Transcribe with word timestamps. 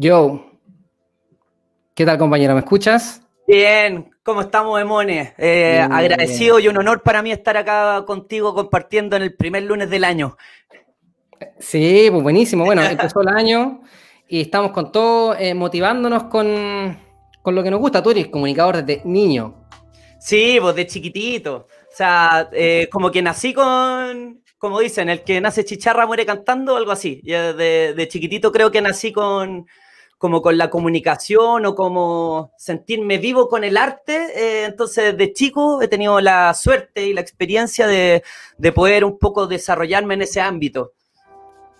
Yo. 0.00 0.46
¿Qué 1.94 2.06
tal, 2.06 2.16
compañero? 2.16 2.54
¿Me 2.54 2.60
escuchas? 2.60 3.20
Bien, 3.46 4.10
¿cómo 4.22 4.40
estamos, 4.40 4.80
Emone? 4.80 5.34
Eh, 5.36 5.78
agradecido 5.78 6.58
y 6.58 6.68
un 6.68 6.78
honor 6.78 7.02
para 7.02 7.20
mí 7.20 7.30
estar 7.30 7.58
acá 7.58 8.02
contigo 8.06 8.54
compartiendo 8.54 9.16
en 9.16 9.24
el 9.24 9.34
primer 9.34 9.64
lunes 9.64 9.90
del 9.90 10.04
año. 10.04 10.38
Sí, 11.58 12.08
pues 12.10 12.22
buenísimo. 12.22 12.64
Bueno, 12.64 12.80
empezó 12.82 13.20
el 13.20 13.28
año 13.28 13.82
y 14.26 14.40
estamos 14.40 14.70
con 14.70 14.90
todo 14.90 15.36
eh, 15.36 15.52
motivándonos 15.52 16.24
con, 16.24 16.96
lo 17.44 17.62
que 17.62 17.70
nos 17.70 17.80
gusta. 17.80 18.02
Tú 18.02 18.12
eres 18.12 18.28
comunicador 18.28 18.82
desde 18.82 19.02
niño. 19.04 19.66
Sí, 20.18 20.56
pues 20.62 20.74
de 20.76 20.86
chiquitito. 20.86 21.68
O 21.92 21.94
sea, 21.94 22.48
eh, 22.54 22.88
como 22.90 23.10
que 23.10 23.20
nací 23.20 23.52
con, 23.52 24.42
como 24.56 24.80
dicen, 24.80 25.10
el 25.10 25.24
que 25.24 25.42
nace 25.42 25.62
chicharra 25.62 26.06
muere 26.06 26.24
cantando, 26.24 26.74
algo 26.74 26.90
así. 26.90 27.20
De, 27.22 27.92
de 27.94 28.08
chiquitito 28.08 28.50
creo 28.50 28.70
que 28.70 28.80
nací 28.80 29.12
con, 29.12 29.66
como 30.20 30.42
con 30.42 30.58
la 30.58 30.68
comunicación 30.68 31.64
o 31.64 31.74
como 31.74 32.52
sentirme 32.58 33.16
vivo 33.16 33.48
con 33.48 33.64
el 33.64 33.78
arte. 33.78 34.16
Eh, 34.36 34.64
entonces, 34.66 35.16
de 35.16 35.32
chico 35.32 35.80
he 35.80 35.88
tenido 35.88 36.20
la 36.20 36.52
suerte 36.52 37.06
y 37.06 37.14
la 37.14 37.22
experiencia 37.22 37.86
de, 37.86 38.22
de 38.58 38.72
poder 38.72 39.02
un 39.06 39.18
poco 39.18 39.46
desarrollarme 39.46 40.12
en 40.12 40.20
ese 40.20 40.42
ámbito. 40.42 40.92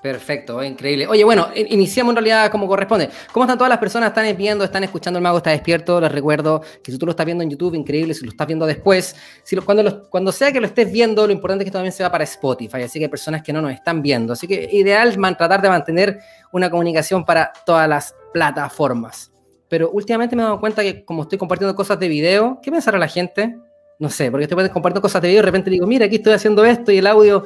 Perfecto, 0.03 0.65
increíble. 0.65 1.07
Oye, 1.07 1.25
bueno, 1.25 1.49
iniciamos 1.55 2.13
en 2.13 2.17
realidad 2.17 2.51
como 2.51 2.67
corresponde. 2.67 3.11
¿Cómo 3.33 3.45
están 3.45 3.59
todas 3.59 3.69
las 3.69 3.79
personas? 3.79 4.09
¿Están 4.09 4.35
viendo, 4.35 4.65
están 4.65 4.83
escuchando 4.83 5.19
El 5.19 5.23
Mago 5.23 5.37
está 5.37 5.51
despierto? 5.51 6.01
Les 6.01 6.11
recuerdo 6.11 6.63
que 6.83 6.91
si 6.91 6.97
tú 6.97 7.05
lo 7.05 7.11
estás 7.11 7.27
viendo 7.27 7.45
en 7.45 7.51
YouTube, 7.51 7.75
increíble. 7.75 8.15
Si 8.15 8.25
lo 8.25 8.31
estás 8.31 8.47
viendo 8.47 8.65
después, 8.65 9.15
si 9.43 9.57
cuando, 9.57 10.09
cuando 10.09 10.33
sea 10.33 10.53
que 10.53 10.61
lo 10.61 10.67
estés 10.67 10.91
viendo, 10.91 11.27
lo 11.27 11.33
importante 11.33 11.65
es 11.65 11.67
que 11.67 11.73
también 11.73 11.93
se 11.93 12.03
va 12.03 12.11
para 12.11 12.25
Spotify. 12.25 12.83
Así 12.83 12.99
que 12.99 13.05
hay 13.05 13.11
personas 13.11 13.43
que 13.43 13.53
no 13.53 13.61
nos 13.61 13.73
están 13.73 14.01
viendo. 14.01 14.33
Así 14.33 14.47
que 14.47 14.71
ideal 14.73 15.19
man, 15.19 15.37
tratar 15.37 15.61
de 15.61 15.69
mantener 15.69 16.19
una 16.51 16.71
comunicación 16.71 17.23
para 17.27 17.53
todas 17.67 17.87
las 17.87 18.15
plataformas. 18.33 19.31
Pero 19.69 19.91
últimamente 19.91 20.35
me 20.35 20.43
he 20.43 20.45
dado 20.47 20.61
cuenta 20.61 20.83
que 20.83 21.05
como 21.05 21.23
estoy 21.23 21.37
compartiendo 21.37 21.77
cosas 21.77 22.01
de 22.01 22.09
video, 22.09 22.59
¿qué 22.63 22.73
pensará 22.73 22.99
la 22.99 23.07
gente? 23.07 23.55
No 23.99 24.09
sé, 24.09 24.31
porque 24.31 24.45
estoy 24.45 24.57
compartiendo 24.71 25.03
cosas 25.03 25.21
de 25.21 25.29
video 25.29 25.41
y 25.41 25.43
de 25.43 25.47
repente 25.47 25.69
digo, 25.69 25.87
mira, 25.87 26.07
aquí 26.07 26.17
estoy 26.17 26.33
haciendo 26.33 26.65
esto 26.65 26.91
y 26.91 26.99
el 26.99 27.07
audio. 27.07 27.45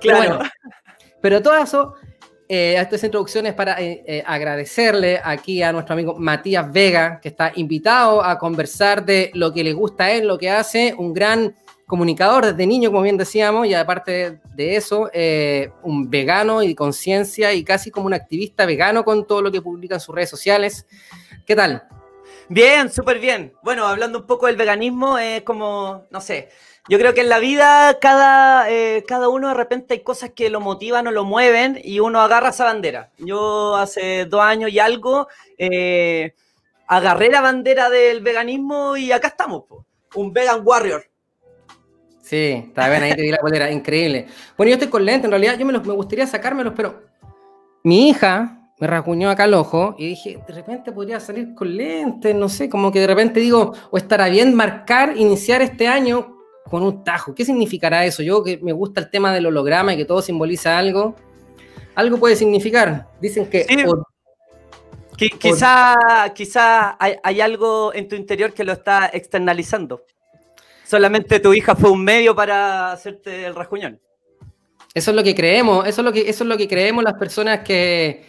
Claro. 0.00 0.38
Pero 0.38 0.50
todo 1.40 1.56
eso, 1.56 1.94
eh, 2.46 2.76
estas 2.78 3.02
introducciones 3.02 3.54
para 3.54 3.80
eh, 3.80 4.04
eh, 4.06 4.22
agradecerle 4.26 5.18
aquí 5.24 5.62
a 5.62 5.72
nuestro 5.72 5.94
amigo 5.94 6.14
Matías 6.18 6.70
Vega, 6.70 7.18
que 7.18 7.30
está 7.30 7.50
invitado 7.54 8.22
a 8.22 8.38
conversar 8.38 9.04
de 9.04 9.30
lo 9.32 9.50
que 9.52 9.64
le 9.64 9.72
gusta 9.72 10.04
a 10.04 10.12
él, 10.12 10.28
lo 10.28 10.36
que 10.36 10.50
hace, 10.50 10.94
un 10.98 11.14
gran 11.14 11.54
comunicador 11.86 12.44
desde 12.44 12.66
niño, 12.66 12.90
como 12.90 13.02
bien 13.02 13.16
decíamos, 13.16 13.66
y 13.66 13.72
aparte 13.72 14.40
de 14.54 14.76
eso, 14.76 15.10
un 15.82 16.10
vegano 16.10 16.62
y 16.62 16.74
conciencia 16.74 17.52
y 17.52 17.62
casi 17.62 17.90
como 17.90 18.06
un 18.06 18.14
activista 18.14 18.66
vegano 18.66 19.04
con 19.04 19.26
todo 19.26 19.42
lo 19.42 19.52
que 19.52 19.62
publica 19.62 19.94
en 19.94 20.00
sus 20.00 20.14
redes 20.14 20.30
sociales. 20.30 20.86
¿Qué 21.46 21.54
tal? 21.54 21.84
Bien, 22.48 22.90
súper 22.90 23.18
bien. 23.18 23.52
Bueno, 23.62 23.86
hablando 23.86 24.20
un 24.20 24.26
poco 24.26 24.46
del 24.46 24.56
veganismo, 24.56 25.18
es 25.18 25.42
como, 25.42 26.06
no 26.10 26.20
sé, 26.20 26.50
yo 26.88 26.98
creo 26.98 27.14
que 27.14 27.22
en 27.22 27.30
la 27.30 27.38
vida 27.38 27.98
cada, 27.98 28.70
eh, 28.70 29.04
cada 29.08 29.28
uno 29.28 29.48
de 29.48 29.54
repente 29.54 29.94
hay 29.94 30.00
cosas 30.00 30.30
que 30.34 30.50
lo 30.50 30.60
motivan 30.60 31.06
o 31.06 31.10
lo 31.10 31.24
mueven 31.24 31.80
y 31.82 32.00
uno 32.00 32.20
agarra 32.20 32.50
esa 32.50 32.64
bandera. 32.64 33.10
Yo 33.18 33.76
hace 33.76 34.26
dos 34.26 34.42
años 34.42 34.70
y 34.70 34.78
algo 34.78 35.26
eh, 35.56 36.34
agarré 36.86 37.30
la 37.30 37.40
bandera 37.40 37.88
del 37.88 38.20
veganismo 38.20 38.98
y 38.98 39.12
acá 39.12 39.28
estamos, 39.28 39.64
un 40.14 40.32
vegan 40.32 40.60
warrior. 40.62 41.04
Sí, 42.20 42.64
está 42.68 42.88
bien, 42.90 43.02
ahí 43.02 43.14
te 43.14 43.22
di 43.22 43.30
la 43.30 43.40
bandera, 43.42 43.70
increíble. 43.70 44.26
Bueno, 44.56 44.70
yo 44.70 44.74
estoy 44.74 44.88
con 44.88 45.04
lentes, 45.04 45.24
en 45.24 45.30
realidad 45.30 45.58
yo 45.58 45.64
me, 45.64 45.72
me 45.72 45.92
gustaría 45.94 46.26
sacármelos, 46.26 46.74
pero 46.76 47.02
mi 47.82 48.10
hija 48.10 48.60
me 48.78 48.86
rasguñó 48.86 49.30
acá 49.30 49.44
el 49.44 49.54
ojo 49.54 49.94
y 49.98 50.08
dije, 50.08 50.38
de 50.46 50.52
repente 50.52 50.92
podría 50.92 51.18
salir 51.18 51.54
con 51.54 51.74
lentes, 51.74 52.34
no 52.34 52.50
sé, 52.50 52.68
como 52.68 52.92
que 52.92 53.00
de 53.00 53.06
repente 53.06 53.40
digo, 53.40 53.72
o 53.90 53.96
estará 53.96 54.28
bien 54.28 54.54
marcar, 54.54 55.16
iniciar 55.16 55.62
este 55.62 55.86
año 55.86 56.33
con 56.68 56.82
un 56.82 57.04
tajo. 57.04 57.34
¿Qué 57.34 57.44
significará 57.44 58.04
eso? 58.04 58.22
Yo 58.22 58.42
que 58.42 58.58
me 58.58 58.72
gusta 58.72 59.00
el 59.00 59.10
tema 59.10 59.32
del 59.32 59.46
holograma 59.46 59.94
y 59.94 59.96
que 59.96 60.04
todo 60.04 60.22
simboliza 60.22 60.78
algo, 60.78 61.14
algo 61.94 62.18
puede 62.18 62.36
significar. 62.36 63.08
Dicen 63.20 63.46
que... 63.46 63.66
quizá 65.38 65.96
quizá 66.34 66.96
hay, 66.98 67.40
algo 67.40 67.92
en 67.94 68.08
tu 68.08 68.16
interior 68.16 68.52
que 68.52 68.64
lo 68.64 68.72
está 68.72 69.10
externalizando. 69.12 70.04
Solamente 70.84 71.40
tu 71.40 71.54
hija 71.54 71.74
fue 71.76 71.90
un 71.90 72.04
medio 72.04 72.34
para 72.34 72.92
hacerte 72.92 73.46
el 73.46 73.54
rasguñón. 73.54 74.00
Eso 74.92 75.10
es 75.10 75.16
lo 75.16 75.24
que 75.24 75.34
creemos, 75.34 75.86
eso 75.88 76.02
es 76.02 76.04
lo 76.04 76.12
que, 76.12 76.28
eso 76.28 76.44
es 76.44 76.48
lo 76.48 76.56
que 76.56 76.68
creemos 76.68 77.02
las 77.02 77.14
personas 77.14 77.60
que, 77.60 78.24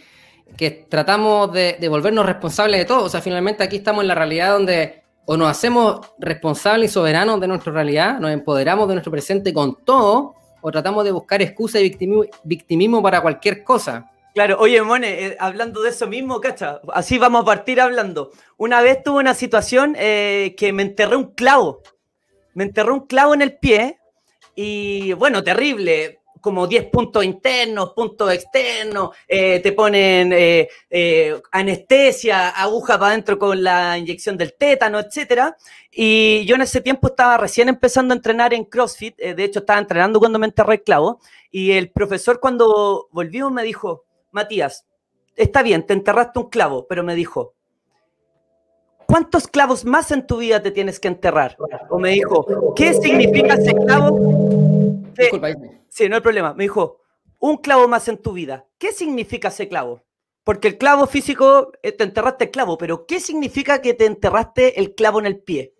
que 0.56 0.70
tratamos 0.88 1.52
de, 1.52 1.76
de 1.78 1.88
volvernos 1.88 2.26
responsables 2.26 2.80
de 2.80 2.84
todo. 2.86 3.04
O 3.04 3.08
sea, 3.08 3.20
finalmente 3.20 3.62
aquí 3.62 3.76
estamos 3.76 4.02
en 4.02 4.08
la 4.08 4.14
realidad 4.16 4.52
donde 4.52 5.05
o 5.26 5.36
nos 5.36 5.50
hacemos 5.50 6.00
responsables 6.18 6.90
y 6.90 6.94
soberanos 6.94 7.40
de 7.40 7.48
nuestra 7.48 7.72
realidad, 7.72 8.18
nos 8.20 8.30
empoderamos 8.30 8.88
de 8.88 8.94
nuestro 8.94 9.10
presente 9.10 9.52
con 9.52 9.84
todo, 9.84 10.34
o 10.60 10.70
tratamos 10.70 11.04
de 11.04 11.10
buscar 11.12 11.42
excusa 11.42 11.80
y 11.80 11.96
victimismo, 12.44 13.02
para 13.02 13.20
cualquier 13.20 13.62
cosa. 13.62 14.10
Claro, 14.34 14.56
oye, 14.60 14.80
Mone, 14.82 15.26
eh, 15.26 15.36
hablando 15.40 15.82
de 15.82 15.90
eso 15.90 16.06
mismo, 16.06 16.40
cacha, 16.40 16.80
así 16.92 17.18
vamos 17.18 17.42
a 17.42 17.44
partir 17.44 17.80
hablando. 17.80 18.30
Una 18.56 18.82
vez 18.82 19.02
tuve 19.02 19.18
una 19.18 19.34
situación 19.34 19.96
eh, 19.98 20.54
que 20.56 20.72
me 20.72 20.82
enterré 20.82 21.16
un 21.16 21.32
clavo, 21.32 21.82
me 22.54 22.64
enterré 22.64 22.92
un 22.92 23.06
clavo 23.06 23.34
en 23.34 23.42
el 23.42 23.56
pie 23.56 23.98
y 24.54 25.12
bueno, 25.14 25.42
terrible 25.42 26.20
como 26.40 26.66
10 26.66 26.86
puntos 26.86 27.24
internos, 27.24 27.92
puntos 27.92 28.32
externos, 28.32 29.10
eh, 29.26 29.60
te 29.60 29.72
ponen 29.72 30.32
eh, 30.32 30.68
eh, 30.88 31.40
anestesia, 31.52 32.50
aguja 32.50 32.98
para 32.98 33.12
adentro 33.12 33.38
con 33.38 33.62
la 33.62 33.98
inyección 33.98 34.36
del 34.36 34.54
tétano, 34.54 35.00
etc. 35.00 35.54
Y 35.90 36.44
yo 36.46 36.56
en 36.56 36.62
ese 36.62 36.80
tiempo 36.80 37.08
estaba 37.08 37.36
recién 37.36 37.68
empezando 37.68 38.12
a 38.12 38.16
entrenar 38.16 38.54
en 38.54 38.64
CrossFit, 38.64 39.16
de 39.16 39.44
hecho 39.44 39.60
estaba 39.60 39.78
entrenando 39.78 40.18
cuando 40.18 40.38
me 40.38 40.46
enterré 40.46 40.74
el 40.74 40.82
clavo, 40.82 41.20
y 41.50 41.72
el 41.72 41.90
profesor 41.90 42.40
cuando 42.40 43.08
volvió 43.10 43.50
me 43.50 43.62
dijo, 43.62 44.04
Matías, 44.30 44.84
está 45.36 45.62
bien, 45.62 45.86
te 45.86 45.94
enterraste 45.94 46.38
un 46.38 46.50
clavo, 46.50 46.86
pero 46.86 47.02
me 47.02 47.14
dijo, 47.14 47.54
¿cuántos 49.06 49.48
clavos 49.48 49.84
más 49.84 50.10
en 50.10 50.26
tu 50.26 50.38
vida 50.38 50.62
te 50.62 50.70
tienes 50.70 51.00
que 51.00 51.08
enterrar? 51.08 51.56
O 51.88 51.98
me 51.98 52.10
dijo, 52.10 52.74
¿qué 52.74 52.92
significa 52.92 53.54
ese 53.54 53.74
clavo? 53.74 54.85
Disculpa, 55.18 55.48
sí, 55.88 56.08
no 56.08 56.16
hay 56.16 56.22
problema. 56.22 56.54
Me 56.54 56.64
dijo, 56.64 57.00
un 57.38 57.58
clavo 57.58 57.88
más 57.88 58.08
en 58.08 58.18
tu 58.18 58.32
vida. 58.32 58.66
¿Qué 58.78 58.92
significa 58.92 59.48
ese 59.48 59.68
clavo? 59.68 60.04
Porque 60.44 60.68
el 60.68 60.78
clavo 60.78 61.06
físico, 61.06 61.72
eh, 61.82 61.92
te 61.92 62.04
enterraste 62.04 62.44
el 62.44 62.50
clavo, 62.50 62.78
pero 62.78 63.06
¿qué 63.06 63.20
significa 63.20 63.82
que 63.82 63.94
te 63.94 64.06
enterraste 64.06 64.78
el 64.80 64.94
clavo 64.94 65.18
en 65.18 65.26
el 65.26 65.40
pie? 65.40 65.74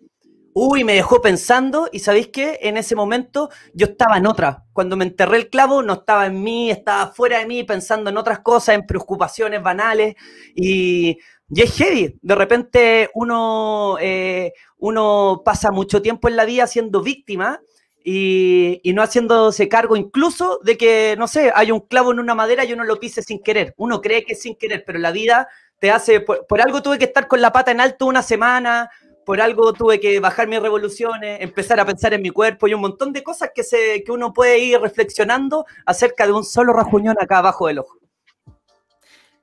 Uy, 0.53 0.83
me 0.83 0.95
dejó 0.95 1.21
pensando 1.21 1.87
y 1.91 1.99
¿sabéis 1.99 2.29
qué? 2.29 2.57
En 2.63 2.77
ese 2.77 2.95
momento 2.95 3.49
yo 3.73 3.87
estaba 3.87 4.17
en 4.17 4.25
otra. 4.25 4.65
Cuando 4.73 4.97
me 4.97 5.05
enterré 5.05 5.37
el 5.37 5.49
clavo 5.49 5.83
no 5.83 5.93
estaba 5.93 6.25
en 6.25 6.41
mí, 6.41 6.71
estaba 6.71 7.11
fuera 7.11 7.39
de 7.39 7.45
mí 7.45 7.63
pensando 7.63 8.09
en 8.09 8.17
otras 8.17 8.39
cosas, 8.39 8.73
en 8.73 8.85
preocupaciones 8.85 9.61
banales 9.61 10.15
y, 10.55 11.19
y 11.49 11.61
es 11.61 11.75
heavy. 11.75 12.17
De 12.23 12.35
repente 12.35 13.11
uno, 13.13 13.97
eh, 14.01 14.51
uno 14.79 15.43
pasa 15.45 15.71
mucho 15.71 16.01
tiempo 16.01 16.27
en 16.27 16.35
la 16.35 16.45
vida 16.45 16.65
siendo 16.65 17.03
víctima 17.03 17.61
y, 18.09 18.93
no 18.93 19.01
haciéndose 19.03 19.67
cargo 19.67 19.97
incluso 19.97 20.61
de 20.63 20.77
que, 20.77 21.15
no 21.17 21.27
sé, 21.27 21.51
hay 21.53 21.73
un 21.73 21.81
clavo 21.81 22.13
en 22.13 22.21
una 22.21 22.35
madera 22.35 22.63
y 22.63 22.71
uno 22.71 22.85
lo 22.85 23.01
pise 23.01 23.21
sin 23.21 23.43
querer. 23.43 23.73
Uno 23.75 23.99
cree 23.99 24.23
que 24.23 24.31
es 24.31 24.41
sin 24.41 24.55
querer, 24.55 24.85
pero 24.85 24.97
la 24.97 25.11
vida 25.11 25.49
te 25.79 25.91
hace, 25.91 26.21
por, 26.21 26.61
algo 26.61 26.81
tuve 26.81 26.97
que 26.99 27.03
estar 27.03 27.27
con 27.27 27.41
la 27.41 27.51
pata 27.51 27.71
en 27.71 27.81
alto 27.81 28.05
una 28.05 28.23
semana, 28.23 28.89
por 29.25 29.41
algo 29.41 29.73
tuve 29.73 29.99
que 29.99 30.21
bajar 30.21 30.47
mis 30.47 30.61
revoluciones, 30.61 31.41
empezar 31.41 31.81
a 31.81 31.85
pensar 31.85 32.13
en 32.13 32.21
mi 32.21 32.29
cuerpo 32.29 32.69
y 32.69 32.73
un 32.73 32.79
montón 32.79 33.11
de 33.11 33.23
cosas 33.23 33.51
que, 33.53 33.63
se, 33.63 34.01
que 34.05 34.11
uno 34.13 34.31
puede 34.31 34.57
ir 34.59 34.79
reflexionando 34.79 35.65
acerca 35.85 36.25
de 36.25 36.31
un 36.31 36.45
solo 36.45 36.71
rajuñón 36.71 37.17
acá 37.19 37.39
abajo 37.39 37.67
del 37.67 37.79
ojo. 37.79 37.96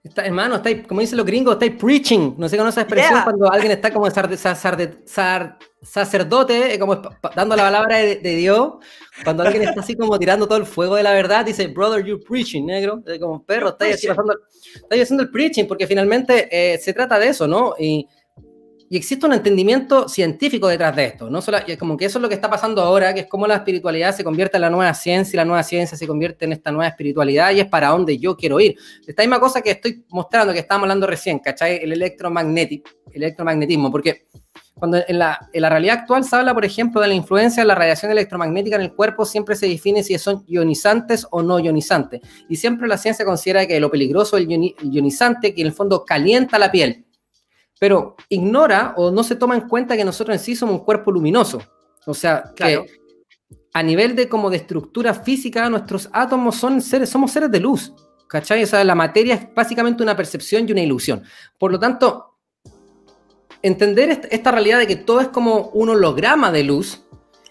Está, 0.04 0.26
hermano, 0.26 0.56
está, 0.56 0.82
como 0.82 1.00
dicen 1.00 1.16
los 1.16 1.24
gringos, 1.24 1.54
estáis 1.54 1.76
preaching. 1.76 2.34
No 2.36 2.46
sé 2.46 2.58
con 2.58 2.68
esa 2.68 2.82
expresión 2.82 3.22
cuando 3.24 3.50
alguien 3.50 3.72
está 3.72 3.90
como 3.90 4.06
sacerdote, 5.82 6.74
eh, 6.74 6.78
como 6.78 6.96
dando 7.34 7.56
la 7.56 7.62
palabra 7.62 7.96
de, 7.96 8.36
Dios. 8.36 8.74
Cuando 9.24 9.42
alguien 9.44 9.62
está 9.62 9.80
así 9.80 9.96
como 9.96 10.18
tirando 10.18 10.46
todo 10.46 10.58
el 10.58 10.66
fuego 10.66 10.96
de 10.96 11.02
la 11.02 11.12
verdad, 11.12 11.46
dice, 11.46 11.68
brother, 11.68 12.04
you're 12.04 12.22
preaching, 12.22 12.66
negro. 12.66 13.02
Como 13.18 13.42
perro, 13.46 13.70
estáis, 13.70 14.06
haciendo 14.90 15.22
el 15.22 15.30
preaching, 15.30 15.64
porque 15.64 15.86
finalmente 15.86 16.48
eh, 16.52 16.76
se 16.76 16.92
trata 16.92 17.18
de 17.18 17.28
eso, 17.28 17.48
¿no? 17.48 17.74
Y 17.78 18.06
y 18.90 18.96
existe 18.96 19.25
un 19.26 19.32
entendimiento 19.32 20.08
científico 20.08 20.69
detrás 20.69 20.94
de 20.94 21.06
esto, 21.06 21.31
¿no? 21.31 21.40
Solo, 21.40 21.58
como 21.78 21.96
que 21.96 22.04
eso 22.04 22.19
es 22.19 22.22
lo 22.22 22.28
que 22.28 22.34
está 22.34 22.50
pasando 22.50 22.82
ahora, 22.82 23.14
que 23.14 23.20
es 23.20 23.26
como 23.26 23.46
la 23.46 23.56
espiritualidad 23.56 24.14
se 24.14 24.22
convierte 24.22 24.58
en 24.58 24.62
la 24.62 24.70
nueva 24.70 24.92
ciencia 24.94 25.36
y 25.36 25.38
la 25.38 25.44
nueva 25.44 25.62
ciencia 25.62 25.96
se 25.96 26.06
convierte 26.06 26.44
en 26.44 26.52
esta 26.52 26.70
nueva 26.70 26.88
espiritualidad 26.88 27.52
y 27.52 27.60
es 27.60 27.66
para 27.66 27.88
donde 27.88 28.19
yo 28.19 28.36
quiero 28.36 28.60
ir. 28.60 28.76
Esta 29.06 29.22
misma 29.22 29.40
cosa 29.40 29.62
que 29.62 29.70
estoy 29.70 30.04
mostrando, 30.10 30.52
que 30.52 30.58
estábamos 30.58 30.84
hablando 30.84 31.06
recién, 31.06 31.38
¿cachai? 31.38 31.76
El 31.82 31.92
electromagnetismo, 31.92 32.84
electromagnetismo, 33.10 33.90
porque 33.90 34.26
cuando 34.75 34.98
en 35.06 35.19
la, 35.19 35.48
en 35.52 35.62
la, 35.62 35.70
realidad 35.70 36.00
actual 36.00 36.25
se 36.25 36.37
habla, 36.37 36.52
por 36.52 36.64
ejemplo, 36.64 37.00
de 37.00 37.08
la 37.08 37.14
influencia 37.14 37.62
de 37.62 37.66
la 37.69 37.75
radiación 37.75 38.12
electromagnética 38.12 38.76
en 38.76 38.82
el 38.82 38.92
cuerpo, 38.92 39.25
siempre 39.25 39.56
se 39.56 39.66
define 39.66 40.02
si 40.02 40.19
son 40.19 40.44
ionizantes 40.46 41.26
o 41.30 41.42
no 41.42 41.58
ionizantes. 41.58 42.20
Y 42.48 42.56
siempre 42.56 42.88
la 42.88 42.98
ciencia 42.98 43.25
considera 43.25 43.66
que 43.66 43.80
lo 43.80 43.90
peligroso 43.90 44.37
es 44.37 44.44
el 44.44 44.75
ionizante, 44.82 45.54
que 45.54 45.62
en 45.62 45.69
el 45.69 45.72
fondo 45.72 46.04
calienta 46.04 46.58
la 46.58 46.70
piel. 46.70 47.04
Pero 47.79 48.17
ignora 48.29 48.94
o 48.97 49.11
no 49.11 49.25
se 49.25 49.37
toma 49.37 49.55
en 49.55 49.69
cuenta 49.69 49.97
que 49.97 50.05
nosotros 50.05 50.37
en 50.37 50.43
sí 50.43 50.56
somos 50.56 50.76
un 50.76 50.85
cuerpo 50.85 51.11
luminoso. 51.11 51.61
O 52.06 52.15
sea, 52.15 52.53
que 52.55 52.85
a 53.73 53.82
nivel 53.82 54.15
de 54.15 54.29
como 54.29 54.50
de 54.50 54.59
estructura 54.59 55.15
física, 55.15 55.69
nuestros 55.69 56.09
átomos 56.12 56.56
son 56.56 56.81
seres, 56.81 57.11
somos 57.11 57.32
seres 57.32 57.50
de 57.50 57.61
luz. 57.61 57.93
¿Cachai? 58.29 58.62
O 58.62 58.67
sea, 58.67 58.82
la 58.85 58.94
materia 58.94 59.35
es 59.35 59.55
básicamente 59.55 60.03
una 60.03 60.17
percepción 60.17 60.69
y 60.69 60.73
una 60.73 60.81
ilusión. 60.81 61.23
Por 61.59 61.71
lo 61.71 61.79
tanto, 61.79 62.35
entender 63.62 64.26
esta, 64.31 64.50
realidad 64.50 64.79
de 64.79 64.87
que 64.87 64.97
todo 64.97 65.21
es 65.21 65.29
como 65.29 65.69
un 65.69 65.88
holograma 65.88 66.53
de 66.53 66.65
luz, 66.65 67.03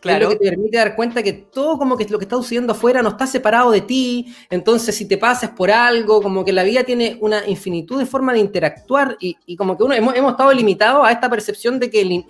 claro. 0.04 0.26
es 0.28 0.34
lo 0.34 0.38
que 0.38 0.44
te 0.44 0.50
permite 0.52 0.78
dar 0.78 0.96
cuenta 0.96 1.24
que 1.24 1.34
todo 1.34 1.78
como 1.78 1.98
que 1.98 2.06
lo 2.06 2.20
que 2.20 2.26
está 2.26 2.36
sucediendo 2.36 2.74
afuera 2.74 3.02
no 3.02 3.10
está 3.10 3.26
separado 3.26 3.72
de 3.72 3.82
ti, 3.82 4.34
entonces 4.50 4.96
si 4.96 5.08
te 5.08 5.18
pasas 5.18 5.50
por 5.52 5.72
algo, 5.72 6.22
como 6.22 6.46
que 6.46 6.54
la 6.54 6.64
vida 6.64 6.84
tiene 6.84 7.18
una 7.22 7.48
infinitud 7.48 7.98
de 7.98 8.06
formas 8.06 8.36
de 8.36 8.42
interactuar 8.42 9.18
y, 9.20 9.56
como 9.56 9.78
que 9.78 9.84
uno 9.84 9.96
hemos, 9.96 10.14
estado 10.14 10.54
limitados 10.54 11.08
a 11.08 11.12
esta 11.12 11.30
percepción 11.30 11.80
de 11.80 11.90
que, 11.90 12.24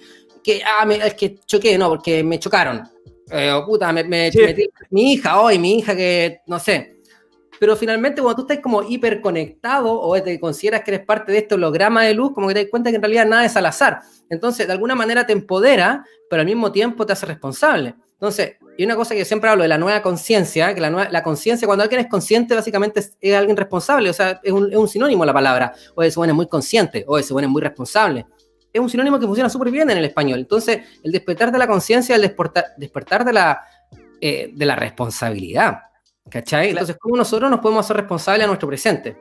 que 0.44 0.62
ah, 0.64 0.88
es 0.92 1.14
que 1.16 1.40
choqué, 1.46 1.78
no, 1.78 1.90
porque 1.90 2.24
me 2.24 2.40
chocaron. 2.40 2.84
Eh, 3.32 3.52
o 3.52 3.66
puta, 3.66 3.92
me, 3.92 4.04
metí, 4.04 4.40
mi 4.92 5.14
hija 5.14 5.42
hoy, 5.42 5.58
mi 5.58 5.80
hija 5.80 5.96
que, 5.96 6.42
no 6.48 6.60
sé, 6.60 6.93
pero 7.60 7.76
finalmente 7.76 8.22
cuando 8.22 8.44
tú 8.44 8.52
estás 8.52 8.64
como 8.64 8.84
hiperconectado 8.84 10.00
o 10.00 10.22
te 10.22 10.40
consideras 10.40 10.82
que 10.82 10.92
eres 10.92 11.06
parte 11.06 11.32
de 11.32 11.40
este 11.40 11.56
holograma 11.56 12.04
de 12.04 12.14
luz, 12.14 12.34
como 12.34 12.48
que 12.48 12.54
te 12.54 12.62
das 12.62 12.70
cuenta 12.70 12.90
que 12.90 12.98
en 12.98 13.02
realidad 13.02 13.26
nada 13.26 13.46
es 13.46 13.56
al 13.56 13.66
azar. 13.66 14.02
Entonces, 14.30 14.68
de 14.68 14.74
alguna 14.74 14.96
manera 14.96 15.26
te 15.26 15.34
empodera, 15.34 16.06
pero 16.30 16.42
al 16.42 16.46
mismo 16.46 16.72
tiempo 16.72 17.06
te 17.06 17.14
hace 17.14 17.26
responsable. 17.26 17.96
Entonces, 18.14 18.54
y 18.78 18.86
una 18.86 18.96
cosa 18.96 19.14
que 19.14 19.26
siempre 19.26 19.50
hablo 19.50 19.64
de 19.64 19.70
la 19.70 19.78
nueva 19.78 20.02
conciencia, 20.02 20.74
que 20.74 20.82
la, 20.82 21.10
la 21.12 21.24
conciencia, 21.24 21.68
cuando 21.68 21.84
alguien 21.84 22.02
es 22.02 22.08
consciente, 22.08 22.56
básicamente 22.56 23.02
es, 23.20 23.36
alguien 23.36 23.56
responsable, 23.56 24.10
o 24.10 24.14
sea, 24.14 24.40
es 24.42 24.52
un, 24.52 24.72
es 24.72 24.78
un, 24.78 24.88
sinónimo 24.88 25.26
la 25.26 25.34
palabra. 25.34 25.74
O 25.94 26.02
ese 26.02 26.18
bueno 26.18 26.32
es 26.32 26.36
muy 26.36 26.48
consciente, 26.48 27.04
o 27.08 27.18
ese 27.18 27.34
bueno 27.34 27.48
es 27.48 27.52
muy 27.52 27.62
responsable. 27.62 28.26
Es 28.72 28.82
un 28.82 28.90
sinónimo 28.90 29.20
que 29.20 29.28
funciona 29.28 29.50
súper 29.50 29.70
bien 29.70 29.90
en 29.92 29.98
el 29.98 30.06
español. 30.06 30.40
Entonces, 30.40 30.80
el 31.04 31.12
despertar 31.12 31.52
de 31.52 31.60
la 31.60 31.68
conciencia, 31.68 32.16
el 32.16 32.22
despertar, 32.22 32.66
despertar 32.78 33.24
de, 33.26 33.34
la, 33.34 33.62
eh, 34.20 34.52
de 34.54 34.66
la 34.66 34.76
responsabilidad. 34.76 35.80
¿Cachai? 36.30 36.70
Entonces, 36.70 36.98
¿cómo 37.00 37.18
nosotros 37.18 37.50
nos 37.50 37.60
podemos 37.60 37.86
hacer 37.86 37.98
responsables 37.98 38.46
a 38.46 38.48
nuestro 38.48 38.68
presente? 38.68 39.16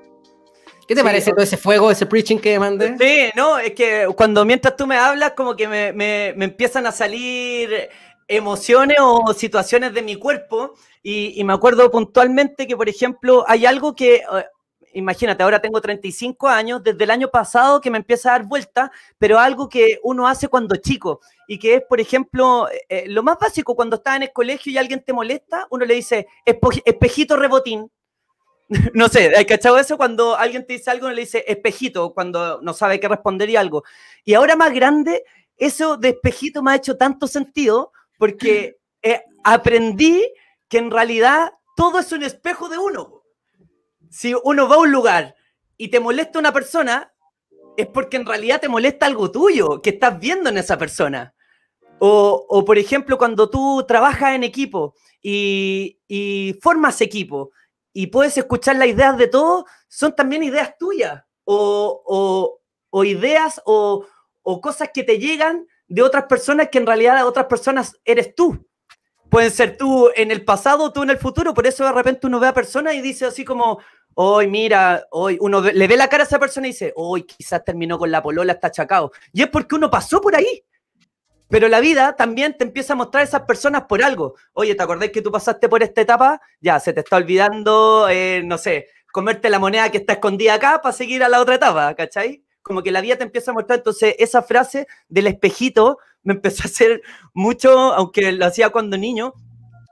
¿Qué 0.86 0.94
te 0.94 1.04
parece 1.04 1.30
todo 1.30 1.42
ese 1.42 1.56
fuego, 1.56 1.90
ese 1.90 2.06
preaching 2.06 2.38
que 2.38 2.58
mandé? 2.58 2.96
Sí, 2.98 3.30
no, 3.36 3.58
es 3.58 3.72
que 3.72 4.08
cuando 4.16 4.44
mientras 4.44 4.76
tú 4.76 4.86
me 4.86 4.96
hablas, 4.96 5.32
como 5.32 5.54
que 5.56 5.68
me, 5.68 5.92
me, 5.92 6.28
empiezan 6.44 6.86
a 6.86 6.92
salir 6.92 7.88
emociones 8.28 8.98
o 9.00 9.32
situaciones 9.34 9.94
de 9.94 10.02
mi 10.02 10.16
cuerpo 10.16 10.74
y, 11.02 11.38
y, 11.40 11.44
me 11.44 11.52
acuerdo 11.52 11.90
puntualmente 11.90 12.66
que, 12.66 12.76
por 12.76 12.88
ejemplo, 12.88 13.44
hay 13.46 13.66
algo 13.66 13.94
que 13.94 14.16
eh, 14.16 14.22
imagínate, 14.94 15.42
ahora 15.42 15.60
tengo 15.60 15.80
35 15.80 16.48
años, 16.48 16.82
desde 16.82 17.04
el 17.04 17.10
año 17.10 17.30
pasado 17.30 17.80
que 17.80 17.90
me 17.90 17.98
empieza 17.98 18.30
a 18.30 18.38
dar 18.38 18.46
vuelta, 18.46 18.92
pero 19.18 19.38
algo 19.38 19.68
que 19.68 19.98
uno 20.02 20.26
hace 20.26 20.48
cuando 20.48 20.76
chico 20.76 21.20
y 21.48 21.58
que 21.58 21.76
es, 21.76 21.82
por 21.88 22.00
ejemplo, 22.00 22.68
eh, 22.70 22.82
eh, 22.88 23.04
lo 23.08 23.22
más 23.22 23.38
básico, 23.38 23.74
cuando 23.74 23.96
estás 23.96 24.16
en 24.16 24.24
el 24.24 24.32
colegio 24.32 24.72
y 24.72 24.78
alguien 24.78 25.02
te 25.02 25.12
molesta, 25.12 25.66
uno 25.70 25.84
le 25.84 25.94
dice 25.94 26.26
espejito 26.44 27.36
rebotín. 27.36 27.90
no 28.94 29.08
sé, 29.08 29.36
¿hay 29.36 29.44
cachado 29.44 29.78
eso? 29.78 29.96
Cuando 29.96 30.36
alguien 30.36 30.66
te 30.66 30.74
dice 30.74 30.90
algo, 30.90 31.06
uno 31.06 31.14
le 31.14 31.22
dice 31.22 31.44
espejito, 31.46 32.12
cuando 32.14 32.60
no 32.62 32.72
sabe 32.72 33.00
qué 33.00 33.08
responder 33.08 33.50
y 33.50 33.56
algo. 33.56 33.84
Y 34.24 34.34
ahora 34.34 34.56
más 34.56 34.72
grande, 34.72 35.24
eso 35.56 35.96
de 35.96 36.10
espejito 36.10 36.62
me 36.62 36.72
ha 36.72 36.76
hecho 36.76 36.96
tanto 36.96 37.26
sentido 37.26 37.92
porque 38.18 38.78
eh, 39.02 39.22
aprendí 39.44 40.26
que 40.68 40.78
en 40.78 40.90
realidad 40.90 41.52
todo 41.76 41.98
es 41.98 42.12
un 42.12 42.22
espejo 42.22 42.68
de 42.68 42.78
uno 42.78 43.21
si 44.12 44.34
uno 44.44 44.68
va 44.68 44.76
a 44.76 44.80
un 44.80 44.92
lugar 44.92 45.34
y 45.76 45.88
te 45.88 45.98
molesta 45.98 46.38
una 46.38 46.52
persona, 46.52 47.12
es 47.76 47.86
porque 47.86 48.18
en 48.18 48.26
realidad 48.26 48.60
te 48.60 48.68
molesta 48.68 49.06
algo 49.06 49.30
tuyo 49.30 49.80
que 49.80 49.90
estás 49.90 50.20
viendo 50.20 50.50
en 50.50 50.58
esa 50.58 50.76
persona. 50.76 51.34
O, 51.98 52.64
por 52.66 52.78
ejemplo, 52.78 53.16
cuando 53.16 53.48
tú 53.48 53.84
trabajas 53.86 54.34
en 54.34 54.42
equipo 54.42 54.94
y, 55.22 56.58
formas 56.60 57.00
equipo 57.00 57.52
y 57.92 58.08
puedes 58.08 58.36
escuchar 58.36 58.76
las 58.76 58.88
ideas 58.88 59.16
de 59.16 59.28
todos, 59.28 59.64
son 59.88 60.14
también 60.14 60.42
ideas 60.42 60.76
tuyas 60.78 61.22
o, 61.44 62.58
ideas 63.04 63.62
o, 63.64 64.06
cosas 64.60 64.90
que 64.92 65.04
te 65.04 65.18
llegan 65.18 65.66
de 65.86 66.02
otras 66.02 66.24
personas 66.24 66.68
que 66.70 66.78
en 66.78 66.86
realidad 66.86 67.26
otras 67.26 67.46
personas 67.46 67.96
eres 68.04 68.34
tú. 68.34 68.66
Pueden 69.32 69.50
ser 69.50 69.78
tú 69.78 70.10
en 70.14 70.30
el 70.30 70.44
pasado, 70.44 70.92
tú 70.92 71.04
en 71.04 71.08
el 71.08 71.16
futuro, 71.16 71.54
por 71.54 71.66
eso 71.66 71.86
de 71.86 71.92
repente 71.92 72.26
uno 72.26 72.38
ve 72.38 72.48
a 72.48 72.52
personas 72.52 72.92
y 72.92 73.00
dice 73.00 73.24
así 73.24 73.46
como, 73.46 73.80
hoy 74.12 74.46
mira, 74.46 75.06
hoy 75.10 75.38
uno 75.40 75.62
le 75.62 75.88
ve 75.88 75.96
la 75.96 76.10
cara 76.10 76.24
a 76.24 76.26
esa 76.26 76.38
persona 76.38 76.66
y 76.66 76.72
dice, 76.72 76.92
hoy 76.96 77.22
quizás 77.22 77.64
terminó 77.64 77.98
con 77.98 78.10
la 78.10 78.22
polola, 78.22 78.52
está 78.52 78.66
achacado. 78.66 79.10
Y 79.32 79.40
es 79.40 79.48
porque 79.48 79.74
uno 79.74 79.90
pasó 79.90 80.20
por 80.20 80.36
ahí. 80.36 80.62
Pero 81.48 81.68
la 81.68 81.80
vida 81.80 82.14
también 82.14 82.58
te 82.58 82.64
empieza 82.64 82.92
a 82.92 82.96
mostrar 82.96 83.22
a 83.22 83.24
esas 83.24 83.40
personas 83.44 83.84
por 83.84 84.04
algo. 84.04 84.34
Oye, 84.52 84.74
¿te 84.74 84.82
acordás 84.82 85.08
que 85.08 85.22
tú 85.22 85.32
pasaste 85.32 85.66
por 85.66 85.82
esta 85.82 86.02
etapa? 86.02 86.38
Ya, 86.60 86.78
se 86.78 86.92
te 86.92 87.00
está 87.00 87.16
olvidando, 87.16 88.10
eh, 88.10 88.42
no 88.44 88.58
sé, 88.58 88.88
comerte 89.12 89.48
la 89.48 89.58
moneda 89.58 89.88
que 89.90 89.96
está 89.96 90.12
escondida 90.12 90.52
acá 90.52 90.82
para 90.82 90.92
seguir 90.92 91.24
a 91.24 91.30
la 91.30 91.40
otra 91.40 91.54
etapa, 91.54 91.94
¿cachai? 91.94 92.44
Como 92.62 92.82
que 92.82 92.90
la 92.90 93.00
vida 93.00 93.16
te 93.16 93.24
empieza 93.24 93.50
a 93.50 93.54
mostrar. 93.54 93.78
Entonces, 93.78 94.14
esa 94.18 94.42
frase 94.42 94.86
del 95.08 95.26
espejito 95.26 95.98
me 96.22 96.34
empezó 96.34 96.62
a 96.64 96.66
hacer 96.66 97.02
mucho, 97.34 97.70
aunque 97.92 98.32
lo 98.32 98.46
hacía 98.46 98.70
cuando 98.70 98.96
niño, 98.96 99.34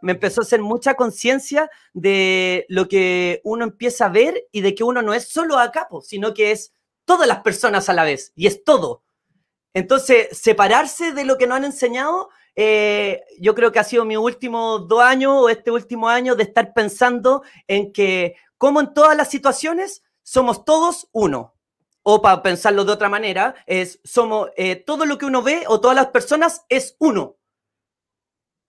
me 0.03 0.13
empezó 0.13 0.41
a 0.41 0.45
hacer 0.45 0.63
mucha 0.63 0.95
conciencia 0.95 1.71
de 1.93 2.65
lo 2.69 2.89
que 2.89 3.41
uno 3.45 3.65
empieza 3.65 4.07
a 4.07 4.11
ver 4.11 4.47
y 4.53 4.61
de 4.63 4.75
que 4.75 4.85
uno 4.85 5.03
no 5.03 5.15
es 5.15 5.29
solo 5.29 5.59
a 5.59 5.71
capo, 5.71 6.01
sino 6.01 6.33
que 6.33 6.53
es 6.53 6.73
todas 7.05 7.29
las 7.29 7.41
personas 7.41 7.89
a 7.89 7.93
la 7.93 8.05
vez 8.05 8.33
y 8.35 8.47
es 8.47 8.65
todo. 8.65 9.03
Entonces, 9.75 10.37
separarse 10.37 11.13
de 11.13 11.25
lo 11.25 11.39
que 11.39 11.47
nos 11.47 11.59
han 11.59 11.65
enseñado, 11.65 12.31
eh, 12.57 13.23
yo 13.39 13.55
creo 13.55 13.71
que 13.73 13.79
ha 13.79 13.85
sido 13.85 14.05
mi 14.05 14.17
último 14.17 14.81
dos 14.81 15.03
años 15.03 15.33
o 15.37 15.49
este 15.49 15.71
último 15.71 16.09
año 16.09 16.35
de 16.35 16.43
estar 16.43 16.73
pensando 16.75 17.43
en 17.69 17.93
que, 17.93 18.35
como 18.59 18.81
en 18.81 18.93
todas 18.93 19.17
las 19.17 19.31
situaciones, 19.31 20.03
somos 20.23 20.65
todos 20.65 21.09
uno. 21.13 21.55
O 22.13 22.21
para 22.21 22.43
pensarlo 22.43 22.85
de 22.85 22.91
otra 22.91 23.09
manera, 23.09 23.55
es 23.67 24.01
somos 24.03 24.51
eh, 24.57 24.75
todo 24.75 25.07
lo 25.07 25.17
que 25.17 25.27
uno 25.27 25.43
ve 25.43 25.63
o 25.69 25.81
todas 25.81 25.95
las 25.95 26.09
personas 26.09 26.65
es 26.69 26.97
uno. 26.99 27.37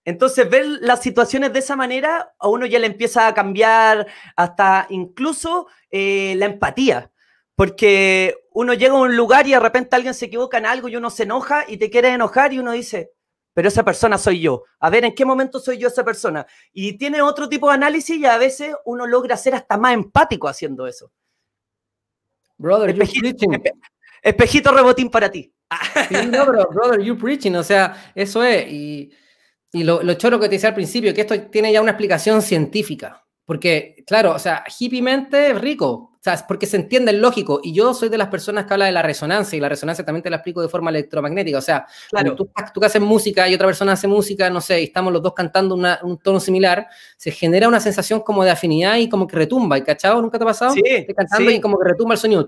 Entonces, 0.05 0.47
ver 0.47 0.67
las 0.81 1.01
situaciones 1.01 1.51
de 1.51 1.57
esa 1.57 1.75
manera, 1.75 2.35
a 2.37 2.47
uno 2.49 2.67
ya 2.67 2.77
le 2.77 2.85
empieza 2.85 3.25
a 3.25 3.33
cambiar 3.33 4.05
hasta 4.35 4.85
incluso 4.91 5.65
eh, 5.89 6.35
la 6.37 6.45
empatía. 6.45 7.11
Porque 7.55 8.35
uno 8.51 8.75
llega 8.75 8.93
a 8.93 8.97
un 8.97 9.17
lugar 9.17 9.47
y 9.47 9.53
de 9.53 9.59
repente 9.59 9.95
alguien 9.95 10.13
se 10.13 10.25
equivoca 10.25 10.59
en 10.59 10.67
algo 10.67 10.87
y 10.87 10.95
uno 10.95 11.09
se 11.09 11.23
enoja 11.23 11.65
y 11.67 11.77
te 11.77 11.89
quiere 11.89 12.09
enojar 12.09 12.53
y 12.53 12.59
uno 12.59 12.73
dice, 12.73 13.11
pero 13.55 13.69
esa 13.69 13.83
persona 13.83 14.19
soy 14.19 14.41
yo. 14.41 14.65
A 14.79 14.91
ver, 14.91 15.03
¿en 15.03 15.15
qué 15.15 15.25
momento 15.25 15.59
soy 15.59 15.79
yo 15.79 15.87
esa 15.87 16.03
persona? 16.03 16.45
Y 16.73 16.95
tiene 16.99 17.23
otro 17.23 17.49
tipo 17.49 17.69
de 17.69 17.73
análisis 17.73 18.17
y 18.17 18.25
a 18.27 18.37
veces 18.37 18.75
uno 18.85 19.07
logra 19.07 19.35
ser 19.35 19.55
hasta 19.55 19.77
más 19.77 19.93
empático 19.93 20.47
haciendo 20.47 20.85
eso. 20.85 21.11
Brother, 22.61 22.91
espejito, 22.91 23.47
espejito 24.21 24.71
rebotín 24.71 25.09
para 25.09 25.29
ti. 25.29 25.51
no, 26.29 26.45
pero 26.45 26.67
brother, 26.69 27.01
you 27.01 27.17
preaching, 27.17 27.55
o 27.55 27.63
sea, 27.63 28.11
eso 28.13 28.43
es. 28.43 28.71
Y 28.71 29.11
y 29.73 29.83
lo, 29.83 30.03
lo 30.03 30.13
choro 30.15 30.39
que 30.39 30.47
te 30.47 30.55
decía 30.55 30.69
al 30.69 30.75
principio, 30.75 31.13
que 31.13 31.21
esto 31.21 31.39
tiene 31.43 31.71
ya 31.71 31.81
una 31.81 31.91
explicación 31.91 32.41
científica. 32.41 33.25
Porque, 33.45 34.03
claro, 34.05 34.33
o 34.33 34.39
sea, 34.39 34.63
hippiemente 34.79 35.51
es 35.51 35.59
rico, 35.59 35.87
o 35.87 36.19
sea, 36.23 36.45
porque 36.47 36.67
se 36.67 36.77
entiende 36.77 37.11
el 37.11 37.19
lógico. 37.19 37.59
Y 37.63 37.73
yo 37.73 37.93
soy 37.93 38.07
de 38.09 38.17
las 38.17 38.27
personas 38.27 38.65
que 38.65 38.73
habla 38.73 38.85
de 38.85 38.91
la 38.91 39.01
resonancia, 39.01 39.57
y 39.57 39.59
la 39.59 39.67
resonancia 39.67 40.05
también 40.05 40.21
te 40.21 40.29
la 40.29 40.37
explico 40.37 40.61
de 40.61 40.69
forma 40.69 40.91
electromagnética. 40.91 41.57
O 41.57 41.61
sea, 41.61 41.87
claro. 42.09 42.35
tú, 42.35 42.49
tú 42.73 42.79
que 42.79 42.85
haces 42.85 43.01
música 43.01 43.49
y 43.49 43.55
otra 43.55 43.65
persona 43.67 43.93
hace 43.93 44.07
música, 44.07 44.49
no 44.49 44.61
sé, 44.61 44.81
y 44.81 44.83
estamos 44.85 45.11
los 45.11 45.21
dos 45.21 45.33
cantando 45.33 45.75
un 45.75 46.17
tono 46.19 46.39
similar, 46.39 46.87
se 47.17 47.31
genera 47.31 47.67
una 47.67 47.79
sensación 47.79 48.19
como 48.21 48.43
de 48.43 48.51
afinidad 48.51 48.97
y 48.97 49.09
como 49.09 49.25
que 49.27 49.35
retumba. 49.35 49.77
¿Y 49.77 49.81
cachado? 49.81 50.21
¿Nunca 50.21 50.37
te 50.37 50.43
ha 50.43 50.47
pasado? 50.47 50.73
Sí. 50.73 50.83
Estás 50.85 51.15
cantando 51.15 51.51
y 51.51 51.59
como 51.59 51.79
que 51.79 51.89
retumba 51.89 52.13
el 52.13 52.19
sonido. 52.19 52.47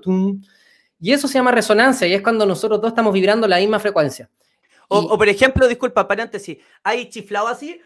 Y 0.99 1.11
eso 1.11 1.27
se 1.27 1.33
llama 1.33 1.51
resonancia, 1.51 2.07
y 2.07 2.13
es 2.13 2.21
cuando 2.21 2.45
nosotros 2.45 2.79
dos 2.79 2.91
estamos 2.91 3.11
vibrando 3.11 3.47
la 3.47 3.57
misma 3.57 3.79
frecuencia. 3.79 4.29
O, 4.87 5.17
por 5.17 5.27
ejemplo, 5.27 5.67
disculpa, 5.67 6.07
paréntesis, 6.07 6.57
hay 6.83 7.09
chiflado 7.09 7.47
así. 7.47 7.81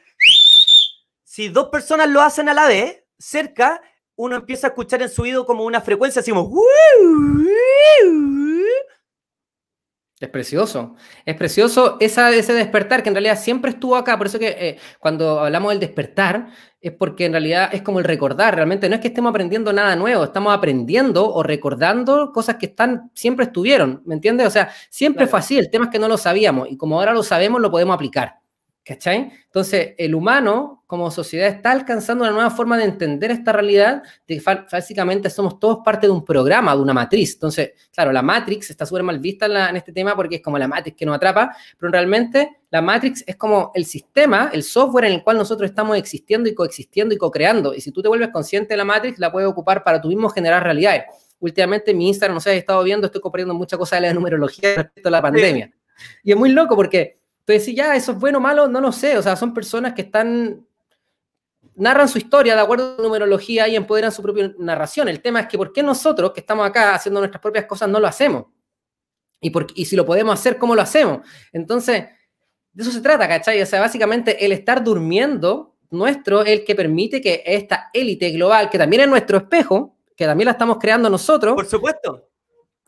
Si 1.37 1.49
dos 1.49 1.69
personas 1.69 2.09
lo 2.09 2.23
hacen 2.23 2.49
a 2.49 2.53
la 2.55 2.65
vez, 2.65 3.03
cerca, 3.19 3.79
uno 4.15 4.37
empieza 4.37 4.65
a 4.65 4.69
escuchar 4.71 5.03
en 5.03 5.09
su 5.09 5.21
oído 5.21 5.45
como 5.45 5.65
una 5.65 5.81
frecuencia 5.81 6.21
así 6.21 6.31
como... 6.31 6.51
Es 10.19 10.29
precioso, 10.29 10.95
es 11.27 11.35
precioso 11.35 11.97
esa, 11.99 12.31
ese 12.31 12.53
despertar 12.53 13.03
que 13.03 13.09
en 13.09 13.13
realidad 13.13 13.37
siempre 13.39 13.69
estuvo 13.69 13.95
acá, 13.95 14.17
por 14.17 14.25
eso 14.25 14.39
que 14.39 14.47
eh, 14.47 14.79
cuando 14.97 15.41
hablamos 15.41 15.73
del 15.73 15.79
despertar 15.79 16.47
es 16.81 16.91
porque 16.93 17.25
en 17.25 17.33
realidad 17.33 17.69
es 17.71 17.83
como 17.83 17.99
el 17.99 18.05
recordar, 18.05 18.55
realmente 18.55 18.89
no 18.89 18.95
es 18.95 19.01
que 19.01 19.09
estemos 19.09 19.29
aprendiendo 19.29 19.71
nada 19.71 19.95
nuevo, 19.95 20.23
estamos 20.23 20.51
aprendiendo 20.55 21.31
o 21.31 21.43
recordando 21.43 22.31
cosas 22.31 22.55
que 22.55 22.65
están, 22.65 23.11
siempre 23.13 23.45
estuvieron, 23.45 24.01
¿me 24.05 24.15
entiendes? 24.15 24.47
O 24.47 24.49
sea, 24.49 24.71
siempre 24.89 25.27
fue 25.27 25.37
así, 25.37 25.59
el 25.59 25.69
tema 25.69 25.85
es 25.85 25.91
que 25.91 25.99
no 25.99 26.07
lo 26.07 26.17
sabíamos 26.17 26.67
y 26.67 26.77
como 26.77 26.97
ahora 26.97 27.13
lo 27.13 27.21
sabemos 27.21 27.61
lo 27.61 27.69
podemos 27.69 27.93
aplicar. 27.93 28.39
¿Cachai? 28.87 29.33
Entonces, 29.43 29.95
el 29.97 30.15
humano 30.15 30.85
como 30.87 31.11
sociedad 31.11 31.49
está 31.49 31.71
alcanzando 31.71 32.23
una 32.23 32.31
nueva 32.31 32.49
forma 32.49 32.77
de 32.77 32.85
entender 32.85 33.31
esta 33.31 33.51
realidad, 33.51 34.01
de 34.25 34.37
que 34.37 34.43
básicamente 34.71 35.29
somos 35.29 35.59
todos 35.59 35.79
parte 35.83 36.07
de 36.07 36.13
un 36.13 36.23
programa, 36.23 36.73
de 36.73 36.81
una 36.83 36.93
matriz. 36.93 37.33
Entonces, 37.33 37.73
claro, 37.93 38.13
la 38.13 38.21
Matrix 38.21 38.69
está 38.69 38.85
súper 38.85 39.03
mal 39.03 39.19
vista 39.19 39.47
en, 39.47 39.75
este 39.75 39.91
tema 39.91 40.15
porque 40.15 40.37
es 40.37 40.41
como 40.41 40.57
la 40.57 40.69
Matrix 40.69 40.95
que 40.95 41.05
nos 41.05 41.17
atrapa, 41.17 41.53
pero 41.77 41.91
realmente 41.91 42.59
la 42.71 42.81
Matrix 42.81 43.25
es 43.27 43.35
como 43.35 43.73
el 43.75 43.85
sistema, 43.85 44.51
el 44.53 44.63
software 44.63 45.03
en 45.03 45.13
el 45.15 45.23
cual 45.23 45.35
nosotros 45.35 45.69
estamos 45.69 45.97
existiendo 45.97 46.47
y 46.47 46.55
coexistiendo 46.55 47.13
y 47.13 47.17
co-creando. 47.17 47.73
Y 47.73 47.81
si 47.81 47.91
tú 47.91 48.01
te 48.01 48.07
vuelves 48.07 48.29
consciente 48.29 48.73
de 48.73 48.77
la 48.77 48.85
Matrix, 48.85 49.19
la 49.19 49.33
puedes 49.33 49.49
ocupar 49.49 49.83
para 49.83 49.99
tú 49.99 50.07
mismo 50.07 50.29
generar 50.29 50.63
realidades. 50.63 51.03
Últimamente 51.41 51.91
en 51.91 51.97
mi 51.97 52.07
Instagram, 52.07 52.35
no 52.35 52.39
sé, 52.39 52.53
he 52.53 52.57
estado 52.57 52.81
viendo, 52.83 53.07
estoy 53.07 53.19
compartiendo 53.19 53.53
muchas 53.53 53.77
cosas 53.77 53.99
de 53.99 54.07
la 54.07 54.13
numerología 54.13 54.75
respecto 54.75 55.09
a 55.09 55.11
la 55.11 55.21
pandemia. 55.21 55.73
Y 56.23 56.31
es 56.31 56.37
muy 56.37 56.51
loco 56.51 56.75
porque 56.75 57.16
entonces, 57.47 57.63
si 57.63 57.75
ya 57.75 57.95
eso 57.95 58.11
es 58.11 58.19
bueno 58.19 58.39
o 58.39 58.41
malo, 58.41 58.67
no 58.67 58.81
lo 58.81 58.91
sé. 58.91 59.17
O 59.17 59.21
sea, 59.21 59.37
son 59.37 59.53
personas 59.53 59.93
que 59.93 60.01
están. 60.01 60.67
narran 61.75 62.09
su 62.09 62.17
historia 62.17 62.55
de 62.55 62.61
acuerdo 62.61 62.95
a 62.95 62.97
la 62.97 63.03
numerología 63.03 63.69
y 63.69 63.77
empoderan 63.77 64.11
su 64.11 64.21
propia 64.21 64.53
narración. 64.59 65.07
El 65.07 65.21
tema 65.21 65.39
es 65.39 65.47
que, 65.47 65.57
¿por 65.57 65.71
qué 65.71 65.81
nosotros 65.81 66.33
que 66.33 66.41
estamos 66.41 66.67
acá 66.67 66.93
haciendo 66.93 67.21
nuestras 67.21 67.41
propias 67.41 67.63
cosas 67.63 67.87
no 67.87 68.01
lo 68.01 68.07
hacemos? 68.07 68.47
Y, 69.39 69.49
por, 69.49 69.67
y 69.75 69.85
si 69.85 69.95
lo 69.95 70.05
podemos 70.05 70.37
hacer, 70.37 70.57
¿cómo 70.57 70.75
lo 70.75 70.81
hacemos? 70.81 71.25
Entonces, 71.53 72.07
de 72.73 72.83
eso 72.83 72.91
se 72.91 72.99
trata, 72.99 73.29
¿cachai? 73.29 73.61
O 73.61 73.65
sea, 73.65 73.79
básicamente 73.79 74.45
el 74.45 74.51
estar 74.51 74.83
durmiendo 74.83 75.77
nuestro 75.89 76.41
es 76.41 76.49
el 76.49 76.65
que 76.65 76.75
permite 76.75 77.21
que 77.21 77.43
esta 77.45 77.89
élite 77.93 78.29
global, 78.31 78.69
que 78.69 78.77
también 78.77 79.03
es 79.03 79.07
nuestro 79.07 79.37
espejo, 79.37 79.95
que 80.17 80.25
también 80.25 80.47
la 80.47 80.51
estamos 80.51 80.79
creando 80.79 81.09
nosotros. 81.09 81.55
Por 81.55 81.65
supuesto. 81.65 82.27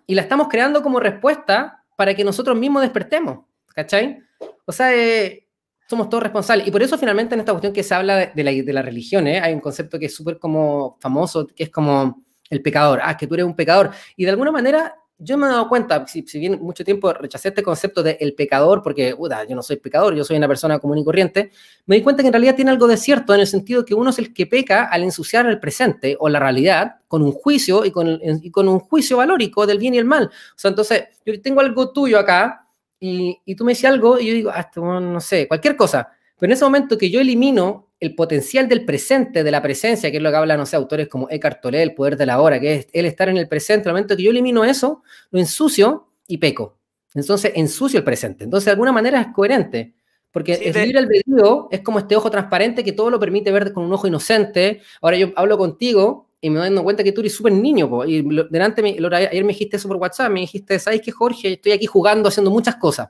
Y 0.06 0.16
la 0.16 0.24
estamos 0.24 0.50
creando 0.50 0.84
como 0.84 1.00
respuesta 1.00 1.86
para 1.96 2.14
que 2.14 2.26
nosotros 2.26 2.58
mismos 2.58 2.82
despertemos, 2.82 3.46
¿cachai? 3.80 4.20
O 4.66 4.72
sea, 4.72 4.96
eh, 4.96 5.48
somos 5.88 6.10
todos 6.10 6.24
responsables. 6.24 6.68
Y 6.68 6.72
por 6.72 6.84
eso 6.84 6.98
finalmente 6.98 7.34
en 7.34 7.40
esta 7.40 7.54
cuestión 7.54 7.74
que 7.74 7.84
se 7.84 7.96
habla 7.96 8.32
de, 8.34 8.44
la, 8.44 8.52
de 8.52 8.74
la, 8.74 8.82
religión, 8.82 9.28
¿eh? 9.28 9.40
hay 9.40 9.54
un 9.54 9.62
concepto 9.62 9.98
que 9.98 10.08
es 10.08 10.16
súper 10.16 10.38
como 10.38 10.98
famoso, 11.00 11.48
que 11.48 11.64
es 11.64 11.70
como 11.70 12.24
el 12.50 12.62
pecador. 12.62 13.00
Ah, 13.02 13.16
que 13.16 13.26
tú 13.26 13.36
eres 13.36 13.46
un 13.46 13.56
pecador. 13.56 13.92
Y 14.18 14.26
de 14.26 14.32
alguna 14.32 14.52
manera 14.52 14.96
yo 15.22 15.38
me 15.38 15.48
he 15.48 15.50
dado 15.50 15.68
cuenta, 15.68 16.08
si, 16.08 16.24
bien 16.40 16.60
mucho 16.62 16.86
tiempo 16.86 17.12
rechacé 17.12 17.50
este 17.50 17.62
concepto 17.62 18.02
de 18.02 18.18
el 18.22 18.36
pecador, 18.36 18.82
porque 18.82 19.16
yo 19.50 19.56
no 19.56 19.62
soy 19.62 19.76
pecador, 19.76 20.16
yo 20.16 20.24
soy 20.24 20.38
una 20.38 20.48
persona 20.48 20.80
común 20.80 20.98
y 20.98 21.04
corriente, 21.04 21.52
me 21.86 21.98
di 21.98 22.02
cuenta 22.02 22.24
que 22.24 22.28
en 22.28 22.34
realidad 22.34 22.56
tiene 22.56 22.72
algo 22.72 22.88
de 22.88 22.96
cierto 22.96 23.34
en 23.34 23.42
el 23.42 23.48
sentido 23.48 23.84
que 23.84 23.94
uno 23.94 24.12
es 24.12 24.20
el 24.20 24.34
que 24.34 24.48
peca 24.48 24.86
al 24.86 25.04
ensuciar 25.04 25.46
el 25.46 25.60
presente 25.60 26.16
o 26.20 26.30
la 26.30 26.40
realidad 26.40 27.02
con 27.10 27.22
un 27.22 27.34
juicio 27.34 27.84
y 27.84 27.92
con, 27.92 28.20
y 28.24 28.50
con 28.50 28.70
un 28.70 28.80
juicio 28.80 29.18
valórico 29.18 29.68
del 29.68 29.78
bien 29.78 29.94
y 29.94 29.98
el 29.98 30.06
mal. 30.06 30.28
O 30.28 30.58
sea, 30.58 30.70
entonces 30.70 31.04
yo 31.26 31.42
tengo 31.42 31.60
algo 31.60 31.92
tuyo 31.92 32.18
acá 32.18 32.69
y, 33.00 33.56
tú 33.56 33.64
me 33.64 33.72
dices 33.72 33.86
algo 33.86 34.20
y 34.20 34.28
yo 34.28 34.34
digo, 34.34 34.52
ah, 34.54 34.70
no 34.76 35.22
sé, 35.22 35.48
cualquier 35.48 35.76
cosa. 35.76 36.12
Pero 36.38 36.52
en 36.52 36.54
ese 36.54 36.66
momento 36.66 36.98
que 36.98 37.10
yo 37.10 37.20
elimino 37.20 37.92
el 38.00 38.16
potencial 38.16 38.68
del 38.68 38.86
presente, 38.86 39.44
de 39.44 39.52
la 39.52 39.62
presencia, 39.62 40.10
que 40.10 40.18
es 40.18 40.24
lo 40.24 40.32
que 40.32 40.38
hablan, 40.38 40.58
no 40.58 40.66
sé, 40.66 40.76
autores 40.76 41.08
como 41.08 41.30
Eckhart 41.30 41.62
Tolle, 41.62 41.84
el 41.84 41.94
poder 41.94 42.16
de 42.16 42.26
la 42.26 42.40
hora, 42.42 42.60
que 42.60 42.74
es 42.76 42.88
el 42.94 43.06
estar 43.06 43.28
en 43.30 43.38
el 43.38 43.48
presente, 43.48 43.90
el 43.90 43.94
momento 43.94 44.16
que 44.16 44.24
yo 44.24 44.32
elimino 44.32 44.64
eso, 44.64 45.04
lo 45.32 45.40
ensucio 45.40 46.08
y 46.28 46.38
peco. 46.38 46.78
Entonces, 47.14 47.52
ensucio 47.56 48.00
el 48.00 48.06
presente. 48.06 48.46
Entonces, 48.46 48.66
de 48.66 48.72
alguna 48.72 48.92
manera 48.92 49.20
es 49.20 49.28
coherente. 49.34 49.94
Porque 50.32 50.54
el 50.54 50.74
libre 50.74 51.00
albedrío 51.00 51.68
es 51.72 51.82
como 51.82 51.98
este 52.00 52.16
ojo 52.16 52.30
transparente 52.30 52.84
que 52.84 52.92
todo 52.92 53.10
lo 53.10 53.20
permite 53.20 53.52
ver 53.52 53.74
con 53.74 53.84
un 53.84 53.92
ojo 53.92 54.08
inocente. 54.08 54.82
Ahora 55.02 55.18
yo 55.18 55.32
hablo 55.36 55.58
contigo 55.58 56.29
y 56.42 56.50
me 56.50 56.58
doy 56.58 56.68
dando 56.68 56.84
cuenta 56.84 57.04
que 57.04 57.12
tú 57.12 57.22
eres 57.22 57.36
súper 57.36 57.54
niño, 57.54 58.06
y 58.06 58.22
delante, 58.50 58.82
me, 58.82 58.92
ayer 58.92 59.44
me 59.44 59.54
dijiste 59.54 59.78
eso 59.78 59.88
por 59.88 59.98
WhatsApp, 59.98 60.32
me 60.32 60.40
dijiste, 60.42 60.80
¿sabes 60.80 61.02
qué, 61.02 61.12
Jorge? 61.12 61.54
Estoy 61.54 61.74
aquí 61.74 61.86
jugando, 61.86 62.30
haciendo 62.30 62.50
muchas 62.50 62.76
cosas. 62.76 63.10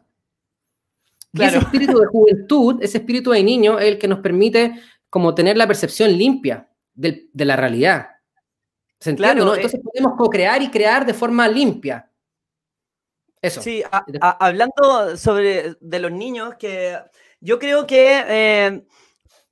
ese 1.34 1.58
espíritu 1.58 2.00
de 2.00 2.08
juventud, 2.08 2.78
ese 2.82 2.98
espíritu 2.98 3.32
de 3.32 3.44
niño 3.44 3.78
es 3.78 3.88
el 3.88 3.98
que 4.00 4.08
nos 4.08 4.20
permite 4.20 4.82
como 5.10 5.36
tener 5.36 5.58
la 5.58 5.68
percepción 5.68 6.18
limpia 6.18 6.70
de, 6.94 7.30
la 7.34 7.56
realidad. 7.56 8.08
¿Se 9.00 9.12
entiende? 9.12 9.44
¿no? 9.44 9.54
Eh, 9.54 9.58
Entonces 9.58 9.80
podemos 9.84 10.14
co-crear 10.18 10.62
y 10.62 10.70
crear 10.70 11.06
de 11.06 11.14
forma 11.14 11.48
limpia. 11.48 12.10
Eso. 13.42 13.62
Sí, 13.62 13.84
hablando 14.22 15.16
sobre 15.16 15.76
de 15.80 16.00
los 16.00 16.12
niños, 16.12 16.56
que 16.56 16.98
yo 17.40 17.58
creo 17.58 17.88
que, 17.88 18.24
eh, 18.28 18.86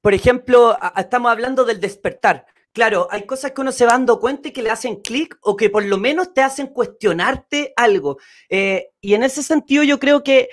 por 0.02 0.14
ejemplo, 0.14 0.78
estamos 0.98 1.32
hablando 1.32 1.64
del 1.64 1.80
despertar. 1.80 2.46
Claro, 2.74 3.08
hay 3.10 3.26
cosas 3.26 3.52
que 3.52 3.62
uno 3.62 3.72
se 3.72 3.86
va 3.86 3.94
dando 3.94 4.20
cuenta 4.20 4.50
y 4.50 4.52
que 4.52 4.62
le 4.62 4.70
hacen 4.70 4.98
clic 5.02 5.38
o 5.42 5.56
que 5.56 5.70
por 5.70 5.84
lo 5.84 5.98
menos 5.98 6.34
te 6.34 6.42
hacen 6.42 6.68
cuestionarte 6.68 7.74
algo. 7.76 8.18
Eh, 8.50 8.92
y 9.02 9.16
en 9.16 9.24
ese 9.24 9.42
sentido 9.42 9.84
yo 9.84 10.00
creo 10.00 10.24
que 10.24 10.50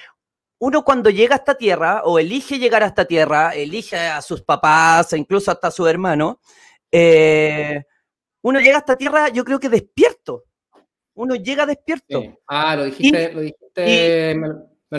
uno 0.59 0.85
cuando 0.85 1.11
llega 1.11 1.35
a 1.35 1.39
esta 1.39 1.57
tierra 1.57 2.03
o 2.05 2.19
elige 2.19 2.59
llegar 2.59 2.83
a 2.83 2.87
esta 2.87 3.05
tierra, 3.05 3.55
elige 3.55 3.99
a 3.99 4.23
sus 4.23 4.43
papás, 4.43 5.13
e 5.13 5.19
incluso 5.19 5.51
hasta 5.51 5.69
a 5.69 5.71
su 5.71 5.87
hermano, 5.87 6.41
eh, 6.91 7.83
uno 8.43 8.61
llega 8.61 8.77
a 8.77 8.79
esta 8.79 8.97
tierra 8.97 9.29
yo 9.29 9.45
creo 9.45 9.61
que 9.61 9.69
despierto. 9.69 10.45
Uno 11.15 11.35
llega 11.35 11.67
despierto. 11.67 12.23
Ah, 12.47 12.75
lo 12.75 12.85
dijiste, 12.85 13.33
lo 13.33 13.41
dijiste. 13.41 14.35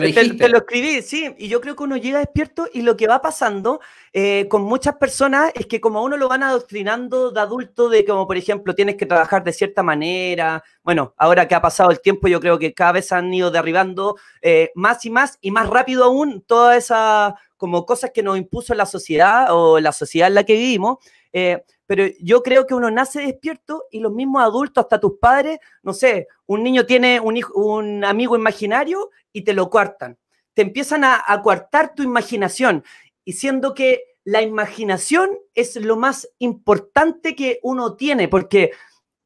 Te, 0.00 0.48
lo 0.50 0.58
escribí, 0.58 1.00
sí, 1.00 1.34
y 1.38 1.48
yo 1.48 1.60
creo 1.62 1.74
que 1.74 1.84
uno 1.84 1.96
llega 1.96 2.18
despierto 2.18 2.68
y 2.70 2.82
lo 2.82 2.98
que 2.98 3.06
va 3.06 3.22
pasando 3.22 3.80
eh, 4.12 4.46
con 4.48 4.62
muchas 4.62 4.96
personas 4.96 5.50
es 5.54 5.66
que 5.66 5.80
como 5.80 6.00
a 6.00 6.02
uno 6.02 6.18
lo 6.18 6.28
van 6.28 6.42
adoctrinando 6.42 7.30
de 7.30 7.40
adulto, 7.40 7.88
de 7.88 8.04
como 8.04 8.26
por 8.26 8.36
ejemplo 8.36 8.74
tienes 8.74 8.96
que 8.96 9.06
trabajar 9.06 9.42
de 9.42 9.54
cierta 9.54 9.82
manera, 9.82 10.62
bueno, 10.82 11.14
ahora 11.16 11.48
que 11.48 11.54
ha 11.54 11.62
pasado 11.62 11.90
el 11.90 12.02
tiempo 12.02 12.28
yo 12.28 12.40
creo 12.40 12.58
que 12.58 12.74
cada 12.74 12.92
vez 12.92 13.10
han 13.10 13.32
ido 13.32 13.50
derribando 13.50 14.16
eh, 14.42 14.70
más 14.74 15.02
y 15.06 15.10
más 15.10 15.38
y 15.40 15.50
más 15.50 15.66
rápido 15.66 16.04
aún 16.04 16.42
todas 16.42 16.76
esas 16.76 17.32
como 17.56 17.86
cosas 17.86 18.10
que 18.12 18.22
nos 18.22 18.36
impuso 18.36 18.74
la 18.74 18.84
sociedad 18.84 19.46
o 19.50 19.80
la 19.80 19.92
sociedad 19.92 20.28
en 20.28 20.34
la 20.34 20.44
que 20.44 20.54
vivimos. 20.54 20.98
Eh, 21.32 21.62
pero 21.86 22.04
yo 22.20 22.42
creo 22.42 22.66
que 22.66 22.74
uno 22.74 22.90
nace 22.90 23.20
despierto 23.20 23.84
y 23.90 24.00
los 24.00 24.12
mismos 24.12 24.42
adultos, 24.42 24.84
hasta 24.84 25.00
tus 25.00 25.18
padres, 25.18 25.58
no 25.82 25.92
sé, 25.92 26.28
un 26.46 26.62
niño 26.62 26.86
tiene 26.86 27.20
un, 27.20 28.04
amigo 28.04 28.36
imaginario 28.36 29.10
y 29.32 29.42
te 29.42 29.54
lo 29.54 29.70
cuartan. 29.70 30.18
Te 30.54 30.62
empiezan 30.62 31.04
a, 31.04 31.22
a 31.26 31.42
coartar 31.42 31.94
tu 31.94 32.02
imaginación, 32.02 32.84
y 33.24 33.34
siendo 33.34 33.74
que 33.74 34.04
la 34.24 34.42
imaginación 34.42 35.38
es 35.54 35.76
lo 35.76 35.96
más 35.96 36.28
importante 36.38 37.34
que 37.36 37.60
uno 37.62 37.96
tiene, 37.96 38.28
porque 38.28 38.72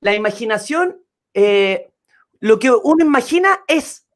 la 0.01 0.15
imaginación, 0.15 1.03
eh, 1.35 1.91
lo 2.41 2.59
que 2.59 2.71
uno 2.71 3.05
imagina 3.05 3.61
es 3.69 4.07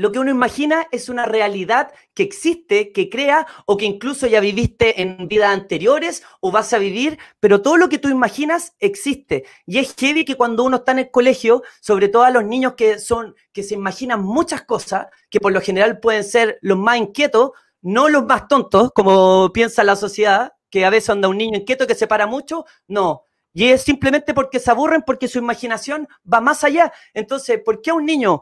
lo 0.00 0.12
que 0.12 0.18
uno 0.18 0.30
imagina 0.30 0.86
es 0.92 1.10
una 1.10 1.26
realidad 1.26 1.92
que 2.14 2.22
existe, 2.22 2.90
que 2.90 3.10
crea 3.10 3.46
o 3.66 3.76
que 3.76 3.84
incluso 3.84 4.26
ya 4.26 4.40
viviste 4.40 5.02
en 5.02 5.28
vidas 5.28 5.50
anteriores 5.50 6.22
o 6.40 6.50
vas 6.50 6.72
a 6.72 6.78
vivir, 6.78 7.18
pero 7.38 7.60
todo 7.60 7.76
lo 7.76 7.90
que 7.90 7.98
tú 7.98 8.08
imaginas 8.08 8.72
existe. 8.78 9.44
Y 9.66 9.76
es 9.76 9.94
heavy 9.98 10.24
que 10.24 10.36
cuando 10.36 10.64
uno 10.64 10.78
está 10.78 10.92
en 10.92 11.00
el 11.00 11.10
colegio, 11.10 11.62
sobre 11.82 12.08
todo 12.08 12.22
a 12.22 12.30
los 12.30 12.44
niños 12.44 12.76
que 12.78 12.98
son 12.98 13.34
que 13.52 13.62
se 13.62 13.74
imaginan 13.74 14.22
muchas 14.22 14.62
cosas, 14.62 15.08
que 15.28 15.38
por 15.38 15.52
lo 15.52 15.60
general 15.60 16.00
pueden 16.00 16.24
ser 16.24 16.58
los 16.62 16.78
más 16.78 16.96
inquietos, 16.96 17.50
no 17.82 18.08
los 18.08 18.24
más 18.24 18.48
tontos, 18.48 18.92
como 18.94 19.52
piensa 19.52 19.84
la 19.84 19.96
sociedad, 19.96 20.54
que 20.70 20.86
a 20.86 20.90
veces 20.90 21.10
anda 21.10 21.28
un 21.28 21.36
niño 21.36 21.58
inquieto 21.58 21.86
que 21.86 21.94
se 21.94 22.06
para 22.06 22.26
mucho, 22.26 22.64
no, 22.88 23.24
y 23.52 23.66
es 23.66 23.82
simplemente 23.82 24.32
porque 24.32 24.60
se 24.60 24.70
aburren, 24.70 25.02
porque 25.02 25.28
su 25.28 25.38
imaginación 25.38 26.08
va 26.32 26.40
más 26.40 26.62
allá. 26.62 26.92
Entonces, 27.14 27.60
¿por 27.64 27.82
qué 27.82 27.90
a 27.90 27.94
un 27.94 28.06
niño 28.06 28.40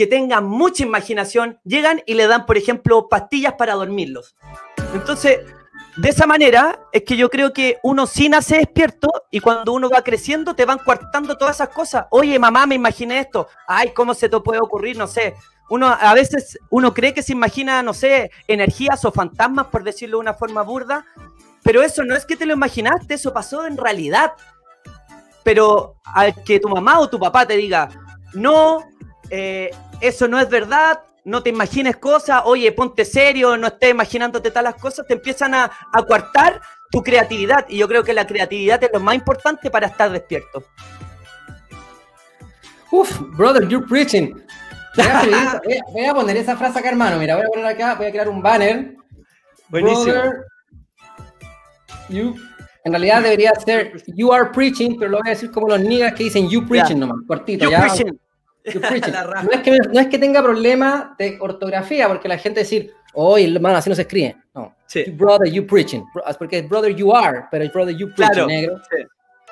que 0.00 0.06
tengan 0.06 0.46
mucha 0.46 0.82
imaginación, 0.82 1.60
llegan 1.62 2.02
y 2.06 2.14
le 2.14 2.26
dan, 2.26 2.46
por 2.46 2.56
ejemplo, 2.56 3.10
pastillas 3.10 3.52
para 3.58 3.74
dormirlos. 3.74 4.34
Entonces, 4.94 5.40
de 5.98 6.08
esa 6.08 6.26
manera 6.26 6.80
es 6.90 7.02
que 7.02 7.18
yo 7.18 7.28
creo 7.28 7.52
que 7.52 7.76
uno 7.82 8.06
sí 8.06 8.30
nace 8.30 8.56
despierto 8.56 9.08
y 9.30 9.40
cuando 9.40 9.74
uno 9.74 9.90
va 9.90 10.02
creciendo 10.02 10.54
te 10.54 10.64
van 10.64 10.78
coartando 10.78 11.36
todas 11.36 11.56
esas 11.56 11.68
cosas. 11.68 12.06
Oye, 12.12 12.38
mamá, 12.38 12.64
me 12.64 12.76
imaginé 12.76 13.18
esto. 13.18 13.48
Ay, 13.68 13.92
¿cómo 13.94 14.14
se 14.14 14.30
te 14.30 14.40
puede 14.40 14.62
ocurrir? 14.62 14.96
No 14.96 15.06
sé. 15.06 15.34
Uno 15.68 15.88
a 15.88 16.14
veces 16.14 16.58
uno 16.70 16.94
cree 16.94 17.12
que 17.12 17.22
se 17.22 17.32
imagina, 17.32 17.82
no 17.82 17.92
sé, 17.92 18.30
energías 18.48 19.04
o 19.04 19.12
fantasmas, 19.12 19.66
por 19.66 19.84
decirlo 19.84 20.16
de 20.16 20.22
una 20.22 20.32
forma 20.32 20.62
burda, 20.62 21.04
pero 21.62 21.82
eso 21.82 22.04
no 22.04 22.16
es 22.16 22.24
que 22.24 22.36
te 22.36 22.46
lo 22.46 22.54
imaginaste, 22.54 23.12
eso 23.12 23.34
pasó 23.34 23.66
en 23.66 23.76
realidad. 23.76 24.32
Pero 25.44 25.96
al 26.04 26.42
que 26.42 26.58
tu 26.58 26.70
mamá 26.70 27.00
o 27.00 27.10
tu 27.10 27.18
papá 27.18 27.44
te 27.44 27.58
diga, 27.58 27.90
no, 28.32 28.86
eh, 29.28 29.70
eso 30.00 30.28
no 30.28 30.38
es 30.38 30.48
verdad, 30.48 31.00
no 31.24 31.42
te 31.42 31.50
imagines 31.50 31.96
cosas, 31.96 32.42
oye, 32.44 32.72
ponte 32.72 33.04
serio, 33.04 33.56
no 33.56 33.66
estés 33.66 33.90
imaginándote 33.90 34.50
tal 34.50 34.64
las 34.64 34.74
cosas, 34.76 35.06
te 35.06 35.14
empiezan 35.14 35.54
a, 35.54 35.70
a 35.92 36.02
coartar 36.02 36.60
tu 36.90 37.02
creatividad. 37.02 37.66
Y 37.68 37.78
yo 37.78 37.88
creo 37.88 38.02
que 38.02 38.12
la 38.12 38.26
creatividad 38.26 38.82
es 38.82 38.90
lo 38.92 39.00
más 39.00 39.14
importante 39.14 39.70
para 39.70 39.86
estar 39.86 40.10
despierto. 40.10 40.64
Uf, 42.90 43.20
brother, 43.36 43.68
you're 43.68 43.86
preaching. 43.86 44.34
Voy 44.96 46.06
a, 46.06 46.14
poner 46.14 46.36
esa 46.36 46.56
frase 46.56 46.78
acá, 46.78 46.88
hermano. 46.88 47.18
Mira, 47.18 47.36
voy 47.36 47.44
a 47.44 47.48
poner 47.48 47.66
acá, 47.66 47.94
voy 47.94 48.06
a 48.06 48.10
crear 48.10 48.28
un 48.28 48.42
banner. 48.42 48.96
Buenísimo. 49.68 50.14
you, 52.08 52.34
en 52.82 52.92
realidad 52.92 53.22
debería 53.22 53.52
ser 53.54 54.02
You 54.06 54.32
are 54.32 54.50
preaching, 54.50 54.96
pero 54.98 55.12
lo 55.12 55.18
voy 55.18 55.28
a 55.28 55.30
decir 55.30 55.50
como 55.52 55.68
los 55.68 55.80
niggas 55.80 56.14
que 56.14 56.24
dicen 56.24 56.48
You 56.48 56.66
preaching 56.66 56.98
nomás, 56.98 57.18
cortito. 57.26 57.70
You 57.70 57.76
preaching. 57.78 58.18
no, 58.74 59.50
es 59.50 59.60
que, 59.62 59.78
no 59.92 60.00
es 60.00 60.06
que 60.08 60.18
tenga 60.18 60.42
problema 60.42 61.14
de 61.18 61.38
ortografía, 61.40 62.08
porque 62.08 62.28
la 62.28 62.38
gente 62.38 62.60
decir, 62.60 62.92
oye, 63.14 63.52
hermano, 63.54 63.78
así 63.78 63.88
no 63.88 63.96
se 63.96 64.02
escribe. 64.02 64.36
No. 64.54 64.74
Sí. 64.86 65.04
Brother, 65.12 65.50
you 65.50 65.66
preaching. 65.66 66.02
Porque 66.38 66.58
es 66.58 66.68
brother, 66.68 66.94
you 66.94 67.14
are, 67.14 67.44
pero 67.50 67.64
es 67.64 67.72
brother, 67.72 67.96
you 67.96 68.08
preaching, 68.14 68.32
claro. 68.32 68.46
negro. 68.46 68.80
Sí. 68.90 69.04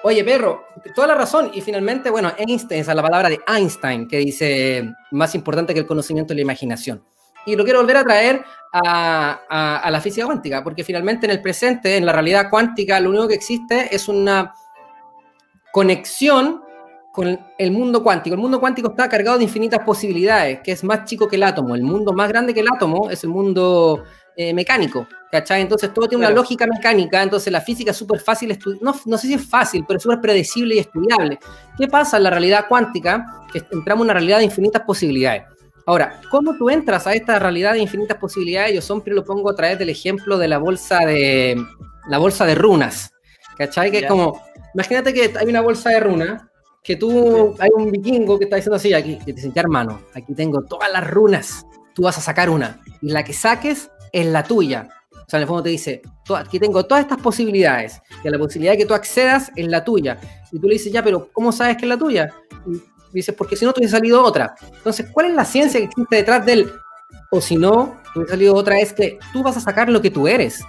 Oye, 0.02 0.22
perro, 0.22 0.64
toda 0.94 1.08
la 1.08 1.14
razón. 1.14 1.50
Y 1.54 1.60
finalmente, 1.60 2.10
bueno, 2.10 2.32
Einstein, 2.38 2.80
esa 2.80 2.92
es 2.92 2.96
la 2.96 3.02
palabra 3.02 3.28
de 3.28 3.40
Einstein, 3.48 4.06
que 4.06 4.18
dice 4.18 4.88
más 5.10 5.34
importante 5.34 5.74
que 5.74 5.80
el 5.80 5.86
conocimiento 5.86 6.32
es 6.32 6.36
la 6.36 6.42
imaginación. 6.42 7.02
Y 7.46 7.56
lo 7.56 7.64
quiero 7.64 7.80
volver 7.80 7.96
a 7.96 8.04
traer 8.04 8.44
a, 8.72 9.80
a, 9.82 9.90
la 9.90 10.00
física 10.00 10.26
cuántica, 10.26 10.62
porque 10.62 10.84
finalmente 10.84 11.26
en 11.26 11.32
el 11.32 11.40
presente, 11.40 11.96
en 11.96 12.06
la 12.06 12.12
realidad 12.12 12.48
cuántica, 12.50 13.00
lo 13.00 13.08
único 13.08 13.26
que 13.26 13.34
existe 13.34 13.94
es 13.94 14.06
una 14.08 14.52
conexión 15.72 16.62
con 17.12 17.38
el 17.58 17.70
mundo 17.70 18.02
cuántico. 18.02 18.34
El 18.34 18.40
mundo 18.40 18.60
cuántico 18.60 18.90
está 18.90 19.08
cargado 19.08 19.38
de 19.38 19.44
infinitas 19.44 19.80
posibilidades, 19.84 20.60
que 20.60 20.72
es 20.72 20.84
más 20.84 21.04
chico 21.04 21.28
que 21.28 21.36
el 21.36 21.42
átomo. 21.42 21.74
El 21.74 21.82
mundo 21.82 22.12
más 22.12 22.28
grande 22.28 22.54
que 22.54 22.60
el 22.60 22.68
átomo 22.72 23.10
es 23.10 23.24
el 23.24 23.30
mundo 23.30 24.04
eh, 24.36 24.54
mecánico, 24.54 25.06
¿cachai? 25.32 25.62
Entonces 25.62 25.92
todo 25.92 26.08
tiene 26.08 26.24
una 26.24 26.34
lógica 26.34 26.66
mecánica, 26.66 27.22
entonces 27.22 27.52
la 27.52 27.60
física 27.60 27.90
es 27.90 27.96
súper 27.96 28.20
fácil, 28.20 28.56
no, 28.80 28.94
no 29.04 29.18
sé 29.18 29.26
si 29.26 29.34
es 29.34 29.44
fácil, 29.44 29.84
pero 29.86 29.96
es 29.96 30.02
súper 30.04 30.20
predecible 30.20 30.76
y 30.76 30.78
estudiable. 30.78 31.38
¿Qué 31.76 31.88
pasa 31.88 32.18
en 32.18 32.22
la 32.22 32.30
realidad 32.30 32.66
cuántica? 32.68 33.26
Que 33.52 33.58
entramos 33.72 34.02
en 34.02 34.06
una 34.06 34.14
realidad 34.14 34.38
de 34.38 34.44
infinitas 34.44 34.82
posibilidades. 34.82 35.42
Ahora, 35.86 36.20
¿cómo 36.30 36.54
tú 36.56 36.70
entras 36.70 37.06
a 37.06 37.14
esta 37.14 37.38
realidad 37.38 37.72
de 37.72 37.80
infinitas 37.80 38.18
posibilidades? 38.18 38.74
Yo 38.74 38.80
siempre 38.82 39.14
lo 39.14 39.24
pongo 39.24 39.50
a 39.50 39.56
través 39.56 39.78
del 39.78 39.88
ejemplo 39.88 40.38
de 40.38 40.46
la 40.46 40.58
bolsa 40.58 40.98
de, 40.98 41.56
la 42.08 42.18
bolsa 42.18 42.44
de 42.44 42.54
runas, 42.54 43.10
¿cachai? 43.56 43.90
Que 43.90 43.98
es 43.98 44.06
como, 44.06 44.40
imagínate 44.74 45.12
que 45.12 45.32
hay 45.36 45.46
una 45.46 45.62
bolsa 45.62 45.90
de 45.90 46.00
runas, 46.00 46.42
que 46.82 46.96
tú, 46.96 47.54
hay 47.58 47.70
un 47.74 47.90
vikingo 47.90 48.38
que 48.38 48.44
está 48.44 48.56
diciendo 48.56 48.76
así, 48.76 48.92
aquí, 48.94 49.18
que 49.18 49.32
te 49.32 49.40
dice, 49.40 49.52
hermano, 49.54 50.00
aquí 50.14 50.34
tengo 50.34 50.62
todas 50.62 50.90
las 50.90 51.08
runas, 51.08 51.66
tú 51.94 52.02
vas 52.02 52.18
a 52.18 52.20
sacar 52.20 52.48
una, 52.50 52.80
y 53.02 53.10
la 53.10 53.24
que 53.24 53.32
saques 53.32 53.90
es 54.12 54.26
la 54.26 54.42
tuya. 54.42 54.88
O 55.12 55.30
sea, 55.30 55.38
en 55.38 55.42
el 55.42 55.48
fondo 55.48 55.64
te 55.64 55.68
dice, 55.68 56.00
aquí 56.36 56.58
tengo 56.58 56.86
todas 56.86 57.02
estas 57.02 57.20
posibilidades, 57.20 58.00
y 58.24 58.30
la 58.30 58.38
posibilidad 58.38 58.72
de 58.72 58.78
que 58.78 58.86
tú 58.86 58.94
accedas 58.94 59.50
es 59.56 59.66
la 59.68 59.84
tuya. 59.84 60.18
Y 60.50 60.58
tú 60.58 60.66
le 60.66 60.74
dices, 60.74 60.92
ya, 60.92 61.02
pero 61.02 61.30
¿cómo 61.32 61.52
sabes 61.52 61.76
que 61.76 61.84
es 61.84 61.88
la 61.88 61.98
tuya? 61.98 62.32
Y 62.66 62.80
dices, 63.12 63.34
porque 63.36 63.56
si 63.56 63.64
no, 63.64 63.72
te 63.72 63.80
hubiese 63.80 63.96
salido 63.96 64.22
otra. 64.22 64.54
Entonces, 64.72 65.06
¿cuál 65.12 65.26
es 65.26 65.34
la 65.34 65.44
ciencia 65.44 65.80
que 65.80 65.86
existe 65.86 66.16
detrás 66.16 66.46
del, 66.46 66.72
o 67.30 67.40
si 67.40 67.56
no, 67.56 67.96
te 68.12 68.20
hubiese 68.20 68.32
salido 68.32 68.54
otra? 68.54 68.80
Es 68.80 68.92
que 68.92 69.18
tú 69.32 69.42
vas 69.42 69.56
a 69.56 69.60
sacar 69.60 69.90
lo 69.90 70.00
que 70.00 70.10
tú 70.10 70.26
eres. 70.26 70.62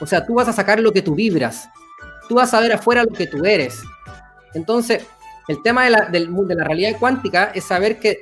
O 0.00 0.06
sea, 0.06 0.26
tú 0.26 0.34
vas 0.34 0.48
a 0.48 0.52
sacar 0.52 0.80
lo 0.80 0.92
que 0.92 1.02
tú 1.02 1.14
vibras. 1.14 1.68
Tú 2.28 2.36
vas 2.36 2.52
a 2.54 2.60
ver 2.60 2.72
afuera 2.72 3.04
lo 3.04 3.12
que 3.12 3.26
tú 3.26 3.44
eres. 3.44 3.82
Entonces, 4.54 5.06
el 5.48 5.62
tema 5.62 5.84
de 5.84 5.90
la, 5.90 6.06
del, 6.06 6.28
de 6.32 6.54
la 6.54 6.64
realidad 6.64 6.98
cuántica 6.98 7.52
es 7.54 7.64
saber 7.64 7.98
que 7.98 8.20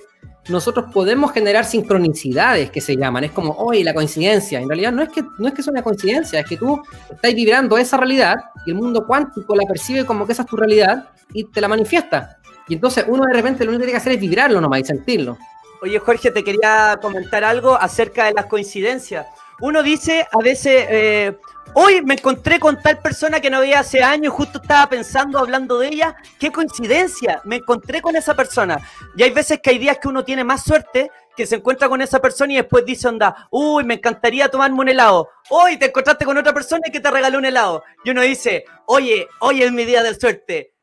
nosotros 0.48 0.86
podemos 0.92 1.32
generar 1.32 1.64
sincronicidades 1.64 2.70
que 2.70 2.80
se 2.80 2.96
llaman. 2.96 3.24
Es 3.24 3.32
como, 3.32 3.52
oye, 3.52 3.84
la 3.84 3.92
coincidencia. 3.94 4.60
En 4.60 4.68
realidad 4.68 4.92
no 4.92 5.02
es 5.02 5.10
que 5.10 5.22
no 5.38 5.48
es 5.48 5.54
que 5.54 5.62
sea 5.62 5.72
una 5.72 5.82
coincidencia, 5.82 6.40
es 6.40 6.46
que 6.46 6.56
tú 6.56 6.80
estás 7.10 7.34
vibrando 7.34 7.76
esa 7.76 7.96
realidad 7.96 8.36
y 8.64 8.70
el 8.70 8.76
mundo 8.76 9.06
cuántico 9.06 9.54
la 9.54 9.64
percibe 9.66 10.06
como 10.06 10.26
que 10.26 10.32
esa 10.32 10.42
es 10.42 10.48
tu 10.48 10.56
realidad 10.56 11.10
y 11.32 11.44
te 11.44 11.60
la 11.60 11.68
manifiesta. 11.68 12.38
Y 12.66 12.74
entonces 12.74 13.04
uno 13.08 13.24
de 13.26 13.34
repente 13.34 13.64
lo 13.64 13.70
único 13.70 13.80
que 13.80 13.86
tiene 13.86 13.92
que 13.92 14.02
hacer 14.02 14.12
es 14.12 14.20
vibrarlo 14.20 14.60
nomás 14.60 14.80
y 14.80 14.84
sentirlo. 14.84 15.38
Oye, 15.82 15.98
Jorge, 15.98 16.30
te 16.30 16.42
quería 16.42 16.98
comentar 17.00 17.44
algo 17.44 17.74
acerca 17.74 18.24
de 18.24 18.32
las 18.32 18.46
coincidencias. 18.46 19.26
Uno 19.60 19.82
dice 19.82 20.26
a 20.30 20.38
veces, 20.38 20.86
eh, 20.88 21.38
Hoy 21.74 22.02
me 22.02 22.14
encontré 22.14 22.58
con 22.58 22.80
tal 22.80 22.98
persona 22.98 23.40
que 23.40 23.50
no 23.50 23.60
veía 23.60 23.80
hace 23.80 24.02
años, 24.02 24.32
justo 24.32 24.60
estaba 24.60 24.88
pensando, 24.88 25.38
hablando 25.38 25.78
de 25.78 25.88
ella. 25.88 26.16
¡Qué 26.38 26.50
coincidencia! 26.50 27.40
Me 27.44 27.56
encontré 27.56 28.00
con 28.00 28.16
esa 28.16 28.34
persona. 28.34 28.78
Y 29.16 29.22
hay 29.22 29.30
veces 29.30 29.60
que 29.62 29.70
hay 29.70 29.78
días 29.78 29.98
que 29.98 30.08
uno 30.08 30.24
tiene 30.24 30.44
más 30.44 30.64
suerte, 30.64 31.10
que 31.36 31.46
se 31.46 31.56
encuentra 31.56 31.88
con 31.88 32.00
esa 32.00 32.20
persona 32.20 32.52
y 32.52 32.56
después 32.56 32.84
dice, 32.84 33.08
onda, 33.08 33.48
uy, 33.50 33.84
me 33.84 33.94
encantaría 33.94 34.48
tomarme 34.48 34.80
un 34.80 34.88
helado. 34.88 35.28
Hoy 35.50 35.76
te 35.76 35.86
encontraste 35.86 36.24
con 36.24 36.36
otra 36.36 36.52
persona 36.52 36.82
y 36.86 36.90
que 36.90 37.00
te 37.00 37.10
regaló 37.10 37.38
un 37.38 37.44
helado. 37.44 37.84
Y 38.02 38.10
uno 38.10 38.22
dice, 38.22 38.64
oye, 38.86 39.28
hoy 39.40 39.62
es 39.62 39.70
mi 39.70 39.84
día 39.84 40.02
de 40.02 40.18
suerte. 40.18 40.74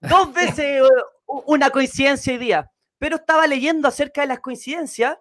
Dos 0.00 0.32
veces 0.32 0.82
una 1.26 1.70
coincidencia 1.70 2.32
hoy 2.32 2.38
día. 2.38 2.70
Pero 2.98 3.16
estaba 3.16 3.46
leyendo 3.46 3.88
acerca 3.88 4.22
de 4.22 4.28
las 4.28 4.40
coincidencias 4.40 5.18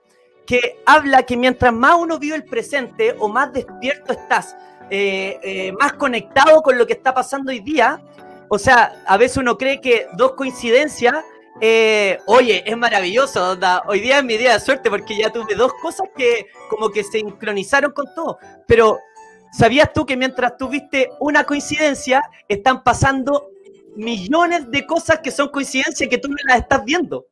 que 0.49 0.81
habla 0.83 1.21
que 1.21 1.37
mientras 1.37 1.71
más 1.71 1.93
uno 1.99 2.17
vive 2.17 2.35
el 2.35 2.43
presente 2.43 3.15
o 3.19 3.29
más 3.29 3.53
despierto 3.53 4.13
estás, 4.13 4.57
eh, 4.89 5.39
eh, 5.43 5.71
más 5.79 5.93
conectado 5.93 6.63
con 6.63 6.75
lo 6.75 6.87
que 6.87 6.93
está 6.93 7.13
pasando 7.13 7.51
hoy 7.51 7.59
día. 7.59 8.01
O 8.47 8.57
sea, 8.57 8.99
a 9.05 9.15
veces 9.15 9.37
uno 9.37 9.59
cree 9.59 9.79
que 9.79 10.07
dos 10.13 10.31
coincidencias, 10.31 11.17
eh, 11.61 12.17
oye, 12.25 12.63
es 12.65 12.75
maravilloso, 12.75 13.59
hoy 13.85 13.99
día 13.99 14.17
es 14.17 14.23
mi 14.23 14.37
día 14.37 14.53
de 14.53 14.59
suerte 14.59 14.89
porque 14.89 15.15
ya 15.15 15.31
tuve 15.31 15.53
dos 15.53 15.71
cosas 15.83 16.09
que 16.17 16.47
como 16.67 16.89
que 16.89 17.03
se 17.03 17.19
sincronizaron 17.19 17.91
con 17.91 18.07
todo. 18.15 18.39
Pero, 18.65 18.97
¿sabías 19.51 19.93
tú 19.93 20.03
que 20.03 20.17
mientras 20.17 20.57
tuviste 20.57 21.11
una 21.19 21.43
coincidencia, 21.43 22.23
están 22.47 22.83
pasando 22.83 23.51
millones 23.95 24.71
de 24.71 24.83
cosas 24.87 25.19
que 25.19 25.29
son 25.29 25.49
coincidencias 25.49 26.09
que 26.09 26.17
tú 26.17 26.27
no 26.27 26.37
las 26.47 26.61
estás 26.61 26.83
viendo? 26.83 27.27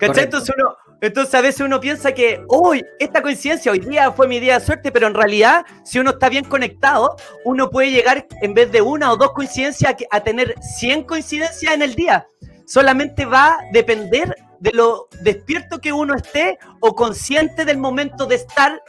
¿Cachai? 0.00 0.24
Entonces 0.24 0.52
uno, 0.58 0.74
entonces 1.00 1.34
a 1.34 1.40
veces 1.40 1.60
uno 1.62 1.80
piensa 1.80 2.12
que, 2.12 2.42
hoy, 2.48 2.84
esta 2.98 3.22
coincidencia, 3.22 3.72
hoy 3.72 3.78
día 3.78 4.12
fue 4.12 4.28
mi 4.28 4.38
día 4.38 4.58
de 4.58 4.64
suerte, 4.64 4.92
pero 4.92 5.06
en 5.06 5.14
realidad, 5.14 5.64
si 5.84 5.98
uno 5.98 6.10
está 6.10 6.28
bien 6.28 6.44
conectado, 6.44 7.16
uno 7.44 7.70
puede 7.70 7.90
llegar 7.90 8.26
en 8.42 8.54
vez 8.54 8.70
de 8.70 8.82
una 8.82 9.12
o 9.12 9.16
dos 9.16 9.32
coincidencias 9.32 9.94
a 10.10 10.20
tener 10.20 10.54
100 10.60 11.04
coincidencias 11.04 11.72
en 11.72 11.82
el 11.82 11.94
día. 11.94 12.26
Solamente 12.66 13.24
va 13.24 13.52
a 13.52 13.58
depender 13.72 14.36
de 14.60 14.72
lo 14.72 15.08
despierto 15.22 15.80
que 15.80 15.92
uno 15.92 16.14
esté 16.14 16.58
o 16.80 16.94
consciente 16.94 17.64
del 17.64 17.78
momento 17.78 18.26
de 18.26 18.36
estar 18.36 18.82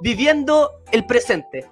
viviendo 0.00 0.70
el 0.92 1.04
presente. 1.04 1.68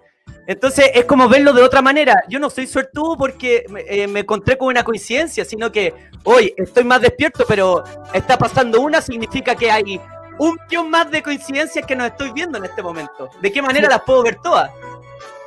Entonces 0.49 0.91
es 0.95 1.05
como 1.05 1.29
verlo 1.29 1.53
de 1.53 1.63
otra 1.63 1.83
manera. 1.83 2.23
Yo 2.27 2.39
no 2.39 2.49
soy 2.49 2.67
suertudo 2.67 3.19
porque 3.19 3.67
eh, 3.87 4.07
me 4.07 4.21
encontré 4.21 4.57
con 4.57 4.69
una 4.69 4.83
coincidencia, 4.83 5.45
sino 5.45 5.71
que 5.71 5.93
hoy 6.25 6.55
estoy 6.57 6.85
más 6.85 7.03
despierto, 7.03 7.45
pero 7.47 7.85
está 8.15 8.39
pasando 8.39 8.81
una, 8.81 9.03
significa 9.03 9.55
que 9.55 9.71
hay 9.71 10.01
un 10.39 10.57
millón 10.67 10.89
más 10.89 11.11
de 11.11 11.23
coincidencias 11.23 11.85
que 11.85 11.95
nos 11.95 12.07
estoy 12.07 12.33
viendo 12.33 12.57
en 12.57 12.65
este 12.65 12.83
momento. 12.83 13.29
¿De 13.43 13.53
qué 13.53 13.61
manera 13.61 13.91
las 13.91 14.01
puedo 14.01 14.23
ver 14.23 14.39
todas? 14.43 14.71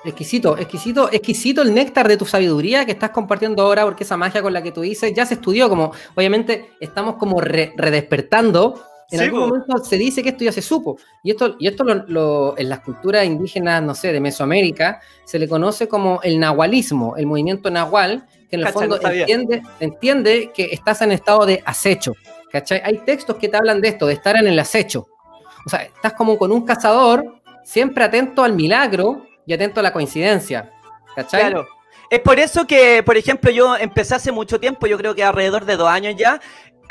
Exquisito, 0.06 0.56
exquisito, 0.56 1.12
exquisito 1.12 1.64
el 1.64 1.74
néctar 1.74 2.08
de 2.08 2.18
tu 2.18 2.26
sabiduría 2.28 2.86
que 2.86 2.92
estás 2.92 3.10
compartiendo 3.10 3.64
ahora, 3.64 3.86
porque 3.86 4.04
esa 4.04 4.18
magia 4.18 4.44
con 4.44 4.54
la 4.54 4.62
que 4.62 4.72
tú 4.72 4.82
dices 4.82 5.12
ya 5.16 5.26
se 5.26 5.34
estudió, 5.34 5.68
como 5.68 5.94
obviamente 6.14 6.74
estamos 6.80 7.16
como 7.16 7.42
redespertando 7.42 8.91
en 9.12 9.20
algún 9.20 9.40
momento 9.42 9.78
se 9.84 9.98
dice 9.98 10.24
que 10.24 10.30
esto 10.30 10.44
ya 10.44 10.52
se 10.52 10.62
supo. 10.62 10.98
Y 11.24 11.32
esto, 11.32 11.56
y 11.60 11.68
esto 11.68 11.84
lo, 11.84 12.58
en 12.58 12.70
las 12.70 12.80
culturas 12.80 13.26
indígenas, 13.26 13.84
no 13.84 13.94
sé, 13.94 14.14
de 14.14 14.20
Mesoamérica, 14.20 15.02
se 15.26 15.38
le 15.38 15.48
conoce 15.48 15.88
como 15.88 16.22
el 16.24 16.40
nahualismo, 16.40 17.16
el 17.18 17.28
movimiento 17.28 17.70
nahual, 17.70 18.26
que 18.50 18.56
en 18.56 18.62
el 18.62 18.68
fondo 18.70 19.00
entiende, 19.02 19.62
entiende, 19.80 20.52
que 20.54 20.70
estás 20.72 21.02
en 21.02 21.12
estado 21.12 21.46
de 21.46 21.62
acecho. 21.66 22.14
¿cachai? 22.52 22.82
Hay 22.84 23.00
textos 23.00 23.36
que 23.38 23.50
te 23.50 23.58
hablan 23.58 23.82
de 23.82 23.90
esto, 23.90 24.08
de 24.08 24.14
estar 24.14 24.36
en 24.38 24.48
el 24.48 24.58
acecho. 24.60 25.08
O 25.66 25.70
sea, 25.70 25.84
estás 25.84 26.14
como 26.14 26.38
con 26.38 26.52
un 26.52 26.66
cazador, 26.66 27.42
siempre 27.64 28.04
atento 28.04 28.44
al 28.44 28.54
milagro 28.54 29.26
y 29.46 29.54
atento 29.54 29.80
a 29.80 29.84
la 29.84 29.94
coincidencia. 29.94 30.72
¿cachai? 31.16 31.42
Claro. 31.42 31.68
Es 32.12 32.20
por 32.20 32.40
eso 32.42 32.68
que, 32.68 33.04
por 33.04 33.16
ejemplo, 33.16 33.50
yo 33.52 33.78
empecé 33.78 34.16
hace 34.16 34.34
mucho 34.34 34.60
tiempo, 34.60 34.86
yo 34.86 34.98
creo 34.98 35.16
que 35.16 35.24
alrededor 35.24 35.64
de 35.64 35.78
dos 35.78 35.88
años 35.88 36.16
ya, 36.18 36.42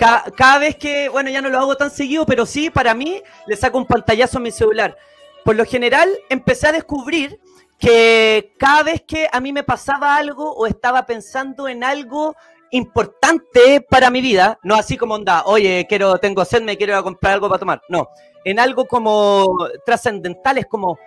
cada, 0.00 0.58
vez 0.58 0.76
que, 0.76 1.10
bueno, 1.10 1.28
ya 1.28 1.42
no 1.42 1.50
lo 1.50 1.58
hago 1.58 1.76
tan 1.76 1.90
seguido, 1.90 2.24
pero 2.24 2.46
sí, 2.46 2.70
para 2.70 2.94
mí, 2.94 3.22
le 3.46 3.56
saco 3.56 3.76
un 3.76 3.86
pantallazo 3.86 4.38
a 4.38 4.40
mi 4.40 4.50
celular. 4.50 4.96
Por 5.44 5.56
lo 5.56 5.64
general, 5.64 6.08
empecé 6.30 6.68
a 6.68 6.72
descubrir 6.72 7.38
que 7.78 8.54
cada 8.58 8.82
vez 8.82 9.02
que 9.06 9.28
a 9.30 9.40
mí 9.40 9.52
me 9.52 9.62
pasaba 9.62 10.16
algo 10.16 10.52
o 10.52 10.66
estaba 10.66 11.04
pensando 11.04 11.68
en 11.68 11.84
algo 11.84 12.34
importante 12.70 13.80
para 13.82 14.10
mi 14.10 14.22
vida, 14.22 14.58
no 14.62 14.74
así 14.74 14.96
como 14.96 15.14
onda, 15.14 15.42
oye, 15.44 15.86
quiero, 15.88 16.16
tengo 16.18 16.44
sed, 16.44 16.62
me 16.62 16.76
quiero 16.76 16.92
ir 16.94 16.98
a 16.98 17.02
comprar 17.02 17.34
algo 17.34 17.48
para 17.48 17.58
tomar, 17.58 17.82
no, 17.88 18.08
en 18.44 18.58
algo 18.58 18.86
como 18.86 19.56
trascendental, 19.84 20.58
es 20.58 20.66
como, 20.66 20.98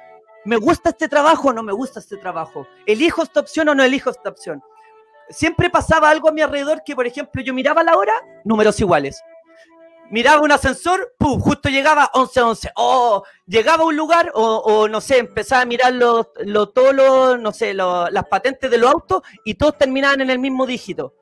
¿me 0.45 0.57
gusta 0.57 0.89
este 0.89 1.07
trabajo 1.07 1.49
o 1.49 1.53
no 1.53 1.63
me 1.63 1.73
gusta 1.73 1.99
este 1.99 2.17
trabajo? 2.17 2.67
¿Elijo 2.85 3.23
esta 3.23 3.39
opción 3.39 3.69
o 3.69 3.75
no 3.75 3.83
elijo 3.83 4.09
esta 4.09 4.29
opción? 4.29 4.61
Siempre 5.29 5.69
pasaba 5.69 6.09
algo 6.09 6.29
a 6.29 6.31
mi 6.31 6.41
alrededor 6.41 6.83
que, 6.83 6.95
por 6.95 7.07
ejemplo, 7.07 7.41
yo 7.41 7.53
miraba 7.53 7.83
la 7.83 7.95
hora, 7.95 8.13
números 8.43 8.79
iguales. 8.79 9.21
Miraba 10.09 10.41
un 10.41 10.51
ascensor, 10.51 11.15
¡pum! 11.17 11.39
Justo 11.39 11.69
llegaba 11.69 12.11
11-11. 12.13 12.71
O 12.75 13.23
llegaba 13.47 13.83
a 13.83 13.87
un 13.87 13.95
lugar, 13.95 14.31
o, 14.35 14.87
no 14.87 15.01
sé, 15.01 15.17
empezaba 15.17 15.63
a 15.63 15.65
mirar 15.65 15.93
los, 15.93 16.27
no 17.39 17.51
sé, 17.51 17.73
las 17.73 18.25
patentes 18.29 18.69
de 18.69 18.77
los 18.77 18.91
autos 18.91 19.23
y 19.43 19.55
todos 19.55 19.77
terminaban 19.77 20.21
en 20.21 20.29
el 20.29 20.39
mismo 20.39 20.67
dígito. 20.67 21.15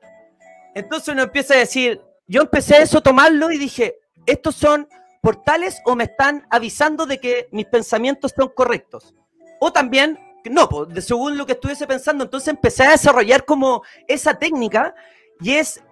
Entonces 0.74 1.08
uno 1.08 1.22
empieza 1.22 1.54
a 1.54 1.58
decir, 1.58 2.02
yo 2.26 2.42
empecé 2.42 2.82
eso 2.82 3.00
tomarlo 3.00 3.50
y 3.50 3.58
dije, 3.58 3.98
estos 4.26 4.56
son 4.56 4.88
portales 5.22 5.80
o 5.84 5.94
me 5.94 6.04
están 6.04 6.46
avisando 6.50 7.06
de 7.06 7.18
que 7.18 7.48
mis 7.52 7.66
pensamientos 7.66 8.34
son 8.36 8.48
correctos. 8.48 9.14
O 9.60 9.72
también, 9.72 10.18
no, 10.50 10.68
pues, 10.68 11.04
según 11.04 11.36
lo 11.36 11.46
que 11.46 11.52
estuviese 11.52 11.86
pensando, 11.86 12.24
entonces 12.24 12.48
empecé 12.48 12.84
a 12.84 12.90
desarrollar 12.90 13.44
como 13.44 13.82
esa 14.08 14.34
técnica 14.34 14.94
y 15.40 15.54
es 15.54 15.82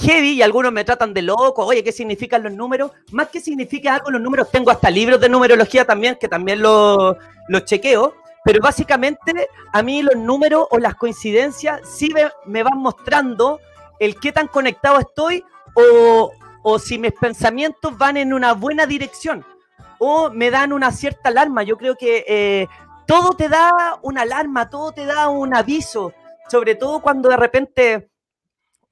heavy 0.00 0.32
y 0.32 0.42
algunos 0.42 0.72
me 0.72 0.84
tratan 0.84 1.14
de 1.14 1.22
loco, 1.22 1.64
oye, 1.64 1.82
¿qué 1.82 1.92
significan 1.92 2.42
los 2.42 2.52
números? 2.52 2.92
Más 3.12 3.28
que 3.28 3.40
significa 3.40 3.94
algo 3.94 4.10
los 4.10 4.20
números, 4.20 4.50
tengo 4.50 4.70
hasta 4.70 4.90
libros 4.90 5.20
de 5.20 5.28
numerología 5.28 5.84
también, 5.84 6.16
que 6.20 6.28
también 6.28 6.60
los 6.60 7.16
lo 7.48 7.60
chequeo, 7.60 8.14
pero 8.44 8.60
básicamente 8.62 9.48
a 9.72 9.82
mí 9.82 10.02
los 10.02 10.16
números 10.16 10.66
o 10.70 10.78
las 10.78 10.94
coincidencias 10.94 11.80
sí 11.84 12.12
me, 12.46 12.62
van 12.62 12.78
mostrando 12.78 13.60
el 13.98 14.18
qué 14.18 14.32
tan 14.32 14.46
conectado 14.46 14.98
estoy 14.98 15.44
o, 15.74 16.32
o 16.62 16.78
si 16.78 16.98
mis 16.98 17.12
pensamientos 17.12 17.96
van 17.96 18.16
en 18.16 18.32
una 18.32 18.52
buena 18.52 18.86
dirección 18.86 19.44
o 19.98 20.30
me 20.30 20.50
dan 20.50 20.72
una 20.72 20.90
cierta 20.90 21.28
alarma. 21.28 21.62
Yo 21.62 21.76
creo 21.76 21.94
que 21.94 22.24
eh, 22.26 22.68
todo 23.10 23.32
te 23.32 23.48
da 23.48 23.98
una 24.02 24.22
alarma, 24.22 24.70
todo 24.70 24.92
te 24.92 25.04
da 25.04 25.28
un 25.28 25.52
aviso, 25.52 26.12
sobre 26.48 26.76
todo 26.76 27.02
cuando 27.02 27.28
de 27.28 27.36
repente 27.36 28.10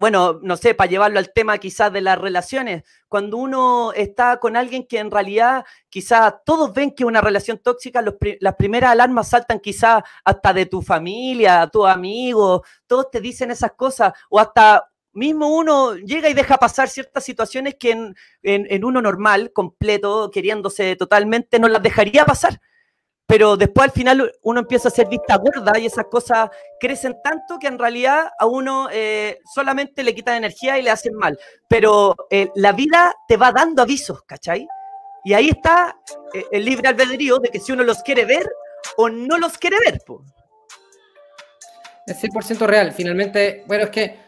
bueno, 0.01 0.39
no 0.43 0.57
sé, 0.57 0.75
para 0.75 0.91
llevarlo 0.91 1.19
al 1.19 1.33
tema 1.33 1.59
quizás 1.59 1.93
de 1.93 2.01
las 2.01 2.19
relaciones, 2.19 2.85
cuando 3.09 3.37
uno 3.37 3.93
está 3.93 4.39
con 4.39 4.57
alguien 4.57 4.87
que 4.87 4.99
en 4.99 5.11
realidad 5.11 5.65
quizás 5.89 6.35
todos 6.45 6.73
ven 6.73 6.93
que 6.93 7.05
una 7.05 7.21
relación 7.21 7.59
tóxica, 7.59 8.01
las 8.41 8.55
primeras 8.57 8.93
alarmas 8.93 9.29
saltan 9.29 9.59
quizás 9.59 10.03
hasta 10.25 10.53
de 10.53 10.67
tu 10.67 10.83
familia, 10.83 11.69
tu 11.73 11.85
amigo, 11.85 12.65
todos 12.87 13.11
te 13.11 13.21
dicen 13.21 13.51
esas 13.51 13.73
cosas, 13.73 14.13
o 14.31 14.39
hasta 14.39 14.89
mismo 15.13 15.49
uno 15.49 15.95
llega 15.97 16.29
y 16.29 16.35
deja 16.35 16.59
pasar 16.59 16.89
ciertas 16.89 17.25
situaciones 17.25 17.75
que 17.75 17.91
en, 17.91 18.15
en 18.43 18.85
uno 18.85 19.03
normal, 19.03 19.53
completo, 19.53 20.31
queriéndose 20.31 20.95
totalmente, 20.95 21.59
no 21.59 21.67
las 21.67 21.83
dejaría 21.83 22.25
pasar 22.25 22.61
pero 23.29 23.59
después 23.59 23.85
al 23.85 23.93
final 23.93 24.33
uno 24.41 24.61
empieza 24.61 24.89
a 24.89 24.91
ser 24.91 25.07
vista 25.07 25.37
gorda 25.37 25.79
y 25.79 25.85
esas 25.85 26.07
cosas 26.07 26.49
crecen 26.81 27.15
tanto 27.23 27.59
que 27.59 27.67
en 27.67 27.79
realidad 27.79 28.31
a 28.39 28.47
uno 28.47 28.89
eh, 28.91 29.39
solamente 29.55 30.03
le 30.03 30.15
quitan 30.15 30.37
energía 30.37 30.79
y 30.79 30.83
le 30.83 30.91
hacen 30.91 31.13
mal. 31.15 31.39
Pero 31.69 32.17
eh, 32.31 32.51
la 32.55 32.73
vida 32.73 33.15
te 33.29 33.37
va 33.37 33.53
dando 33.53 33.83
avisos, 33.83 34.23
¿cachai? 34.23 34.67
Y 35.25 35.35
ahí 35.35 35.51
está 35.51 35.95
eh, 36.33 36.47
el 36.53 36.65
libre 36.65 36.89
albedrío 36.89 37.39
de 37.39 37.51
que 37.51 37.61
si 37.61 37.71
uno 37.71 37.85
los 37.85 38.03
quiere 38.03 38.25
ver 38.25 38.49
o 38.97 39.11
no 39.11 39.37
los 39.37 39.59
quiere 39.59 39.77
ver. 39.85 40.01
Es 42.07 42.23
100% 42.23 42.67
real. 42.67 42.93
Finalmente, 42.93 43.63
bueno, 43.67 43.85
es 43.85 43.91
que 43.91 44.19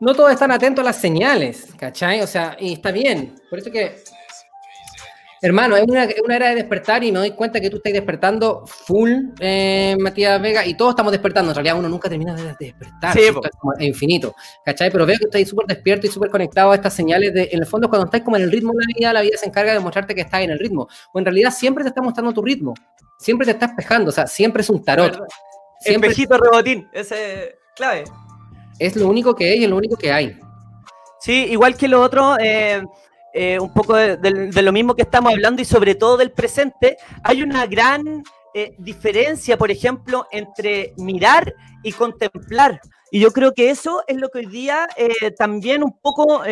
no 0.00 0.12
todos 0.12 0.32
están 0.32 0.50
atentos 0.50 0.82
a 0.82 0.86
las 0.86 1.00
señales, 1.00 1.68
¿cachai? 1.78 2.20
O 2.20 2.26
sea, 2.26 2.56
y 2.58 2.72
está 2.72 2.90
bien. 2.90 3.36
Por 3.48 3.60
eso 3.60 3.70
que 3.70 4.02
Hermano, 5.42 5.76
es 5.76 5.84
una, 5.86 6.04
era 6.04 6.48
de 6.48 6.54
despertar 6.54 7.04
y 7.04 7.12
me 7.12 7.18
doy 7.18 7.32
cuenta 7.32 7.60
que 7.60 7.68
tú 7.68 7.76
estás 7.76 7.92
despertando 7.92 8.64
full, 8.66 9.10
eh, 9.40 9.96
Matías 10.00 10.40
Vega, 10.40 10.64
y 10.66 10.74
todos 10.74 10.92
estamos 10.92 11.12
despertando. 11.12 11.50
En 11.50 11.54
realidad 11.56 11.78
uno 11.78 11.88
nunca 11.88 12.08
termina 12.08 12.34
de, 12.34 12.54
despertar, 12.58 13.12
sí, 13.12 13.20
es 13.20 13.86
infinito, 13.86 14.34
¿cachai? 14.64 14.90
Pero 14.90 15.04
veo 15.04 15.18
que 15.18 15.24
estáis 15.24 15.48
súper 15.48 15.66
despierto 15.66 16.06
y 16.06 16.10
súper 16.10 16.30
conectado 16.30 16.72
a 16.72 16.74
estas 16.74 16.94
señales 16.94 17.34
de, 17.34 17.48
en 17.52 17.60
el 17.60 17.66
fondo, 17.66 17.88
cuando 17.88 18.06
estáis 18.06 18.24
como 18.24 18.36
en 18.36 18.44
el 18.44 18.52
ritmo 18.52 18.72
de 18.72 18.78
la 18.78 18.98
vida, 18.98 19.12
la 19.12 19.20
vida 19.22 19.36
se 19.36 19.46
encarga 19.46 19.72
de 19.72 19.80
mostrarte 19.80 20.14
que 20.14 20.22
estás 20.22 20.40
en 20.40 20.50
el 20.50 20.58
ritmo. 20.58 20.88
O 21.12 21.18
en 21.18 21.24
realidad 21.24 21.50
siempre 21.50 21.84
te 21.84 21.88
está 21.88 22.00
mostrando 22.00 22.32
tu 22.32 22.42
ritmo, 22.42 22.74
siempre 23.18 23.44
te 23.44 23.52
está 23.52 23.66
espejando, 23.66 24.08
o 24.10 24.12
sea, 24.12 24.26
siempre 24.26 24.62
es 24.62 24.70
un 24.70 24.82
tarot. 24.82 25.18
Siempre 25.80 26.08
Espejito 26.10 26.38
rebotín, 26.38 26.88
ese 26.92 27.58
clave. 27.76 28.04
Es 28.78 28.96
lo 28.96 29.08
único 29.08 29.34
que 29.34 29.50
hay 29.50 29.58
y 29.60 29.64
es 29.64 29.70
lo 29.70 29.76
único 29.76 29.96
que 29.96 30.10
hay. 30.10 30.38
Sí, 31.20 31.46
igual 31.50 31.76
que 31.76 31.88
lo 31.88 32.02
otro, 32.02 32.36
eh, 32.38 32.82
eh, 33.36 33.58
un 33.58 33.74
poco 33.74 33.94
de, 33.94 34.62
lo 34.62 34.72
mismo 34.72 34.94
que 34.94 35.02
estamos 35.02 35.32
hablando 35.32 35.60
y 35.60 35.64
sobre 35.64 35.96
todo 35.96 36.16
del 36.16 36.30
presente, 36.30 36.96
hay 37.24 37.42
una 37.42 37.66
gran 37.66 38.22
eh, 38.54 38.76
diferencia, 38.78 39.58
por 39.58 39.72
ejemplo, 39.72 40.28
entre 40.30 40.94
mirar 40.98 41.52
y 41.82 41.90
contemplar. 41.90 42.80
Y 43.10 43.18
yo 43.18 43.32
creo 43.32 43.52
que 43.52 43.70
eso 43.70 44.04
es 44.06 44.18
lo 44.18 44.28
que 44.28 44.38
hoy 44.38 44.46
día 44.46 44.88
eh, 44.96 45.32
también 45.32 45.82
un 45.82 45.98
poco 45.98 46.42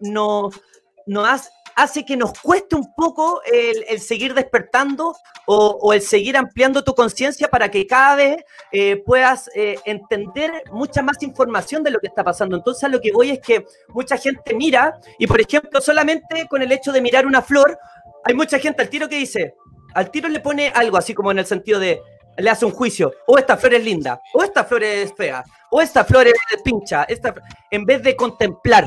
nos, 0.00 0.58
nos 1.06 1.28
hace 1.74 2.04
que 2.04 2.16
nos 2.16 2.38
cueste 2.38 2.76
un 2.76 2.94
poco 2.94 3.40
el, 3.44 4.00
seguir 4.00 4.34
despertando 4.34 5.16
o, 5.46 5.92
el 5.92 6.02
seguir 6.02 6.36
ampliando 6.36 6.84
tu 6.84 6.94
conciencia 6.94 7.48
para 7.48 7.70
que 7.70 7.86
cada 7.86 8.16
vez 8.16 8.44
eh, 8.72 8.96
puedas 9.04 9.50
eh, 9.54 9.78
entender 9.84 10.62
mucha 10.72 11.02
más 11.02 11.22
información 11.22 11.82
de 11.82 11.90
lo 11.90 11.98
que 11.98 12.06
está 12.06 12.22
pasando. 12.22 12.56
Entonces, 12.56 12.88
lo 12.90 13.00
que 13.00 13.12
voy 13.12 13.30
es 13.30 13.40
que 13.40 13.66
mucha 13.88 14.16
gente 14.16 14.54
mira 14.54 14.98
y, 15.18 15.26
por 15.26 15.40
ejemplo, 15.40 15.80
solamente 15.80 16.46
con 16.48 16.62
el 16.62 16.72
hecho 16.72 16.92
de 16.92 17.00
mirar 17.00 17.26
una 17.26 17.42
flor, 17.42 17.78
hay 18.24 18.34
mucha 18.34 18.58
gente 18.58 18.82
al 18.82 18.88
tiro 18.88 19.08
que 19.08 19.16
dice, 19.16 19.54
al 19.94 20.10
tiro 20.10 20.28
le 20.28 20.40
pone 20.40 20.68
algo 20.74 20.96
así 20.96 21.14
como 21.14 21.30
en 21.30 21.38
el 21.38 21.46
sentido 21.46 21.80
de, 21.80 22.00
le 22.36 22.50
hace 22.50 22.64
un 22.64 22.72
juicio, 22.72 23.12
o 23.26 23.38
esta 23.38 23.56
flor 23.56 23.74
es 23.74 23.84
linda, 23.84 24.20
o 24.34 24.42
esta 24.42 24.64
flor 24.64 24.82
es 24.82 25.12
fea, 25.14 25.44
o 25.70 25.80
esta 25.80 26.04
flor 26.04 26.26
es 26.26 26.34
pincha, 26.62 27.04
esta, 27.04 27.34
en 27.70 27.84
vez 27.84 28.02
de 28.02 28.16
contemplar 28.16 28.86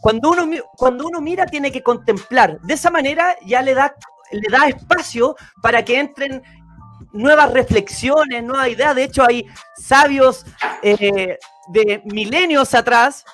cuando 0.00 0.30
uno, 0.30 0.62
cuando 0.76 1.06
uno 1.06 1.20
mira, 1.20 1.46
tiene 1.46 1.72
que 1.72 1.82
contemplar. 1.82 2.60
De 2.60 2.74
esa 2.74 2.90
manera 2.90 3.36
ya 3.44 3.62
le 3.62 3.74
da, 3.74 3.94
le 4.30 4.48
da 4.50 4.68
espacio 4.68 5.36
para 5.62 5.84
que 5.84 5.98
entren 5.98 6.42
nuevas 7.12 7.52
reflexiones, 7.52 8.42
nuevas 8.42 8.68
ideas. 8.68 8.94
De 8.94 9.04
hecho, 9.04 9.24
hay 9.26 9.46
sabios 9.76 10.44
eh, 10.82 11.38
de 11.68 12.02
milenios 12.04 12.74
atrás 12.74 13.24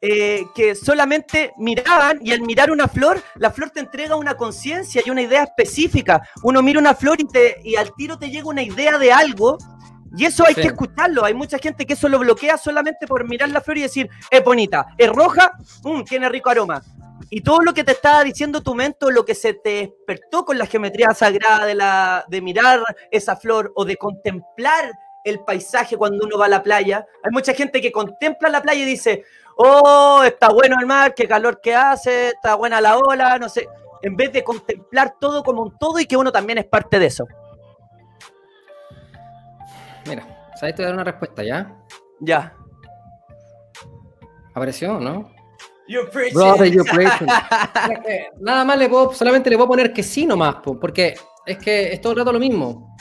eh, 0.00 0.44
que 0.54 0.74
solamente 0.74 1.52
miraban 1.56 2.18
y 2.22 2.32
al 2.32 2.42
mirar 2.42 2.70
una 2.70 2.88
flor, 2.88 3.22
la 3.36 3.50
flor 3.50 3.70
te 3.70 3.80
entrega 3.80 4.16
una 4.16 4.36
conciencia 4.36 5.02
y 5.04 5.10
una 5.10 5.22
idea 5.22 5.44
específica. 5.44 6.22
Uno 6.42 6.62
mira 6.62 6.78
una 6.78 6.94
flor 6.94 7.20
y, 7.20 7.26
te, 7.26 7.56
y 7.64 7.76
al 7.76 7.92
tiro 7.94 8.18
te 8.18 8.30
llega 8.30 8.48
una 8.48 8.62
idea 8.62 8.98
de 8.98 9.12
algo 9.12 9.56
y 10.16 10.24
eso 10.24 10.44
hay 10.46 10.54
que 10.54 10.68
escucharlo. 10.68 11.24
Hay 11.24 11.34
mucha 11.34 11.58
gente 11.58 11.86
que 11.86 11.92
eso 11.92 12.08
lo 12.08 12.18
bloquea 12.18 12.56
solamente 12.56 13.06
por 13.06 13.28
mirar 13.28 13.50
la 13.50 13.60
flor 13.60 13.78
y 13.78 13.82
decir, 13.82 14.08
es 14.30 14.44
bonita, 14.44 14.86
es 14.96 15.10
roja, 15.10 15.52
mm, 15.84 16.02
tiene 16.04 16.28
rico 16.28 16.50
aroma. 16.50 16.82
Y 17.30 17.42
todo 17.42 17.60
lo 17.60 17.74
que 17.74 17.84
te 17.84 17.92
estaba 17.92 18.24
diciendo 18.24 18.62
tu 18.62 18.74
mente, 18.74 19.06
lo 19.10 19.24
que 19.24 19.34
se 19.34 19.52
te 19.52 19.70
despertó 19.70 20.44
con 20.44 20.56
la 20.56 20.66
geometría 20.66 21.12
sagrada 21.12 21.66
de, 21.66 21.74
la, 21.74 22.24
de 22.28 22.40
mirar 22.40 22.82
esa 23.10 23.36
flor 23.36 23.72
o 23.74 23.84
de 23.84 23.96
contemplar 23.96 24.92
el 25.24 25.40
paisaje 25.40 25.96
cuando 25.96 26.24
uno 26.24 26.38
va 26.38 26.46
a 26.46 26.48
la 26.48 26.62
playa. 26.62 27.06
Hay 27.22 27.30
mucha 27.30 27.52
gente 27.52 27.80
que 27.82 27.92
contempla 27.92 28.48
la 28.48 28.62
playa 28.62 28.82
y 28.82 28.86
dice, 28.86 29.24
oh, 29.56 30.22
está 30.24 30.48
bueno 30.48 30.76
el 30.80 30.86
mar, 30.86 31.14
qué 31.14 31.28
calor 31.28 31.60
que 31.60 31.74
hace, 31.74 32.28
está 32.28 32.54
buena 32.54 32.80
la 32.80 32.96
ola, 32.96 33.38
no 33.38 33.48
sé. 33.48 33.68
En 34.00 34.16
vez 34.16 34.32
de 34.32 34.44
contemplar 34.44 35.16
todo 35.20 35.42
como 35.42 35.62
un 35.62 35.76
todo 35.76 35.98
y 35.98 36.06
que 36.06 36.16
uno 36.16 36.32
también 36.32 36.58
es 36.58 36.64
parte 36.64 36.98
de 36.98 37.06
eso. 37.06 37.26
Mira, 40.08 40.50
¿sabes? 40.58 40.74
Te 40.74 40.82
voy 40.82 40.84
a 40.84 40.88
dar 40.88 40.94
una 40.94 41.04
respuesta, 41.04 41.42
¿ya? 41.42 41.76
Ya. 42.20 42.54
¿Apareció 44.54 44.96
o 44.96 45.00
no? 45.00 45.30
Brother, 46.34 46.76
Nada 48.40 48.64
más 48.64 48.78
le 48.78 48.88
puedo, 48.88 49.12
solamente 49.14 49.48
le 49.48 49.56
puedo 49.56 49.68
poner 49.68 49.92
que 49.92 50.02
sí 50.02 50.26
nomás, 50.26 50.56
porque 50.62 51.14
es 51.46 51.58
que 51.58 51.92
es 51.92 52.00
todo 52.00 52.12
el 52.12 52.18
rato 52.18 52.32
lo 52.32 52.38
mismo. 52.38 52.94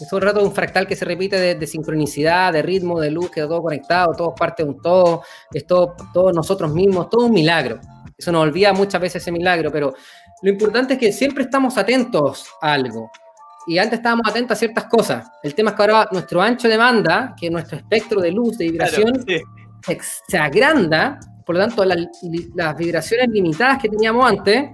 Es 0.00 0.08
todo 0.08 0.18
el 0.18 0.26
rato 0.26 0.42
un 0.42 0.52
fractal 0.52 0.86
que 0.86 0.96
se 0.96 1.04
repite 1.04 1.54
de, 1.54 1.66
sincronicidad, 1.66 2.52
de 2.52 2.62
ritmo, 2.62 2.98
de 2.98 3.10
luz, 3.10 3.30
queda 3.30 3.46
todo 3.46 3.62
conectado, 3.62 4.12
todo 4.14 4.34
parte 4.34 4.64
de 4.64 4.70
un 4.70 4.80
todo, 4.80 5.22
es 5.52 5.64
todo, 5.66 5.94
todos 6.12 6.34
nosotros 6.34 6.72
mismos, 6.72 7.08
todo 7.08 7.26
un 7.26 7.32
milagro. 7.32 7.78
Eso 8.18 8.32
nos 8.32 8.42
olvida 8.42 8.72
muchas 8.72 9.00
veces 9.00 9.22
ese 9.22 9.30
milagro, 9.30 9.70
pero 9.70 9.94
lo 10.42 10.50
importante 10.50 10.94
es 10.94 10.98
que 10.98 11.12
siempre 11.12 11.44
estamos 11.44 11.78
atentos 11.78 12.48
a 12.60 12.72
algo 12.72 13.12
y 13.66 13.78
antes 13.78 13.98
estábamos 13.98 14.28
atentos 14.28 14.56
a 14.56 14.58
ciertas 14.58 14.84
cosas. 14.84 15.30
El 15.42 15.54
tema 15.54 15.70
es 15.70 15.76
que 15.76 15.82
ahora 15.82 16.08
nuestro 16.12 16.42
ancho 16.42 16.68
de 16.68 16.76
banda, 16.76 17.34
que 17.38 17.46
es 17.46 17.52
nuestro 17.52 17.78
espectro 17.78 18.20
de 18.20 18.32
luz, 18.32 18.58
de 18.58 18.70
vibración, 18.70 19.24
se 20.28 20.38
agranda, 20.38 21.18
por 21.44 21.56
lo 21.56 21.60
tanto 21.60 21.84
las 21.84 22.76
vibraciones 22.76 23.28
limitadas 23.28 23.80
que 23.80 23.88
teníamos 23.88 24.28
antes 24.28 24.70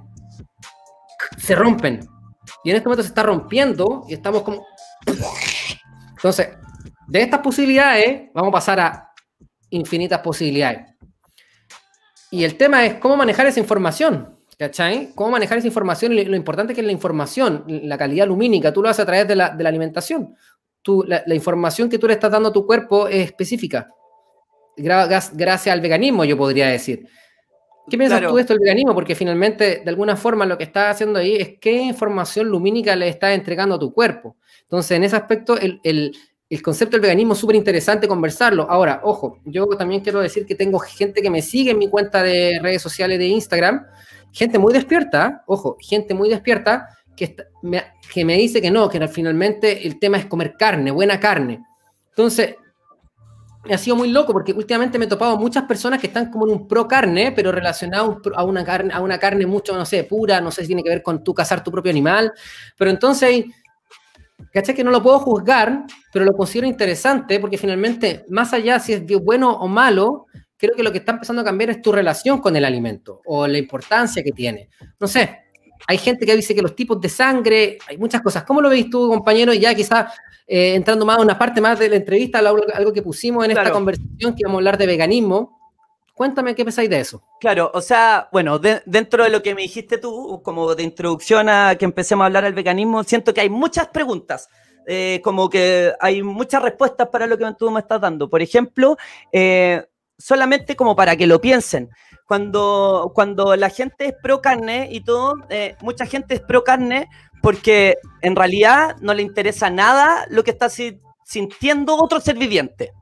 se 1.36 1.54
rompen. 1.54 2.00
Y 2.64 2.70
en 2.70 2.76
este 2.76 2.88
momento 2.88 3.02
se 3.02 3.08
está 3.08 3.22
rompiendo 3.22 4.04
y 4.08 4.14
estamos 4.14 4.42
como... 4.42 4.66
Entonces, 6.10 6.48
de 7.06 7.22
estas 7.22 7.40
posibilidades 7.40 8.30
vamos 8.34 8.48
a 8.48 8.52
pasar 8.52 8.80
a 8.80 9.12
infinitas 9.70 10.20
posibilidades. 10.20 10.94
Y 12.30 12.44
el 12.44 12.56
tema 12.56 12.84
es 12.84 12.94
cómo 12.94 13.16
manejar 13.16 13.46
esa 13.46 13.60
información. 13.60 14.37
¿Cachai? 14.58 15.12
¿Cómo 15.14 15.30
manejar 15.30 15.58
esa 15.58 15.68
información? 15.68 16.16
lo 16.16 16.34
importante 16.34 16.74
que 16.74 16.80
es 16.80 16.86
la 16.86 16.92
información, 16.92 17.64
la 17.68 17.96
calidad 17.96 18.26
lumínica, 18.26 18.72
tú 18.72 18.82
lo 18.82 18.88
haces 18.88 19.04
a 19.04 19.06
través 19.06 19.28
de 19.28 19.36
la, 19.36 19.46
alimentación. 19.46 20.34
Tú, 20.82 21.04
la, 21.06 21.22
información 21.32 21.88
que 21.88 21.98
tú 21.98 22.08
le 22.08 22.14
estás 22.14 22.32
dando 22.32 22.48
a 22.48 22.52
tu 22.52 22.66
cuerpo 22.66 23.06
es 23.06 23.26
específica. 23.26 23.88
Gracias 24.76 25.68
al 25.68 25.80
veganismo, 25.80 26.24
yo 26.24 26.36
podría 26.36 26.66
decir. 26.68 27.06
¿Qué 27.88 27.96
piensas 27.96 28.20
tú 28.20 28.34
de 28.34 28.40
esto 28.40 28.52
del 28.52 28.60
veganismo? 28.60 28.94
Porque 28.94 29.14
finalmente, 29.14 29.82
de 29.84 29.88
alguna 29.88 30.16
forma, 30.16 30.44
lo 30.44 30.58
que 30.58 30.64
estás 30.64 30.96
haciendo 30.96 31.20
ahí 31.20 31.36
es 31.36 31.58
qué 31.60 31.72
información 31.72 32.48
lumínica 32.48 32.96
le 32.96 33.08
estás 33.08 33.34
entregando 33.34 33.76
a 33.76 33.78
tu 33.78 33.94
cuerpo. 33.94 34.36
Entonces, 34.62 34.90
en 34.96 35.04
ese 35.04 35.14
aspecto, 35.14 35.56
el, 35.56 35.80
el 36.50 36.62
concepto 36.62 36.96
del 36.96 37.02
veganismo 37.02 37.34
es 37.34 37.38
súper 37.38 37.54
interesante 37.54 38.08
conversarlo. 38.08 38.68
Ahora, 38.68 39.00
ojo, 39.04 39.38
yo 39.44 39.66
también 39.68 40.00
quiero 40.00 40.20
decir 40.20 40.44
que 40.46 40.56
tengo 40.56 40.80
gente 40.80 41.22
que 41.22 41.30
me 41.30 41.42
sigue 41.42 41.70
en 41.70 41.78
mi 41.78 41.88
cuenta 41.88 42.22
de 42.24 42.58
redes 42.60 42.82
sociales 42.82 43.18
de 43.20 43.26
Instagram 43.26 43.86
gente 44.32 44.58
muy 44.58 44.72
despierta, 44.72 45.42
ojo, 45.46 45.76
gente 45.80 46.14
muy 46.14 46.28
despierta 46.28 46.88
que, 47.16 47.36
me, 47.62 47.82
me 48.24 48.36
dice 48.36 48.62
que 48.62 48.70
no, 48.70 48.88
que 48.88 49.06
finalmente 49.08 49.86
el 49.86 49.98
tema 49.98 50.18
es 50.18 50.26
comer 50.26 50.54
carne, 50.56 50.90
buena 50.90 51.18
carne. 51.18 51.64
Entonces, 52.10 52.56
ha 53.70 53.78
sido 53.78 53.96
muy 53.96 54.08
loco 54.10 54.32
porque 54.32 54.52
últimamente 54.52 54.98
me 54.98 55.04
he 55.04 55.08
topado 55.08 55.36
muchas 55.36 55.64
personas 55.64 56.00
que 56.00 56.06
están 56.06 56.30
como 56.30 56.46
en 56.46 56.52
un 56.52 56.68
pro 56.68 56.86
carne, 56.86 57.32
pero 57.32 57.52
relacionado 57.52 58.20
a 58.34 58.44
una 58.44 58.64
carne, 58.64 58.94
a 58.94 59.00
una 59.00 59.18
carne 59.18 59.46
mucho, 59.46 59.76
no 59.76 59.84
sé, 59.84 60.04
pura, 60.04 60.40
no 60.40 60.50
sé 60.50 60.62
si 60.62 60.68
tiene 60.68 60.82
que 60.82 60.90
ver 60.90 61.02
con 61.02 61.22
tú 61.22 61.34
cazar 61.34 61.62
tu 61.62 61.70
propio 61.70 61.90
animal, 61.90 62.32
pero 62.76 62.90
entonces, 62.90 63.44
¿cachai? 64.52 64.74
Que 64.74 64.84
no 64.84 64.90
lo 64.90 65.02
puedo 65.02 65.18
juzgar, 65.18 65.84
pero 66.12 66.24
lo 66.24 66.32
considero 66.32 66.66
interesante 66.66 67.40
porque 67.40 67.58
finalmente, 67.58 68.24
más 68.28 68.52
allá 68.52 68.78
si 68.78 68.92
es 68.92 69.04
bueno 69.22 69.50
o 69.50 69.68
malo, 69.68 70.26
creo 70.58 70.74
que 70.74 70.82
lo 70.82 70.92
que 70.92 70.98
está 70.98 71.12
empezando 71.12 71.42
a 71.42 71.44
cambiar 71.44 71.70
es 71.70 71.80
tu 71.80 71.92
relación 71.92 72.40
con 72.40 72.54
el 72.56 72.64
alimento 72.64 73.22
o 73.24 73.46
la 73.46 73.58
importancia 73.58 74.22
que 74.22 74.32
tiene. 74.32 74.68
No 75.00 75.06
sé, 75.06 75.44
hay 75.86 75.98
gente 75.98 76.26
que 76.26 76.36
dice 76.36 76.54
que 76.54 76.62
los 76.62 76.74
tipos 76.74 77.00
de 77.00 77.08
sangre, 77.08 77.78
hay 77.86 77.96
muchas 77.96 78.20
cosas. 78.20 78.44
¿Cómo 78.44 78.60
lo 78.60 78.68
veis 78.68 78.90
tú, 78.90 79.08
compañero? 79.08 79.54
Ya 79.54 79.74
quizás 79.74 80.12
eh, 80.46 80.74
entrando 80.74 81.06
más 81.06 81.18
a 81.18 81.22
una 81.22 81.38
parte 81.38 81.60
más 81.60 81.78
de 81.78 81.88
la 81.88 81.96
entrevista, 81.96 82.40
algo, 82.40 82.92
que 82.92 83.02
pusimos 83.02 83.44
en 83.44 83.52
esta 83.52 83.70
conversación, 83.70 84.34
que 84.34 84.40
íbamos 84.40 84.56
a 84.56 84.60
hablar 84.60 84.78
de 84.78 84.86
veganismo. 84.86 85.56
Cuéntame 86.14 86.54
qué 86.56 86.64
pensáis 86.64 86.90
de 86.90 86.98
eso. 86.98 87.22
Claro, 87.40 87.70
o 87.72 87.80
sea, 87.80 88.28
bueno, 88.32 88.58
dentro 88.58 89.22
de 89.22 89.30
lo 89.30 89.40
que 89.40 89.54
me 89.54 89.62
dijiste 89.62 89.98
tú, 89.98 90.42
como 90.42 90.74
de 90.74 90.82
introducción 90.82 91.48
a 91.48 91.76
que 91.76 91.84
empecemos 91.84 92.24
a 92.24 92.26
hablar 92.26 92.42
del 92.42 92.54
veganismo, 92.54 93.04
siento 93.04 93.32
que 93.32 93.42
hay 93.42 93.48
muchas 93.48 93.88
preguntas. 93.88 94.48
Eh, 94.90 95.20
como 95.22 95.50
que 95.50 95.92
hay 96.00 96.22
muchas 96.22 96.62
respuestas 96.62 97.08
para 97.08 97.26
lo 97.26 97.36
que 97.36 97.44
tú 97.58 97.70
me 97.70 97.80
estás 97.80 98.00
dando. 98.00 98.28
Por 98.28 98.40
ejemplo, 98.40 98.96
eh, 99.30 99.86
solamente 100.18 100.76
como 100.76 100.96
para 100.96 101.16
que 101.16 101.26
lo 101.26 101.40
piensen 101.40 101.90
cuando, 102.28 103.12
cuando 103.14 103.56
la 103.56 103.70
gente 103.70 104.08
es 104.08 104.14
pro 104.22 104.42
carne 104.42 104.88
y 104.90 105.00
todo, 105.00 105.34
mucha 105.80 106.04
gente 106.04 106.34
es 106.34 106.40
pro 106.42 106.62
carne 106.62 107.08
porque 107.42 107.96
en 108.20 108.36
realidad 108.36 108.96
no 109.00 109.14
le 109.14 109.22
interesa 109.22 109.70
nada 109.70 110.26
lo 110.28 110.44
que 110.44 110.50
está 110.50 110.68
sintiendo 111.24 111.96
otro 111.96 112.20
ser 112.20 112.36
viviente. 112.36 112.92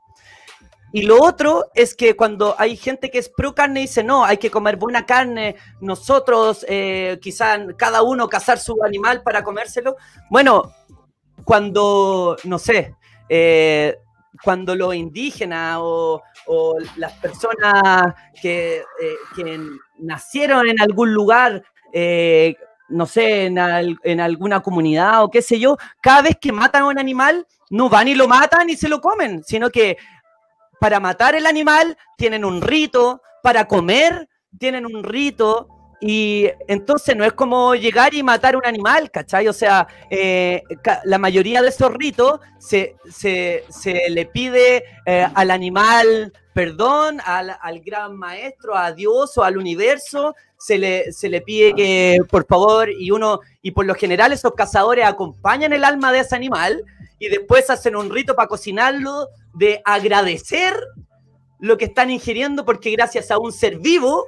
Y 0.93 1.01
lo 1.01 1.21
otro 1.21 1.65
es 1.75 1.93
que 1.93 2.15
cuando 2.15 2.55
hay 2.57 2.77
gente 2.77 3.11
que 3.11 3.17
es 3.17 3.27
pro 3.27 3.53
carne 3.53 3.81
y 3.81 3.83
dice, 3.83 4.01
no, 4.01 4.23
hay 4.23 4.37
que 4.37 4.49
comer 4.49 4.77
buena 4.77 5.05
carne, 5.05 5.57
nosotros 5.81 6.65
eh, 6.69 7.19
quizás 7.21 7.59
cada 7.77 8.03
uno 8.03 8.29
cazar 8.29 8.57
su 8.57 8.81
animal 8.81 9.21
para 9.23 9.43
comérselo. 9.43 9.97
Bueno, 10.29 10.71
cuando, 11.43 12.37
no 12.45 12.57
sé, 12.57 12.95
eh, 13.27 13.97
cuando 14.43 14.75
los 14.75 14.95
indígenas 14.95 15.77
o, 15.79 16.21
las 16.95 17.13
personas 17.13 18.13
que, 18.41 18.77
eh, 18.77 19.15
que, 19.35 19.59
nacieron 19.99 20.67
en 20.69 20.79
algún 20.79 21.13
lugar 21.13 21.63
no 22.89 23.05
sé, 23.05 23.45
en, 23.45 24.19
alguna 24.19 24.61
comunidad 24.61 25.23
o 25.23 25.29
qué 25.29 25.41
sé 25.41 25.59
yo, 25.59 25.77
cada 26.01 26.21
vez 26.21 26.37
que 26.39 26.51
matan 26.51 26.83
a 26.83 26.87
un 26.87 26.99
animal, 26.99 27.45
no 27.69 27.89
van 27.89 28.07
y 28.07 28.15
lo 28.15 28.27
matan 28.27 28.69
y 28.69 28.77
se 28.77 28.89
lo 28.89 29.01
comen, 29.01 29.43
sino 29.43 29.69
que 29.69 29.97
para 30.79 30.99
matar 30.99 31.35
el 31.35 31.45
animal 31.45 31.97
tienen 32.17 32.45
un 32.45 32.61
rito, 32.61 33.21
para 33.43 33.67
comer 33.67 34.29
tienen 34.57 34.85
un 34.85 35.03
rito, 35.03 35.67
y 35.99 36.47
entonces 36.67 37.15
no 37.15 37.25
es 37.25 37.33
como 37.33 37.73
llegar 37.73 38.13
y 38.13 38.21
matar 38.21 38.55
un 38.55 38.65
animal, 38.65 39.09
¿cachai? 39.09 39.47
O 39.47 39.53
sea, 39.53 39.87
eh, 40.09 40.61
la 41.03 41.17
mayoría 41.17 41.61
de 41.61 41.69
esos 41.69 41.91
ritos 41.93 42.39
se, 42.59 42.95
le 44.09 44.25
pide 44.25 44.83
eh, 45.05 45.27
al 45.33 45.51
animal 45.51 46.31
perdón, 46.53 47.19
al, 47.23 47.55
al, 47.61 47.81
gran 47.81 48.17
maestro, 48.17 48.75
a 48.75 48.91
Dios 48.91 49.37
o 49.37 49.43
al 49.43 49.59
universo, 49.59 50.33
se 50.57 50.79
le, 50.79 51.11
se 51.11 51.29
le 51.29 51.41
pide 51.41 51.75
que, 51.75 52.17
por 52.31 52.47
favor, 52.47 52.89
y 52.89 53.11
uno, 53.11 53.41
y 53.61 53.69
por 53.69 53.85
lo 53.85 53.93
general 53.93 54.33
esos 54.33 54.53
cazadores 54.53 55.05
acompañan 55.05 55.71
el 55.71 55.83
alma 55.83 56.11
de 56.11 56.21
ese 56.21 56.35
animal 56.35 56.83
y 57.19 57.29
después 57.29 57.69
hacen 57.69 57.95
un 57.95 58.09
rito 58.09 58.35
para 58.35 58.47
cocinarlo 58.47 59.27
de 59.53 59.83
agradecer 59.85 60.73
lo 61.59 61.77
que 61.77 61.85
están 61.85 62.09
ingiriendo 62.09 62.65
porque 62.65 62.89
gracias 62.89 63.29
a 63.29 63.37
un 63.37 63.51
ser 63.51 63.77
vivo 63.77 64.25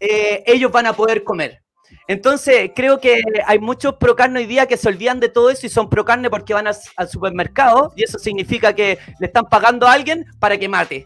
eh, 0.00 0.42
ellos 0.46 0.70
van 0.70 0.86
a 0.86 0.92
poder 0.92 1.24
comer. 1.24 1.62
Entonces, 2.06 2.70
creo 2.74 2.98
que 2.98 3.22
hay 3.46 3.58
muchos 3.58 3.94
pro 3.94 4.14
carne 4.14 4.40
hoy 4.40 4.46
día 4.46 4.66
que 4.66 4.76
se 4.76 4.88
olvidan 4.88 5.20
de 5.20 5.28
todo 5.28 5.50
eso 5.50 5.66
y 5.66 5.70
son 5.70 5.88
pro 5.88 6.04
carne 6.04 6.28
porque 6.28 6.54
van 6.54 6.66
al 6.66 7.08
supermercado 7.08 7.92
y 7.96 8.04
eso 8.04 8.18
significa 8.18 8.74
que 8.74 8.98
le 9.20 9.26
están 9.26 9.44
pagando 9.46 9.86
a 9.86 9.92
alguien 9.92 10.26
para 10.38 10.58
que 10.58 10.68
mate. 10.68 11.04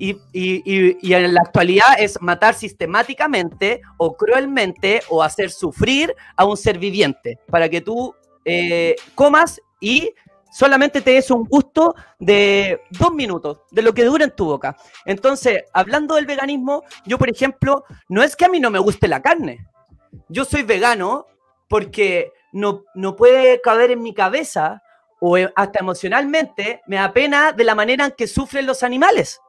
Y, 0.00 0.16
en 1.12 1.34
la 1.34 1.40
actualidad 1.40 1.98
es 1.98 2.20
matar 2.20 2.54
sistemáticamente 2.54 3.80
o 3.96 4.16
cruelmente 4.16 5.02
o 5.08 5.22
hacer 5.22 5.50
sufrir 5.50 6.14
a 6.36 6.44
un 6.44 6.56
ser 6.56 6.78
viviente 6.78 7.38
para 7.50 7.68
que 7.68 7.80
tú 7.80 8.14
eh, 8.44 8.94
comas 9.14 9.60
y 9.80 10.14
solamente 10.50 11.00
te 11.00 11.12
des 11.12 11.30
un 11.30 11.44
gusto 11.44 11.94
de 12.18 12.80
dos 12.90 13.12
minutos, 13.12 13.60
de 13.70 13.82
lo 13.82 13.92
que 13.94 14.04
dura 14.04 14.24
en 14.24 14.30
tu 14.30 14.46
boca. 14.46 14.76
Entonces, 15.04 15.64
hablando 15.72 16.14
del 16.14 16.26
veganismo, 16.26 16.84
yo, 17.04 17.18
por 17.18 17.28
ejemplo, 17.28 17.84
no 18.08 18.22
es 18.22 18.36
que 18.36 18.44
a 18.44 18.48
mí 18.48 18.60
no 18.60 18.70
me 18.70 18.78
guste 18.78 19.08
la 19.08 19.22
carne. 19.22 19.66
Yo 20.28 20.44
soy 20.44 20.62
vegano 20.62 21.26
porque 21.68 22.32
no, 22.52 22.84
no 22.94 23.16
puede 23.16 23.60
caber 23.60 23.90
en 23.90 24.02
mi 24.02 24.14
cabeza 24.14 24.82
o 25.20 25.36
hasta 25.36 25.80
emocionalmente 25.80 26.80
me 26.86 26.96
da 26.96 27.12
pena 27.12 27.52
de 27.52 27.64
la 27.64 27.74
manera 27.74 28.06
en 28.06 28.12
que 28.12 28.26
sufren 28.26 28.66
los 28.66 28.82
animales. 28.82 29.40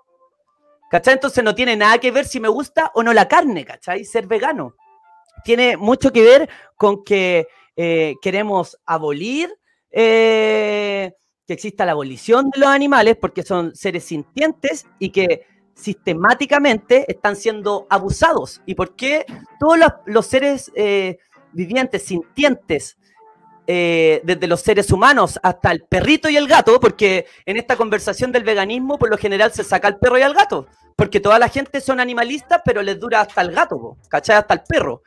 ¿Cachai? 0.90 1.14
Entonces 1.14 1.44
no 1.44 1.54
tiene 1.54 1.76
nada 1.76 2.00
que 2.00 2.12
ver 2.12 2.26
si 2.26 2.40
me 2.40 2.48
gusta 2.48 2.92
o 2.96 3.04
no 3.04 3.14
la 3.14 3.28
carne, 3.28 3.64
¿cachai? 3.64 4.04
Ser 4.06 4.26
vegano. 4.26 4.76
Tiene 5.44 5.78
mucho 5.78 6.12
que 6.12 6.24
ver 6.24 6.50
con 6.76 7.04
que 7.04 7.48
eh, 7.76 8.16
queremos 8.22 8.80
abolir 8.86 9.59
eh, 9.92 11.14
que 11.48 11.54
exista 11.54 11.86
la 11.86 11.94
abolición 11.94 12.50
de 12.52 12.60
los 12.60 12.70
animales 12.70 13.18
porque 13.20 13.44
son 13.44 13.76
seres 13.76 14.04
sintientes 14.04 14.86
y 15.00 15.10
que 15.10 15.46
sistemáticamente 15.74 17.12
están 17.12 17.36
siendo 17.36 17.88
abusados. 17.90 18.62
¿Y 18.66 18.76
por 18.76 18.96
qué 18.96 19.26
todos 19.60 19.80
los, 20.06 20.26
seres 20.26 20.72
eh, 20.76 21.18
vivientes, 21.54 22.04
sintientes, 22.04 22.98
eh, 23.72 24.22
desde 24.24 24.48
los 24.48 24.62
seres 24.62 24.92
humanos 24.92 25.40
hasta 25.44 25.72
el 25.72 25.84
perrito 25.84 26.28
y 26.28 26.36
el 26.36 26.48
gato, 26.48 26.80
porque 26.80 27.28
en 27.46 27.56
esta 27.56 27.76
conversación 27.76 28.32
del 28.32 28.44
veganismo 28.44 28.98
por 28.98 29.12
lo 29.12 29.18
general 29.18 29.52
se 29.52 29.64
saca 29.64 29.88
el 29.88 29.98
perro 29.98 30.18
y 30.18 30.24
el 30.24 30.34
gato, 30.34 30.66
porque 30.96 31.20
toda 31.20 31.38
la 31.38 31.50
gente 31.50 31.80
son 31.80 32.00
animalistas, 32.00 32.64
pero 32.66 32.82
les 32.82 33.00
dura 33.00 33.22
hasta 33.22 33.42
el 33.42 33.52
gato, 33.52 33.96
¿cachai? 34.08 34.38
Hasta 34.38 34.56
el 34.56 34.62
perro. 34.68 35.04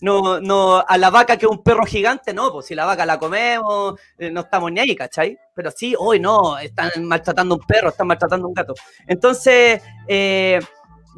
No, 0.00 0.40
no, 0.40 0.82
a 0.86 0.98
la 0.98 1.10
vaca 1.10 1.36
que 1.36 1.46
es 1.46 1.52
un 1.52 1.62
perro 1.62 1.84
gigante, 1.84 2.32
no, 2.32 2.50
pues 2.52 2.66
si 2.66 2.74
la 2.74 2.86
vaca 2.86 3.04
la 3.04 3.18
comemos, 3.18 4.00
eh, 4.18 4.30
no 4.30 4.40
estamos 4.40 4.72
ni 4.72 4.80
ahí, 4.80 4.96
¿cachai? 4.96 5.38
Pero 5.54 5.70
sí, 5.70 5.94
hoy 5.98 6.18
no, 6.18 6.58
están 6.58 6.90
maltratando 7.04 7.54
a 7.54 7.58
un 7.58 7.66
perro, 7.66 7.90
están 7.90 8.06
maltratando 8.06 8.46
a 8.46 8.48
un 8.48 8.54
gato. 8.54 8.74
Entonces, 9.06 9.82
eh, 10.08 10.58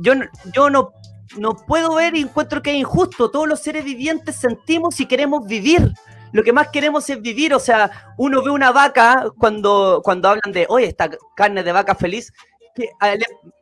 yo, 0.00 0.14
yo 0.52 0.68
no, 0.68 0.92
no 1.36 1.54
puedo 1.54 1.94
ver 1.94 2.16
y 2.16 2.22
encuentro 2.22 2.60
que 2.60 2.70
es 2.70 2.76
injusto. 2.76 3.30
Todos 3.30 3.48
los 3.48 3.60
seres 3.60 3.84
vivientes 3.84 4.36
sentimos 4.36 4.98
y 5.00 5.06
queremos 5.06 5.46
vivir 5.46 5.92
lo 6.32 6.42
que 6.42 6.52
más 6.52 6.68
queremos 6.68 7.08
es 7.10 7.20
vivir, 7.20 7.54
o 7.54 7.60
sea, 7.60 7.90
uno 8.16 8.42
ve 8.42 8.50
una 8.50 8.72
vaca 8.72 9.26
cuando, 9.38 10.00
cuando 10.02 10.30
hablan 10.30 10.50
de, 10.50 10.66
oye, 10.68 10.86
esta 10.86 11.10
carne 11.36 11.62
de 11.62 11.72
vaca 11.72 11.94
feliz, 11.94 12.32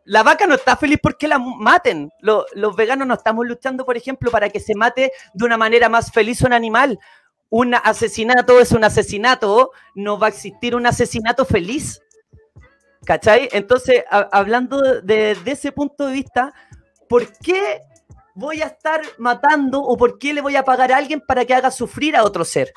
la 0.04 0.22
vaca 0.22 0.46
no 0.46 0.54
está 0.54 0.76
feliz 0.76 0.98
porque 1.02 1.28
la 1.28 1.38
maten. 1.38 2.12
Los, 2.20 2.46
veganos 2.76 3.06
no 3.06 3.14
estamos 3.14 3.46
luchando, 3.46 3.84
por 3.84 3.96
ejemplo, 3.96 4.30
para 4.30 4.48
que 4.50 4.60
se 4.60 4.74
mate 4.74 5.12
de 5.34 5.44
una 5.44 5.56
manera 5.56 5.88
más 5.88 6.10
feliz 6.12 6.42
un 6.42 6.52
animal. 6.52 6.98
Un 7.48 7.74
asesinato 7.74 8.60
es 8.60 8.72
un 8.72 8.84
asesinato, 8.84 9.72
no 9.94 10.18
va 10.18 10.26
a 10.26 10.30
existir 10.30 10.74
un 10.76 10.86
asesinato 10.86 11.44
feliz. 11.44 12.00
¿Cachai? 13.04 13.48
Entonces, 13.52 14.04
hablando 14.10 14.80
de, 15.00 15.34
de 15.34 15.50
ese 15.50 15.72
punto 15.72 16.06
de 16.06 16.12
vista, 16.12 16.52
¿por 17.08 17.32
qué 17.38 17.82
voy 18.34 18.62
a 18.62 18.66
estar 18.66 19.00
matando 19.18 19.82
o 19.82 19.96
por 19.96 20.18
qué 20.18 20.32
le 20.32 20.40
voy 20.40 20.56
a 20.56 20.64
pagar 20.64 20.92
a 20.92 20.96
alguien 20.96 21.20
para 21.20 21.44
que 21.44 21.54
haga 21.54 21.70
sufrir 21.70 22.16
a 22.16 22.24
otro 22.24 22.44
ser. 22.44 22.72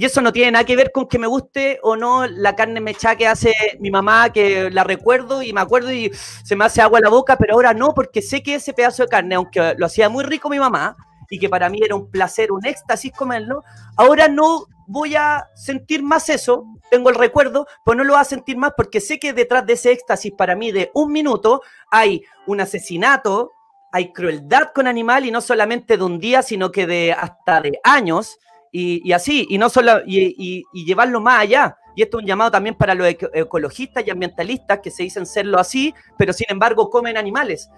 Y 0.00 0.06
eso 0.06 0.22
no 0.22 0.32
tiene 0.32 0.52
nada 0.52 0.64
que 0.64 0.76
ver 0.76 0.92
con 0.92 1.06
que 1.06 1.18
me 1.18 1.26
guste 1.26 1.78
o 1.82 1.94
no 1.94 2.26
la 2.26 2.56
carne 2.56 2.80
mecha 2.80 3.16
que 3.16 3.26
hace 3.26 3.52
mi 3.80 3.90
mamá, 3.90 4.32
que 4.32 4.70
la 4.70 4.82
recuerdo 4.82 5.42
y 5.42 5.52
me 5.52 5.60
acuerdo 5.60 5.92
y 5.92 6.10
se 6.42 6.56
me 6.56 6.64
hace 6.64 6.80
agua 6.80 7.00
la 7.00 7.10
boca, 7.10 7.36
pero 7.36 7.52
ahora 7.52 7.74
no, 7.74 7.92
porque 7.92 8.22
sé 8.22 8.42
que 8.42 8.54
ese 8.54 8.72
pedazo 8.72 9.02
de 9.02 9.10
carne, 9.10 9.34
aunque 9.34 9.74
lo 9.76 9.84
hacía 9.84 10.08
muy 10.08 10.24
rico 10.24 10.48
mi 10.48 10.58
mamá 10.58 10.96
y 11.28 11.38
que 11.38 11.50
para 11.50 11.68
mí 11.68 11.80
era 11.84 11.96
un 11.96 12.10
placer, 12.10 12.50
un 12.50 12.64
éxtasis 12.64 13.12
comerlo, 13.12 13.62
ahora 13.94 14.26
no 14.26 14.64
voy 14.86 15.16
a 15.16 15.50
sentir 15.54 16.02
más 16.02 16.30
eso, 16.30 16.64
tengo 16.90 17.10
el 17.10 17.16
recuerdo, 17.16 17.66
pero 17.84 17.96
no 17.96 18.04
lo 18.04 18.14
voy 18.14 18.22
a 18.22 18.24
sentir 18.24 18.56
más 18.56 18.72
porque 18.74 19.02
sé 19.02 19.18
que 19.18 19.34
detrás 19.34 19.66
de 19.66 19.74
ese 19.74 19.92
éxtasis 19.92 20.32
para 20.32 20.56
mí 20.56 20.72
de 20.72 20.90
un 20.94 21.12
minuto 21.12 21.60
hay 21.90 22.24
un 22.46 22.62
asesinato, 22.62 23.52
hay 23.92 24.14
crueldad 24.14 24.70
con 24.74 24.86
animal 24.86 25.26
y 25.26 25.30
no 25.30 25.42
solamente 25.42 25.98
de 25.98 26.04
un 26.04 26.18
día, 26.18 26.40
sino 26.40 26.72
que 26.72 26.86
de 26.86 27.12
hasta 27.12 27.60
de 27.60 27.78
años 27.84 28.38
y, 28.72 29.12
así, 29.12 29.46
y 29.48 29.58
no 29.58 29.68
solo 29.68 30.00
y, 30.06 30.64
llevarlo 30.72 31.20
más 31.20 31.40
allá. 31.40 31.76
Y 31.96 32.02
esto 32.02 32.18
es 32.18 32.22
un 32.22 32.28
llamado 32.28 32.52
también 32.52 32.76
para 32.76 32.94
los 32.94 33.06
ecologistas 33.08 34.06
y 34.06 34.10
ambientalistas 34.10 34.78
que 34.78 34.90
se 34.90 35.02
dicen 35.02 35.26
serlo 35.26 35.58
así, 35.58 35.92
pero 36.16 36.32
sin 36.32 36.46
embargo 36.48 36.88
comen 36.88 37.16
animales. 37.16 37.68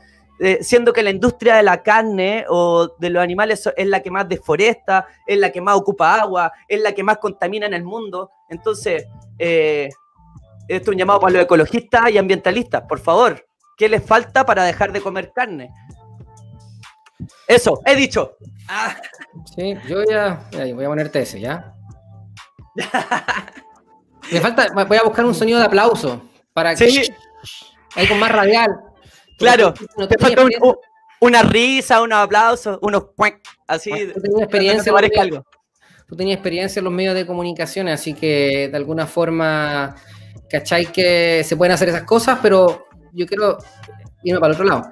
eh, 0.41 0.59
siendo 0.63 0.93
que 0.93 1.03
la 1.03 1.11
industria 1.11 1.57
de 1.57 1.63
la 1.63 1.83
carne 1.83 2.45
o 2.49 2.97
de 2.99 3.11
los 3.11 3.23
animales 3.23 3.69
es 3.77 3.87
la 3.87 4.01
que 4.01 4.11
más 4.11 4.29
deforesta, 4.29 5.07
es 5.27 5.39
la 5.39 5.51
que 5.51 5.61
más 5.61 5.77
ocupa 5.77 6.21
agua, 6.21 6.53
es 6.67 6.81
la 6.81 6.93
que 6.93 7.05
más 7.05 7.19
contamina 7.19 7.67
en 7.67 7.75
el 7.75 7.85
mundo. 7.85 8.31
Entonces, 8.49 9.07
eh, 9.39 9.89
esto 10.69 10.91
es 10.91 10.95
un 10.95 10.99
llamado 10.99 11.21
para 11.21 11.35
los 11.35 11.43
ecologistas 11.43 12.11
y 12.11 12.19
ambientalistas, 12.19 12.83
por 12.89 12.99
favor, 12.99 13.45
¿qué 13.77 13.89
les 13.89 14.05
falta 14.05 14.45
para 14.45 14.65
dejar 14.65 14.93
de 14.93 15.01
comer 15.01 15.33
carne? 15.35 15.71
Eso, 17.47 17.81
he 17.85 17.97
dicho. 17.97 18.37
Ah. 18.69 18.97
Sí, 19.55 19.75
yo 19.89 20.03
ya, 20.05 20.47
voy 20.75 20.85
a 20.85 20.89
ponerte 20.89 21.21
ese, 21.21 21.41
¿ya? 21.41 21.75
Me 24.31 24.41
falta, 24.41 24.69
voy 24.73 24.97
a 24.97 25.03
buscar 25.03 25.25
un 25.25 25.35
sonido 25.35 25.59
de 25.59 25.67
aplauso 25.67 26.23
para 26.53 26.75
que 26.75 26.91
sí. 26.91 27.13
ahí 27.95 28.07
con 28.07 28.19
más 28.19 28.31
radial. 28.31 28.71
Claro, 29.39 29.75
te 29.75 30.19
falta 30.19 30.45
una 31.21 31.43
risa, 31.43 32.01
unos 32.01 32.19
aplausos, 32.19 32.79
unos 32.83 33.05
así. 33.67 33.91
Tú 33.91 34.21
tenías 34.21 34.43
experiencia, 34.43 34.93
algo. 35.21 35.45
tú 36.07 36.17
tenías 36.17 36.37
experiencia 36.37 36.81
en 36.81 36.85
los 36.85 36.93
medios 36.93 37.15
de 37.15 37.27
comunicación, 37.27 37.89
así 37.89 38.15
que 38.15 38.69
de 38.71 38.77
alguna 38.77 39.07
forma, 39.07 39.97
¿cachai? 40.49 40.87
Que 40.87 41.43
se 41.45 41.57
pueden 41.57 41.73
hacer 41.73 41.89
esas 41.89 42.05
cosas, 42.05 42.39
pero 42.41 42.87
yo 43.13 43.27
quiero 43.27 43.59
irme 44.23 44.41
para 44.41 44.55
el 44.55 44.61
otro 44.61 44.67
lado. 44.67 44.91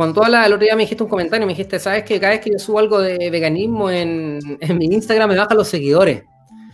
Cuando 0.00 0.14
tú 0.14 0.24
hablas, 0.24 0.46
el 0.46 0.54
otro 0.54 0.64
día 0.64 0.74
me 0.74 0.84
dijiste 0.84 1.02
un 1.02 1.10
comentario, 1.10 1.46
me 1.46 1.52
dijiste, 1.52 1.78
¿sabes 1.78 2.04
que 2.04 2.18
cada 2.18 2.32
vez 2.32 2.40
que 2.40 2.50
yo 2.50 2.58
subo 2.58 2.78
algo 2.78 3.02
de 3.02 3.28
veganismo 3.28 3.90
en, 3.90 4.38
en 4.58 4.78
mi 4.78 4.86
Instagram 4.86 5.28
me 5.28 5.36
bajan 5.36 5.58
los 5.58 5.68
seguidores? 5.68 6.24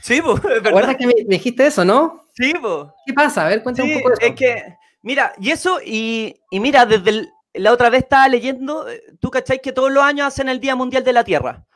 Sí, 0.00 0.22
pues, 0.22 0.40
¿Recuerdas 0.62 0.94
que 0.94 1.08
me, 1.08 1.14
dijiste 1.26 1.66
eso, 1.66 1.84
no? 1.84 2.22
Sí, 2.34 2.54
pues. 2.60 2.86
¿Qué 3.04 3.12
pasa? 3.14 3.44
A 3.44 3.48
ver, 3.48 3.64
cuéntame 3.64 3.96
un 3.96 4.00
poco 4.00 4.10
de 4.10 4.14
eso. 4.14 4.26
Es 4.32 4.38
que, 4.38 4.76
mira, 5.02 5.32
y 5.40 5.50
eso, 5.50 5.80
y, 5.84 6.36
mira, 6.52 6.86
desde 6.86 7.28
la 7.54 7.72
otra 7.72 7.90
vez 7.90 8.04
estaba 8.04 8.28
leyendo, 8.28 8.88
eh, 8.88 9.02
tú 9.18 9.28
cacháis 9.28 9.60
que 9.60 9.72
todos 9.72 9.90
los 9.90 10.04
años 10.04 10.28
hacen 10.28 10.48
el 10.48 10.60
Día 10.60 10.76
Mundial 10.76 11.02
de 11.02 11.12
la 11.12 11.24
Tierra. 11.24 11.66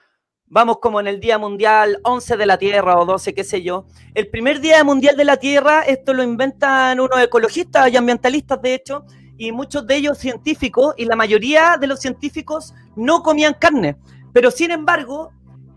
Vamos 0.46 0.78
como 0.78 1.00
en 1.00 1.08
el 1.08 1.18
Día 1.18 1.36
Mundial 1.36 1.98
11 2.04 2.36
de 2.36 2.46
la 2.46 2.58
Tierra 2.58 2.96
o 2.96 3.06
12, 3.06 3.34
qué 3.34 3.42
sé 3.42 3.62
yo. 3.62 3.86
El 4.14 4.28
primer 4.28 4.60
Día 4.60 4.84
Mundial 4.84 5.16
de 5.16 5.24
la 5.24 5.38
Tierra, 5.38 5.82
esto 5.82 6.14
lo 6.14 6.22
inventan 6.22 7.00
unos 7.00 7.20
ecologistas 7.20 7.90
y 7.90 7.96
ambientalistas, 7.96 8.62
de 8.62 8.74
hecho, 8.74 9.04
y 9.40 9.52
muchos 9.52 9.86
de 9.86 9.96
ellos 9.96 10.18
científicos, 10.18 10.92
y 10.98 11.06
la 11.06 11.16
mayoría 11.16 11.78
de 11.80 11.86
los 11.86 12.00
científicos 12.00 12.74
no 12.94 13.22
comían 13.22 13.54
carne. 13.54 13.96
Pero 14.34 14.50
sin 14.50 14.70
embargo, 14.70 15.32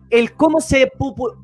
el 0.09 0.33
cómo 0.33 0.59
se 0.59 0.91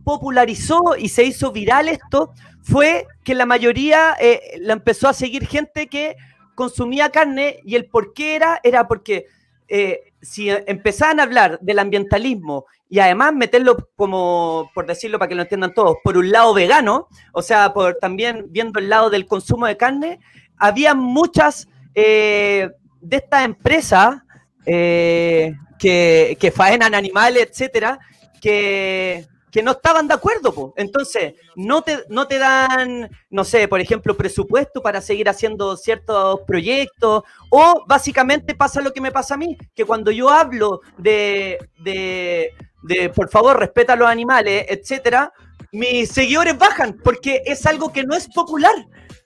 popularizó 0.03 0.97
y 0.97 1.07
se 1.07 1.23
hizo 1.23 1.53
viral 1.53 1.87
esto 1.87 2.33
fue 2.61 3.07
que 3.23 3.35
la 3.35 3.45
mayoría 3.45 4.17
eh, 4.19 4.59
la 4.59 4.73
empezó 4.73 5.07
a 5.07 5.13
seguir 5.13 5.47
gente 5.47 5.87
que 5.87 6.17
consumía 6.55 7.09
carne 7.09 7.61
y 7.63 7.75
el 7.75 7.85
por 7.85 8.13
qué 8.13 8.35
era, 8.35 8.59
era 8.63 8.85
porque 8.85 9.27
eh, 9.69 10.11
si 10.21 10.49
empezaban 10.49 11.21
a 11.21 11.23
hablar 11.23 11.57
del 11.61 11.79
ambientalismo 11.79 12.65
y 12.89 12.99
además 12.99 13.33
meterlo 13.33 13.87
como, 13.95 14.69
por 14.75 14.85
decirlo 14.87 15.19
para 15.19 15.29
que 15.29 15.35
lo 15.35 15.43
entiendan 15.43 15.73
todos, 15.73 15.95
por 16.03 16.17
un 16.17 16.33
lado 16.33 16.53
vegano, 16.53 17.07
o 17.31 17.41
sea, 17.41 17.73
por 17.73 17.95
también 17.95 18.47
viendo 18.49 18.77
el 18.77 18.89
lado 18.89 19.09
del 19.09 19.25
consumo 19.25 19.67
de 19.67 19.77
carne, 19.77 20.19
había 20.57 20.93
muchas 20.93 21.69
eh, 21.95 22.69
de 23.01 23.17
estas 23.17 23.45
empresas 23.45 24.21
que, 24.65 26.37
que 26.39 26.51
faenan 26.51 26.93
animales, 26.93 27.47
etcétera, 27.49 27.99
que, 28.39 29.25
no 29.63 29.71
estaban 29.71 30.07
de 30.07 30.13
acuerdo. 30.13 30.73
Entonces, 30.77 31.33
no 31.55 31.81
te, 31.81 31.99
no 32.09 32.27
te 32.27 32.37
dan, 32.37 33.09
no 33.29 33.43
sé, 33.43 33.67
por 33.67 33.81
ejemplo, 33.81 34.15
presupuesto 34.15 34.81
para 34.81 35.01
seguir 35.01 35.27
haciendo 35.27 35.75
ciertos 35.75 36.41
proyectos, 36.47 37.23
o 37.49 37.83
básicamente 37.87 38.55
pasa 38.55 38.81
lo 38.81 38.93
que 38.93 39.01
me 39.01 39.11
pasa 39.11 39.33
a 39.33 39.37
mí, 39.37 39.57
que 39.75 39.85
cuando 39.85 40.11
yo 40.11 40.29
hablo 40.29 40.81
de, 40.97 41.57
de, 41.79 42.53
de 42.83 43.09
por 43.09 43.29
favor, 43.29 43.59
respeta 43.59 43.93
a 43.93 43.95
los 43.95 44.07
animales, 44.07 44.65
etcétera, 44.69 45.33
mis 45.71 46.09
seguidores 46.09 46.57
bajan 46.57 46.97
porque 47.03 47.41
es 47.45 47.65
algo 47.65 47.91
que 47.91 48.03
no 48.03 48.15
es 48.15 48.27
popular. 48.27 48.73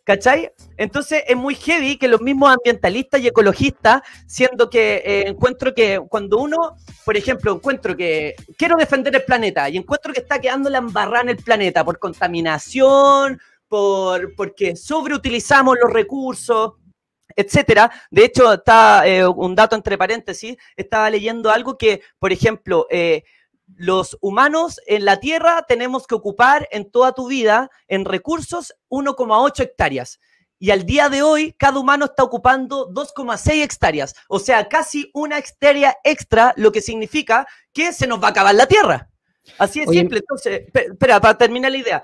¿Cachai? 0.05 0.51
Entonces 0.75 1.23
es 1.25 1.37
muy 1.37 1.55
heavy 1.55 1.97
que 1.97 2.09
los 2.09 2.19
mismos 2.19 2.53
ambientalistas 2.53 3.21
y 3.21 3.27
ecologistas, 3.27 4.01
siendo 4.27 4.69
que 4.69 4.95
eh, 5.05 5.27
encuentro 5.27 5.73
que 5.73 6.01
cuando 6.09 6.39
uno, 6.39 6.75
por 7.05 7.15
ejemplo, 7.15 7.53
encuentro 7.53 7.95
que 7.95 8.35
quiero 8.57 8.75
defender 8.75 9.15
el 9.15 9.23
planeta 9.23 9.69
y 9.69 9.77
encuentro 9.77 10.11
que 10.11 10.19
está 10.19 10.41
quedando 10.41 10.69
la 10.69 10.79
embarrada 10.79 11.21
en 11.21 11.29
el 11.29 11.37
planeta 11.37 11.85
por 11.85 11.99
contaminación, 11.99 13.39
por, 13.69 14.35
porque 14.35 14.75
sobreutilizamos 14.75 15.77
los 15.81 15.93
recursos, 15.93 16.73
etcétera. 17.33 17.89
De 18.11 18.25
hecho, 18.25 18.53
está 18.53 19.07
eh, 19.07 19.25
un 19.25 19.55
dato 19.55 19.77
entre 19.77 19.97
paréntesis, 19.97 20.57
estaba 20.75 21.09
leyendo 21.09 21.49
algo 21.49 21.77
que, 21.77 22.01
por 22.19 22.33
ejemplo, 22.33 22.87
eh, 22.89 23.23
los 23.75 24.17
humanos 24.21 24.79
en 24.87 25.05
la 25.05 25.19
Tierra 25.19 25.65
tenemos 25.67 26.07
que 26.07 26.15
ocupar 26.15 26.67
en 26.71 26.89
toda 26.89 27.13
tu 27.13 27.27
vida 27.27 27.69
en 27.87 28.05
recursos 28.05 28.73
1,8 28.89 29.59
hectáreas. 29.61 30.19
Y 30.59 30.71
al 30.71 30.85
día 30.85 31.09
de 31.09 31.21
hoy, 31.21 31.53
cada 31.53 31.79
humano 31.79 32.05
está 32.05 32.23
ocupando 32.23 32.89
2,6 32.89 33.63
hectáreas. 33.63 34.15
O 34.29 34.39
sea, 34.39 34.69
casi 34.69 35.09
una 35.13 35.37
hectárea 35.37 35.97
extra, 36.03 36.53
lo 36.55 36.71
que 36.71 36.81
significa 36.81 37.47
que 37.73 37.91
se 37.91 38.07
nos 38.07 38.21
va 38.23 38.27
a 38.27 38.31
acabar 38.31 38.55
la 38.55 38.65
Tierra. 38.65 39.09
Así 39.57 39.81
es 39.81 39.89
simple. 39.89 40.19
Entonces, 40.19 40.63
espera, 40.73 41.19
para 41.19 41.37
terminar 41.37 41.71
la 41.71 41.77
idea. 41.77 42.03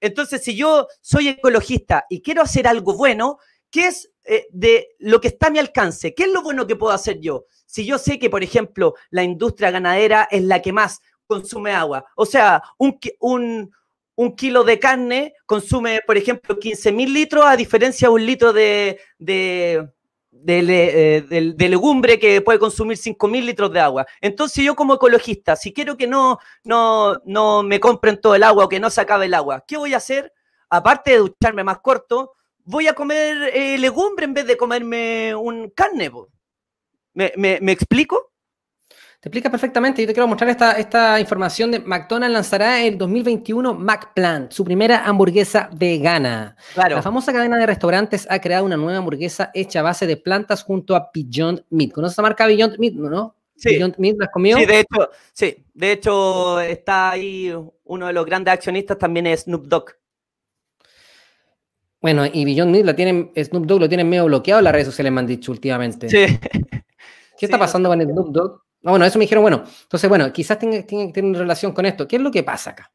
entonces, 0.00 0.44
si 0.44 0.54
yo 0.54 0.86
soy 1.00 1.28
ecologista 1.28 2.06
y 2.08 2.22
quiero 2.22 2.42
hacer 2.42 2.68
algo 2.68 2.94
bueno, 2.94 3.38
¿qué 3.70 3.88
es 3.88 4.10
eh, 4.24 4.46
de 4.50 4.88
lo 4.98 5.20
que 5.20 5.28
está 5.28 5.48
a 5.48 5.50
mi 5.50 5.58
alcance? 5.58 6.14
¿Qué 6.14 6.24
es 6.24 6.32
lo 6.32 6.42
bueno 6.42 6.66
que 6.66 6.76
puedo 6.76 6.92
hacer 6.92 7.20
yo? 7.20 7.46
Si 7.66 7.84
yo 7.84 7.98
sé 7.98 8.18
que, 8.18 8.30
por 8.30 8.42
ejemplo, 8.42 8.94
la 9.10 9.22
industria 9.22 9.70
ganadera 9.70 10.28
es 10.30 10.42
la 10.42 10.62
que 10.62 10.72
más 10.72 11.00
consume 11.26 11.72
agua, 11.72 12.04
o 12.16 12.26
sea, 12.26 12.62
un, 12.78 12.98
un, 14.16 14.36
kilo 14.36 14.62
de 14.62 14.78
carne 14.78 15.34
consume, 15.46 16.00
por 16.06 16.16
ejemplo, 16.16 16.58
15 16.58 16.92
mil 16.92 17.12
litros, 17.12 17.44
a 17.44 17.56
diferencia 17.56 18.08
de 18.08 18.14
un 18.14 18.26
litro 18.26 18.52
de, 18.52 19.00
de, 19.18 19.88
de, 20.30 21.24
eh, 21.30 21.68
legumbre 21.68 22.18
que 22.18 22.40
puede 22.42 22.58
consumir 22.58 22.96
5 22.96 23.28
mil 23.28 23.46
litros 23.46 23.72
de 23.72 23.80
agua. 23.80 24.06
Entonces 24.20 24.64
yo 24.64 24.74
como 24.74 24.94
ecologista, 24.94 25.56
si 25.56 25.72
quiero 25.72 25.96
que 25.96 26.06
no, 26.06 26.38
no, 26.62 27.14
no 27.24 27.62
me 27.62 27.80
compren 27.80 28.20
todo 28.20 28.34
el 28.34 28.42
agua 28.42 28.64
o 28.64 28.68
que 28.68 28.80
no 28.80 28.90
se 28.90 29.00
acabe 29.00 29.26
el 29.26 29.34
agua, 29.34 29.64
¿qué 29.66 29.76
voy 29.76 29.94
a 29.94 29.98
hacer? 29.98 30.32
Aparte 30.68 31.12
de 31.12 31.18
ducharme 31.18 31.64
más 31.64 31.78
corto, 31.80 32.32
voy 32.64 32.86
a 32.86 32.94
comer 32.94 33.50
eh, 33.54 33.78
legumbre 33.78 34.24
en 34.24 34.34
vez 34.34 34.46
de 34.46 34.56
comerme 34.56 35.34
un 35.34 35.70
carne. 35.70 36.10
¿Me, 37.14 37.72
explico? 37.72 38.32
Te 39.20 39.28
explica 39.28 39.50
perfectamente. 39.50 40.02
Yo 40.02 40.08
te 40.08 40.12
quiero 40.12 40.26
mostrar 40.26 40.50
esta, 40.50 40.72
esta 40.72 41.18
información 41.20 41.70
de 41.70 41.80
McDonald's 41.80 42.34
lanzará 42.34 42.84
en 42.84 42.98
2021 42.98 43.74
McPlant, 43.74 44.52
su 44.52 44.64
primera 44.64 45.04
hamburguesa 45.04 45.70
vegana. 45.72 46.56
La 46.76 47.00
famosa 47.00 47.32
cadena 47.32 47.56
de 47.56 47.66
restaurantes 47.66 48.26
ha 48.28 48.40
creado 48.40 48.66
una 48.66 48.76
nueva 48.76 48.98
hamburguesa 48.98 49.50
hecha 49.54 49.80
a 49.80 49.82
base 49.82 50.06
de 50.06 50.16
plantas 50.16 50.62
junto 50.62 50.94
a 50.96 51.10
Beyond 51.14 51.64
Meat. 51.70 51.92
¿Conoces 51.92 52.18
la 52.18 52.22
marca 52.22 52.46
Beyond 52.46 52.78
Meat, 52.78 52.94
no? 52.94 53.36
Sí. 53.56 53.70
Beyond 53.76 53.94
Meat, 53.98 54.16
¿la 54.18 54.26
has 54.26 54.32
comido? 54.32 54.58
Sí, 54.58 54.66
de 54.66 54.80
hecho, 54.80 55.10
sí. 55.32 55.64
De 55.72 55.92
hecho, 55.92 56.60
está 56.60 57.10
ahí 57.10 57.54
uno 57.84 58.06
de 58.06 58.12
los 58.12 58.26
grandes 58.26 58.52
accionistas 58.52 58.98
también 58.98 59.26
es 59.26 59.42
Snoop 59.42 59.66
Dogg. 59.66 60.03
Bueno, 62.04 62.26
y 62.30 62.44
Beyond 62.44 62.70
Meat 62.70 62.84
la 62.84 62.94
tienen, 62.94 63.32
Snoop 63.34 63.64
Dogg 63.64 63.80
lo 63.80 63.88
tienen 63.88 64.06
medio 64.06 64.26
bloqueado 64.26 64.58
en 64.58 64.64
las 64.64 64.74
redes 64.74 64.88
sociales, 64.88 65.10
me 65.10 65.20
han 65.20 65.26
dicho 65.26 65.50
últimamente. 65.50 66.10
Sí. 66.10 66.38
¿Qué 67.38 67.46
está 67.46 67.58
pasando 67.58 67.88
con 67.88 67.98
el 67.98 68.06
Snoop 68.06 68.28
Dogg? 68.28 68.60
Ah, 68.84 68.90
bueno, 68.90 69.06
eso 69.06 69.18
me 69.18 69.22
dijeron, 69.22 69.40
bueno, 69.40 69.64
entonces, 69.84 70.06
bueno, 70.10 70.30
quizás 70.30 70.58
tenga, 70.58 70.82
que 70.82 71.10
tener 71.14 71.34
relación 71.34 71.72
con 71.72 71.86
esto. 71.86 72.06
¿Qué 72.06 72.16
es 72.16 72.22
lo 72.22 72.30
que 72.30 72.42
pasa 72.42 72.72
acá? 72.72 72.92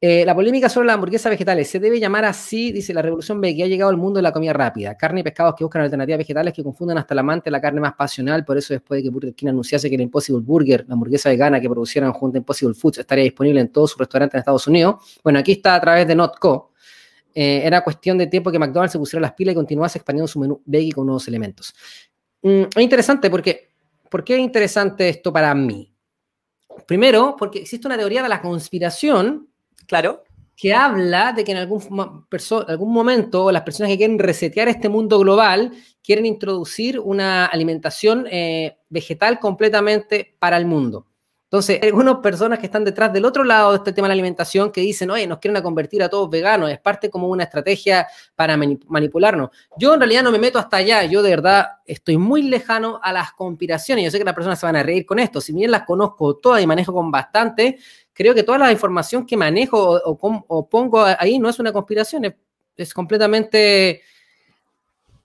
Eh, 0.00 0.24
la 0.24 0.34
polémica 0.34 0.68
sobre 0.68 0.88
la 0.88 0.94
hamburguesa 0.94 1.30
vegetales 1.30 1.70
se 1.70 1.78
debe 1.78 2.00
llamar 2.00 2.24
así, 2.24 2.72
dice 2.72 2.92
la 2.92 3.02
revolución 3.02 3.40
que 3.40 3.62
ha 3.62 3.68
llegado 3.68 3.88
al 3.88 3.96
mundo 3.96 4.18
de 4.18 4.22
la 4.22 4.32
comida 4.32 4.52
rápida. 4.52 4.96
Carne 4.96 5.20
y 5.20 5.22
pescados 5.22 5.54
que 5.56 5.62
buscan 5.62 5.82
alternativas 5.82 6.18
vegetales 6.18 6.52
que 6.52 6.64
confunden 6.64 6.98
hasta 6.98 7.14
el 7.14 7.20
amante 7.20 7.44
de 7.44 7.52
la 7.52 7.60
carne 7.60 7.80
más 7.80 7.94
pasional. 7.94 8.44
Por 8.44 8.58
eso, 8.58 8.74
después 8.74 8.98
de 8.98 9.04
que 9.04 9.10
Burger 9.10 9.32
King 9.32 9.50
anunciase 9.50 9.88
que 9.88 9.96
la 9.96 10.02
Impossible 10.02 10.42
Burger, 10.44 10.86
la 10.88 10.94
hamburguesa 10.94 11.28
vegana 11.28 11.60
que 11.60 11.68
producieran 11.68 12.12
junto 12.12 12.36
a 12.36 12.38
Impossible 12.38 12.74
Foods, 12.74 12.98
estaría 12.98 13.22
disponible 13.22 13.60
en 13.60 13.68
todos 13.68 13.90
sus 13.92 13.98
restaurantes 14.00 14.34
en 14.34 14.38
Estados 14.40 14.66
Unidos. 14.66 15.20
Bueno, 15.22 15.38
aquí 15.38 15.52
está 15.52 15.76
a 15.76 15.80
través 15.80 16.08
de 16.08 16.16
Notco. 16.16 16.69
Eh, 17.34 17.62
era 17.64 17.82
cuestión 17.82 18.18
de 18.18 18.26
tiempo 18.26 18.50
que 18.50 18.58
McDonald's 18.58 18.92
se 18.92 18.98
pusiera 18.98 19.20
las 19.20 19.32
pilas 19.32 19.52
y 19.52 19.56
continuase 19.56 19.98
expandiendo 19.98 20.28
su 20.28 20.38
menú 20.38 20.60
veggie 20.64 20.92
con 20.92 21.06
nuevos 21.06 21.26
elementos. 21.28 21.74
Mm, 22.42 22.62
es 22.74 22.82
interesante 22.82 23.30
porque 23.30 23.70
¿Por 24.10 24.24
qué 24.24 24.34
es 24.34 24.40
interesante 24.40 25.08
esto 25.08 25.32
para 25.32 25.54
mí? 25.54 25.94
Primero, 26.86 27.36
porque 27.38 27.60
existe 27.60 27.86
una 27.86 27.96
teoría 27.96 28.22
de 28.22 28.28
la 28.28 28.42
conspiración. 28.42 29.48
Claro. 29.86 30.24
Que 30.56 30.74
habla 30.74 31.32
de 31.32 31.44
que 31.44 31.52
en 31.52 31.58
algún, 31.58 32.26
algún 32.66 32.92
momento 32.92 33.50
las 33.52 33.62
personas 33.62 33.90
que 33.90 33.96
quieren 33.96 34.18
resetear 34.18 34.68
este 34.68 34.88
mundo 34.88 35.18
global 35.20 35.72
quieren 36.02 36.26
introducir 36.26 36.98
una 36.98 37.46
alimentación 37.46 38.26
eh, 38.30 38.76
vegetal 38.88 39.38
completamente 39.38 40.36
para 40.38 40.56
el 40.56 40.66
mundo. 40.66 41.06
Entonces, 41.50 41.80
hay 41.82 41.88
algunas 41.88 42.18
personas 42.18 42.60
que 42.60 42.66
están 42.66 42.84
detrás 42.84 43.12
del 43.12 43.24
otro 43.24 43.42
lado 43.42 43.72
de 43.72 43.78
este 43.78 43.92
tema 43.92 44.06
de 44.06 44.10
la 44.10 44.12
alimentación 44.12 44.70
que 44.70 44.82
dicen, 44.82 45.10
oye, 45.10 45.26
nos 45.26 45.40
quieren 45.40 45.60
convertir 45.64 46.00
a 46.00 46.08
todos 46.08 46.30
veganos, 46.30 46.70
es 46.70 46.78
parte 46.78 47.10
como 47.10 47.26
una 47.26 47.42
estrategia 47.42 48.06
para 48.36 48.56
manipularnos. 48.56 49.50
Yo 49.76 49.92
en 49.94 49.98
realidad 49.98 50.22
no 50.22 50.30
me 50.30 50.38
meto 50.38 50.60
hasta 50.60 50.76
allá, 50.76 51.02
yo 51.06 51.24
de 51.24 51.30
verdad 51.30 51.66
estoy 51.84 52.18
muy 52.18 52.42
lejano 52.42 53.00
a 53.02 53.12
las 53.12 53.32
conspiraciones. 53.32 54.04
Yo 54.04 54.12
sé 54.12 54.18
que 54.18 54.24
las 54.24 54.34
personas 54.34 54.60
se 54.60 54.66
van 54.66 54.76
a 54.76 54.84
reír 54.84 55.04
con 55.04 55.18
esto, 55.18 55.40
si 55.40 55.52
bien 55.52 55.72
las 55.72 55.82
conozco 55.82 56.36
todas 56.36 56.62
y 56.62 56.68
manejo 56.68 56.94
con 56.94 57.10
bastante, 57.10 57.80
creo 58.12 58.32
que 58.32 58.44
toda 58.44 58.58
la 58.58 58.70
información 58.70 59.26
que 59.26 59.36
manejo 59.36 60.00
o, 60.04 60.68
pongo 60.68 61.04
ahí 61.04 61.40
no 61.40 61.48
es 61.48 61.58
una 61.58 61.72
conspiración, 61.72 62.26
es, 62.26 62.34
es 62.76 62.94
completamente 62.94 64.02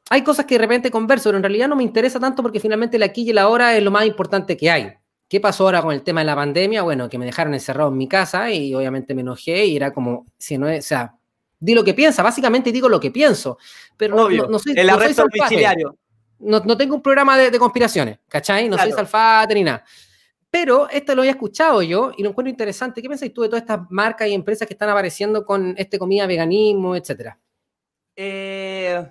hay 0.10 0.24
cosas 0.24 0.46
que 0.46 0.56
de 0.56 0.60
repente 0.60 0.90
converso, 0.90 1.30
pero 1.30 1.38
en 1.38 1.44
realidad 1.44 1.68
no 1.68 1.76
me 1.76 1.84
interesa 1.84 2.20
tanto 2.20 2.42
porque 2.42 2.60
finalmente 2.60 2.98
el 2.98 3.04
aquí 3.04 3.22
y 3.22 3.30
el 3.30 3.38
ahora 3.38 3.78
es 3.78 3.84
lo 3.84 3.92
más 3.92 4.08
importante 4.08 4.58
que 4.58 4.72
hay. 4.72 4.92
¿Qué 5.36 5.42
pasó 5.42 5.66
ahora 5.66 5.82
con 5.82 5.94
el 5.94 6.02
tema 6.02 6.22
de 6.22 6.28
la 6.28 6.36
pandemia? 6.38 6.82
Bueno, 6.82 7.10
que 7.10 7.18
me 7.18 7.26
dejaron 7.26 7.54
encerrado 7.54 7.90
en 7.90 7.98
mi 7.98 8.08
casa 8.08 8.50
y 8.52 8.74
obviamente 8.74 9.14
me 9.14 9.20
enojé 9.20 9.66
y 9.66 9.76
era 9.76 9.92
como, 9.92 10.28
si 10.38 10.58
no 10.58 10.66
es, 10.70 10.86
o 10.86 10.88
sea, 10.88 11.14
di 11.60 11.76
lo 11.76 11.84
que 11.84 11.94
piensa, 11.94 12.24
básicamente 12.24 12.72
digo 12.72 12.88
lo 12.88 13.02
que 13.02 13.12
pienso, 13.12 13.58
pero 13.98 14.30
no, 14.30 14.60
soy 14.60 14.72
El 14.78 14.90
arresto 14.90 15.24
domiciliario. 15.24 15.98
No, 16.40 16.62
no, 16.62 16.78
tengo 16.78 16.96
un 16.96 17.02
programa 17.02 17.38
de, 17.38 17.60
conspiraciones, 17.60 18.20
¿cachai? 18.30 18.70
No 18.70 18.78
soy 18.78 18.94
salfate 18.94 19.56
ni 19.56 19.66
nada. 19.66 19.84
Pero 20.50 20.90
esto 20.90 21.14
lo 21.14 21.24
había 21.24 21.32
escuchado 21.32 21.82
yo 21.82 22.14
y 22.16 22.24
lo 22.24 22.30
encuentro 22.30 22.50
interesante. 22.50 23.02
¿Qué 23.02 23.10
pensáis 23.10 23.34
tú 23.34 23.42
de 23.42 23.50
todas 23.50 23.64
estas 23.64 23.82
marcas 23.90 24.30
y 24.30 24.34
empresas 24.34 24.66
que 24.66 24.74
están 24.74 24.88
apareciendo 24.88 25.46
con 25.46 25.76
este 25.78 26.00
comida, 26.00 26.26
veganismo, 26.28 26.96
etcétera? 26.96 27.38
Eh, 28.16 29.06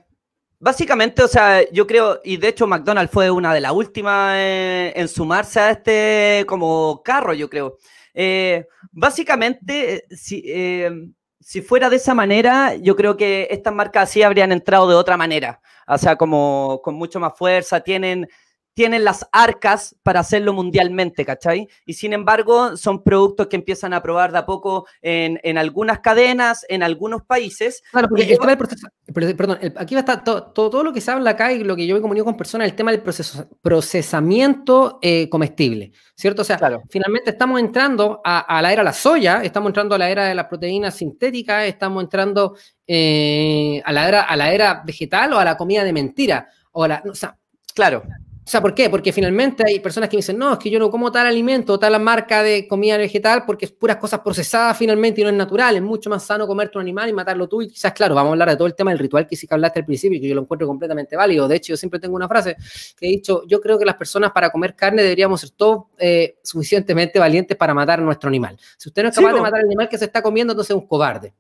Básicamente, 0.65 1.23
o 1.23 1.29
sea, 1.29 1.71
yo 1.73 1.87
creo, 1.87 2.23
y 2.25 2.39
de 2.39 2.49
hecho 2.49 2.67
McDonald's 2.67 3.13
fue 3.13 3.31
una 3.31 3.53
de 3.53 3.61
las 3.61 3.73
últimas 3.73 4.35
en, 4.39 5.09
sumarse 5.09 5.61
a 5.61 5.71
este 5.73 6.47
como 6.49 7.03
carro, 7.05 7.35
yo 7.35 7.51
creo. 7.51 7.77
Eh, 8.15 8.67
básicamente, 8.91 10.07
si, 10.09 10.43
eh, 10.47 10.91
si 11.39 11.61
fuera 11.61 11.91
de 11.91 11.97
esa 11.97 12.15
manera, 12.15 12.77
yo 12.77 12.97
creo 12.97 13.15
que 13.15 13.47
estas 13.51 13.75
marcas 13.75 14.05
así 14.05 14.23
habrían 14.23 14.53
entrado 14.53 14.89
de 14.89 14.95
otra 14.95 15.19
manera, 15.19 15.61
o 15.87 15.99
sea, 15.99 16.17
como 16.17 16.81
con 16.83 16.95
mucho 16.95 17.21
más 17.21 17.37
fuerza, 17.37 17.81
tienen 17.81 18.27
tienen 18.75 19.05
las 19.05 19.27
arcas 19.33 19.97
para 20.03 20.21
hacerlo 20.21 20.53
mundialmente, 20.53 21.25
¿cachai? 21.25 21.69
Y 21.87 21.95
sin 21.95 22.13
embargo, 22.13 22.77
son 22.77 23.03
productos 23.03 23.47
que 23.47 23.57
empiezan 23.57 23.95
a 23.95 24.03
probar 24.03 24.33
de 24.33 24.39
a 24.39 24.47
poco 24.47 24.87
en, 25.01 25.57
algunas 25.57 26.01
cadenas, 26.01 26.67
en 26.69 26.83
algunos 26.83 27.23
países. 27.23 27.83
Claro, 27.93 28.09
porque 28.09 28.25
el 28.25 28.59
proceso, 28.59 28.89
perdón, 29.37 29.59
aquí 29.77 29.95
va 29.95 30.01
a 30.01 30.03
estar 30.03 30.25
todo, 30.25 30.53
todo, 30.53 30.83
lo 30.83 30.93
que 30.93 31.01
se 31.01 31.11
habla 31.11 31.31
acá 31.31 31.53
y 31.53 31.63
lo 31.63 31.77
que 31.77 31.87
yo 31.87 31.95
me 31.95 32.03
comunico 32.03 32.25
con 32.25 32.37
personas, 32.37 32.69
el 32.69 32.75
tema 32.75 32.91
del 32.91 33.01
proceso, 33.01 33.49
procesamiento 33.63 34.99
eh, 35.01 35.29
comestible, 35.29 35.93
¿cierto? 36.17 36.43
O 36.43 36.45
sea, 36.45 36.59
finalmente 36.91 37.31
estamos 37.31 37.61
entrando 37.61 38.21
a, 38.25 38.61
la 38.61 38.73
era 38.73 38.81
de 38.83 38.87
la 38.87 38.93
soya, 38.93 39.43
estamos 39.45 39.69
entrando 39.69 39.95
a 39.95 39.99
la 39.99 40.11
era 40.11 40.25
de 40.27 40.35
las 40.35 40.47
proteínas 40.47 40.97
sintéticas, 40.97 41.65
estamos 41.67 42.03
entrando 42.03 42.57
eh, 42.87 43.81
a, 43.85 43.93
la 43.93 44.09
era, 44.09 44.23
a 44.23 44.37
la 44.37 44.53
era 44.53 44.83
vegetal 44.85 45.33
o 45.33 45.39
a 45.39 45.45
la 45.45 45.57
comida 45.57 45.85
de 45.85 45.93
mentira. 45.93 46.49
O 46.73 46.89
la, 46.89 47.03
o 47.09 47.15
sea, 47.15 47.37
claro, 47.73 48.03
o 48.47 48.51
sea, 48.51 48.61
¿por 48.61 48.75
qué? 48.75 48.91
Porque 48.91 49.11
finalmente 49.11 49.65
hay 49.67 49.81
personas 49.81 50.11
que 50.11 50.17
me 50.17 50.19
dicen, 50.19 50.37
no, 50.37 50.53
es 50.53 50.59
que 50.59 50.69
yo 50.69 50.79
no 50.79 50.91
como 50.91 51.11
tal 51.11 51.27
alimento, 51.27 51.79
tal 51.79 51.99
marca 51.99 52.43
de 52.43 52.69
comida 52.69 52.99
vegetal 52.99 53.45
porque 53.47 53.65
es 53.65 53.73
puras 53.73 53.97
cosas 53.97 54.21
procesadas 54.21 54.77
finalmente 54.77 55.23
y 55.23 55.25
no 55.25 55.31
es 55.31 55.37
natural. 55.37 55.77
Es 55.77 55.83
mucho 55.83 56.11
más 56.11 56.25
sano 56.27 56.47
comerte 56.47 56.77
un 56.77 56.83
animal 56.83 57.09
y 57.09 57.15
matarlo 57.15 57.49
tú. 57.49 57.63
Y 57.63 57.69
quizás, 57.69 57.95
claro, 57.95 58.15
vamos 58.15 58.29
a 58.29 58.33
hablar 58.33 58.51
de 58.51 58.57
todo 58.57 58.67
el 58.67 58.75
tema 58.75 58.91
del 58.91 58.99
ritual 58.99 59.27
que 59.27 59.35
sí 59.35 59.47
que 59.47 59.55
hablaste 59.55 59.81
al 59.81 59.87
principio 59.87 60.19
y 60.19 60.21
que 60.21 60.29
yo 60.29 60.35
lo 60.35 60.43
encuentro 60.43 60.67
completamente 60.67 61.17
válido. 61.17 61.49
De 61.49 61.57
hecho, 61.57 61.73
yo 61.73 61.79
siempre 61.79 61.99
tengo 61.99 62.17
una 62.17 62.29
frase 62.29 62.55
que 62.99 63.07
he 63.07 63.09
dicho, 63.09 63.45
yo 63.47 63.63
creo 63.63 63.79
que 63.79 63.87
las 63.87 63.97
personas 63.97 64.31
para 64.33 64.51
comer 64.51 64.77
carne 64.77 65.03
deberíamos 65.03 65.41
ser 65.41 65.51
todos 65.51 65.85
eh, 65.97 66.37
suficientemente 66.43 67.19
valientes 67.19 67.57
para 67.57 67.73
matar 67.73 68.01
a 68.01 68.03
nuestro 68.03 68.29
animal. 68.29 68.59
Si 68.77 68.91
usted 68.91 69.05
no 69.05 69.09
es 69.09 69.15
capaz 69.15 69.33
de 69.33 69.41
matar 69.41 69.61
al 69.61 69.67
animal 69.67 69.89
que 69.89 69.97
se 69.97 70.05
está 70.05 70.21
comiendo, 70.21 70.53
entonces 70.53 70.77
es 70.77 70.83
un 70.83 70.87
cobarde. 70.87 71.33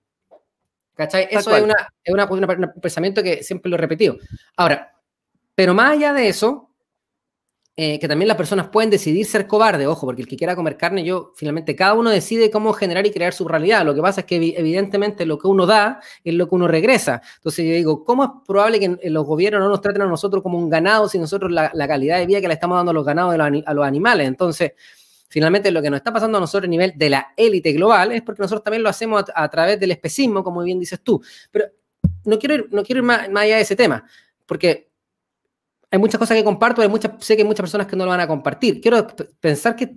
¿Cachai? 0.95 1.29
Eso 1.31 1.55
es, 1.55 1.63
una, 1.63 1.75
es 2.03 2.15
una, 2.15 2.25
un 2.25 2.81
pensamiento 2.81 3.23
que 3.23 3.43
siempre 3.43 3.69
lo 3.69 3.77
he 3.77 3.79
repetido. 3.79 4.17
Ahora, 4.57 4.97
pero 5.55 5.75
más 5.75 5.93
allá 5.93 6.15
de 6.15 6.29
eso, 6.29 6.71
eh, 7.77 7.99
que 7.99 8.07
también 8.07 8.29
las 8.29 8.37
personas 8.37 8.69
pueden 8.69 8.89
decidir 8.89 9.27
ser 9.27 9.49
cobarde, 9.49 9.89
ojo, 9.89 10.07
porque 10.07 10.23
el 10.23 10.29
que 10.29 10.37
quiera 10.37 10.55
comer 10.55 10.77
carne, 10.77 11.03
yo 11.03 11.33
finalmente 11.35 11.75
cada 11.75 11.95
uno 11.95 12.11
decide 12.11 12.49
cómo 12.49 12.73
generar 12.73 13.05
y 13.05 13.11
crear 13.11 13.33
su 13.33 13.49
realidad. 13.49 13.85
Lo 13.85 13.97
que 13.97 14.01
pasa 14.01 14.21
es 14.21 14.27
que 14.27 14.37
evidentemente 14.57 15.27
lo 15.27 15.39
que 15.39 15.49
uno 15.49 15.67
da 15.67 16.01
es 16.23 16.35
lo 16.35 16.49
que 16.49 16.55
uno 16.55 16.69
regresa. 16.69 17.21
Entonces 17.35 17.67
yo 17.67 17.73
digo, 17.73 18.05
¿cómo 18.05 18.25
es 18.25 18.31
probable 18.47 18.79
que 18.79 19.11
los 19.11 19.27
gobiernos 19.27 19.61
no 19.61 19.69
nos 19.69 19.81
traten 19.81 20.03
a 20.03 20.07
nosotros 20.07 20.41
como 20.41 20.57
un 20.57 20.71
ganado 20.71 21.09
si 21.09 21.19
nosotros 21.19 21.51
la, 21.51 21.89
calidad 21.89 22.19
de 22.19 22.27
vida 22.27 22.41
que 22.41 22.47
le 22.47 22.55
estamos 22.55 22.77
dando 22.77 22.93
a 22.93 22.95
los 22.95 23.05
ganados 23.05 23.35
a 23.67 23.75
los 23.75 23.85
animales? 23.85 24.29
Entonces, 24.29 24.75
finalmente 25.29 25.73
lo 25.73 25.83
que 25.83 25.91
nos 25.91 25.99
está 25.99 26.13
pasando 26.13 26.39
a 26.39 26.41
nosotros 26.41 26.69
a 26.69 26.71
nivel 26.71 26.93
de 26.95 27.11
la 27.11 27.33
élite 27.37 27.73
global 27.73 28.13
es 28.13 28.23
porque 28.23 28.41
nosotros 28.41 28.63
también 28.63 28.85
lo 28.85 28.89
hacemos 28.89 29.25
a, 29.35 29.49
través 29.49 29.81
del 29.81 29.91
especismo, 29.91 30.45
como 30.45 30.63
bien 30.63 30.79
dices 30.79 31.01
tú. 31.03 31.21
Pero 31.51 31.65
no 32.25 32.39
quiero 32.39 32.55
ir, 32.55 32.69
no 32.71 32.85
quiero 32.85 33.01
ir 33.01 33.05
más, 33.05 33.29
más 33.31 33.43
allá 33.43 33.57
de 33.57 33.63
ese 33.63 33.75
tema, 33.75 34.05
porque 34.47 34.94
hay 35.95 35.99
muchas 36.01 36.19
cosas 36.19 36.37
que 36.37 36.43
comparto, 36.43 36.83
hay 36.83 36.89
muchas, 36.89 37.13
sé 37.21 37.37
que 37.37 37.43
hay 37.43 37.47
muchas 37.47 37.63
personas 37.63 37.87
que 37.87 37.95
no 37.95 38.05
lo 38.05 38.11
van 38.11 38.19
a 38.19 38.27
compartir. 38.27 38.81
Quiero 38.81 39.07
pensar 39.39 39.77
que 39.77 39.95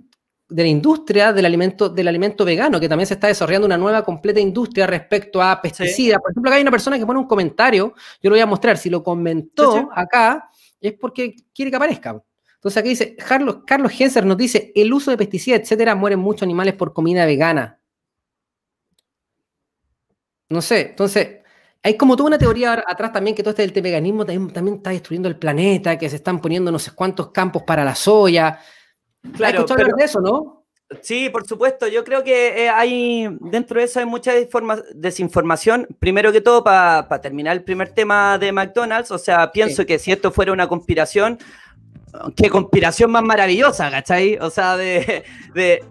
de 0.48 0.62
la 0.62 0.68
industria 0.68 1.32
del 1.32 1.44
alimento, 1.44 1.88
del 1.88 2.06
alimento 2.06 2.44
vegano, 2.44 2.78
que 2.78 2.88
también 2.88 3.08
se 3.08 3.14
está 3.14 3.26
desarrollando 3.26 3.66
una 3.66 3.76
nueva 3.76 4.04
completa 4.04 4.38
industria 4.38 4.86
respecto 4.86 5.42
a 5.42 5.60
pesticidas. 5.60 6.20
Por 6.20 6.30
ejemplo, 6.30 6.50
acá 6.50 6.56
hay 6.56 6.62
una 6.62 6.70
persona 6.70 6.96
que 7.00 7.04
pone 7.04 7.18
un 7.18 7.26
comentario, 7.26 7.94
yo 8.22 8.30
lo 8.30 8.34
voy 8.34 8.40
a 8.40 8.46
mostrar, 8.46 8.78
si 8.78 8.88
lo 8.88 9.02
comentó 9.02 9.90
acá, 9.92 10.48
es 10.80 10.92
porque 10.92 11.34
quiere 11.52 11.72
que 11.72 11.76
aparezca. 11.76 12.22
Entonces 12.54 12.76
aquí 12.76 12.90
dice, 12.90 13.16
Carlos, 13.16 13.58
Carlos 13.66 13.90
Genser 13.90 14.24
nos 14.24 14.36
dice, 14.36 14.70
el 14.76 14.92
uso 14.92 15.10
de 15.10 15.16
pesticidas, 15.16 15.62
etcétera, 15.62 15.96
mueren 15.96 16.20
muchos 16.20 16.44
animales 16.44 16.74
por 16.74 16.92
comida 16.92 17.26
vegana. 17.26 17.80
No 20.48 20.62
sé, 20.62 20.90
entonces, 20.90 21.37
hay 21.82 21.96
como 21.96 22.16
toda 22.16 22.28
una 22.28 22.38
teoría 22.38 22.84
atrás 22.86 23.12
también 23.12 23.36
que 23.36 23.42
todo 23.42 23.50
este 23.50 23.62
del 23.62 23.82
veganismo 23.82 24.26
también, 24.26 24.76
está 24.76 24.90
destruyendo 24.90 25.28
el 25.28 25.36
planeta, 25.36 25.98
que 25.98 26.10
se 26.10 26.16
están 26.16 26.40
poniendo 26.40 26.72
no 26.72 26.78
sé 26.78 26.90
cuántos 26.92 27.30
campos 27.30 27.62
para 27.62 27.84
la 27.84 27.94
soya. 27.94 28.60
Claro, 29.36 29.64
¿Has 29.64 29.72
pero, 29.72 29.96
de 29.96 30.04
eso, 30.04 30.20
no? 30.20 30.66
Sí, 31.02 31.28
por 31.28 31.46
supuesto. 31.46 31.86
Yo 31.86 32.02
creo 32.02 32.24
que 32.24 32.64
eh, 32.64 32.68
hay 32.70 33.28
dentro 33.40 33.78
de 33.78 33.84
eso 33.84 34.00
hay 34.00 34.06
mucha 34.06 34.32
desinformación. 34.94 35.86
Primero 35.98 36.32
que 36.32 36.40
todo, 36.40 36.64
para 36.64 37.20
terminar 37.20 37.56
el 37.56 37.62
primer 37.62 37.90
tema 37.90 38.38
de 38.38 38.52
McDonald's, 38.52 39.10
o 39.10 39.18
sea, 39.18 39.52
pienso 39.52 39.84
que 39.84 39.98
si 39.98 40.12
esto 40.12 40.32
fuera 40.32 40.52
una 40.52 40.66
conspiración, 40.66 41.38
qué 42.34 42.48
conspiración 42.48 43.10
más 43.10 43.22
maravillosa, 43.22 43.90
¿cachai? 43.90 44.38
O 44.40 44.50
sea, 44.50 44.76
de, 44.76 45.24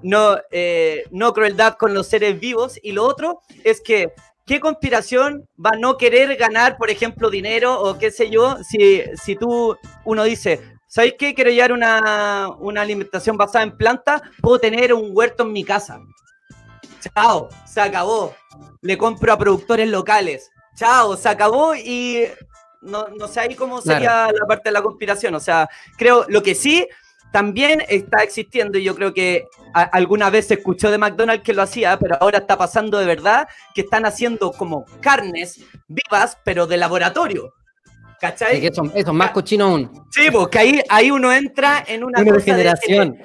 no, 0.01 0.37
eh, 0.51 1.03
no 1.11 1.31
crueldad 1.31 1.75
con 1.75 1.93
los 1.93 2.07
seres 2.07 2.39
vivos. 2.39 2.79
Y 2.81 2.91
lo 2.91 3.05
otro 3.05 3.41
es 3.63 3.81
que 3.81 4.13
¿qué 4.47 4.61
conspiración 4.61 5.47
va 5.63 5.71
a 5.73 5.77
no 5.77 5.97
querer 5.97 6.35
ganar, 6.37 6.77
por 6.77 6.89
ejemplo, 6.89 7.29
dinero 7.29 7.79
o 7.79 7.99
qué 7.99 8.09
sé 8.09 8.31
yo? 8.31 8.57
Si, 8.63 9.03
si 9.21 9.35
tú, 9.35 9.77
uno 10.05 10.23
dice, 10.23 10.61
¿sabéis 10.87 11.15
qué? 11.19 11.35
Quiero 11.35 11.51
llevar 11.51 11.73
una, 11.73 12.49
una 12.57 12.81
alimentación 12.81 13.37
basada 13.37 13.63
en 13.63 13.77
plantas, 13.77 14.21
puedo 14.41 14.57
tener 14.57 14.93
un 14.93 15.09
huerto 15.13 15.43
en 15.43 15.51
mi 15.51 15.63
casa. 15.63 15.99
Chao, 17.13 17.49
se 17.65 17.81
acabó. 17.81 18.33
Le 18.81 18.97
compro 18.97 19.33
a 19.33 19.37
productores 19.37 19.89
locales. 19.89 20.49
Chao, 20.75 21.17
se 21.17 21.27
acabó 21.27 21.75
y 21.75 22.23
no, 22.81 23.07
no 23.09 23.27
sé 23.27 23.41
ahí 23.41 23.55
cómo 23.55 23.81
sería 23.81 24.31
la 24.31 24.45
parte 24.47 24.69
de 24.69 24.73
la 24.73 24.81
conspiración. 24.81 25.35
O 25.35 25.39
sea, 25.41 25.69
creo, 25.97 26.25
lo 26.29 26.41
que 26.41 26.55
sí 26.55 26.87
también 27.31 27.83
está 27.87 28.23
existiendo, 28.23 28.77
y 28.77 28.83
yo 28.83 28.95
creo 28.95 29.13
que 29.13 29.47
alguna 29.73 30.29
vez 30.29 30.47
se 30.47 30.55
escuchó 30.55 30.89
de 30.89 30.97
McDonald's 30.97 31.43
que 31.43 31.53
lo 31.53 31.61
hacía, 31.61 31.97
pero 31.99 32.17
ahora 32.19 32.39
está 32.39 32.57
pasando 32.57 32.97
de 32.97 33.05
verdad, 33.05 33.47
que 33.73 33.81
están 33.81 34.05
haciendo 34.05 34.51
como 34.51 34.85
carnes 35.01 35.61
vivas, 35.87 36.37
pero 36.43 36.67
de 36.67 36.77
laboratorio. 36.77 37.53
¿Cachai? 38.19 38.65
eso, 38.65 38.81
eso, 38.95 39.13
más 39.13 39.29
cochino 39.29 39.65
aún. 39.65 40.05
Sí, 40.09 40.31
porque 40.31 40.57
ahí, 40.57 40.81
ahí 40.89 41.11
uno 41.11 41.31
entra 41.31 41.83
en 41.85 42.03
una, 42.03 42.21
una 42.21 42.39
generación. 42.41 43.15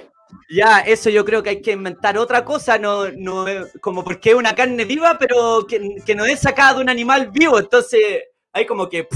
ya, 0.51 0.81
eso 0.81 1.09
yo 1.09 1.25
creo 1.25 1.43
que 1.43 1.49
hay 1.49 1.63
que 1.63 1.73
inventar 1.73 2.19
otra 2.19 2.45
cosa, 2.45 2.77
no, 2.77 3.09
no 3.11 3.47
como 3.81 4.05
porque 4.05 4.31
es 4.31 4.37
una 4.37 4.55
carne 4.55 4.85
viva, 4.85 5.17
pero 5.19 5.67
que, 5.67 5.97
que 6.05 6.15
no 6.15 6.27
es 6.27 6.41
sacada 6.41 6.75
de 6.75 6.83
un 6.83 6.91
animal 6.91 7.31
vivo. 7.31 7.59
Entonces, 7.59 8.25
hay 8.53 8.67
como 8.67 8.91
que 8.91 9.09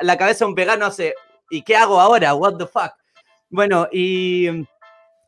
la 0.00 0.16
cabeza 0.16 0.44
de 0.44 0.48
un 0.48 0.54
vegano 0.54 0.86
hace, 0.86 1.14
¿y 1.50 1.60
qué 1.60 1.76
hago 1.76 2.00
ahora? 2.00 2.32
¿What 2.34 2.56
the 2.56 2.66
fuck? 2.66 2.92
Bueno, 3.52 3.86
y, 3.92 4.48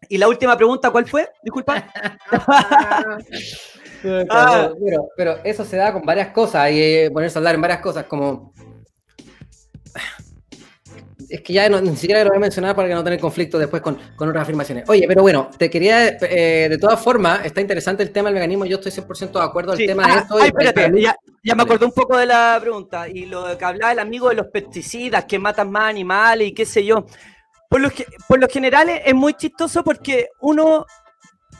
y 0.09 0.19
la 0.19 0.29
última 0.29 0.57
pregunta, 0.57 0.91
¿cuál 0.91 1.07
fue? 1.07 1.29
Disculpa. 1.43 1.87
Ah. 4.29 4.71
pero, 4.85 5.09
pero, 5.17 5.39
eso 5.45 5.65
se 5.65 5.79
da 5.79 5.91
con 5.91 6.03
varias 6.03 6.29
cosas, 6.29 6.57
hay 6.57 6.75
que 6.75 7.11
ponerse 7.11 7.39
a 7.39 7.41
hablar 7.41 7.55
en 7.55 7.63
varias 7.63 7.81
cosas, 7.81 8.05
como... 8.05 8.53
Es 11.31 11.41
que 11.41 11.55
ya 11.55 11.69
ni 11.71 11.97
siquiera 11.97 12.23
lo 12.23 12.29
voy 12.29 12.37
a 12.37 12.41
mencionar 12.41 12.77
para 12.77 12.87
que 12.87 12.95
no 12.95 13.03
tener 13.03 13.19
conflicto 13.19 13.59
después 13.59 13.81
con, 13.81 13.99
con 14.15 14.29
otras 14.29 14.43
afirmaciones. 14.43 14.87
Oye, 14.91 15.07
pero 15.09 15.23
bueno, 15.23 15.49
te 15.57 15.71
quería, 15.71 16.19
eh, 16.21 16.67
de 16.69 16.77
todas 16.77 17.01
formas, 17.03 17.47
está 17.47 17.63
interesante 17.63 18.03
el 18.03 18.11
tema 18.11 18.29
del 18.29 18.35
veganismo, 18.35 18.67
yo 18.67 18.77
estoy 18.77 18.93
100% 18.93 19.33
de 19.33 19.45
acuerdo 19.45 19.73
al 19.73 19.79
tema 19.79 20.07
de 20.07 20.13
ah, 20.13 20.19
esto. 20.19 20.37
Ay, 20.39 20.49
espérate, 20.49 21.01
ya, 21.01 21.17
ya, 21.43 21.55
me 21.55 21.63
acordé 21.63 21.87
un 21.87 21.93
poco 21.93 22.19
de 22.19 22.27
la 22.27 22.59
pregunta 22.61 23.09
y 23.09 23.25
lo 23.25 23.57
que 23.57 23.65
hablaba 23.65 23.93
el 23.93 24.01
amigo 24.01 24.29
de 24.29 24.35
los 24.35 24.49
pesticidas 24.49 25.25
que 25.25 25.39
matan 25.39 25.71
más 25.71 25.89
animales 25.89 26.49
y 26.49 26.53
qué 26.53 26.67
sé 26.67 26.85
yo. 26.85 27.07
Por 27.75 27.81
lo, 27.81 27.91
por 28.29 28.39
lo 28.39 28.47
general 28.47 28.89
es 28.89 29.15
muy 29.17 29.35
chistoso 29.35 29.83
porque 29.83 30.29
uno 30.39 30.87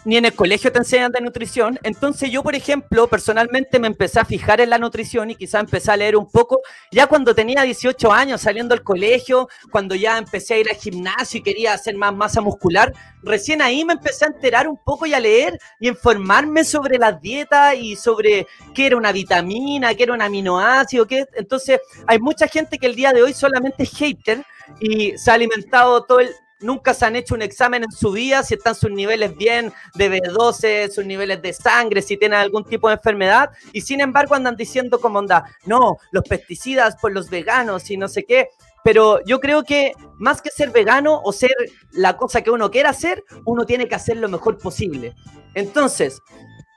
ni 0.05 0.17
en 0.17 0.25
el 0.25 0.35
colegio 0.35 0.71
te 0.71 0.79
enseñan 0.79 1.13
de 1.13 1.21
nutrición. 1.21 1.79
Entonces 1.83 2.31
yo, 2.31 2.43
por 2.43 2.55
ejemplo, 2.55 3.09
personalmente 3.09 3.79
me 3.79 3.87
empecé 3.87 4.21
a 4.21 4.25
fijar 4.25 4.61
en 4.61 4.71
la 4.71 4.79
nutrición 4.79 5.31
y 5.31 5.35
quizá 5.35 5.61
empecé 5.61 5.91
a 5.91 5.97
leer 5.97 6.17
un 6.17 6.31
poco 6.31 6.61
ya 6.91 7.07
cuando 7.07 7.35
tenía 7.35 7.63
18 7.63 8.13
años 8.13 8.41
saliendo 8.43 8.75
del 8.75 8.85
colegio, 8.85 9.49
cuando 9.71 9.95
ya 9.95 10.19
empecé 10.19 10.55
a 10.55 10.59
ir 10.59 10.69
al 10.71 10.77
gimnasio 10.77 11.41
y 11.41 11.43
quería 11.43 11.73
hacer 11.73 11.97
más 11.97 12.15
masa 12.15 12.41
muscular. 12.41 12.93
Recién 13.23 13.63
ahí 13.63 13.85
me 13.85 13.95
empecé 13.95 14.27
a 14.27 14.29
enterar 14.29 14.69
un 14.69 14.77
poco 14.77 15.07
y 15.07 15.15
a 15.15 15.21
leer 15.21 15.59
y 15.81 15.89
informarme 15.89 16.65
sobre 16.65 16.99
las 16.99 17.21
dietas 17.21 17.75
y 17.77 17.97
sobre 17.97 18.47
qué 18.75 18.87
era 18.87 18.97
una 18.97 19.13
vitamina, 19.13 19.95
qué 19.95 20.03
era 20.03 20.13
un 20.13 20.23
aminoácido, 20.23 21.07
qué... 21.07 21.25
Entonces 21.35 21.81
hay 22.07 22.19
mucha 22.19 22.47
gente 22.47 22.79
que 22.79 22.87
el 22.87 22.95
día 22.95 23.13
de 23.13 23.23
hoy 23.23 23.33
solamente 23.33 23.85
es 23.85 23.91
hater 23.97 24.45
y 24.81 25.17
se 25.17 25.31
ha 25.31 25.35
alimentado 25.35 26.05
todo 26.05 26.21
el, 26.21 26.31
nunca 26.65 26.95
se 26.95 27.05
han 27.05 27.15
hecho 27.15 27.35
un 27.35 27.43
examen 27.43 27.85
en 27.85 27.93
su 27.93 28.11
vida, 28.11 28.43
si 28.43 28.55
están 28.55 28.75
sus 28.75 28.91
niveles 28.91 29.37
bien 29.37 29.73
de 29.95 30.11
B12, 30.11 30.91
sus 30.91 31.05
niveles 31.05 31.41
de 31.43 31.53
sangre, 31.53 32.03
si 32.03 32.17
tienen 32.17 32.41
algún 32.41 32.65
tipo 32.65 32.89
de 32.89 32.95
enfermedad, 32.95 33.51
y 33.73 33.83
sin 33.83 34.01
embargo 34.01 34.35
andan 34.35 34.57
diciendo 34.57 35.01
como 35.01 35.19
onda, 35.19 35.45
no, 35.67 35.99
los 36.11 36.25
pesticidas 36.25 36.97
por 36.97 37.13
los 37.13 37.31
veganos 37.31 37.91
y 37.91 37.97
no 37.97 38.09
sé 38.09 38.25
qué. 38.25 38.49
Pero 38.83 39.25
yo 39.25 39.41
creo 39.41 39.65
que 39.65 39.93
más 40.19 40.43
que 40.43 40.51
ser 40.51 40.71
vegano 40.71 41.21
o 41.25 41.33
ser 41.33 41.55
la 41.93 42.17
cosa 42.17 42.43
que 42.43 42.51
uno 42.51 42.71
quiera 42.71 42.91
hacer, 42.91 43.23
uno 43.47 43.65
tiene 43.65 43.89
que 43.89 43.95
hacer 43.95 44.19
lo 44.19 44.29
mejor 44.29 44.59
posible. 44.59 45.15
Entonces, 45.55 46.21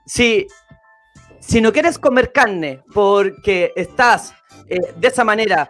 si, 0.06 0.48
si 1.42 1.60
no 1.60 1.74
quieres 1.74 2.00
comer 2.00 2.32
carne 2.32 2.82
porque 2.94 3.74
estás 3.76 4.34
eh, 4.70 4.94
de 4.96 5.08
esa 5.08 5.26
manera 5.26 5.70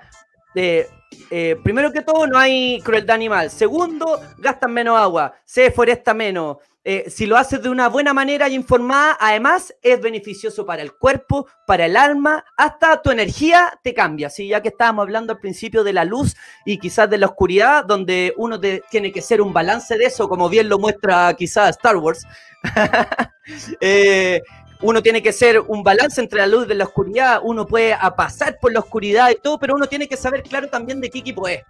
eh, 0.53 0.87
eh, 1.29 1.57
primero 1.63 1.91
que 1.91 2.01
todo, 2.01 2.27
no 2.27 2.37
hay 2.37 2.81
crueldad 2.81 3.15
animal. 3.15 3.49
Segundo, 3.49 4.19
gastan 4.37 4.73
menos 4.73 4.99
agua, 4.99 5.33
se 5.45 5.61
deforesta 5.61 6.13
menos. 6.13 6.57
Eh, 6.89 7.09
si 7.09 7.25
lo 7.25 7.35
haces 7.35 7.61
de 7.61 7.67
una 7.67 7.89
buena 7.89 8.13
manera 8.13 8.47
y 8.47 8.55
informada, 8.55 9.17
además 9.19 9.75
es 9.81 9.99
beneficioso 9.99 10.65
para 10.65 10.81
el 10.81 10.93
cuerpo, 10.93 11.45
para 11.65 11.85
el 11.85 11.97
alma, 11.97 12.45
hasta 12.55 13.01
tu 13.01 13.11
energía 13.11 13.77
te 13.83 13.93
cambia. 13.93 14.29
¿sí? 14.29 14.47
Ya 14.47 14.61
que 14.61 14.69
estábamos 14.69 15.03
hablando 15.03 15.33
al 15.33 15.39
principio 15.39 15.83
de 15.83 15.91
la 15.91 16.05
luz 16.05 16.37
y 16.65 16.77
quizás 16.77 17.09
de 17.09 17.17
la 17.17 17.25
oscuridad, 17.25 17.83
donde 17.83 18.33
uno 18.37 18.57
tiene 18.89 19.11
que 19.11 19.21
ser 19.21 19.41
un 19.41 19.51
balance 19.51 19.97
de 19.97 20.05
eso, 20.05 20.29
como 20.29 20.47
bien 20.47 20.69
lo 20.69 20.79
muestra 20.79 21.33
quizás 21.33 21.71
Star 21.71 21.97
Wars. 21.97 22.25
eh, 23.81 24.41
uno 24.81 25.01
tiene 25.01 25.23
que 25.23 25.33
ser 25.33 25.59
un 25.59 25.83
balance 25.83 26.21
entre 26.21 26.39
la 26.39 26.47
luz 26.47 26.67
y 26.69 26.73
la 26.73 26.85
oscuridad, 26.85 27.39
uno 27.43 27.65
puede 27.65 27.95
pasar 28.15 28.59
por 28.59 28.71
la 28.71 28.79
oscuridad 28.79 29.29
y 29.31 29.35
todo, 29.35 29.59
pero 29.59 29.75
uno 29.75 29.87
tiene 29.87 30.07
que 30.07 30.17
saber 30.17 30.43
claro 30.43 30.69
también 30.69 31.01
de 31.01 31.09
qué 31.09 31.19
equipo 31.19 31.47
es, 31.47 31.63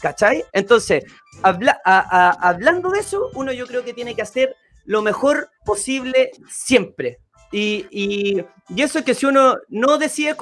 ¿cachai? 0.00 0.44
Entonces, 0.52 1.04
hablando 1.42 2.90
de 2.90 3.00
eso, 3.00 3.30
uno 3.34 3.52
yo 3.52 3.66
creo 3.66 3.84
que 3.84 3.92
tiene 3.92 4.14
que 4.14 4.22
hacer 4.22 4.56
lo 4.84 5.02
mejor 5.02 5.50
posible 5.64 6.30
siempre. 6.48 7.18
Y, 7.52 7.86
y, 7.90 8.44
eso 8.82 8.98
es 8.98 9.04
que 9.04 9.14
si 9.14 9.26
uno 9.26 9.56
no 9.68 9.98
decide, 9.98 10.36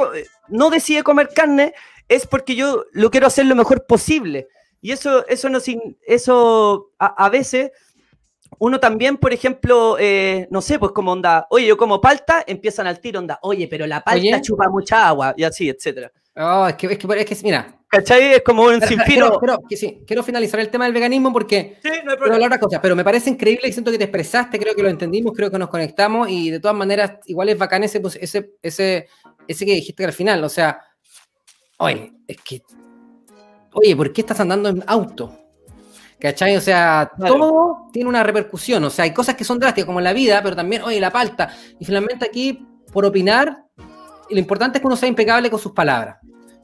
no 0.49 0.71
decide 0.71 1.03
comer 1.03 1.29
carne, 1.35 1.75
es 2.09 2.27
porque 2.27 2.55
yo 2.55 2.85
lo 2.93 3.11
quiero 3.11 3.27
hacer 3.27 3.47
lo 3.47 3.55
mejor 3.55 3.85
posible. 3.87 4.49
Y 4.81 4.93
eso, 4.93 5.27
eso, 5.29 5.49
no, 5.49 5.59
eso 6.07 6.91
a 6.99 7.29
veces 7.29 7.71
uno 8.59 8.81
también, 8.81 9.17
por 9.17 9.33
ejemplo, 9.33 9.97
eh, 9.99 10.47
no 10.51 10.61
sé, 10.61 10.79
pues 10.79 10.93
como 10.93 11.13
onda, 11.13 11.47
oye, 11.51 11.67
yo 11.67 11.77
como 11.77 12.01
palta, 12.01 12.45
empiezan 12.47 12.87
al 12.87 13.01
tiro, 13.01 13.19
onda, 13.21 13.39
oye, 13.43 13.69
pero 13.69 13.87
la 13.87 14.03
palta 14.03 14.41
chupa 14.41 14.69
mucha 14.69 15.09
agua, 15.09 15.35
y 15.37 15.45
así, 15.45 15.69
etcétera. 15.69 16.13
Oh, 16.35 16.67
es 16.67 16.77
que, 16.77 16.87
es 16.87 16.99
que, 16.99 17.21
es 17.21 17.27
que 17.27 17.37
mira. 17.45 17.79
¿Cachai? 17.89 18.35
Es 18.35 18.43
como 18.43 18.63
un 18.63 18.81
sinfino. 18.81 19.39
Pero, 19.39 19.59
sí, 19.69 20.03
quiero 20.07 20.23
finalizar 20.23 20.59
el 20.61 20.71
tema 20.71 20.87
del 20.87 20.95
veganismo 20.95 21.31
porque. 21.31 21.77
Sí, 21.83 21.91
no 22.03 22.13
hay 22.13 22.17
problema. 22.17 22.59
cosa, 22.59 22.81
pero 22.81 22.97
me 22.97 23.05
parece 23.05 23.29
increíble 23.29 23.69
y 23.69 23.73
siento 23.73 23.91
que 23.91 23.99
te 23.99 24.05
expresaste, 24.05 24.59
creo 24.59 24.75
que 24.75 24.83
lo 24.83 24.89
entendimos, 24.89 25.35
creo 25.37 25.51
que 25.51 25.59
nos 25.59 25.69
conectamos 25.69 26.31
y 26.31 26.51
de 26.51 26.59
todas 26.59 26.77
maneras, 26.77 27.19
igual 27.27 27.51
es 27.51 27.59
bacán 27.59 27.85
ese, 27.85 28.01
pues, 28.01 28.17
ese, 28.17 28.53
ese, 28.63 29.09
ese 29.47 29.67
que 29.67 29.75
dijiste 29.75 30.05
al 30.07 30.15
final, 30.15 30.43
o 30.43 30.49
sea, 30.49 30.81
oye, 31.79 32.13
es 32.27 32.39
que. 32.39 32.63
Oye, 33.75 33.95
¿por 33.95 34.11
qué 34.13 34.23
estás 34.23 34.41
andando 34.41 34.71
en 34.71 34.83
auto? 34.87 35.42
¿Cachai? 36.23 36.57
O 36.57 36.61
sea, 36.61 37.11
todo 37.19 37.89
tiene 37.93 38.09
una 38.09 38.23
repercusión. 38.23 38.85
O 38.85 38.91
sea, 38.91 39.03
hay 39.07 39.13
cosas 39.13 39.35
que 39.35 39.43
son 39.43 39.59
drásticas, 39.59 39.87
como 39.87 40.01
la 40.01 40.13
vida, 40.13 40.41
pero 40.41 40.55
también, 40.55 40.83
oye, 40.83 41.01
la 41.01 41.11
palta. 41.11 41.53
Y 41.81 41.85
finalmente 41.85 42.25
aquí, 42.25 42.65
por 42.93 43.05
opinar, 43.05 43.65
lo 44.31 44.39
importante 44.39 44.79
es 44.79 44.81
que 44.83 44.87
uno 44.87 44.95
sea 44.95 45.09
impecable 45.09 45.51
con 45.51 45.59
sus 45.59 45.73
palabras. 45.73 46.19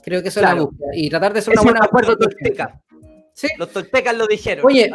Creo 0.05 0.23
que 0.23 0.29
eso 0.29 0.39
es 0.39 0.47
la 0.47 0.55
búsqueda. 0.55 0.91
Y 0.95 1.11
tratar 1.11 1.33
de 1.33 1.43
ser 1.43 1.55
una 1.55 1.63
buena 1.63 1.81
acuerdo 1.83 2.17
tolteca. 2.17 2.81
¿Sí? 3.33 3.49
Los 3.59 3.73
toltecas 3.73 4.17
lo 4.17 4.29
dijeron. 4.29 4.65
Oye, 4.65 4.93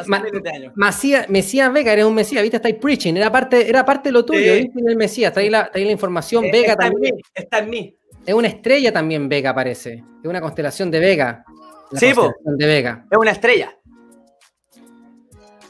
Mesías 1.28 1.74
Vega, 1.74 1.92
eres 1.92 2.06
un 2.06 2.16
Mesías, 2.16 2.42
viste, 2.42 2.56
estáis 2.56 2.76
preaching, 2.76 3.16
era 3.16 3.30
parte, 3.30 3.70
era 3.70 3.84
parte 3.84 4.10
de 4.10 4.14
lo 4.14 4.24
tuyo, 4.24 4.54
¿viste? 4.54 4.80
El 4.88 4.96
Mesías, 4.96 5.32
está 5.32 5.42
ahí 5.42 5.50
la, 5.50 5.70
la 5.74 5.92
información, 5.92 6.46
eh, 6.46 6.52
Vega 6.54 6.72
está 6.72 6.86
también. 6.86 7.16
En 7.16 7.16
mí, 7.16 7.22
está 7.34 7.60
en 7.60 7.70
mí. 7.70 7.98
Es 8.26 8.34
una 8.34 8.48
estrella 8.48 8.94
también, 8.94 9.28
Vega, 9.28 9.54
parece. 9.54 10.04
Es 10.24 10.30
una 10.30 10.40
constelación 10.40 10.90
de 10.90 11.00
Vega. 11.00 11.44
sí, 11.92 12.14
de 12.46 12.66
Vega. 12.66 13.06
Es 13.12 13.18
una 13.18 13.32
estrella. 13.32 13.78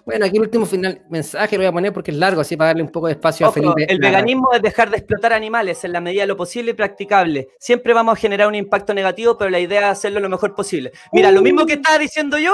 Bueno, 0.06 0.26
aquí 0.26 0.36
el 0.36 0.44
último 0.44 0.66
final 0.66 1.02
mensaje 1.10 1.56
lo 1.56 1.62
voy 1.62 1.68
a 1.68 1.72
poner 1.72 1.94
porque 1.94 2.12
es 2.12 2.18
largo, 2.18 2.42
así 2.42 2.58
para 2.58 2.70
darle 2.70 2.84
un 2.84 2.90
poco 2.90 3.08
de 3.08 3.14
espacio 3.14 3.48
a 3.48 3.52
Felipe. 3.52 3.86
El 3.88 4.00
veganismo 4.00 4.52
es 4.54 4.62
dejar 4.62 4.90
de 4.90 4.98
explotar 4.98 5.32
animales 5.32 5.84
en 5.86 5.94
la 5.94 6.02
medida 6.02 6.24
de 6.24 6.28
lo 6.28 6.36
posible 6.36 6.72
y 6.72 6.74
practicable. 6.74 7.50
Siempre 7.58 7.94
vamos 7.94 8.18
a 8.18 8.20
generar 8.20 8.48
un 8.48 8.56
impacto 8.56 8.94
negativo, 8.94 9.38
pero 9.38 9.50
la 9.50 9.60
idea 9.60 9.80
es 9.80 10.00
hacerlo 10.00 10.20
lo 10.20 10.30
mejor 10.30 10.56
posible. 10.56 10.92
Mira, 11.14 11.32
lo 11.32 11.42
mismo 11.42 11.66
que 11.66 11.74
estaba 11.74 11.98
diciendo 11.98 12.38
yo 12.38 12.54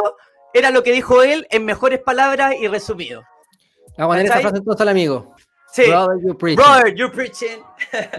era 0.54 0.70
lo 0.70 0.84
que 0.84 0.92
dijo 0.92 1.24
él 1.24 1.48
en 1.50 1.66
mejores 1.66 2.00
palabras 2.00 2.54
y 2.60 2.68
resumido. 2.68 3.24
Vamos 3.98 4.16
a 4.16 4.18
poner 4.20 4.26
esa 4.26 4.40
frase 4.40 4.58
entonces 4.58 4.82
al 4.82 4.90
amigo. 4.90 5.36
Sí. 5.72 5.84
Brother, 5.88 6.18
you're 6.22 6.38
preaching. 6.38 6.64
Brother, 6.64 6.96
you're 6.96 7.14
preaching. 7.14 7.64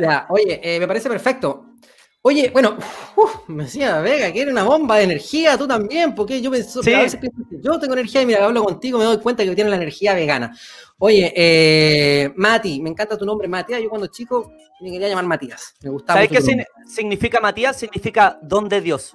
ya, 0.01 0.27
oye, 0.29 0.61
eh, 0.63 0.79
me 0.81 0.87
parece 0.87 1.09
perfecto. 1.09 1.70
Oye, 2.23 2.51
bueno, 2.51 2.77
me 3.49 3.65
decía 3.65 4.01
Vega, 4.01 4.31
que 4.31 4.43
era 4.43 4.51
una 4.51 4.65
bomba 4.65 4.99
de 4.99 5.05
energía, 5.05 5.57
tú 5.57 5.67
también, 5.67 6.15
porque 6.15 6.43
yo 6.43 6.51
pensé, 6.51 6.95
a 6.95 7.01
veces 7.01 7.19
pienso 7.19 7.39
yo 7.51 7.79
tengo 7.79 7.95
energía 7.95 8.23
y 8.23 8.27
mira, 8.27 8.45
hablo 8.45 8.63
contigo, 8.63 8.99
me 8.99 9.05
doy 9.05 9.19
cuenta 9.19 9.43
que 9.43 9.55
tienes 9.55 9.71
la 9.71 9.77
energía 9.77 10.15
vegana. 10.15 10.55
Oye, 10.99 11.33
eh, 11.35 12.33
Mati, 12.37 12.83
me 12.83 12.91
encanta 12.91 13.17
tu 13.17 13.25
nombre, 13.25 13.49
Matías. 13.49 13.83
Yo 13.83 13.89
cuando 13.89 14.07
chico 14.09 14.53
me 14.81 14.91
quería 14.91 15.09
llamar 15.09 15.25
Matías. 15.25 15.75
Me 15.83 15.91
gustaba. 15.91 16.23
¿Sabes 16.23 16.31
qué 16.47 16.67
significa 16.87 17.41
Matías? 17.41 17.79
Significa 17.79 18.39
don 18.43 18.69
de 18.69 18.81
Dios. 18.83 19.15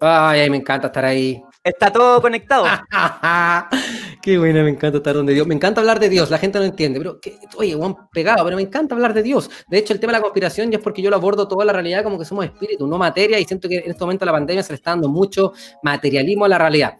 Ay, 0.00 0.50
me 0.50 0.58
encanta 0.58 0.88
estar 0.88 1.04
ahí. 1.04 1.42
Está 1.64 1.90
todo 1.90 2.20
conectado. 2.20 2.64
Qué 4.22 4.38
bueno, 4.38 4.62
me 4.62 4.70
encanta 4.70 4.98
estar 4.98 5.14
donde 5.14 5.34
Dios. 5.34 5.48
Me 5.48 5.54
encanta 5.54 5.80
hablar 5.80 5.98
de 5.98 6.08
Dios, 6.08 6.30
la 6.30 6.38
gente 6.38 6.56
no 6.56 6.64
entiende. 6.64 7.00
Pero, 7.00 7.18
oye, 7.56 7.74
Juan, 7.74 7.96
pegado, 8.12 8.44
pero 8.44 8.54
me 8.54 8.62
encanta 8.62 8.94
hablar 8.94 9.12
de 9.14 9.22
Dios. 9.24 9.50
De 9.68 9.78
hecho, 9.78 9.92
el 9.92 9.98
tema 9.98 10.12
de 10.12 10.18
la 10.18 10.22
conspiración 10.22 10.70
ya 10.70 10.78
es 10.78 10.82
porque 10.82 11.02
yo 11.02 11.10
lo 11.10 11.16
abordo 11.16 11.48
toda 11.48 11.64
la 11.64 11.72
realidad 11.72 12.04
como 12.04 12.20
que 12.20 12.24
somos 12.24 12.44
espíritus, 12.44 12.88
no 12.88 12.98
materia, 12.98 13.40
y 13.40 13.44
siento 13.44 13.68
que 13.68 13.78
en 13.78 13.90
este 13.90 14.04
momento 14.04 14.24
la 14.24 14.30
pandemia 14.30 14.62
se 14.62 14.72
le 14.72 14.76
está 14.76 14.92
dando 14.92 15.08
mucho 15.08 15.52
materialismo 15.82 16.44
a 16.44 16.48
la 16.48 16.58
realidad. 16.58 16.98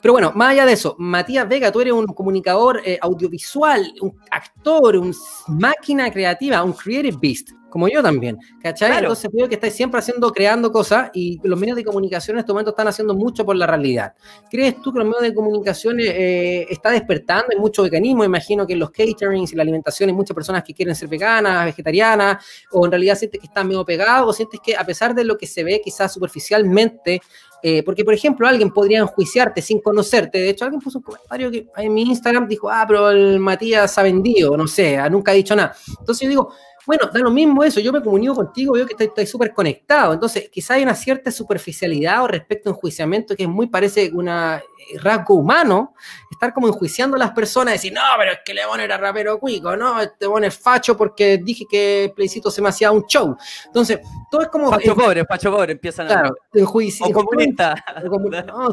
Pero 0.00 0.12
bueno, 0.12 0.32
más 0.34 0.52
allá 0.52 0.64
de 0.64 0.72
eso, 0.72 0.96
Matías 0.98 1.46
Vega, 1.46 1.70
tú 1.70 1.82
eres 1.82 1.92
un 1.92 2.06
comunicador 2.06 2.80
eh, 2.84 2.98
audiovisual, 3.02 3.92
un 4.00 4.18
actor, 4.30 4.96
un 4.96 5.14
máquina 5.48 6.10
creativa, 6.10 6.64
un 6.64 6.72
creative 6.72 7.18
beast 7.20 7.50
como 7.72 7.88
yo 7.88 8.02
también, 8.02 8.38
¿cachai? 8.62 8.98
Entonces 8.98 9.30
veo 9.32 9.48
que 9.48 9.54
estáis 9.54 9.72
siempre 9.72 9.98
haciendo, 9.98 10.30
creando 10.30 10.70
cosas 10.70 11.10
y 11.14 11.40
los 11.42 11.58
medios 11.58 11.74
de 11.74 11.84
comunicación 11.84 12.36
en 12.36 12.40
este 12.40 12.52
momento 12.52 12.72
están 12.72 12.86
haciendo 12.86 13.14
mucho 13.14 13.46
por 13.46 13.56
la 13.56 13.66
realidad. 13.66 14.12
¿Crees 14.50 14.82
tú 14.82 14.92
que 14.92 14.98
los 14.98 15.08
medios 15.08 15.22
de 15.22 15.34
comunicación 15.34 15.96
eh, 15.98 16.66
está 16.68 16.90
despertando? 16.90 17.46
Hay 17.50 17.58
mucho 17.58 17.82
veganismo, 17.82 18.24
imagino 18.24 18.66
que 18.66 18.74
en 18.74 18.78
los 18.80 18.90
caterings 18.90 19.54
y 19.54 19.56
la 19.56 19.62
alimentación 19.62 20.10
hay 20.10 20.14
muchas 20.14 20.34
personas 20.34 20.62
que 20.62 20.74
quieren 20.74 20.94
ser 20.94 21.08
veganas, 21.08 21.64
vegetarianas, 21.64 22.44
o 22.72 22.84
en 22.84 22.92
realidad 22.92 23.16
sientes 23.16 23.40
que 23.40 23.46
están 23.46 23.66
medio 23.66 23.86
pegados, 23.86 24.28
o 24.28 24.32
sientes 24.34 24.60
que 24.62 24.76
a 24.76 24.84
pesar 24.84 25.14
de 25.14 25.24
lo 25.24 25.38
que 25.38 25.46
se 25.46 25.64
ve 25.64 25.80
quizás 25.82 26.12
superficialmente, 26.12 27.22
eh, 27.62 27.82
porque, 27.84 28.04
por 28.04 28.12
ejemplo, 28.12 28.46
alguien 28.46 28.70
podría 28.70 28.98
enjuiciarte 28.98 29.62
sin 29.62 29.80
conocerte. 29.80 30.38
De 30.38 30.50
hecho, 30.50 30.64
alguien 30.64 30.80
puso 30.80 30.98
un 30.98 31.04
comentario 31.04 31.50
que 31.50 31.68
en 31.76 31.94
mi 31.94 32.02
Instagram 32.02 32.48
dijo, 32.48 32.68
ah, 32.68 32.84
pero 32.86 33.10
el 33.10 33.38
Matías 33.38 33.96
ha 33.96 34.02
vendido, 34.02 34.56
no 34.56 34.66
sé, 34.66 34.98
nunca 35.08 35.30
ha 35.30 35.34
dicho 35.34 35.54
nada. 35.54 35.74
Entonces 36.00 36.24
yo 36.24 36.28
digo, 36.28 36.52
bueno, 36.86 37.08
da 37.12 37.20
lo 37.20 37.30
mismo 37.30 37.62
eso, 37.62 37.80
yo 37.80 37.92
me 37.92 38.02
comunico 38.02 38.34
contigo, 38.34 38.72
veo 38.74 38.86
que 38.86 39.04
estáis 39.04 39.30
súper 39.30 39.52
conectado, 39.52 40.12
entonces 40.12 40.48
quizá 40.50 40.74
hay 40.74 40.82
una 40.82 40.94
cierta 40.94 41.30
superficialidad 41.30 42.22
o 42.24 42.28
respecto 42.28 42.68
a 42.68 42.72
enjuiciamiento 42.72 43.36
que 43.36 43.44
es 43.44 43.48
muy 43.48 43.68
parece 43.68 44.10
una 44.12 44.56
eh, 44.56 44.98
rasgo 44.98 45.34
humano, 45.34 45.94
estar 46.30 46.52
como 46.52 46.66
enjuiciando 46.66 47.16
a 47.16 47.18
las 47.18 47.30
personas, 47.30 47.74
decir, 47.74 47.92
no, 47.92 48.00
pero 48.18 48.32
es 48.32 48.38
que 48.44 48.52
León 48.52 48.80
era 48.80 48.96
rapero 48.96 49.38
cuico, 49.38 49.76
no, 49.76 50.00
este 50.00 50.26
León 50.26 50.44
es 50.44 50.58
facho 50.58 50.96
porque 50.96 51.38
dije 51.38 51.66
que 51.70 52.04
el 52.04 52.12
plebiscito 52.12 52.50
se 52.50 52.60
me 52.60 52.68
hacía 52.68 52.90
un 52.90 53.06
show. 53.06 53.36
Entonces, 53.66 54.00
todo 54.30 54.42
es 54.42 54.48
como... 54.48 54.70
Facho 54.70 54.96
pobre, 54.96 55.24
facho 55.24 55.52
pobre, 55.52 55.72
empiezan 55.72 56.06
claro, 56.06 56.30
a... 56.30 56.58
Enjuiciar, 56.58 57.10
o 57.10 57.12
comunista. 57.12 57.84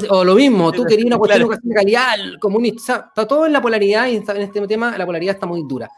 O, 0.09 0.23
lo 0.23 0.35
mismo, 0.35 0.71
tú 0.71 0.83
querías 0.85 1.07
una 1.07 1.17
cuestión 1.17 1.49
de 1.63 1.75
calidad, 1.75 2.15
comunista, 2.39 3.05
está 3.09 3.27
todo 3.27 3.45
en 3.45 3.53
la 3.53 3.61
polaridad 3.61 4.07
y 4.07 4.15
en 4.15 4.23
este 4.41 4.67
tema 4.67 4.97
la 4.97 5.05
polaridad 5.05 5.35
está 5.35 5.45
muy 5.45 5.61
dura. 5.67 5.89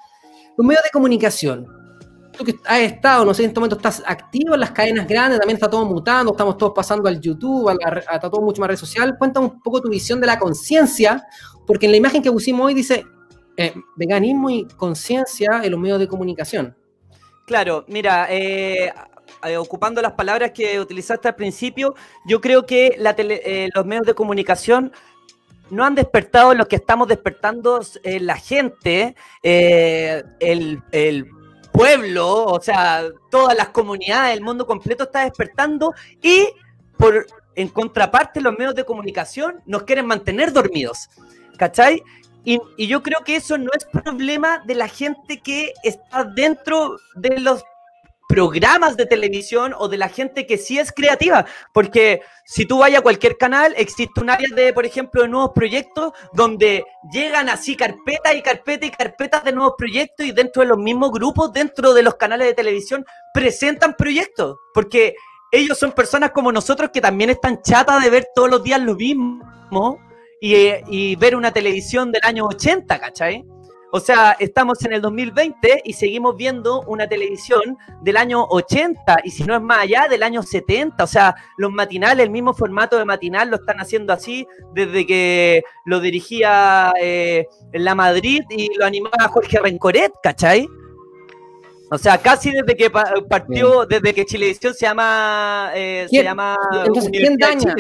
Los 0.58 0.68
medios 0.68 0.84
de 0.84 0.90
comunicación, 0.90 1.81
que 2.44 2.60
has 2.66 2.80
estado, 2.80 3.26
no 3.26 3.34
sé, 3.34 3.44
en 3.44 3.50
este 3.50 3.60
momento 3.60 3.76
estás 3.76 4.04
activo 4.06 4.54
en 4.54 4.60
las 4.60 4.72
cadenas 4.72 5.08
grandes, 5.08 5.40
también 5.40 5.56
está 5.56 5.70
todo 5.70 5.86
mutando, 5.86 6.32
estamos 6.32 6.58
todos 6.58 6.74
pasando 6.76 7.08
al 7.08 7.20
YouTube, 7.20 7.70
a, 7.70 8.00
está 8.00 8.30
todo 8.30 8.42
mucho 8.42 8.62
más 8.62 8.70
red 8.70 8.78
social. 8.78 9.16
Cuéntame 9.18 9.48
un 9.48 9.62
poco 9.62 9.82
tu 9.82 9.90
visión 9.90 10.20
de 10.20 10.28
la 10.28 10.38
conciencia, 10.40 11.26
porque 11.66 11.86
en 11.86 11.92
la 11.92 11.98
imagen 11.98 12.22
que 12.22 12.32
pusimos 12.32 12.66
hoy 12.66 12.74
dice 12.74 13.06
eh, 13.58 13.74
veganismo 13.96 14.50
y 14.50 14.66
conciencia 14.66 15.62
en 15.64 15.72
los 15.72 15.80
medios 15.80 16.00
de 16.00 16.08
comunicación. 16.08 16.76
Claro, 17.46 17.84
mira, 17.88 18.28
eh, 18.30 18.94
eh, 19.44 19.58
ocupando 19.58 20.02
las 20.02 20.14
palabras 20.14 20.52
que 20.52 20.80
utilizaste 20.80 21.28
al 21.28 21.36
principio, 21.36 21.94
yo 22.26 22.40
creo 22.40 22.66
que 22.66 22.96
los 23.76 23.86
medios 23.86 24.06
de 24.06 24.14
comunicación 24.14 24.92
no 25.70 25.86
han 25.86 25.96
despertado 25.96 26.54
lo 26.54 26.68
que 26.68 26.78
estamos 26.78 27.08
despertando 27.08 27.82
la 28.04 28.36
gente, 28.38 29.16
el, 29.44 30.82
el 30.92 31.28
pueblo, 31.72 32.46
o 32.46 32.62
sea, 32.62 33.04
todas 33.30 33.56
las 33.56 33.70
comunidades, 33.70 34.38
el 34.38 34.44
mundo 34.44 34.66
completo 34.66 35.06
está 35.06 35.24
despertando 35.24 35.94
y 36.22 36.48
por 36.98 37.26
en 37.56 37.68
contraparte 37.68 38.42
los 38.42 38.54
medios 38.54 38.76
de 38.76 38.86
comunicación 38.86 39.62
nos 39.66 39.84
quieren 39.84 40.06
mantener 40.06 40.54
dormidos, 40.54 41.10
¿cachai? 41.58 42.02
Y, 42.44 42.60
yo 42.88 43.04
creo 43.04 43.20
que 43.24 43.36
eso 43.36 43.58
no 43.58 43.70
es 43.78 43.86
problema 43.86 44.64
de 44.66 44.76
la 44.76 44.88
gente 44.88 45.40
que 45.40 45.74
está 45.84 46.24
dentro 46.24 46.98
de 47.16 47.40
los 47.40 47.64
programas 48.32 48.96
de 48.96 49.06
televisión 49.06 49.74
o 49.78 49.90
de 49.90 49.98
la 49.98 50.08
gente 50.08 50.46
que 50.46 50.58
sí 50.58 50.80
es 50.80 50.94
creativa, 50.94 51.46
porque 51.74 52.22
si 52.46 52.66
tú 52.66 52.80
vayas 52.80 53.00
a 53.00 53.04
cualquier 53.04 53.38
canal, 53.38 53.74
existe 53.76 54.22
un 54.22 54.30
área 54.30 54.48
de, 54.56 54.72
por 54.72 54.86
ejemplo, 54.86 55.22
de 55.22 55.28
nuevos 55.28 55.52
proyectos 55.54 56.14
donde 56.32 56.86
llegan 57.12 57.50
así 57.50 57.76
carpetas 57.76 58.34
y 58.34 58.42
carpetas 58.42 58.88
y 58.88 58.92
carpetas 58.92 59.44
de 59.44 59.52
nuevos 59.52 59.74
proyectos 59.78 60.26
y 60.26 60.32
dentro 60.32 60.62
de 60.62 60.70
los 60.70 60.78
mismos 60.78 61.12
grupos, 61.12 61.52
dentro 61.52 61.94
de 61.94 62.04
los 62.04 62.16
canales 62.16 62.48
de 62.48 62.54
televisión, 62.54 63.06
presentan 63.34 63.96
proyectos, 63.98 64.56
porque 64.74 65.16
ellos 65.52 65.78
son 65.78 65.92
personas 65.92 66.32
como 66.32 66.54
nosotros 66.54 66.92
que 66.94 67.02
también 67.02 67.32
están 67.32 67.62
chatas 67.62 68.02
de 68.02 68.10
ver 68.10 68.28
todos 68.34 68.50
los 68.50 68.64
días 68.64 68.80
lo 68.80 68.96
mismo 68.96 70.00
y, 70.40 71.16
ver 71.18 71.36
una 71.36 71.52
televisión 71.52 72.14
del 72.14 72.22
año 72.24 72.46
80, 72.46 72.98
¿cachai? 72.98 73.44
O 73.94 74.00
sea, 74.00 74.38
estamos 74.40 74.84
en 74.86 74.94
el 74.94 75.02
2020 75.02 75.82
y 75.84 75.94
seguimos 75.94 76.38
viendo 76.38 76.82
una 76.88 77.08
televisión 77.08 77.78
del 78.02 78.16
año 78.16 78.46
80 78.50 79.18
y 79.26 79.32
si 79.32 79.44
no 79.44 79.54
es 79.56 79.62
más 79.62 79.80
allá, 79.80 80.08
del 80.10 80.24
año 80.24 80.44
70. 80.44 81.04
O 81.04 81.08
sea, 81.08 81.36
los 81.58 81.72
matinales, 81.72 82.24
el 82.24 82.32
mismo 82.32 82.54
formato 82.54 82.98
de 82.98 83.04
matinal 83.04 83.50
lo 83.50 83.58
están 83.58 83.82
haciendo 83.82 84.14
así 84.14 84.48
desde 84.74 85.06
que 85.06 85.64
lo 85.86 86.00
dirigía 86.00 86.94
eh, 87.02 87.48
La 87.74 87.94
Madrid 87.94 88.44
y 88.50 88.74
lo 88.78 88.86
animaba 88.86 89.28
Jorge 89.28 89.60
Rencoret, 89.60 90.14
¿cachai? 90.24 90.68
O 91.94 91.98
sea, 91.98 92.18
casi 92.18 92.52
desde 92.52 92.78
que 92.78 92.90
partió, 92.90 93.86
desde 93.86 94.14
que 94.14 94.26
Chilevisión 94.26 94.74
se 94.74 94.86
llama, 94.86 95.72
eh, 95.76 96.08
se 96.10 96.24
llama 96.24 96.58
entonces, 96.86 97.12
¿quién 97.12 97.36
daña, 97.36 97.76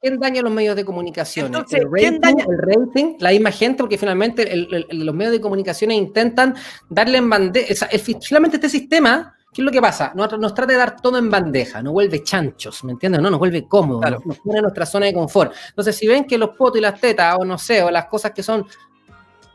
¿quién 0.00 0.20
daña 0.20 0.42
los 0.42 0.52
medios 0.52 0.76
de 0.76 0.84
comunicación? 0.84 1.46
Entonces, 1.46 1.80
el, 1.80 1.86
rating, 1.90 1.98
¿quién 1.98 2.20
daña? 2.20 2.44
el 2.48 2.56
rating, 2.56 3.16
la 3.18 3.30
misma 3.30 3.50
gente, 3.50 3.78
porque 3.78 3.98
finalmente 3.98 4.48
los 4.90 5.12
medios 5.12 5.32
de 5.32 5.40
comunicación 5.40 5.90
intentan 5.90 6.54
darle 6.88 7.18
en 7.18 7.28
bandeja, 7.28 7.88
finalmente 8.22 8.58
este 8.58 8.68
sistema, 8.68 9.34
¿qué 9.52 9.62
es 9.62 9.64
lo 9.64 9.72
que 9.72 9.80
pasa? 9.80 10.12
Nos, 10.14 10.38
nos, 10.38 10.54
trata 10.54 10.72
de 10.74 10.78
dar 10.78 11.00
todo 11.00 11.18
en 11.18 11.28
bandeja, 11.28 11.82
nos 11.82 11.94
vuelve 11.94 12.22
chanchos, 12.22 12.84
¿me 12.84 12.92
entiendes? 12.92 13.20
No, 13.20 13.28
nos 13.28 13.40
vuelve 13.40 13.66
cómodos, 13.66 14.08
nos, 14.08 14.24
nos, 14.24 14.38
pone 14.38 14.58
en 14.58 14.62
nuestra 14.62 14.86
zona 14.86 15.06
de 15.06 15.14
confort. 15.14 15.52
Entonces, 15.70 15.96
si 15.96 16.06
ven 16.06 16.26
que 16.26 16.38
los 16.38 16.50
potos 16.50 16.78
y 16.78 16.80
las 16.80 17.00
tetas, 17.00 17.36
o 17.36 17.44
no 17.44 17.58
sé, 17.58 17.82
o 17.82 17.90
las 17.90 18.06
cosas 18.06 18.30
que 18.30 18.44
son 18.44 18.64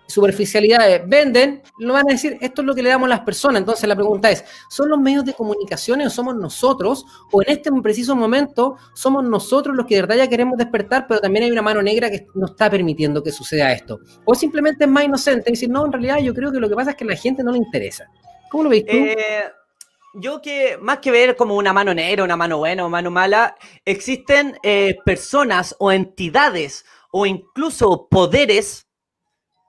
superficialidades 0.07 1.01
venden, 1.07 1.61
lo 1.79 1.93
van 1.93 2.09
a 2.09 2.13
decir, 2.13 2.37
esto 2.41 2.61
es 2.61 2.65
lo 2.65 2.75
que 2.75 2.83
le 2.83 2.89
damos 2.89 3.07
a 3.07 3.09
las 3.09 3.19
personas. 3.21 3.59
Entonces 3.59 3.87
la 3.87 3.95
pregunta 3.95 4.29
es, 4.29 4.43
¿son 4.69 4.89
los 4.89 4.99
medios 4.99 5.25
de 5.25 5.33
comunicación 5.33 6.01
o 6.01 6.09
somos 6.09 6.35
nosotros? 6.35 7.05
¿O 7.31 7.41
en 7.41 7.49
este 7.51 7.71
preciso 7.81 8.15
momento 8.15 8.77
somos 8.93 9.23
nosotros 9.23 9.75
los 9.75 9.85
que 9.85 9.95
de 9.95 10.01
verdad 10.01 10.17
ya 10.17 10.27
queremos 10.27 10.57
despertar, 10.57 11.05
pero 11.07 11.19
también 11.19 11.45
hay 11.45 11.51
una 11.51 11.61
mano 11.61 11.81
negra 11.81 12.09
que 12.09 12.27
no 12.35 12.47
está 12.47 12.69
permitiendo 12.69 13.23
que 13.23 13.31
suceda 13.31 13.71
esto? 13.71 13.99
¿O 14.25 14.35
simplemente 14.35 14.85
es 14.85 14.89
más 14.89 15.05
inocente 15.05 15.51
decir, 15.51 15.69
no, 15.69 15.85
en 15.85 15.91
realidad 15.91 16.19
yo 16.19 16.33
creo 16.33 16.51
que 16.51 16.59
lo 16.59 16.69
que 16.69 16.75
pasa 16.75 16.91
es 16.91 16.97
que 16.97 17.03
a 17.03 17.07
la 17.07 17.15
gente 17.15 17.43
no 17.43 17.51
le 17.51 17.57
interesa? 17.57 18.07
¿Cómo 18.49 18.63
lo 18.63 18.69
veis 18.69 18.85
tú? 18.85 18.95
Eh, 18.95 19.15
yo 20.13 20.41
que 20.41 20.77
más 20.79 20.99
que 20.99 21.11
ver 21.11 21.35
como 21.35 21.55
una 21.55 21.73
mano 21.73 21.93
negra, 21.93 22.23
una 22.23 22.37
mano 22.37 22.59
buena 22.59 22.85
o 22.85 22.89
mano 22.89 23.09
mala, 23.09 23.55
existen 23.83 24.57
eh, 24.63 24.97
personas 25.05 25.75
o 25.79 25.91
entidades 25.91 26.85
o 27.11 27.25
incluso 27.25 28.07
poderes 28.09 28.87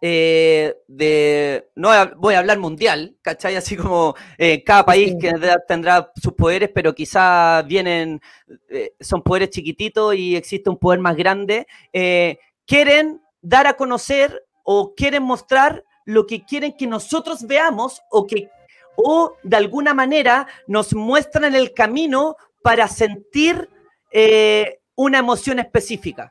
eh, 0.06 0.76
de, 0.86 1.70
no 1.76 1.88
voy 2.18 2.34
a 2.34 2.40
hablar 2.40 2.58
mundial, 2.58 3.16
¿cachai? 3.22 3.56
Así 3.56 3.74
como 3.74 4.14
eh, 4.36 4.62
cada 4.62 4.84
país 4.84 5.14
que 5.18 5.32
tendrá 5.66 6.12
sus 6.22 6.34
poderes, 6.34 6.68
pero 6.74 6.94
quizás 6.94 7.66
vienen, 7.66 8.20
eh, 8.68 8.92
son 9.00 9.22
poderes 9.22 9.48
chiquititos 9.48 10.14
y 10.14 10.36
existe 10.36 10.68
un 10.68 10.76
poder 10.76 11.00
más 11.00 11.16
grande, 11.16 11.66
quieren 12.66 13.22
dar 13.40 13.66
a 13.66 13.78
conocer 13.78 14.44
o 14.62 14.94
quieren 14.94 15.22
mostrar 15.22 15.82
lo 16.04 16.26
que 16.26 16.44
quieren 16.44 16.76
que 16.76 16.86
nosotros 16.86 17.46
veamos 17.46 18.02
o 18.10 18.26
que 18.26 18.50
o 18.96 19.32
de 19.42 19.56
alguna 19.56 19.94
manera 19.94 20.46
nos 20.66 20.92
muestran 20.92 21.54
el 21.54 21.72
camino 21.72 22.36
para 22.62 22.88
sentir 22.88 23.70
una 24.96 25.18
emoción 25.18 25.60
específica. 25.60 26.30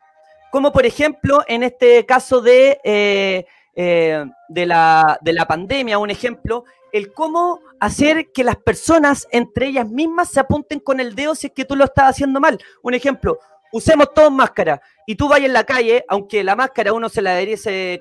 Como 0.52 0.72
por 0.72 0.86
ejemplo 0.86 1.44
en 1.48 1.64
este 1.64 2.06
caso 2.06 2.40
de 2.40 3.48
eh, 3.76 4.26
de, 4.50 4.66
la, 4.66 5.18
de 5.22 5.34
la 5.34 5.46
pandemia, 5.46 5.98
un 5.98 6.10
ejemplo, 6.10 6.66
el 6.92 7.12
cómo 7.12 7.62
hacer 7.80 8.32
que 8.32 8.44
las 8.44 8.58
personas 8.58 9.28
entre 9.32 9.68
ellas 9.68 9.90
mismas 9.90 10.30
se 10.30 10.40
apunten 10.40 10.80
con 10.80 11.00
el 11.00 11.16
dedo 11.16 11.34
si 11.34 11.48
es 11.48 11.54
que 11.54 11.66
tú 11.66 11.76
lo 11.76 11.86
estás 11.86 12.12
haciendo 12.12 12.40
mal. 12.40 12.60
Un 12.84 12.94
ejemplo, 12.94 13.40
usemos 13.72 14.14
todos 14.14 14.32
máscara 14.32 14.80
y 15.08 15.16
tú 15.16 15.28
vayas 15.28 15.48
en 15.48 15.54
la 15.54 15.64
calle, 15.64 16.06
aunque 16.08 16.44
la 16.44 16.56
máscara 16.56 16.94
uno 16.94 17.10
se 17.10 17.22
la 17.22 17.34
debería 17.34 18.00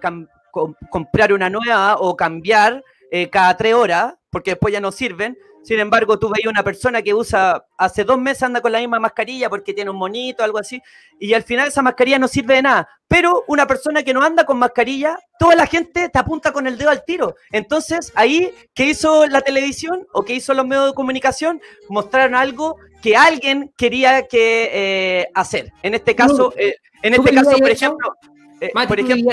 comprar 0.91 1.33
una 1.33 1.49
nueva 1.49 1.97
o 1.99 2.15
cambiar 2.15 2.85
eh, 3.11 3.31
cada 3.31 3.57
tres 3.57 3.75
horas, 3.75 4.15
porque 4.31 4.53
después 4.53 4.73
ya 4.73 4.81
no 4.81 4.93
sirven, 4.93 5.39
sin 5.63 5.79
embargo, 5.79 6.19
tú 6.19 6.29
veías 6.29 6.51
una 6.51 6.65
persona 6.65 7.03
que 7.03 7.15
usa, 7.15 7.65
hace 7.79 8.03
dos 8.05 8.19
meses 8.19 8.43
anda 8.43 8.61
con 8.61 8.73
la 8.73 8.81
misma 8.81 8.99
mascarilla 8.99 9.49
porque 9.49 9.73
tiene 9.73 9.91
un 9.91 9.97
monito, 9.97 10.43
algo 10.43 10.59
así, 10.59 10.83
y 11.21 11.35
al 11.35 11.45
final 11.45 11.69
esa 11.69 11.83
mascarilla 11.83 12.19
no 12.19 12.27
sirve 12.27 12.57
de 12.57 12.63
nada. 12.63 12.89
Pero 13.07 13.45
una 13.47 13.67
persona 13.67 14.03
que 14.03 14.13
no 14.13 14.23
anda 14.23 14.45
con 14.45 14.59
mascarilla, 14.59 15.19
toda 15.39 15.55
la 15.55 15.67
gente 15.67 16.09
te 16.09 16.19
apunta 16.19 16.53
con 16.53 16.67
el 16.67 16.77
dedo 16.77 16.91
al 16.91 17.05
tiro. 17.05 17.37
Entonces, 17.51 18.13
ahí, 18.17 18.53
¿qué 18.75 18.87
hizo 18.87 19.27
la 19.27 19.41
televisión 19.41 20.07
o 20.13 20.25
qué 20.25 20.35
hizo 20.35 20.53
los 20.53 20.67
medios 20.67 20.87
de 20.87 20.95
comunicación? 20.95 21.61
Mostraron 21.89 22.35
algo 22.35 22.77
que 23.01 23.17
alguien 23.17 23.73
quería 23.77 24.27
que 24.27 24.71
eh, 24.73 25.29
hacer. 25.35 25.73
En 25.83 25.95
este 25.95 26.17
caso, 26.17 26.53
eh, 26.57 26.77
en 27.03 27.15
este 27.15 27.35
caso, 27.35 27.51
por 27.57 27.71
ejemplo, 27.71 28.15
eh, 28.61 28.71
por 28.89 28.99
ejemplo, 28.99 29.33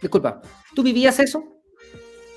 disculpa, 0.00 0.40
¿tú 0.74 0.82
vivías 0.82 1.18
eso? 1.20 1.59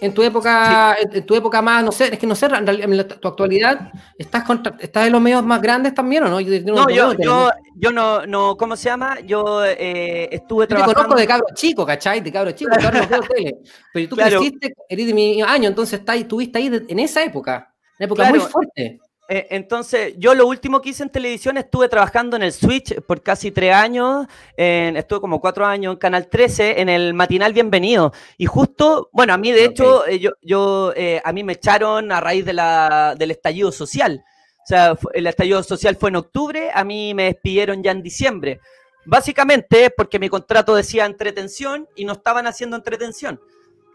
En 0.02 0.14
tu 0.14 0.22
época, 0.22 0.98
en 1.00 1.26
tu 1.26 1.36
época 1.36 1.62
más, 1.62 1.84
no 1.84 1.92
sé, 1.92 2.14
es 2.14 2.20
que 2.20 2.28
no 2.28 2.36
sé, 2.36 2.48
en, 2.48 3.08
tu 3.08 3.28
actualidad, 3.28 3.92
¿estás, 4.18 4.44
contra, 4.44 4.76
¿estás 4.80 5.08
en 5.08 5.14
los 5.14 5.22
medios 5.22 5.44
más 5.44 5.62
grandes 5.62 5.94
también 5.94 6.24
o 6.24 6.30
no? 6.30 6.40
Yo, 6.42 6.60
no, 6.62 6.90
yo, 6.90 7.14
yo, 7.14 7.50
yo, 7.76 7.92
no, 7.92 8.26
no, 8.26 8.58
¿cómo 8.58 8.76
se 8.76 8.90
llama? 8.90 9.20
Yo 9.22 9.64
eh, 9.64 10.28
estuve 10.32 10.68
trabajando... 10.68 10.94
Te 10.94 10.96
conozco 11.02 11.20
de 11.20 11.28
cabro 11.28 11.46
chico, 11.54 11.86
¿cachai? 11.86 12.20
De 12.20 12.32
cabro 12.32 12.52
chico, 12.52 12.72
claro, 12.78 13.00
no 13.10 13.22
tele. 13.22 13.60
Pero 13.94 14.10
tú 14.10 14.16
creciste, 14.16 14.74
eres 14.90 15.08
de 15.08 15.14
mi 15.14 15.42
año, 15.42 15.70
entonces 15.70 16.02
estuviste 16.06 16.58
ahí 16.58 16.84
en 16.88 17.00
esa 17.00 17.24
época, 17.24 17.74
una 17.98 18.06
época 18.06 18.30
muy 18.30 18.40
fuerte. 18.40 19.00
Eh, 19.30 19.48
entonces, 19.52 20.16
yo 20.18 20.36
lo 20.36 20.46
último 20.48 20.82
que 20.82 20.90
hice 20.90 21.04
en 21.04 21.10
televisión 21.10 21.58
estuve 21.58 21.88
trabajando 21.88 22.36
en 22.36 22.44
el 22.44 22.52
Switch 22.52 23.02
por 23.02 23.22
casi 23.22 23.52
tres 23.52 23.74
años, 23.74 24.28
estuve 24.58 25.22
como 25.22 25.40
cuatro 25.40 25.66
años 25.66 25.94
en 25.94 26.00
Canal 26.00 26.28
13, 26.28 26.82
en 26.82 26.90
el 26.90 27.14
matinal 27.14 27.54
Bienvenido. 27.54 28.12
Y 28.38 28.46
justo, 28.46 29.10
bueno, 29.14 29.34
a 29.34 29.38
mí 29.38 29.52
de 29.52 29.66
hecho, 29.66 30.06
eh, 30.08 30.20
yo, 30.20 30.32
yo 30.42 30.94
eh, 30.96 31.22
a 31.24 31.32
mí 31.32 31.44
me 31.44 31.54
echaron 31.54 32.12
a 32.12 32.20
raíz 32.20 32.46
de 32.46 32.54
la, 32.54 33.16
del 33.18 33.32
estallido 33.32 33.72
social. 33.72 34.24
O 34.64 34.66
sea, 34.66 34.98
el 35.14 35.28
estallido 35.28 35.64
social 35.64 35.96
fue 35.96 36.10
en 36.10 36.18
octubre, 36.18 36.70
a 36.74 36.84
mí 36.84 37.14
me 37.14 37.26
despidieron 37.26 37.82
ya 37.82 37.92
en 37.92 38.04
diciembre. 38.04 38.60
Básicamente 39.06 39.90
porque 39.96 40.20
mi 40.20 40.30
contrato 40.30 40.76
decía 40.76 41.06
entretención 41.06 41.88
y 41.96 42.06
no 42.06 42.14
estaban 42.14 42.48
haciendo 42.48 42.76
entretención. 42.76 43.40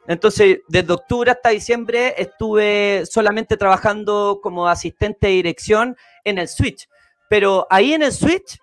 Entonces, 0.07 0.61
desde 0.69 0.93
octubre 0.93 1.31
hasta 1.31 1.51
diciembre 1.51 2.15
estuve 2.17 3.05
solamente 3.07 3.57
trabajando 3.57 4.41
como 4.43 4.69
asistente 4.69 5.27
de 5.27 5.35
dirección 5.35 5.97
en 6.25 6.39
el 6.39 6.49
Switch. 6.49 6.89
Pero 7.29 7.67
ahí 7.69 7.93
en 7.93 8.03
el 8.03 8.13
Switch, 8.13 8.59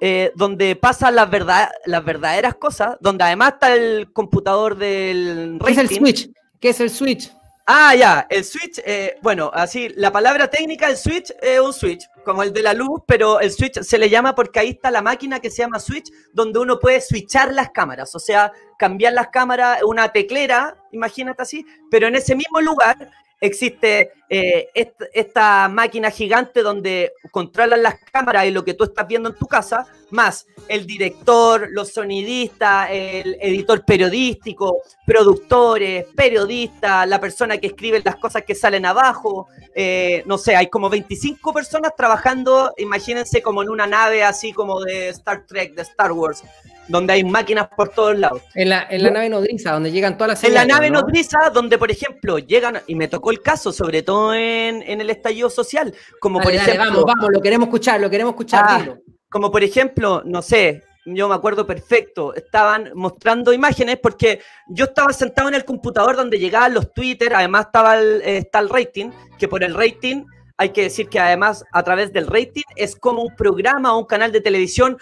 eh, 0.00 0.32
donde 0.34 0.74
pasan 0.76 1.14
las, 1.14 1.30
verdad, 1.30 1.70
las 1.86 2.04
verdaderas 2.04 2.56
cosas, 2.56 2.96
donde 3.00 3.24
además 3.24 3.54
está 3.54 3.74
el 3.74 4.12
computador 4.12 4.76
del... 4.76 5.58
¿Qué 5.64 5.72
es 5.72 5.78
el 5.78 5.88
Switch? 5.88 6.30
¿Qué 6.58 6.68
es 6.70 6.80
el 6.80 6.90
Switch? 6.90 7.32
Ah, 7.64 7.94
ya, 7.94 8.26
el 8.28 8.44
switch, 8.44 8.80
eh, 8.84 9.18
bueno, 9.22 9.48
así, 9.54 9.88
la 9.90 10.10
palabra 10.10 10.48
técnica, 10.48 10.88
el 10.88 10.96
switch 10.96 11.32
es 11.40 11.60
un 11.60 11.72
switch, 11.72 12.08
como 12.24 12.42
el 12.42 12.52
de 12.52 12.60
la 12.60 12.74
luz, 12.74 13.02
pero 13.06 13.38
el 13.38 13.52
switch 13.52 13.80
se 13.82 13.98
le 13.98 14.10
llama 14.10 14.34
porque 14.34 14.58
ahí 14.58 14.70
está 14.70 14.90
la 14.90 15.00
máquina 15.00 15.38
que 15.38 15.48
se 15.48 15.62
llama 15.62 15.78
switch, 15.78 16.10
donde 16.32 16.58
uno 16.58 16.80
puede 16.80 17.00
switchar 17.00 17.52
las 17.52 17.70
cámaras, 17.70 18.16
o 18.16 18.18
sea, 18.18 18.52
cambiar 18.78 19.12
las 19.12 19.28
cámaras, 19.28 19.80
una 19.84 20.10
teclera, 20.10 20.76
imagínate 20.90 21.42
así, 21.42 21.64
pero 21.88 22.08
en 22.08 22.16
ese 22.16 22.34
mismo 22.34 22.60
lugar 22.60 23.12
existe 23.42 24.12
eh, 24.28 24.68
esta, 25.12 25.68
máquina 25.68 26.10
gigante 26.10 26.62
donde 26.62 27.12
controlan 27.30 27.82
las 27.82 27.96
cámaras 28.10 28.46
y 28.46 28.52
lo 28.52 28.64
que 28.64 28.72
tú 28.72 28.84
estás 28.84 29.06
viendo 29.06 29.28
en 29.28 29.34
tu 29.34 29.46
casa, 29.46 29.84
más 30.10 30.46
el 30.68 30.86
director, 30.86 31.68
los 31.70 31.92
sonidistas, 31.92 32.88
el 32.90 33.36
editor 33.40 33.84
periodístico, 33.84 34.78
productores, 35.04 36.06
periodistas, 36.16 37.06
la 37.08 37.20
persona 37.20 37.58
que 37.58 37.66
escribe 37.66 38.00
las 38.04 38.16
cosas 38.16 38.44
que 38.44 38.54
salen 38.54 38.86
abajo, 38.86 39.48
eh, 39.74 40.22
no 40.24 40.38
sé, 40.38 40.54
hay 40.54 40.68
como 40.68 40.88
25 40.88 41.52
personas 41.52 41.92
trabajando, 41.96 42.72
imagínense 42.78 43.42
como 43.42 43.62
en 43.62 43.70
una 43.70 43.86
nave 43.86 44.22
así 44.22 44.52
como 44.52 44.80
de 44.80 45.08
Star 45.08 45.44
Trek, 45.46 45.74
de 45.74 45.82
Star 45.82 46.12
Wars 46.12 46.44
donde 46.88 47.12
hay 47.14 47.24
máquinas 47.24 47.68
por 47.76 47.90
todos 47.90 48.18
lados. 48.18 48.42
En 48.54 48.68
la, 48.68 48.86
en 48.90 49.02
la 49.02 49.10
nave 49.10 49.28
nodriza, 49.28 49.72
donde 49.72 49.90
llegan 49.90 50.16
todas 50.16 50.28
las 50.28 50.44
En 50.44 50.54
la 50.54 50.64
nave 50.64 50.90
nodriza, 50.90 51.50
donde, 51.50 51.78
por 51.78 51.90
ejemplo, 51.90 52.38
llegan, 52.38 52.80
y 52.86 52.94
me 52.94 53.08
tocó 53.08 53.30
el 53.30 53.40
caso, 53.40 53.72
sobre 53.72 54.02
todo 54.02 54.34
en, 54.34 54.82
el 54.82 55.10
estallido 55.10 55.50
social, 55.50 55.94
como 56.20 56.40
por 56.40 56.52
ejemplo... 56.52 56.84
vamos, 56.84 57.04
vamos, 57.04 57.30
lo 57.32 57.40
queremos 57.40 57.68
escuchar, 57.68 58.00
lo 58.00 58.10
queremos 58.10 58.32
escuchar. 58.32 58.64
Ah, 58.66 58.94
como 59.28 59.50
por 59.50 59.62
ejemplo, 59.62 60.22
no 60.24 60.42
sé, 60.42 60.82
yo 61.04 61.28
me 61.28 61.34
acuerdo 61.34 61.66
perfecto, 61.66 62.34
estaban 62.34 62.90
mostrando 62.94 63.52
imágenes 63.52 63.98
porque 64.00 64.40
yo 64.68 64.84
estaba 64.86 65.12
sentado 65.12 65.48
en 65.48 65.54
el 65.54 65.64
computador 65.64 66.16
donde 66.16 66.38
llegaban 66.38 66.74
los 66.74 66.92
Twitter, 66.92 67.34
además 67.34 67.66
estaba 67.66 67.98
el, 67.98 68.22
está 68.22 68.60
el 68.60 68.68
rating, 68.68 69.10
que 69.38 69.48
por 69.48 69.64
el 69.64 69.74
rating 69.74 70.24
hay 70.62 70.70
que 70.70 70.82
decir 70.82 71.08
que 71.08 71.18
además 71.18 71.64
a 71.72 71.82
través 71.82 72.12
del 72.12 72.28
rating 72.28 72.62
es 72.76 72.94
como 72.94 73.22
un 73.22 73.34
programa 73.34 73.94
o 73.94 73.98
un 73.98 74.06
canal 74.06 74.30
de 74.30 74.40
televisión 74.40 74.96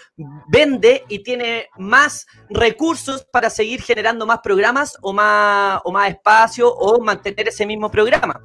vende 0.47 1.03
y 1.07 1.21
tiene 1.21 1.67
más 1.77 2.25
recursos 2.49 3.27
para 3.31 3.51
seguir 3.51 3.83
generando 3.83 4.25
más 4.25 4.39
programas 4.39 4.97
o 5.01 5.13
más, 5.13 5.79
o 5.83 5.91
más 5.91 6.09
espacio 6.09 6.73
o 6.73 6.99
mantener 6.99 7.47
ese 7.47 7.67
mismo 7.67 7.91
programa. 7.91 8.41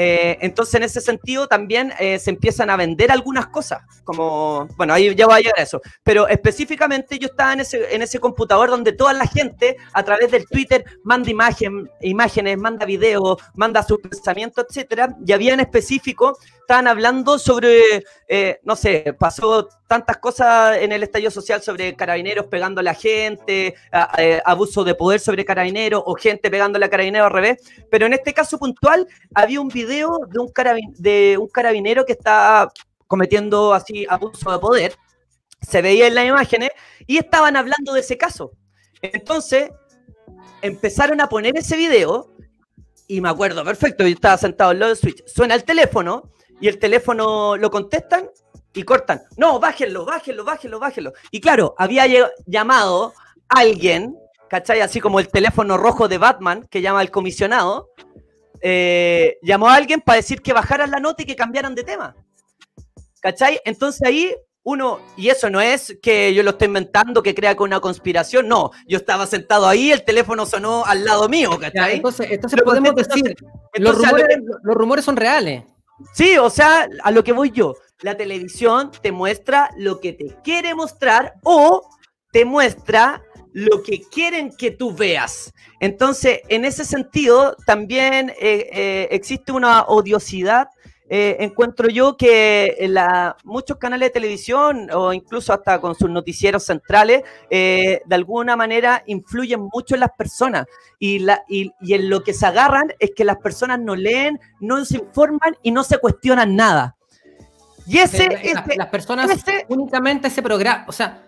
Eh, 0.00 0.38
entonces, 0.42 0.76
en 0.76 0.84
ese 0.84 1.00
sentido, 1.00 1.48
también 1.48 1.92
eh, 1.98 2.20
se 2.20 2.30
empiezan 2.30 2.70
a 2.70 2.76
vender 2.76 3.10
algunas 3.10 3.48
cosas, 3.48 3.82
como, 4.04 4.68
bueno, 4.76 4.94
ahí 4.94 5.12
ya 5.16 5.26
voy 5.26 5.34
a 5.34 5.38
llegar 5.38 5.58
a 5.58 5.62
eso, 5.62 5.80
pero 6.04 6.28
específicamente 6.28 7.18
yo 7.18 7.26
estaba 7.26 7.52
en 7.54 7.60
ese, 7.60 7.92
en 7.92 8.02
ese 8.02 8.20
computador 8.20 8.70
donde 8.70 8.92
toda 8.92 9.12
la 9.12 9.26
gente, 9.26 9.76
a 9.92 10.04
través 10.04 10.30
del 10.30 10.46
Twitter, 10.46 10.84
manda 11.02 11.28
imagen, 11.28 11.90
imágenes, 12.00 12.56
manda 12.58 12.86
videos, 12.86 13.38
manda 13.54 13.82
su 13.82 13.98
pensamiento, 13.98 14.64
etcétera, 14.64 15.16
y 15.26 15.32
había 15.32 15.54
en 15.54 15.60
específico 15.60 16.38
estaban 16.68 16.86
hablando 16.86 17.38
sobre, 17.38 18.04
eh, 18.28 18.60
no 18.62 18.76
sé, 18.76 19.16
pasó 19.18 19.70
tantas 19.86 20.18
cosas 20.18 20.76
en 20.76 20.92
el 20.92 21.02
estallido 21.02 21.30
social 21.30 21.62
sobre 21.62 21.96
carabineros 21.96 22.44
pegando 22.44 22.80
a 22.80 22.84
la 22.84 22.92
gente, 22.92 23.74
eh, 24.18 24.42
abuso 24.44 24.84
de 24.84 24.94
poder 24.94 25.18
sobre 25.18 25.46
carabineros 25.46 26.02
o 26.04 26.14
gente 26.14 26.50
pegándole 26.50 26.84
a 26.84 26.90
carabineros 26.90 27.24
al 27.28 27.32
revés. 27.32 27.62
Pero 27.90 28.04
en 28.04 28.12
este 28.12 28.34
caso 28.34 28.58
puntual 28.58 29.08
había 29.34 29.62
un 29.62 29.68
video 29.68 30.18
de 30.28 30.38
un, 30.38 30.52
de 30.98 31.38
un 31.40 31.48
carabinero 31.48 32.04
que 32.04 32.12
estaba 32.12 32.70
cometiendo 33.06 33.72
así 33.72 34.04
abuso 34.06 34.52
de 34.52 34.58
poder. 34.58 34.94
Se 35.62 35.80
veía 35.80 36.06
en 36.06 36.16
las 36.16 36.26
imágenes 36.26 36.68
y 37.06 37.16
estaban 37.16 37.56
hablando 37.56 37.94
de 37.94 38.00
ese 38.00 38.18
caso. 38.18 38.52
Entonces 39.00 39.70
empezaron 40.60 41.22
a 41.22 41.30
poner 41.30 41.56
ese 41.56 41.78
video 41.78 42.30
y 43.06 43.22
me 43.22 43.30
acuerdo 43.30 43.64
perfecto, 43.64 44.06
yo 44.06 44.14
estaba 44.14 44.36
sentado 44.36 44.72
en 44.72 44.80
lado 44.80 44.90
del 44.90 44.98
Switch, 44.98 45.24
suena 45.26 45.54
el 45.54 45.64
teléfono 45.64 46.30
y 46.60 46.68
el 46.68 46.78
teléfono 46.78 47.56
lo 47.56 47.70
contestan 47.70 48.28
y 48.74 48.82
cortan. 48.82 49.22
No, 49.36 49.58
bájenlo, 49.58 50.04
bájenlo, 50.04 50.44
bájenlo, 50.44 50.78
bájenlo. 50.78 51.12
Y 51.30 51.40
claro, 51.40 51.74
había 51.78 52.06
llamado 52.46 53.14
alguien, 53.48 54.16
¿cachai? 54.48 54.80
Así 54.80 55.00
como 55.00 55.20
el 55.20 55.28
teléfono 55.28 55.76
rojo 55.76 56.08
de 56.08 56.18
Batman 56.18 56.66
que 56.70 56.80
llama 56.80 57.00
al 57.00 57.10
comisionado, 57.10 57.90
eh, 58.60 59.38
llamó 59.42 59.68
a 59.68 59.74
alguien 59.74 60.00
para 60.00 60.16
decir 60.16 60.42
que 60.42 60.52
bajaran 60.52 60.90
la 60.90 61.00
nota 61.00 61.22
y 61.22 61.26
que 61.26 61.36
cambiaran 61.36 61.74
de 61.74 61.84
tema. 61.84 62.16
¿Cachai? 63.20 63.60
Entonces 63.64 64.02
ahí 64.06 64.34
uno, 64.62 65.00
y 65.16 65.30
eso 65.30 65.48
no 65.48 65.62
es 65.62 65.96
que 66.02 66.34
yo 66.34 66.42
lo 66.42 66.50
esté 66.50 66.66
inventando, 66.66 67.22
que 67.22 67.34
crea 67.34 67.54
que 67.54 67.62
una 67.62 67.80
conspiración, 67.80 68.48
no, 68.48 68.70
yo 68.86 68.98
estaba 68.98 69.26
sentado 69.26 69.66
ahí, 69.66 69.90
el 69.90 70.04
teléfono 70.04 70.44
sonó 70.44 70.84
al 70.84 71.06
lado 71.06 71.26
mío, 71.26 71.58
¿cachai? 71.58 71.96
entonces, 71.96 72.30
entonces 72.30 72.60
podemos 72.62 72.94
decir, 72.94 73.34
los, 73.76 73.96
los 73.96 74.76
rumores 74.76 75.06
son 75.06 75.16
reales. 75.16 75.64
Sí, 76.12 76.36
o 76.38 76.50
sea, 76.50 76.88
a 77.02 77.10
lo 77.10 77.24
que 77.24 77.32
voy 77.32 77.50
yo. 77.50 77.74
La 78.00 78.16
televisión 78.16 78.90
te 79.02 79.10
muestra 79.10 79.70
lo 79.76 80.00
que 80.00 80.12
te 80.12 80.36
quiere 80.44 80.74
mostrar 80.74 81.34
o 81.42 81.88
te 82.30 82.44
muestra 82.44 83.22
lo 83.52 83.82
que 83.82 84.02
quieren 84.02 84.52
que 84.56 84.70
tú 84.70 84.94
veas. 84.94 85.52
Entonces, 85.80 86.40
en 86.48 86.64
ese 86.64 86.84
sentido, 86.84 87.56
también 87.66 88.30
eh, 88.30 88.68
eh, 88.72 89.08
existe 89.10 89.52
una 89.52 89.82
odiosidad 89.82 90.68
eh, 91.10 91.36
encuentro 91.40 91.88
yo 91.88 92.16
que 92.16 92.76
la, 92.88 93.36
muchos 93.44 93.78
canales 93.78 94.08
de 94.08 94.12
televisión 94.12 94.88
o 94.92 95.12
incluso 95.12 95.52
hasta 95.52 95.80
con 95.80 95.94
sus 95.94 96.10
noticieros 96.10 96.64
centrales, 96.64 97.22
eh, 97.48 98.02
de 98.04 98.14
alguna 98.14 98.56
manera 98.56 99.02
influyen 99.06 99.68
mucho 99.72 99.94
en 99.94 100.00
las 100.00 100.10
personas 100.16 100.66
y, 100.98 101.20
la, 101.20 101.44
y, 101.48 101.72
en 101.88 102.10
lo 102.10 102.22
que 102.22 102.34
se 102.34 102.44
agarran 102.44 102.92
es 102.98 103.12
que 103.16 103.24
las 103.24 103.38
personas 103.38 103.80
no 103.80 103.96
leen, 103.96 104.38
no 104.60 104.84
se 104.84 104.98
informan 104.98 105.56
y 105.62 105.70
no 105.70 105.82
se 105.82 105.98
cuestionan 105.98 106.54
nada. 106.56 106.96
Y 107.86 107.98
ese, 107.98 108.28
las, 108.76 108.88
personas 108.88 109.30
únicamente 109.68 110.28
ese 110.28 110.42
programa, 110.42 110.84
o 110.88 110.92
sea, 110.92 111.22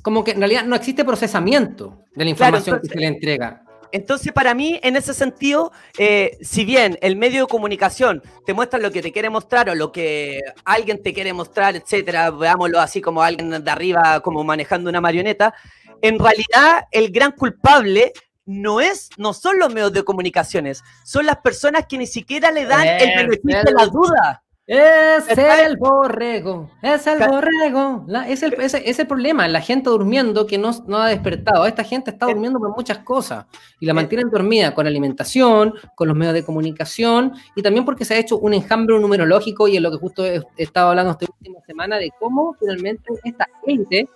como 0.00 0.24
que 0.24 0.30
en 0.30 0.38
realidad 0.38 0.64
no 0.64 0.76
existe 0.76 1.04
procesamiento 1.04 1.98
de 2.14 2.24
la 2.24 2.30
información 2.30 2.80
que 2.80 2.88
se 2.88 2.98
le 2.98 3.06
entrega. 3.06 3.63
Entonces, 3.94 4.32
para 4.32 4.54
mí, 4.54 4.80
en 4.82 4.96
ese 4.96 5.14
sentido, 5.14 5.70
eh, 5.98 6.36
si 6.40 6.64
bien 6.64 6.98
el 7.00 7.14
medio 7.14 7.42
de 7.42 7.46
comunicación 7.46 8.24
te 8.44 8.52
muestra 8.52 8.80
lo 8.80 8.90
que 8.90 9.00
te 9.00 9.12
quiere 9.12 9.30
mostrar 9.30 9.70
o 9.70 9.76
lo 9.76 9.92
que 9.92 10.40
alguien 10.64 11.00
te 11.00 11.14
quiere 11.14 11.32
mostrar, 11.32 11.76
etcétera, 11.76 12.32
veámoslo 12.32 12.80
así 12.80 13.00
como 13.00 13.22
alguien 13.22 13.50
de 13.62 13.70
arriba, 13.70 14.18
como 14.18 14.42
manejando 14.42 14.90
una 14.90 15.00
marioneta, 15.00 15.54
en 16.02 16.18
realidad 16.18 16.86
el 16.90 17.12
gran 17.12 17.30
culpable 17.30 18.12
no 18.46 18.80
es, 18.80 19.10
no 19.16 19.32
son 19.32 19.60
los 19.60 19.72
medios 19.72 19.92
de 19.92 20.02
comunicaciones, 20.02 20.82
son 21.04 21.26
las 21.26 21.36
personas 21.36 21.86
que 21.86 21.96
ni 21.96 22.08
siquiera 22.08 22.50
le 22.50 22.66
dan 22.66 22.88
el 22.88 23.28
beneficio 23.28 23.62
de 23.62 23.72
la 23.72 23.86
duda. 23.86 24.43
Es 24.66 25.28
el 25.36 25.76
borrego, 25.76 26.70
es 26.80 27.06
el 27.06 27.18
borrego. 27.18 28.06
es, 28.26 28.42
el, 28.42 28.54
es, 28.54 28.98
el, 28.98 29.06
problema, 29.06 29.46
la 29.46 29.60
gente 29.60 29.90
durmiendo 29.90 30.46
que 30.46 30.56
no, 30.56 30.70
no, 30.86 30.96
ha 30.96 31.08
despertado. 31.08 31.66
Esta 31.66 31.84
gente 31.84 32.10
está 32.10 32.24
durmiendo 32.26 32.58
por 32.58 32.74
muchas 32.74 33.00
cosas 33.00 33.44
y 33.78 33.84
la 33.84 33.92
mantienen 33.92 34.30
dormida 34.30 34.74
con 34.74 34.86
alimentación, 34.86 35.74
con 35.94 36.08
los 36.08 36.16
medios 36.16 36.32
de 36.32 36.46
comunicación 36.46 37.34
y 37.54 37.60
también 37.60 37.84
porque 37.84 38.06
se 38.06 38.14
ha 38.14 38.18
hecho 38.18 38.38
un 38.38 38.54
enjambre 38.54 38.98
numerológico 38.98 39.68
y 39.68 39.76
es 39.76 39.82
lo 39.82 39.90
que 39.90 39.98
justo 39.98 40.24
he, 40.24 40.40
estado 40.56 40.88
hablando 40.88 41.12
esta 41.12 41.26
última 41.30 41.60
semana 41.66 41.98
de 41.98 42.10
cómo 42.18 42.56
finalmente 42.58 43.04
esta 43.22 43.46
gente 43.66 44.08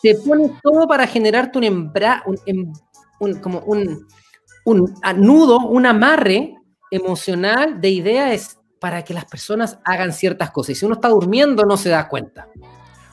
se 0.00 0.14
pone 0.14 0.52
todo 0.62 0.86
para 0.86 1.08
generarte 1.08 1.58
un, 1.58 1.64
embra, 1.64 2.22
un, 2.26 2.38
em, 2.46 2.72
un 3.18 3.34
como 3.40 3.58
un, 3.60 4.06
un 4.64 4.94
nudo, 5.16 5.58
un 5.58 5.86
amarre 5.86 6.54
emocional 6.92 7.80
de 7.80 7.88
ideas 7.88 8.61
para 8.82 9.04
que 9.04 9.14
las 9.14 9.26
personas 9.26 9.78
hagan 9.84 10.12
ciertas 10.12 10.50
cosas. 10.50 10.70
Y 10.70 10.74
si 10.74 10.84
uno 10.84 10.96
está 10.96 11.06
durmiendo, 11.06 11.64
no 11.64 11.76
se 11.76 11.88
da 11.88 12.08
cuenta. 12.08 12.48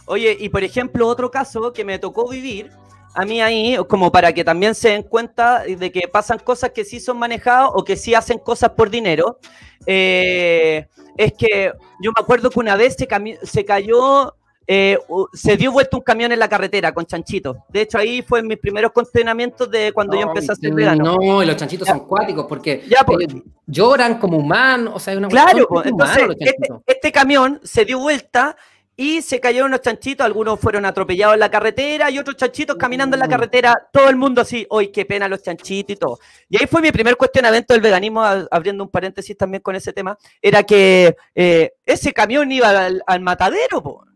Oye, 0.08 0.36
y 0.40 0.50
por 0.50 0.64
ejemplo, 0.64 1.06
otro 1.06 1.30
caso 1.30 1.72
que 1.72 1.86
me 1.86 2.00
tocó 2.00 2.28
vivir, 2.28 2.72
a 3.14 3.24
mí 3.24 3.40
ahí, 3.40 3.78
como 3.88 4.12
para 4.12 4.34
que 4.34 4.44
también 4.44 4.74
se 4.74 4.90
den 4.90 5.04
cuenta 5.04 5.62
de 5.66 5.92
que 5.92 6.08
pasan 6.08 6.40
cosas 6.40 6.72
que 6.72 6.84
sí 6.84 7.00
son 7.00 7.20
manejadas 7.20 7.70
o 7.72 7.84
que 7.84 7.98
sí 7.98 8.16
hacen 8.16 8.40
cosas 8.40 8.72
por 8.72 8.90
dinero, 8.90 9.38
eh, 9.86 10.88
es 11.16 11.34
que 11.34 11.72
yo 12.02 12.12
me 12.18 12.20
acuerdo 12.20 12.50
que 12.50 12.60
una 12.60 12.76
vez 12.76 12.96
se, 12.98 13.08
se 13.44 13.64
cayó 13.64 14.34
eh, 14.72 15.00
se 15.34 15.58
dio 15.58 15.72
vuelta 15.72 15.98
un 15.98 16.04
camión 16.04 16.32
en 16.32 16.38
la 16.38 16.48
carretera 16.48 16.92
con 16.94 17.04
chanchitos. 17.04 17.58
De 17.70 17.82
hecho, 17.82 17.98
ahí 17.98 18.22
fue 18.22 18.44
mis 18.44 18.60
primeros 18.60 18.92
contenimientos 18.92 19.68
de 19.72 19.92
cuando 19.92 20.16
yo 20.16 20.28
empecé 20.28 20.52
a 20.52 20.56
ser 20.56 20.76
vegano. 20.76 21.18
No, 21.18 21.44
los 21.44 21.56
chanchitos 21.56 21.88
son 21.88 22.02
cuáticos 22.02 22.46
porque 22.46 22.84
pues. 23.04 23.34
eh, 23.34 23.42
lloran 23.66 24.20
como 24.20 24.38
humanos. 24.38 24.94
O 24.96 25.00
sea, 25.00 25.18
una 25.18 25.28
claro, 25.28 25.66
pues, 25.68 25.88
entonces, 25.88 26.24
este, 26.40 26.68
este, 26.86 27.12
camión 27.12 27.60
se 27.64 27.84
dio 27.84 27.98
vuelta 27.98 28.56
y 28.96 29.24
se 29.24 29.40
cayeron 29.40 29.70
unos 29.70 29.82
chanchitos, 29.82 30.24
algunos 30.24 30.60
fueron 30.60 30.86
atropellados 30.86 31.34
en 31.34 31.40
la 31.40 31.50
carretera 31.50 32.12
y 32.12 32.20
otros 32.20 32.38
chanchitos 32.38 32.76
caminando 32.76 33.16
en 33.16 33.22
la 33.22 33.28
mm. 33.28 33.32
carretera, 33.32 33.90
todo 33.92 34.08
el 34.08 34.18
mundo 34.18 34.42
así, 34.42 34.68
hoy 34.70 34.90
qué 34.90 35.04
pena 35.04 35.28
los 35.28 35.42
chanchitos 35.42 35.96
y 35.96 35.98
todo. 35.98 36.20
Y 36.48 36.58
ahí 36.62 36.68
fue 36.68 36.80
mi 36.80 36.92
primer 36.92 37.16
cuestionamiento 37.16 37.74
del 37.74 37.82
veganismo, 37.82 38.24
abriendo 38.24 38.84
un 38.84 38.92
paréntesis 38.92 39.36
también 39.36 39.64
con 39.64 39.76
ese 39.76 39.94
tema, 39.94 40.16
era 40.40 40.62
que 40.62 41.16
eh, 41.34 41.72
ese 41.88 42.14
camión 42.14 42.52
iba 42.52 42.70
al, 42.70 43.02
al 43.08 43.20
matadero, 43.22 43.82
po. 43.82 44.09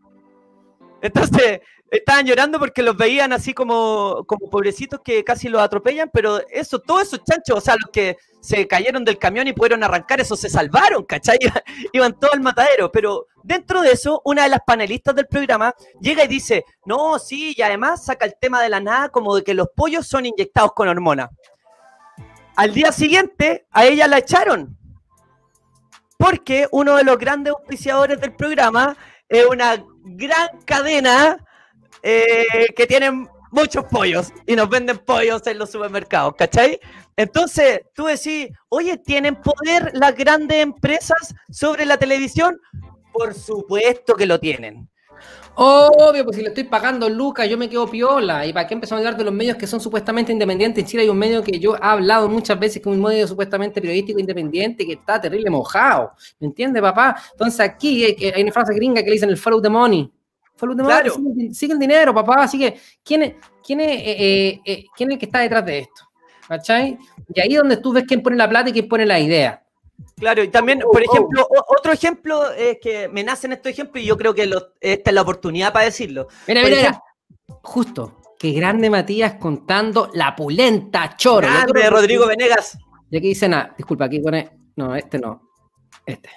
Entonces, 1.04 1.60
estaban 1.90 2.24
llorando 2.24 2.58
porque 2.58 2.82
los 2.82 2.96
veían 2.96 3.34
así 3.34 3.52
como, 3.52 4.24
como 4.26 4.48
pobrecitos 4.48 5.00
que 5.04 5.22
casi 5.22 5.50
los 5.50 5.60
atropellan, 5.60 6.08
pero 6.10 6.40
eso, 6.48 6.78
todos 6.78 7.02
esos 7.02 7.22
chanchos, 7.24 7.58
o 7.58 7.60
sea, 7.60 7.74
los 7.74 7.90
que 7.92 8.16
se 8.40 8.66
cayeron 8.66 9.04
del 9.04 9.18
camión 9.18 9.46
y 9.46 9.52
pudieron 9.52 9.84
arrancar, 9.84 10.22
esos 10.22 10.40
se 10.40 10.48
salvaron, 10.48 11.04
¿cachai? 11.04 11.38
Iban 11.92 12.18
todos 12.18 12.32
al 12.32 12.40
matadero, 12.40 12.90
pero 12.90 13.26
dentro 13.42 13.82
de 13.82 13.92
eso, 13.92 14.22
una 14.24 14.44
de 14.44 14.48
las 14.48 14.60
panelistas 14.66 15.14
del 15.14 15.26
programa 15.26 15.74
llega 16.00 16.24
y 16.24 16.28
dice, 16.28 16.64
no, 16.86 17.18
sí, 17.18 17.54
y 17.54 17.60
además 17.60 18.06
saca 18.06 18.24
el 18.24 18.36
tema 18.40 18.62
de 18.62 18.70
la 18.70 18.80
nada 18.80 19.10
como 19.10 19.36
de 19.36 19.44
que 19.44 19.52
los 19.52 19.68
pollos 19.76 20.06
son 20.06 20.24
inyectados 20.24 20.72
con 20.72 20.88
hormonas. 20.88 21.28
Al 22.56 22.72
día 22.72 22.92
siguiente, 22.92 23.66
a 23.72 23.84
ella 23.84 24.06
la 24.06 24.18
echaron 24.18 24.78
Porque 26.16 26.66
uno 26.70 26.96
de 26.96 27.04
los 27.04 27.18
grandes 27.18 27.52
auspiciadores 27.52 28.18
del 28.22 28.34
programa 28.34 28.96
es 29.28 29.44
una 29.46 29.84
gran 30.04 30.60
cadena 30.64 31.44
eh, 32.02 32.66
que 32.76 32.86
tienen 32.86 33.28
muchos 33.50 33.84
pollos 33.84 34.32
y 34.46 34.56
nos 34.56 34.68
venden 34.68 34.98
pollos 34.98 35.46
en 35.46 35.58
los 35.58 35.70
supermercados, 35.70 36.34
¿cachai? 36.36 36.78
Entonces, 37.16 37.82
tú 37.94 38.06
decís, 38.06 38.48
oye, 38.68 38.98
¿tienen 38.98 39.36
poder 39.36 39.92
las 39.94 40.14
grandes 40.14 40.58
empresas 40.58 41.34
sobre 41.50 41.86
la 41.86 41.96
televisión? 41.96 42.60
Por 43.12 43.32
supuesto 43.32 44.16
que 44.16 44.26
lo 44.26 44.40
tienen. 44.40 44.90
Obvio, 45.56 46.24
pues 46.24 46.36
si 46.36 46.42
le 46.42 46.48
estoy 46.48 46.64
pagando 46.64 47.08
lucas, 47.08 47.48
yo 47.48 47.56
me 47.56 47.68
quedo 47.68 47.88
piola. 47.88 48.44
¿Y 48.44 48.52
para 48.52 48.66
qué 48.66 48.74
empezamos 48.74 48.98
a 48.98 49.06
hablar 49.06 49.16
de 49.16 49.24
los 49.24 49.32
medios 49.32 49.56
que 49.56 49.68
son 49.68 49.80
supuestamente 49.80 50.32
independientes? 50.32 50.82
En 50.82 50.88
Chile 50.88 51.02
hay 51.04 51.08
un 51.08 51.18
medio 51.18 51.44
que 51.44 51.60
yo 51.60 51.76
he 51.76 51.78
hablado 51.80 52.28
muchas 52.28 52.58
veces 52.58 52.82
que 52.82 52.90
es 52.90 52.96
un 52.96 53.00
medio 53.00 53.26
supuestamente 53.28 53.80
periodístico 53.80 54.18
independiente 54.18 54.84
que 54.84 54.94
está 54.94 55.20
terrible 55.20 55.50
mojado. 55.50 56.12
¿Me 56.40 56.48
entiendes, 56.48 56.82
papá? 56.82 57.16
Entonces 57.32 57.60
aquí 57.60 58.04
hay 58.04 58.42
una 58.42 58.50
frase 58.50 58.74
gringa 58.74 59.00
que 59.02 59.06
le 59.06 59.12
dicen 59.12 59.30
el 59.30 59.36
follow 59.36 59.62
the 59.62 59.68
money. 59.68 60.10
Follow 60.56 60.76
the 60.76 60.82
money, 60.82 61.54
sigue, 61.54 61.72
el 61.72 61.78
dinero, 61.78 62.12
papá. 62.12 62.42
Así 62.42 62.58
que, 62.58 62.76
¿quién 63.04 63.22
es, 63.22 63.34
quién, 63.64 63.80
es, 63.80 63.88
eh, 63.90 64.04
eh, 64.06 64.60
eh, 64.64 64.84
¿quién 64.96 65.10
es 65.10 65.14
el 65.14 65.18
que 65.20 65.26
está 65.26 65.38
detrás 65.40 65.64
de 65.64 65.78
esto? 65.78 66.02
¿Cachai? 66.48 66.98
Y 67.32 67.40
ahí 67.40 67.52
es 67.52 67.58
donde 67.58 67.76
tú 67.76 67.92
ves 67.92 68.04
quién 68.06 68.22
pone 68.22 68.36
la 68.36 68.48
plata 68.48 68.70
y 68.70 68.72
quién 68.72 68.88
pone 68.88 69.06
la 69.06 69.20
idea. 69.20 69.63
Claro, 70.16 70.42
y 70.42 70.48
también, 70.48 70.82
oh, 70.84 70.90
por 70.90 71.02
oh. 71.02 71.12
ejemplo, 71.12 71.48
otro 71.78 71.92
ejemplo 71.92 72.50
es 72.52 72.78
que 72.80 73.08
me 73.08 73.24
nacen 73.24 73.52
estos 73.52 73.72
ejemplos 73.72 74.02
y 74.02 74.06
yo 74.06 74.16
creo 74.16 74.34
que 74.34 74.50
esta 74.80 75.10
es 75.10 75.14
la 75.14 75.22
oportunidad 75.22 75.72
para 75.72 75.86
decirlo. 75.86 76.28
Mira, 76.46 76.62
mira, 76.62 77.02
Justo, 77.62 78.20
qué 78.38 78.52
grande 78.52 78.88
Matías 78.90 79.34
contando 79.34 80.10
la 80.14 80.34
pulenta 80.34 81.16
choro. 81.16 81.46
Grande 81.46 81.90
Rodrigo 81.90 82.26
Venegas. 82.26 82.78
Y 83.10 83.18
aquí 83.18 83.28
dice 83.28 83.48
nada, 83.48 83.74
disculpa, 83.76 84.06
aquí 84.06 84.20
pone, 84.20 84.50
no, 84.76 84.94
este 84.96 85.18
no, 85.18 85.50
este. 86.06 86.30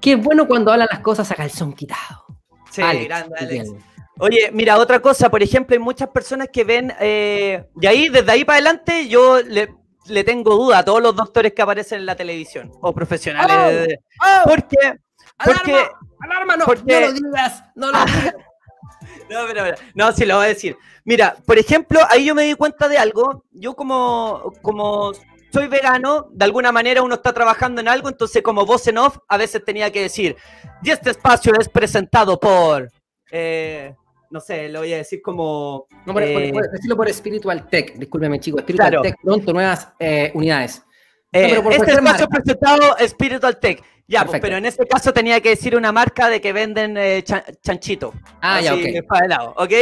Qué 0.00 0.16
bueno 0.16 0.46
cuando 0.46 0.72
hablan 0.72 0.88
las 0.90 1.00
cosas 1.00 1.30
a 1.30 1.34
calzón 1.34 1.72
quitado. 1.72 2.26
Sí, 2.70 2.82
grande 2.82 3.34
Alex. 3.38 3.72
Oye, 4.18 4.50
mira, 4.52 4.78
otra 4.78 5.00
cosa, 5.00 5.28
por 5.28 5.42
ejemplo, 5.42 5.74
hay 5.74 5.80
muchas 5.80 6.08
personas 6.08 6.48
que 6.52 6.62
ven, 6.62 6.92
eh, 7.00 7.66
y 7.80 7.86
ahí, 7.86 8.08
desde 8.08 8.30
ahí 8.30 8.44
para 8.44 8.56
adelante, 8.56 9.08
yo 9.08 9.42
le, 9.42 9.74
le 10.06 10.24
tengo 10.24 10.56
duda 10.56 10.78
a 10.78 10.84
todos 10.84 11.02
los 11.02 11.14
doctores 11.14 11.52
que 11.52 11.62
aparecen 11.62 12.00
en 12.00 12.06
la 12.06 12.16
televisión 12.16 12.70
o 12.80 12.92
profesionales. 12.94 13.98
Oh, 14.22 14.26
oh. 14.26 14.48
porque, 14.48 14.98
porque, 15.44 15.88
alarma, 16.20 16.56
no, 16.56 16.66
no 16.66 16.74
lo 16.74 17.12
digas, 17.12 17.64
no 17.74 17.90
lo 17.90 18.04
digas. 18.04 18.34
no, 19.30 19.40
pero, 19.46 19.76
no, 19.94 20.12
sí 20.12 20.24
lo 20.24 20.36
voy 20.36 20.46
a 20.46 20.48
decir. 20.48 20.76
Mira, 21.04 21.36
por 21.46 21.58
ejemplo, 21.58 22.00
ahí 22.10 22.26
yo 22.26 22.34
me 22.34 22.44
di 22.44 22.54
cuenta 22.54 22.88
de 22.88 22.98
algo. 22.98 23.44
Yo 23.52 23.74
como, 23.74 24.52
como 24.62 25.12
soy 25.52 25.68
vegano, 25.68 26.26
de 26.32 26.44
alguna 26.44 26.72
manera 26.72 27.02
uno 27.02 27.14
está 27.14 27.32
trabajando 27.32 27.80
en 27.80 27.88
algo, 27.88 28.08
entonces 28.08 28.42
como 28.42 28.66
voz 28.66 28.88
en 28.88 28.98
off 28.98 29.18
a 29.28 29.36
veces 29.36 29.64
tenía 29.64 29.92
que 29.92 30.02
decir, 30.02 30.36
y 30.82 30.90
este 30.90 31.10
espacio 31.10 31.52
es 31.58 31.68
presentado 31.68 32.40
por... 32.40 32.90
Eh, 33.30 33.94
no 34.34 34.40
sé, 34.40 34.68
lo 34.68 34.80
voy 34.80 34.92
a 34.92 34.96
decir 34.96 35.22
como. 35.22 35.86
No, 36.04 36.12
por, 36.12 36.24
eh, 36.24 36.52
decirlo 36.72 36.96
por 36.96 37.08
Spiritual 37.12 37.68
Tech, 37.68 37.94
discúlpeme, 37.94 38.40
chicos. 38.40 38.62
Spiritual 38.62 39.00
Tech, 39.00 39.14
pronto 39.22 39.52
nuevas 39.52 39.88
eh, 40.00 40.32
unidades. 40.34 40.82
Eh, 41.30 41.62
este 41.70 41.92
espacio 41.92 42.26
presentado 42.28 42.96
Spiritual 43.06 43.60
Tech. 43.60 43.80
Ya, 44.06 44.26
pues, 44.26 44.38
pero 44.42 44.58
en 44.58 44.66
este 44.66 44.86
caso 44.86 45.14
tenía 45.14 45.40
que 45.40 45.50
decir 45.50 45.74
una 45.74 45.90
marca 45.90 46.28
de 46.28 46.40
que 46.40 46.52
venden 46.52 46.96
eh, 46.98 47.24
chanchito. 47.24 48.12
Ah, 48.42 48.60
ya, 48.60 48.74
ok. 48.74 49.06
Para 49.08 49.26
lado, 49.26 49.54
¿ok? 49.56 49.72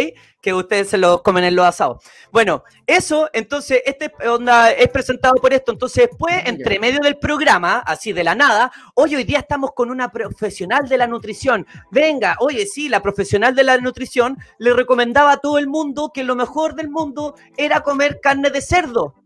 Que 0.41 0.55
ustedes 0.55 0.91
se 0.91 0.99
lo 0.99 1.25
comen 1.25 1.43
en 1.43 1.57
los 1.57 1.67
asados. 1.67 2.05
Bueno, 2.31 2.63
eso, 2.87 3.29
entonces, 3.33 3.83
este 3.85 4.13
onda 4.29 4.71
es 4.71 4.89
presentado 4.89 5.35
por 5.35 5.53
esto. 5.53 5.73
Entonces, 5.73 6.09
después, 6.09 6.35
entre 6.47 6.79
medio 6.79 7.01
del 7.01 7.19
programa, 7.19 7.79
así 7.79 8.13
de 8.13 8.23
la 8.23 8.37
nada, 8.37 8.71
hoy 8.95 9.17
hoy 9.17 9.25
día 9.25 9.41
estamos 9.41 9.73
con 9.75 9.91
una 9.91 10.13
profesional 10.13 10.89
de 10.89 10.99
la 10.99 11.09
nutrición. 11.09 11.67
Venga, 11.91 12.37
oye, 12.39 12.65
sí, 12.67 12.89
la 12.89 13.03
profesional 13.03 13.57
de 13.57 13.65
la 13.65 13.79
nutrición 13.79 14.39
le 14.59 14.73
recomendaba 14.73 15.33
a 15.33 15.37
todo 15.39 15.59
el 15.59 15.67
mundo 15.67 16.13
que 16.15 16.23
lo 16.23 16.37
mejor 16.37 16.77
del 16.77 16.91
mundo 16.91 17.35
era 17.57 17.81
comer 17.81 18.21
carne 18.21 18.51
de 18.51 18.61
cerdo. 18.61 19.17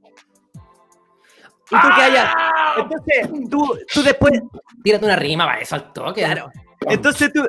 Y 1.71 1.81
tú 1.81 1.89
que 1.97 2.03
hayas. 2.03 2.33
¡Ah! 2.35 2.75
Entonces, 2.79 3.51
tú, 3.51 3.79
tú 3.93 4.03
después. 4.03 4.41
Tírate 4.83 5.05
una 5.05 5.17
rima 5.17 5.47
para 5.47 5.61
eso 5.61 5.75
al 5.75 5.93
toque. 5.93 6.23
Claro. 6.23 6.51
Entonces 6.83 7.33
tú. 7.33 7.47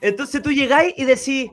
Entonces 0.00 0.42
tú 0.42 0.50
llegáis 0.50 0.94
y 0.96 1.04
decís. 1.04 1.50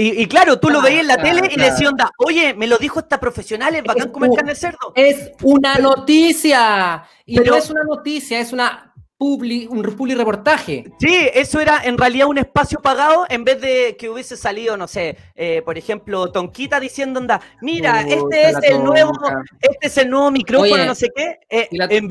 Y, 0.00 0.26
claro, 0.28 0.60
tú 0.60 0.70
lo 0.70 0.80
veías 0.80 1.00
en 1.00 1.08
la 1.08 1.16
tele 1.16 1.50
y 1.50 1.56
decías, 1.58 1.90
onda, 1.90 2.12
oye, 2.18 2.54
me 2.54 2.68
lo 2.68 2.78
dijo 2.78 3.00
esta 3.00 3.18
profesional, 3.18 3.74
es 3.74 3.82
bacán 3.82 4.12
comer 4.12 4.30
carne 4.32 4.52
de 4.52 4.54
cerdo. 4.54 4.92
Es 4.94 5.32
una 5.42 5.74
noticia. 5.74 7.02
Y 7.26 7.34
no 7.38 7.56
es 7.56 7.68
una 7.68 7.82
noticia, 7.82 8.38
es 8.38 8.52
una 8.52 8.87
publi, 9.18 9.66
un 9.66 9.82
publi 9.82 10.14
reportaje. 10.14 10.84
Sí, 11.00 11.28
eso 11.34 11.60
era 11.60 11.82
en 11.84 11.98
realidad 11.98 12.28
un 12.28 12.38
espacio 12.38 12.80
pagado 12.80 13.26
en 13.28 13.44
vez 13.44 13.60
de 13.60 13.96
que 13.98 14.08
hubiese 14.08 14.36
salido, 14.36 14.76
no 14.76 14.86
sé, 14.86 15.16
eh, 15.34 15.60
por 15.62 15.76
ejemplo, 15.76 16.30
Tonquita 16.30 16.78
diciendo, 16.78 17.18
anda, 17.18 17.40
mira, 17.60 18.02
este 18.02 18.50
es 18.50 18.56
el 18.62 18.82
nuevo, 18.84 19.12
este 19.60 19.86
es 19.88 19.98
el 19.98 20.08
nuevo 20.08 20.30
micrófono, 20.30 20.84
no 20.86 20.94
sé 20.94 21.08
qué. 21.14 21.40
Eh, 21.50 21.68
en 21.72 22.08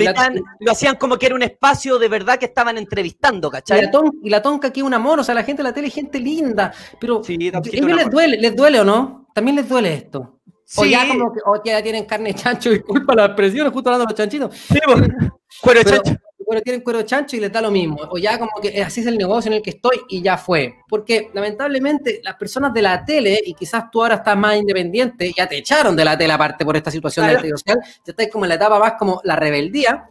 lo 0.60 0.72
hacían 0.72 0.98
como 0.98 1.18
que 1.18 1.28
era 1.28 1.36
un 1.36 1.44
espacio 1.44 1.98
de 1.98 2.10
verdad 2.10 2.38
que 2.38 2.46
estaban 2.46 2.78
entrevistando, 2.78 3.50
¿cachai? 3.50 3.90
Y 4.22 4.30
la, 4.30 4.42
tonca 4.42 4.68
aquí 4.68 4.82
un 4.82 4.94
amor, 4.94 5.20
o 5.20 5.24
sea, 5.24 5.34
la 5.34 5.44
gente 5.44 5.64
de 5.64 5.70
la 5.70 5.74
tele 5.74 5.88
es 5.88 5.94
gente 5.94 6.20
linda, 6.20 6.74
pero 7.00 7.24
sí, 7.24 7.38
les 7.38 8.10
duele, 8.10 8.38
les 8.38 8.56
duele 8.56 8.82
o 8.82 8.84
no? 8.84 9.30
También 9.34 9.56
les 9.56 9.70
duele 9.70 9.94
esto. 9.94 10.34
O 10.76 10.84
ya 10.84 11.08
como 11.08 11.32
que, 11.32 11.40
o 11.46 11.64
ya 11.64 11.82
tienen 11.82 12.04
carne 12.04 12.34
chancho, 12.34 12.70
disculpa 12.72 13.16
la 13.16 13.28
expresión, 13.28 13.72
justo 13.72 13.90
hablando 13.90 14.06
de 14.06 14.12
los 14.12 14.18
chanchitos. 14.18 14.54
Sí, 14.54 14.80
bueno, 14.86 15.08
chancho 15.84 16.18
bueno, 16.48 16.62
tienen 16.62 16.82
cuero 16.82 17.02
chancho 17.02 17.36
y 17.36 17.42
les 17.42 17.52
da 17.52 17.62
lo 17.62 17.70
mismo. 17.70 17.98
O 18.10 18.18
ya 18.18 18.40
como 18.40 18.52
que 18.62 18.82
así 18.82 19.02
es 19.02 19.08
el 19.08 19.18
negocio 19.18 19.50
en 19.50 19.58
el 19.58 19.62
que 19.62 19.72
estoy 19.72 20.00
y 20.08 20.22
ya 20.22 20.38
fue. 20.38 20.76
Porque 20.88 21.30
lamentablemente 21.34 22.22
las 22.24 22.36
personas 22.36 22.74
de 22.74 22.82
la 22.82 23.04
tele, 23.04 23.42
y 23.46 23.54
quizás 23.54 23.92
tú 23.92 24.02
ahora 24.02 24.16
estás 24.16 24.38
más 24.38 24.56
independiente, 24.56 25.34
ya 25.36 25.46
te 25.46 25.58
echaron 25.58 25.94
de 25.94 26.06
la 26.06 26.18
tele 26.18 26.32
aparte 26.32 26.64
por 26.64 26.78
esta 26.78 26.90
situación 26.90 27.28
de 27.28 27.34
la 27.34 27.42
social, 27.42 27.80
ya 27.84 28.12
estás 28.12 28.30
como 28.32 28.46
en 28.46 28.50
la 28.50 28.56
etapa 28.56 28.80
más 28.80 28.94
como 28.98 29.20
la 29.26 29.36
rebeldía. 29.36 30.10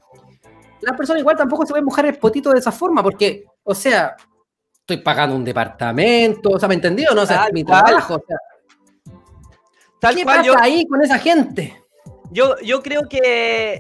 Las 0.82 0.95
personas 0.95 1.20
igual 1.20 1.39
tampoco 1.39 1.64
se 1.64 1.70
pueden 1.70 1.87
mojar 1.87 2.05
el 2.05 2.18
potito 2.18 2.51
de 2.51 2.59
esa 2.59 2.70
forma, 2.70 3.03
porque, 3.03 3.47
o 3.64 3.74
sea, 3.74 4.14
estoy 4.78 4.99
pagando 4.99 5.34
un 5.34 5.45
departamento, 5.45 6.51
o 6.51 6.59
sea, 6.59 6.68
¿me 6.68 6.74
entendido? 6.74 7.14
No, 7.14 7.22
o 7.22 7.26
sea, 7.26 7.49
mi 7.51 7.64
trabajo, 7.64 8.16
o 8.16 8.24
sea. 8.26 8.37
¿Qué 10.14 10.22
pasa 10.22 10.55
ahí 10.61 10.87
con 10.87 11.03
esa 11.03 11.18
gente? 11.18 11.82
Yo, 12.30 12.59
yo 12.61 12.82
creo 12.82 13.09
que 13.09 13.20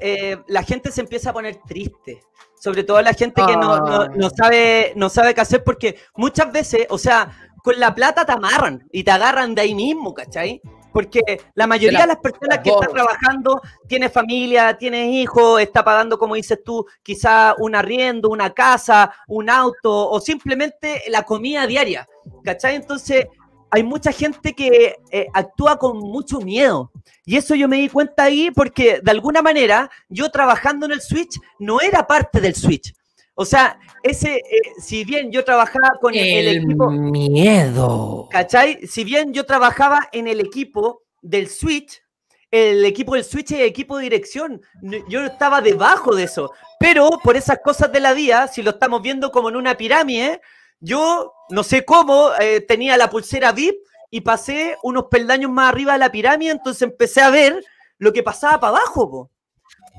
eh, 0.00 0.38
la 0.48 0.62
gente 0.62 0.90
se 0.90 1.02
empieza 1.02 1.30
a 1.30 1.32
poner 1.34 1.58
triste 1.66 2.22
sobre 2.66 2.82
todo 2.82 3.00
la 3.00 3.14
gente 3.14 3.40
que 3.46 3.56
no, 3.56 4.08
no, 4.08 4.30
sabe, 4.30 4.92
no 4.96 5.08
sabe 5.08 5.34
qué 5.34 5.40
hacer, 5.40 5.62
porque 5.62 5.98
muchas 6.16 6.50
veces, 6.50 6.84
o 6.90 6.98
sea, 6.98 7.30
con 7.62 7.78
la 7.78 7.94
plata 7.94 8.26
te 8.26 8.32
amarran 8.32 8.84
y 8.90 9.04
te 9.04 9.12
agarran 9.12 9.54
de 9.54 9.62
ahí 9.62 9.72
mismo, 9.72 10.12
¿cachai? 10.12 10.60
Porque 10.92 11.20
la 11.54 11.68
mayoría 11.68 12.00
de, 12.00 12.06
las 12.08 12.16
personas 12.16 12.58
que 12.64 12.70
están 12.70 12.92
trabajando 12.92 13.60
tiene 13.86 14.08
familia, 14.08 14.76
tiene 14.76 15.12
hijos, 15.12 15.60
está 15.60 15.84
pagando, 15.84 16.18
como 16.18 16.34
dices 16.34 16.58
tú, 16.64 16.84
quizá 17.04 17.54
un 17.56 17.76
arriendo, 17.76 18.30
una 18.30 18.52
casa, 18.52 19.12
un 19.28 19.48
auto 19.48 20.10
o 20.10 20.18
simplemente 20.18 21.04
la 21.06 21.22
comida 21.22 21.68
diaria, 21.68 22.08
¿cachai? 22.42 22.74
Entonces, 22.74 23.28
hay 23.70 23.82
mucha 23.82 24.12
gente 24.12 24.54
que 24.54 24.96
eh, 25.10 25.26
actúa 25.34 25.78
con 25.78 25.98
mucho 25.98 26.40
miedo. 26.40 26.92
Y 27.24 27.36
eso 27.36 27.54
yo 27.54 27.68
me 27.68 27.78
di 27.78 27.88
cuenta 27.88 28.24
ahí 28.24 28.50
porque 28.50 29.00
de 29.02 29.10
alguna 29.10 29.42
manera 29.42 29.90
yo 30.08 30.30
trabajando 30.30 30.86
en 30.86 30.92
el 30.92 31.00
Switch 31.00 31.38
no 31.58 31.80
era 31.80 32.06
parte 32.06 32.40
del 32.40 32.54
Switch. 32.54 32.94
O 33.34 33.44
sea, 33.44 33.78
ese, 34.02 34.36
eh, 34.36 34.42
si 34.80 35.04
bien 35.04 35.30
yo 35.30 35.44
trabajaba 35.44 35.92
con 36.00 36.14
el, 36.14 36.48
el, 36.48 36.64
equipo. 36.64 36.90
Miedo. 36.90 38.28
¿Cachai? 38.30 38.86
Si 38.86 39.04
bien 39.04 39.34
yo 39.34 39.44
trabajaba 39.44 40.08
en 40.12 40.26
el 40.26 40.40
equipo 40.40 41.02
del 41.20 41.48
Switch, 41.48 42.02
el 42.50 42.84
equipo 42.84 43.14
del 43.14 43.24
Switch 43.24 43.50
y 43.50 43.56
el 43.56 43.62
equipo 43.62 43.98
de 43.98 44.04
dirección, 44.04 44.62
yo 45.08 45.24
estaba 45.24 45.60
debajo 45.60 46.14
de 46.14 46.22
eso. 46.22 46.52
Pero 46.78 47.10
por 47.22 47.36
esas 47.36 47.58
cosas 47.62 47.92
de 47.92 48.00
la 48.00 48.14
vida, 48.14 48.48
si 48.48 48.62
lo 48.62 48.70
estamos 48.70 49.02
viendo 49.02 49.30
como 49.30 49.48
en 49.48 49.56
una 49.56 49.76
pirámide, 49.76 50.40
yo, 50.80 51.32
no 51.50 51.62
sé 51.62 51.84
cómo, 51.84 52.30
eh, 52.40 52.60
tenía 52.60 52.96
la 52.96 53.10
pulsera 53.10 53.52
VIP 53.52 53.76
y 54.10 54.20
pasé 54.20 54.76
unos 54.82 55.06
peldaños 55.10 55.50
más 55.50 55.70
arriba 55.70 55.94
de 55.94 55.98
la 55.98 56.12
pirámide, 56.12 56.50
entonces 56.52 56.82
empecé 56.82 57.20
a 57.20 57.30
ver 57.30 57.64
lo 57.98 58.12
que 58.12 58.22
pasaba 58.22 58.60
para 58.60 58.78
abajo. 58.78 59.30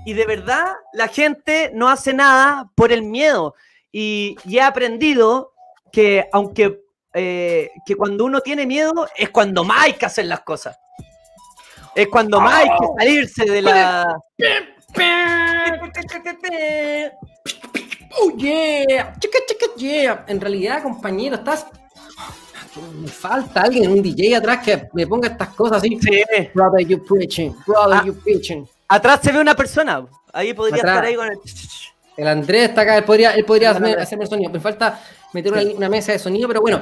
Y 0.06 0.14
de 0.14 0.26
verdad, 0.26 0.74
la 0.94 1.08
gente 1.08 1.72
no 1.74 1.90
hace 1.90 2.14
nada 2.14 2.70
por 2.76 2.92
el 2.92 3.04
miedo. 3.04 3.56
Y, 3.92 4.36
he 4.50 4.62
aprendido 4.62 5.54
que, 5.92 6.30
aunque 6.32 6.82
eh, 7.14 7.72
que 7.86 7.96
cuando 7.96 8.26
uno 8.26 8.42
tiene 8.42 8.66
miedo, 8.66 9.08
es 9.16 9.30
cuando 9.30 9.64
más 9.64 9.86
hay 9.86 9.94
que 9.94 10.06
hacer 10.06 10.26
las 10.26 10.42
cosas. 10.42 10.78
Es 11.96 12.08
cuando 12.08 12.40
más 12.40 12.64
hay 12.64 12.70
que 12.70 12.88
salirse 13.00 13.46
de 13.46 13.62
la. 13.62 14.18
Oh 18.20 18.32
yeah, 18.38 19.13
chica, 19.20 19.39
chica, 19.47 19.65
yeah. 19.78 20.26
En 20.28 20.41
realidad, 20.41 20.84
compañero, 20.84 21.36
estás. 21.36 21.65
Me 23.01 23.07
falta 23.07 23.61
alguien, 23.61 23.91
un 23.91 24.01
DJ 24.03 24.36
atrás 24.36 24.63
que 24.63 24.88
me 24.93 25.07
ponga 25.07 25.30
estas 25.30 25.49
cosas 25.49 25.78
así. 25.78 25.97
Sí. 25.99 26.24
Brother, 26.53 26.86
you 26.86 27.03
preaching. 27.03 27.51
Brother, 27.65 27.99
ah, 28.01 28.05
you 28.05 28.13
preaching. 28.13 28.65
Atrás 28.88 29.20
se 29.24 29.32
ve 29.32 29.39
una 29.39 29.55
persona. 29.55 30.05
Ahí 30.32 30.53
podría 30.53 30.78
estar 30.78 31.03
ahí 31.03 31.15
con 31.15 31.28
el. 31.28 31.39
El 32.18 32.28
Andrés 32.28 32.70
está 32.70 32.82
acá, 32.82 32.97
él 32.97 33.03
podría, 33.03 33.36
él 33.36 33.45
podría 33.45 33.70
hacerme, 33.70 33.91
el 33.91 34.28
sonido. 34.28 34.49
Me 34.49 34.59
falta 34.59 34.99
meter 35.34 35.53
una, 35.76 35.88
mesa 35.88 36.13
de 36.13 36.20
sonido, 36.20 36.47
pero 36.47 36.61
bueno, 36.61 36.82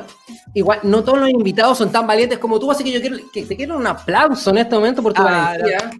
igual 0.54 0.80
no 0.84 1.04
todos 1.04 1.20
los 1.20 1.30
invitados 1.30 1.78
son 1.78 1.92
tan 1.92 2.08
valientes 2.08 2.40
como 2.40 2.58
tú, 2.58 2.72
así 2.72 2.86
que 2.86 2.92
yo 2.94 3.02
quiero 3.02 3.18
que 3.34 3.44
te 3.44 3.58
quiero 3.58 3.76
un 3.76 3.86
aplauso 3.86 4.52
en 4.52 4.60
este 4.60 4.76
momento 4.76 5.04
por 5.04 5.12
tu 5.12 5.22
ah, 5.22 5.58
valentía. 5.58 5.92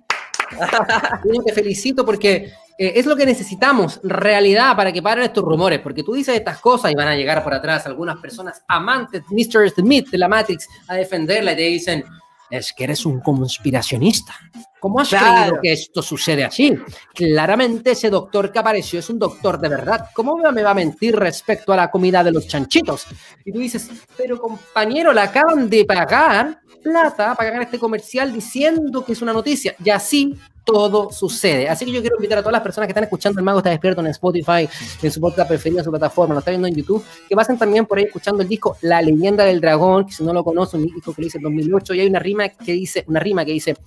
te 1.46 1.54
felicito 1.54 2.06
porque 2.06 2.54
eh, 2.78 2.94
es 2.96 3.06
lo 3.06 3.16
que 3.16 3.26
necesitamos, 3.26 4.00
realidad, 4.04 4.76
para 4.76 4.92
que 4.92 5.02
paren 5.02 5.24
estos 5.24 5.44
rumores, 5.44 5.80
porque 5.80 6.04
tú 6.04 6.14
dices 6.14 6.36
estas 6.36 6.60
cosas 6.60 6.92
y 6.92 6.96
van 6.96 7.08
a 7.08 7.16
llegar 7.16 7.44
por 7.44 7.54
atrás 7.54 7.86
algunas 7.86 8.18
personas 8.18 8.64
amantes 8.68 9.24
de 9.30 9.36
Mr. 9.36 9.70
Smith 9.70 10.10
de 10.10 10.18
la 10.18 10.28
Matrix 10.28 10.68
a 10.88 10.96
defenderla 10.96 11.54
y 11.54 11.56
te 11.56 11.62
dicen, 11.62 12.04
es 12.50 12.74
que 12.74 12.84
eres 12.84 13.06
un 13.06 13.22
conspiracionista. 13.22 14.34
¿Cómo 14.80 15.00
has 15.00 15.10
creído 15.10 15.60
que 15.62 15.74
esto 15.74 16.02
sucede 16.02 16.44
así? 16.44 16.78
Claramente 17.14 17.92
ese 17.92 18.10
doctor 18.10 18.52
que 18.52 18.60
apareció 18.60 19.00
es 19.00 19.10
un 19.10 19.18
doctor 19.18 19.60
de 19.60 19.70
verdad. 19.70 20.10
¿Cómo 20.14 20.38
me 20.38 20.62
va 20.62 20.72
a 20.72 20.76
mentir 20.76 21.16
respecto 21.16 21.74
a 21.74 21.76
la 21.76 21.90
comida 21.90 22.24
de 22.24 22.32
los 22.32 22.48
chanchitos? 22.48 23.08
Y 23.44 23.52
tú 23.52 23.60
dices, 23.60 23.90
pero 24.16 24.40
compañero, 24.40 25.12
le 25.12 25.22
acaban 25.22 25.70
de 25.70 25.86
pagar 25.86 26.60
plata 26.84 27.34
para 27.34 27.50
ganar 27.50 27.64
este 27.64 27.80
comercial 27.80 28.32
diciendo 28.32 29.04
que 29.04 29.14
es 29.14 29.22
una 29.24 29.34
noticia. 29.34 29.76
Y 29.84 29.90
así 29.90 30.36
todo 30.66 31.12
sucede. 31.12 31.70
Así 31.70 31.86
que 31.86 31.92
yo 31.92 32.02
quiero 32.02 32.18
invitar 32.18 32.40
a 32.40 32.42
todas 32.42 32.54
las 32.54 32.62
personas 32.62 32.88
que 32.88 32.92
están 32.92 33.04
escuchando 33.04 33.40
El 33.40 33.46
Mago 33.46 33.60
está 33.60 33.70
despierto 33.70 34.02
en 34.02 34.08
Spotify, 34.08 34.68
en 35.02 35.12
su 35.12 35.22
podcast 35.22 35.48
preferido, 35.48 35.80
en 35.80 35.86
su 35.86 35.92
plataforma, 35.92 36.34
lo 36.34 36.40
están 36.40 36.54
viendo 36.54 36.68
en 36.68 36.76
YouTube, 36.76 37.06
que 37.30 37.36
pasen 37.36 37.58
también 37.58 37.86
por 37.86 38.00
ahí 38.00 38.06
escuchando 38.06 38.42
el 38.42 38.50
disco 38.50 38.76
La 38.82 39.02
leyenda 39.02 39.46
del 39.46 39.62
dragón, 39.62 40.08
que 40.08 40.12
si 40.12 40.24
no 40.24 40.34
lo 40.34 40.44
conocen, 40.44 40.82
un 40.82 40.88
disco 40.88 41.14
que 41.14 41.22
lo 41.22 41.28
hice 41.28 41.38
en 41.38 41.44
2008, 41.44 41.94
y 41.94 42.00
hay 42.02 42.08
una 42.08 42.20
rima 42.20 42.50
que 42.50 42.74
dice, 42.74 43.06
una 43.08 43.20
rima 43.20 43.46
que 43.46 43.52
dice, 43.52 43.78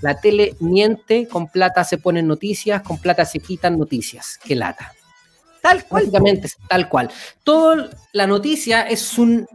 la 0.00 0.18
tele 0.18 0.56
miente, 0.60 1.28
con 1.28 1.48
plata 1.48 1.84
se 1.84 1.98
ponen 1.98 2.26
noticias, 2.26 2.82
con 2.82 2.98
plata 2.98 3.24
se 3.24 3.38
quitan 3.38 3.78
noticias. 3.78 4.38
Qué 4.42 4.54
lata. 4.54 4.92
Tal 5.60 5.84
cual. 5.84 6.04
Básicamente, 6.04 6.48
tal 6.68 6.88
cual. 6.88 7.10
Toda 7.42 7.90
la 8.12 8.26
noticia 8.26 8.82
es 8.82 9.18
un 9.18 9.46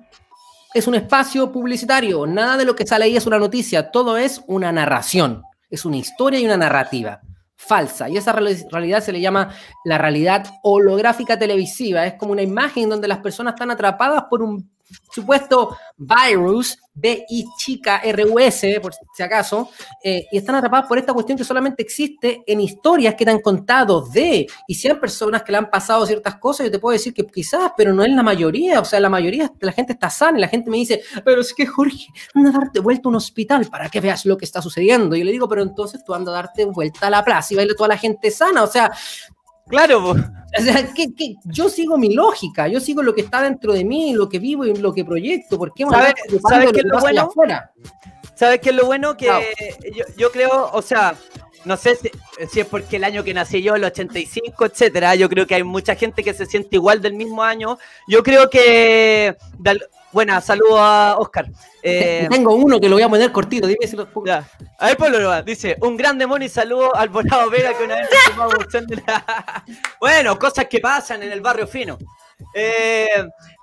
es 0.71 0.85
un 0.87 0.93
espacio 0.93 1.51
publicitario. 1.51 2.27
Nada 2.27 2.55
de 2.55 2.65
lo 2.65 2.75
que 2.75 2.85
sale 2.85 3.05
ahí 3.05 3.17
es 3.17 3.25
una 3.25 3.39
noticia. 3.39 3.89
Todo 3.89 4.17
es 4.17 4.41
una 4.45 4.71
narración 4.71 5.43
es 5.69 5.85
una 5.85 5.97
historia 5.97 6.39
y 6.39 6.45
una 6.45 6.57
narrativa 6.57 7.21
falsa. 7.55 8.09
Y 8.09 8.17
esa 8.17 8.31
realidad 8.31 9.03
se 9.03 9.11
le 9.11 9.19
llama 9.19 9.53
la 9.83 9.97
realidad 9.97 10.47
holográfica 10.63 11.37
televisiva. 11.37 12.05
Es 12.05 12.13
como 12.13 12.31
una 12.31 12.41
imagen 12.41 12.89
donde 12.89 13.07
las 13.07 13.19
personas 13.19 13.53
están 13.53 13.69
atrapadas 13.69 14.23
por 14.29 14.41
un 14.41 14.71
supuesto 15.11 15.77
virus, 15.97 16.77
B-I 16.93 17.45
chica 17.57 17.97
R-U-S, 18.03 18.79
por 18.81 18.93
si 18.93 19.23
acaso, 19.23 19.69
eh, 20.03 20.25
y 20.31 20.37
están 20.37 20.55
atrapadas 20.55 20.87
por 20.87 20.97
esta 20.97 21.13
cuestión 21.13 21.37
que 21.37 21.43
solamente 21.43 21.81
existe 21.81 22.43
en 22.45 22.59
historias 22.59 23.15
que 23.15 23.25
te 23.25 23.31
han 23.31 23.39
contado 23.39 24.01
de, 24.01 24.47
y 24.67 24.75
si 24.75 24.87
hay 24.87 24.95
personas 24.95 25.43
que 25.43 25.51
le 25.51 25.59
han 25.59 25.69
pasado 25.69 26.05
ciertas 26.05 26.35
cosas, 26.35 26.65
yo 26.65 26.71
te 26.71 26.79
puedo 26.79 26.93
decir 26.93 27.13
que 27.13 27.25
quizás, 27.25 27.71
pero 27.77 27.93
no 27.93 28.03
es 28.03 28.11
la 28.11 28.23
mayoría, 28.23 28.79
o 28.81 28.85
sea, 28.85 28.99
la 28.99 29.09
mayoría 29.09 29.51
la 29.59 29.71
gente 29.71 29.93
está 29.93 30.09
sana 30.09 30.37
y 30.37 30.41
la 30.41 30.47
gente 30.47 30.69
me 30.69 30.77
dice, 30.77 31.01
pero 31.23 31.41
es 31.41 31.53
que 31.53 31.65
Jorge, 31.65 32.07
anda 32.33 32.49
a 32.49 32.53
darte 32.53 32.79
vuelta 32.79 33.03
a 33.05 33.09
un 33.09 33.15
hospital 33.15 33.67
para 33.67 33.89
que 33.89 34.01
veas 34.01 34.25
lo 34.25 34.37
que 34.37 34.45
está 34.45 34.61
sucediendo. 34.61 35.15
Y 35.15 35.19
yo 35.19 35.25
le 35.25 35.31
digo, 35.31 35.47
pero 35.47 35.61
entonces 35.61 36.03
tú 36.03 36.13
andas 36.13 36.33
a 36.33 36.37
darte 36.37 36.65
vuelta 36.65 37.07
a 37.07 37.09
la 37.09 37.23
plaza 37.23 37.53
y 37.53 37.57
baile 37.57 37.73
toda 37.75 37.89
la 37.89 37.97
gente 37.97 38.31
sana, 38.31 38.63
o 38.63 38.67
sea, 38.67 38.91
Claro, 39.69 40.11
o 40.59 40.61
sea, 40.61 40.93
que, 40.93 41.35
yo 41.45 41.69
sigo 41.69 41.97
mi 41.97 42.13
lógica, 42.13 42.67
yo 42.67 42.79
sigo 42.79 43.01
lo 43.01 43.13
que 43.13 43.21
está 43.21 43.41
dentro 43.41 43.71
de 43.73 43.85
mí, 43.85 44.13
lo 44.13 44.27
que 44.27 44.39
vivo 44.39 44.65
y 44.65 44.75
lo 44.75 44.93
que 44.93 45.05
proyecto. 45.05 45.57
¿Por 45.57 45.73
qué 45.73 45.85
¿Sabes, 45.89 46.13
¿sabes 46.47 46.71
qué 46.73 46.79
es 46.79 46.85
lo 46.85 46.99
bueno? 46.99 47.29
¿Sabes 48.35 48.59
qué 48.59 48.69
es 48.69 48.75
lo 48.75 48.85
bueno? 48.85 49.15
Que 49.15 49.29
yo, 50.17 50.31
creo, 50.31 50.71
o 50.73 50.81
sea, 50.81 51.15
no 51.65 51.77
sé 51.77 51.95
si, 51.95 52.59
es 52.59 52.65
porque 52.65 52.95
el 52.95 53.03
año 53.03 53.23
que 53.23 53.33
nací 53.33 53.61
yo, 53.61 53.75
el 53.75 53.83
85, 53.83 54.65
etcétera, 54.65 55.15
yo 55.15 55.29
creo 55.29 55.45
que 55.45 55.55
hay 55.55 55.63
mucha 55.63 55.95
gente 55.95 56.23
que 56.23 56.33
se 56.33 56.45
siente 56.45 56.77
igual 56.77 57.01
del 57.01 57.13
mismo 57.13 57.43
año. 57.43 57.77
Yo 58.07 58.23
creo 58.23 58.49
que, 58.49 59.37
Buena, 60.11 60.41
saludo 60.41 60.79
a 60.79 61.17
Oscar. 61.17 61.47
Eh, 61.83 62.27
Tengo 62.29 62.55
uno 62.55 62.79
que 62.79 62.89
lo 62.89 62.95
voy 62.95 63.03
a 63.03 63.09
poner 63.09 63.31
cortito, 63.31 63.67
dime 63.67 63.87
si 63.87 63.95
lo 63.95 64.07
A 64.79 64.87
ver, 64.87 64.97
Pablo 64.97 65.43
dice, 65.43 65.77
un 65.81 65.95
gran 65.95 66.17
demonio 66.17 66.47
y 66.47 66.49
saludo 66.49 66.95
al 66.95 67.09
Volado 67.09 67.49
Vega 67.49 67.77
que 67.77 67.83
una 67.83 67.95
vez 67.95 68.09
de 68.09 69.03
Bueno, 69.99 70.37
cosas 70.39 70.65
que 70.65 70.79
pasan 70.79 71.23
en 71.23 71.31
el 71.31 71.41
barrio 71.41 71.67
fino. 71.67 71.97
Eh, 72.53 73.07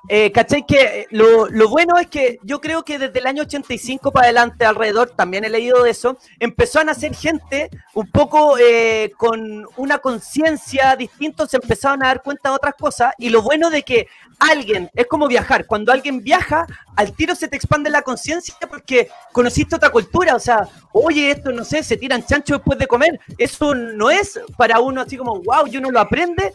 eh, 0.09 0.31
¿Cachai? 0.31 0.65
Que 0.65 1.07
lo, 1.11 1.49
bueno 1.69 1.99
es 1.99 2.07
que 2.07 2.39
yo 2.43 2.61
creo 2.61 2.85
que 2.85 2.99
desde 2.99 3.19
el 3.19 3.27
año 3.27 3.43
85 3.43 4.13
para 4.13 4.27
adelante, 4.27 4.65
alrededor, 4.65 5.11
también 5.11 5.45
he 5.45 5.49
leído 5.49 5.83
de 5.83 5.91
eso, 5.91 6.17
empezó 6.39 6.79
a 6.79 6.85
nacer 6.85 7.15
gente 7.15 7.71
un 7.95 8.09
poco 8.11 8.57
eh, 8.59 9.13
con 9.17 9.67
una 9.77 9.99
conciencia 9.99 10.95
distinta, 10.95 11.47
se 11.49 11.57
empezaron 11.57 12.05
a 12.05 12.09
dar 12.09 12.23
cuenta 12.23 12.51
de 12.51 12.57
otras 12.57 12.75
cosas. 12.75 13.15
Y 13.19 13.31
lo 13.31 13.43
bueno 13.43 13.69
de 13.69 13.83
que 13.83 14.07
alguien, 14.39 14.91
es 14.95 15.07
como 15.07 15.27
viajar, 15.27 15.67
cuando 15.67 15.91
alguien 15.91 16.23
viaja, 16.23 16.67
al 16.95 17.13
tiro 17.13 17.35
se 17.35 17.49
te 17.49 17.57
expande 17.57 17.91
la 17.91 18.03
conciencia 18.03 18.55
porque 18.69 19.09
conociste 19.33 19.75
otra 19.75 19.91
cultura. 19.91 20.37
O 20.37 20.41
sea, 20.41 20.69
oye, 20.93 21.33
esto 21.33 21.51
no 21.51 21.65
sé, 21.65 21.83
se 21.83 21.97
tiran 21.97 22.25
chancho 22.25 22.55
después 22.55 22.79
de 22.79 22.87
comer. 22.87 23.19
Eso 23.39 23.75
no 23.75 24.11
es 24.11 24.39
para 24.57 24.79
uno 24.79 25.01
así 25.01 25.17
como, 25.17 25.43
wow, 25.43 25.67
y 25.67 25.79
uno 25.79 25.91
lo 25.91 25.99
aprende, 25.99 26.53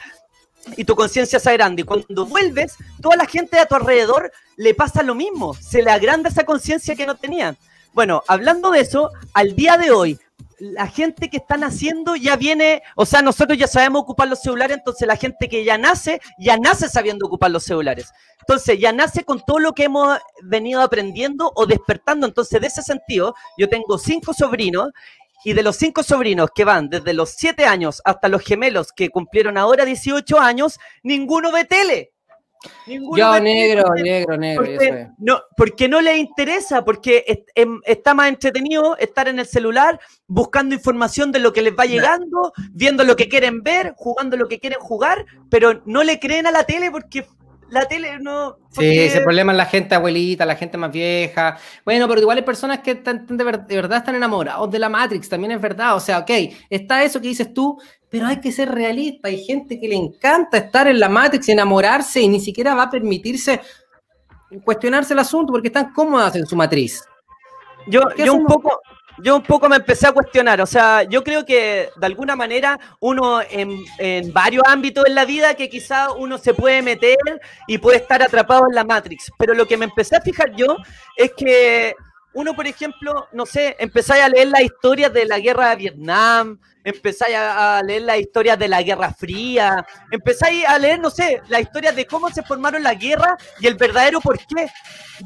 y 0.78 0.86
tu 0.86 0.96
conciencia 0.96 1.40
se 1.40 1.50
agranda. 1.50 1.82
Y 1.82 1.86
cuando 1.86 2.26
vuelves, 2.26 2.76
toda 3.02 3.16
la 3.16 3.26
gente 3.26 3.60
a 3.60 3.66
tu 3.66 3.76
alrededor 3.76 4.32
le 4.58 4.74
pasa 4.74 5.04
lo 5.04 5.16
mismo. 5.16 5.54
Se 5.54 5.82
le 5.82 5.92
agranda 5.92 6.30
esa 6.30 6.44
conciencia 6.44 6.96
que 6.96 7.06
no 7.06 7.16
tenía. 7.16 7.56
Bueno, 7.94 8.24
hablando 8.28 8.72
de 8.72 8.80
eso, 8.80 9.12
al 9.34 9.56
día 9.56 9.78
de 9.78 9.92
hoy, 9.92 10.20
la 10.60 10.88
gente 10.88 11.30
que 11.30 11.38
está 11.38 11.58
naciendo 11.58 12.16
ya 12.16 12.36
viene, 12.36 12.84
o 12.96 13.06
sea, 13.06 13.22
nosotros 13.22 13.58
ya 13.58 13.68
sabemos 13.68 14.04
ocupar 14.04 14.28
los 14.28 14.42
celulares, 14.42 14.78
entonces 14.78 15.08
la 15.08 15.16
gente 15.16 15.50
que 15.50 15.66
ya 15.66 15.78
nace, 15.78 16.22
ya 16.38 16.56
nace 16.58 16.88
sabiendo 16.88 17.26
ocupar 17.26 17.50
los 17.50 17.64
celulares. 17.64 18.14
Entonces, 18.42 18.80
ya 18.80 18.92
nace 18.92 19.24
con 19.24 19.42
todo 19.46 19.60
lo 19.60 19.74
que 19.74 19.86
hemos 19.86 20.18
venido 20.44 20.82
aprendiendo 20.82 21.52
o 21.56 21.66
despertando. 21.66 22.28
Entonces, 22.28 22.60
de 22.60 22.68
ese 22.68 22.82
sentido, 22.82 23.36
yo 23.58 23.70
tengo 23.70 23.98
cinco 23.98 24.34
sobrinos 24.34 24.90
y 25.44 25.54
de 25.54 25.64
los 25.64 25.76
cinco 25.76 26.04
sobrinos 26.04 26.50
que 26.54 26.66
van 26.66 26.90
desde 26.90 27.14
los 27.14 27.32
siete 27.32 27.66
años 27.66 28.02
hasta 28.06 28.28
los 28.28 28.42
gemelos 28.42 28.92
que 28.92 29.10
cumplieron 29.10 29.58
ahora 29.58 29.86
18 29.86 30.40
años, 30.40 30.80
ninguno 31.04 31.52
ve 31.52 31.66
tele. 31.66 32.12
Yo, 32.86 33.40
negro, 33.40 33.96
negro, 33.96 34.38
negro. 34.38 34.64
Porque, 34.64 35.08
no, 35.18 35.42
porque 35.58 35.88
no 35.88 36.00
le 36.00 36.18
interesa, 36.18 36.86
porque 36.86 37.44
está 37.86 38.14
más 38.14 38.30
entretenido 38.30 38.96
estar 38.98 39.28
en 39.28 39.40
el 39.40 39.48
celular 39.48 40.00
buscando 40.28 40.76
información 40.76 41.32
de 41.32 41.40
lo 41.40 41.54
que 41.54 41.64
les 41.64 41.74
va 41.74 41.86
llegando, 41.86 42.54
viendo 42.72 43.04
lo 43.04 43.16
que 43.16 43.28
quieren 43.28 43.64
ver, 43.64 43.94
jugando 43.98 44.38
lo 44.38 44.48
que 44.48 44.60
quieren 44.60 44.80
jugar, 44.80 45.26
pero 45.50 45.82
no 45.86 46.04
le 46.04 46.20
creen 46.20 46.46
a 46.46 46.52
la 46.52 46.64
tele 46.64 46.92
porque 46.92 47.26
la 47.72 47.86
tele 47.86 48.20
no. 48.20 48.58
Sí, 48.70 49.00
ese 49.00 49.22
problema 49.22 49.54
es 49.54 49.58
la 49.58 49.66
gente 49.66 49.96
abuelita, 49.96 50.46
la 50.46 50.56
gente 50.56 50.78
más 50.78 50.92
vieja. 50.92 51.58
Bueno, 51.86 52.08
pero 52.08 52.20
igual 52.20 52.38
hay 52.38 52.44
personas 52.44 52.80
que 52.80 52.96
de, 52.96 53.44
verdad 53.44 53.98
están 53.98 54.16
enamorados 54.16 54.70
de 54.70 54.78
la 54.78 54.90
Matrix, 54.90 55.30
también 55.30 55.54
es 55.54 55.62
verdad. 55.62 55.96
O 55.96 56.00
sea, 56.02 56.20
ok, 56.20 56.30
está 56.70 57.04
eso 57.04 57.22
que 57.22 57.30
dices 57.30 57.54
tú, 57.54 57.82
pero 58.10 58.28
hay 58.28 58.42
que 58.42 58.52
ser 58.52 58.70
realista. 58.70 59.30
Hay 59.30 59.44
gente 59.44 59.80
que 59.80 59.88
le 59.88 59.96
encanta 59.96 60.58
estar 60.58 60.88
en 60.88 61.00
la 61.00 61.08
Matrix, 61.08 61.48
enamorarse 61.48 62.22
y 62.22 62.28
ni 62.28 62.42
siquiera 62.42 62.76
va 62.76 62.84
a 62.84 62.90
permitirse 62.90 63.62
cuestionarse 64.66 65.14
el 65.14 65.20
asunto 65.20 65.54
porque 65.54 65.70
están 65.70 65.94
cómodas 65.94 66.36
en 66.36 66.46
su 66.46 66.58
matriz. 66.58 67.02
Yo, 67.88 68.02
yo 68.18 68.34
un 68.34 68.46
poco, 68.46 68.82
yo 69.24 69.36
un 69.36 69.44
poco 69.44 69.70
me 69.70 69.78
empecé 69.78 70.08
a 70.08 70.12
cuestionar, 70.12 70.62
o 70.62 70.66
sea, 70.66 71.04
yo 71.04 71.24
creo 71.24 71.46
que 71.46 71.90
de 71.96 72.06
alguna 72.06 72.36
manera 72.36 72.80
uno 73.00 73.42
en, 73.42 73.82
varios 74.34 74.64
ámbitos 74.68 75.06
en 75.06 75.16
la 75.16 75.26
vida 75.26 75.54
que 75.54 75.70
quizá 75.70 76.12
uno 76.14 76.38
se 76.38 76.54
puede 76.54 76.82
meter 76.82 77.18
y 77.68 77.78
puede 77.78 77.98
estar 77.98 78.22
atrapado 78.22 78.64
en 78.70 78.76
la 78.76 78.84
Matrix, 78.84 79.32
pero 79.38 79.54
lo 79.54 79.68
que 79.68 79.78
me 79.78 79.86
empecé 79.86 80.16
a 80.16 80.22
fijar 80.22 80.56
yo 80.56 80.78
es 81.16 81.32
que 81.36 81.96
uno, 82.34 82.54
por 82.54 82.66
ejemplo, 82.66 83.28
no 83.34 83.46
sé, 83.46 83.76
empezáis 83.80 84.24
a 84.24 84.30
leer 84.30 84.48
las 84.48 84.62
historias 84.62 85.12
de 85.12 85.26
la 85.26 85.40
guerra 85.40 85.70
de 85.72 85.76
Vietnam, 85.76 86.60
empezáis 86.84 87.36
a 87.36 87.82
leer 87.84 88.04
las 88.04 88.20
historias 88.20 88.58
de 88.58 88.68
la 88.68 88.82
Guerra 88.82 89.14
Fría, 89.14 89.86
empezáis 90.12 90.66
a 90.66 90.78
leer, 90.78 91.00
no 91.00 91.10
sé, 91.10 91.42
las 91.50 91.62
historias 91.62 91.96
de 91.96 92.06
cómo 92.06 92.30
se 92.30 92.44
formaron 92.44 92.84
la 92.84 92.94
guerra 92.94 93.38
y 93.60 93.68
el 93.68 93.76
verdadero 93.76 94.20
por 94.22 94.38
qué. 94.40 94.68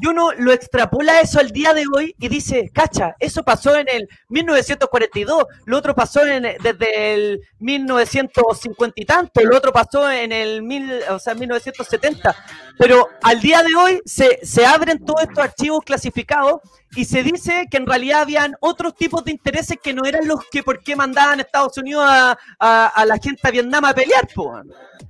Y 0.00 0.06
uno 0.06 0.32
lo 0.32 0.52
extrapola 0.52 1.20
eso 1.20 1.40
al 1.40 1.50
día 1.50 1.72
de 1.72 1.84
hoy 1.94 2.14
y 2.18 2.28
dice, 2.28 2.70
cacha, 2.72 3.14
eso 3.18 3.42
pasó 3.42 3.76
en 3.76 3.86
el 3.88 4.08
1942, 4.28 5.46
lo 5.64 5.78
otro 5.78 5.94
pasó 5.94 6.26
en, 6.26 6.42
desde 6.62 7.14
el 7.14 7.40
1950 7.58 9.00
y 9.00 9.04
tanto, 9.06 9.40
lo 9.42 9.56
otro 9.56 9.72
pasó 9.72 10.10
en 10.10 10.32
el 10.32 10.62
mil, 10.62 11.00
o 11.08 11.18
sea, 11.18 11.34
1970. 11.34 12.36
Pero 12.78 13.08
al 13.22 13.40
día 13.40 13.62
de 13.62 13.74
hoy 13.74 14.02
se, 14.04 14.38
se 14.44 14.66
abren 14.66 15.02
todos 15.04 15.22
estos 15.22 15.38
archivos 15.38 15.80
clasificados 15.84 16.60
y 16.96 17.04
se 17.04 17.22
dice 17.22 17.66
que 17.70 17.76
en 17.76 17.86
realidad 17.86 18.22
habían 18.22 18.56
otros 18.60 18.94
tipos 18.94 19.24
de 19.24 19.30
intereses 19.30 19.76
que 19.82 19.92
no 19.92 20.04
eran 20.06 20.26
los 20.26 20.44
que 20.50 20.62
por 20.62 20.82
qué 20.82 20.96
mandaban 20.96 21.40
Estados 21.40 21.76
Unidos 21.76 22.04
a, 22.08 22.36
a, 22.58 23.04
la 23.04 23.18
gente 23.18 23.46
a 23.46 23.50
Vietnam 23.50 23.84
a 23.84 23.94
pelear, 23.94 24.26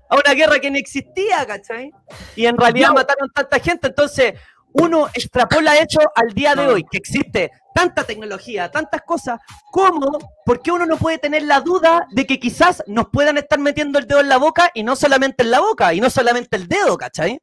a 0.08 0.16
una 0.16 0.34
guerra 0.34 0.58
que 0.58 0.70
no 0.70 0.76
existía, 0.76 1.46
¿cachai? 1.46 1.92
Y 2.34 2.46
en 2.46 2.56
realidad 2.56 2.90
mataron 2.92 3.30
tanta 3.32 3.60
gente, 3.60 3.86
entonces 3.86 4.34
uno 4.72 5.06
extrapola 5.14 5.76
eso 5.76 6.00
al 6.14 6.34
día 6.34 6.54
de 6.54 6.66
hoy, 6.66 6.84
que 6.90 6.98
existe 6.98 7.50
tanta 7.72 8.04
tecnología, 8.04 8.70
tantas 8.70 9.02
cosas, 9.02 9.38
¿cómo? 9.70 10.18
Porque 10.44 10.72
uno 10.72 10.86
no 10.86 10.96
puede 10.96 11.18
tener 11.18 11.44
la 11.44 11.60
duda 11.60 12.06
de 12.10 12.26
que 12.26 12.40
quizás 12.40 12.82
nos 12.86 13.08
puedan 13.10 13.38
estar 13.38 13.58
metiendo 13.58 13.98
el 13.98 14.06
dedo 14.06 14.20
en 14.20 14.28
la 14.28 14.38
boca 14.38 14.70
y 14.74 14.82
no 14.82 14.96
solamente 14.96 15.44
en 15.44 15.52
la 15.52 15.60
boca, 15.60 15.94
y 15.94 16.00
no 16.00 16.10
solamente 16.10 16.56
el 16.56 16.66
dedo, 16.66 16.96
¿cachai? 16.96 17.38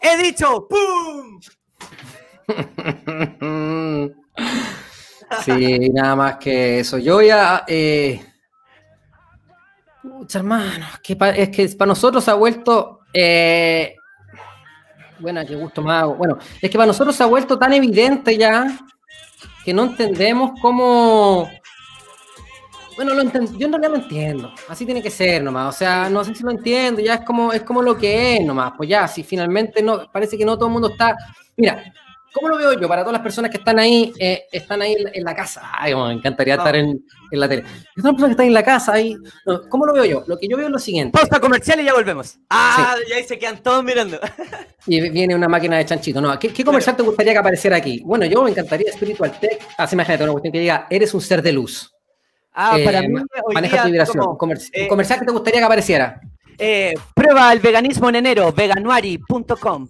He 0.00 0.16
dicho, 0.16 0.66
¡pum! 0.68 1.40
Sí, 5.44 5.90
nada 5.90 6.16
más 6.16 6.36
que 6.36 6.80
eso. 6.80 6.98
Yo 6.98 7.22
ya... 7.22 7.64
Eh... 7.66 8.24
Pucha, 10.02 10.38
hermano, 10.38 10.86
es 11.34 11.48
que, 11.48 11.68
para 11.76 11.88
nosotros 11.88 12.28
ha 12.28 12.34
vuelto... 12.34 13.00
Eh... 13.12 13.94
Bueno, 15.18 15.42
qué 15.46 15.54
gusto 15.54 15.82
más. 15.82 16.06
Bueno, 16.16 16.38
es 16.60 16.70
que 16.70 16.76
para 16.76 16.86
nosotros 16.86 17.20
ha 17.20 17.26
vuelto 17.26 17.58
tan 17.58 17.72
evidente 17.74 18.38
ya 18.38 18.78
que 19.64 19.74
no 19.74 19.84
entendemos 19.84 20.52
cómo. 20.60 21.48
Bueno, 22.96 23.14
lo 23.14 23.22
yo 23.22 23.66
en 23.66 23.72
realidad 23.72 23.90
lo 23.90 23.96
entiendo. 23.96 24.52
Así 24.68 24.84
tiene 24.84 25.02
que 25.02 25.10
ser 25.10 25.42
nomás. 25.42 25.74
O 25.74 25.78
sea, 25.78 26.08
no 26.08 26.24
sé 26.24 26.34
si 26.34 26.42
lo 26.42 26.50
entiendo. 26.50 27.00
Ya 27.00 27.14
es 27.14 27.20
como, 27.24 27.52
es 27.52 27.62
como 27.62 27.82
lo 27.82 27.96
que 27.96 28.36
es 28.36 28.44
nomás. 28.44 28.72
Pues 28.76 28.88
ya, 28.88 29.06
si 29.08 29.22
finalmente 29.22 29.82
no, 29.82 30.10
parece 30.10 30.36
que 30.36 30.44
no 30.44 30.56
todo 30.56 30.66
el 30.66 30.72
mundo 30.72 30.90
está. 30.90 31.16
Mira, 31.56 31.92
¿Cómo 32.32 32.48
lo 32.48 32.56
veo 32.56 32.72
yo? 32.74 32.88
Para 32.88 33.02
todas 33.02 33.14
las 33.14 33.22
personas 33.22 33.50
que 33.50 33.56
están 33.56 33.78
ahí, 33.78 34.12
eh, 34.18 34.44
están 34.52 34.80
ahí 34.82 34.94
en, 35.12 35.24
la 35.24 35.34
casa. 35.34 35.62
Ay, 35.72 35.94
me 35.94 36.12
encantaría 36.12 36.54
estar 36.54 36.76
en, 36.76 37.04
en, 37.30 37.40
la 37.40 37.48
tele. 37.48 37.62
Todas 37.62 37.74
las 37.96 38.12
personas 38.12 38.16
que 38.16 38.30
están 38.30 38.46
en 38.46 38.54
la 38.54 38.62
casa 38.62 38.92
ahí. 38.92 39.16
¿Cómo 39.68 39.86
lo 39.86 39.92
veo 39.92 40.04
yo? 40.04 40.24
Lo 40.26 40.38
que 40.38 40.46
yo 40.48 40.56
veo 40.56 40.66
es 40.66 40.72
lo 40.72 40.78
siguiente. 40.78 41.18
Pausa 41.18 41.40
comercial 41.40 41.80
y 41.80 41.84
ya 41.84 41.94
volvemos. 41.94 42.38
Ah, 42.48 42.94
ya 43.08 43.16
ahí 43.16 43.24
se 43.24 43.38
quedan 43.38 43.62
todos 43.62 43.82
mirando. 43.82 44.18
y 44.86 45.10
viene 45.10 45.34
una 45.34 45.48
máquina 45.48 45.76
de 45.78 45.84
chanchito. 45.84 46.20
No, 46.20 46.38
¿qué, 46.38 46.64
comercial 46.64 46.96
te 46.96 47.02
gustaría 47.02 47.32
que 47.32 47.38
apareciera 47.38 47.76
aquí? 47.76 48.02
Bueno, 48.04 48.26
yo 48.26 48.42
me 48.42 48.50
encantaría 48.50 48.92
Spiritual 48.92 49.32
Tech. 49.40 49.60
Así 49.76 49.94
imagínate 49.94 50.24
una 50.24 50.32
cuestión 50.32 50.52
que 50.52 50.60
diga, 50.60 50.86
eres 50.90 51.12
un 51.14 51.20
ser 51.20 51.42
de 51.42 51.52
luz. 51.52 51.92
Ah, 52.52 52.76
para 52.84 53.00
eh, 53.00 53.08
mí. 53.08 53.22
maneja 53.54 53.82
tu 53.82 53.88
vibración. 53.88 54.24
Eh, 54.72 54.88
comercial 54.88 55.20
que 55.20 55.26
te 55.26 55.32
gustaría 55.32 55.60
que 55.60 55.64
apareciera. 55.64 56.20
Eh, 56.58 56.94
prueba 57.14 57.52
el 57.52 57.60
veganismo 57.60 58.08
en 58.08 58.16
enero, 58.16 58.52
veganuari.com. 58.52 59.88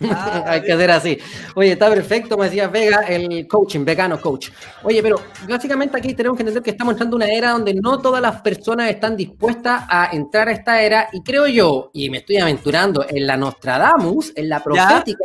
Hay 0.46 0.62
que 0.62 0.72
hacer 0.72 0.90
así. 0.90 1.18
Oye, 1.54 1.72
está 1.72 1.88
perfecto, 1.88 2.36
me 2.36 2.46
decía 2.46 2.68
Vega, 2.68 3.00
el 3.00 3.46
coaching, 3.46 3.84
vegano 3.84 4.20
coach. 4.20 4.50
Oye, 4.82 5.02
pero 5.02 5.20
básicamente 5.48 5.96
aquí 5.96 6.14
tenemos 6.14 6.36
que 6.36 6.42
entender 6.42 6.62
que 6.62 6.70
estamos 6.70 6.92
entrando 6.92 7.16
en 7.16 7.22
una 7.22 7.32
era 7.32 7.50
donde 7.50 7.74
no 7.74 8.00
todas 8.00 8.22
las 8.22 8.40
personas 8.40 8.90
están 8.90 9.16
dispuestas 9.16 9.84
a 9.88 10.10
entrar 10.12 10.48
a 10.48 10.52
esta 10.52 10.80
era 10.80 11.08
y 11.12 11.22
creo 11.22 11.46
yo, 11.46 11.90
y 11.92 12.08
me 12.10 12.18
estoy 12.18 12.38
aventurando 12.38 13.06
en 13.08 13.26
la 13.26 13.36
Nostradamus, 13.36 14.32
en 14.34 14.48
la 14.48 14.62
profética, 14.62 15.24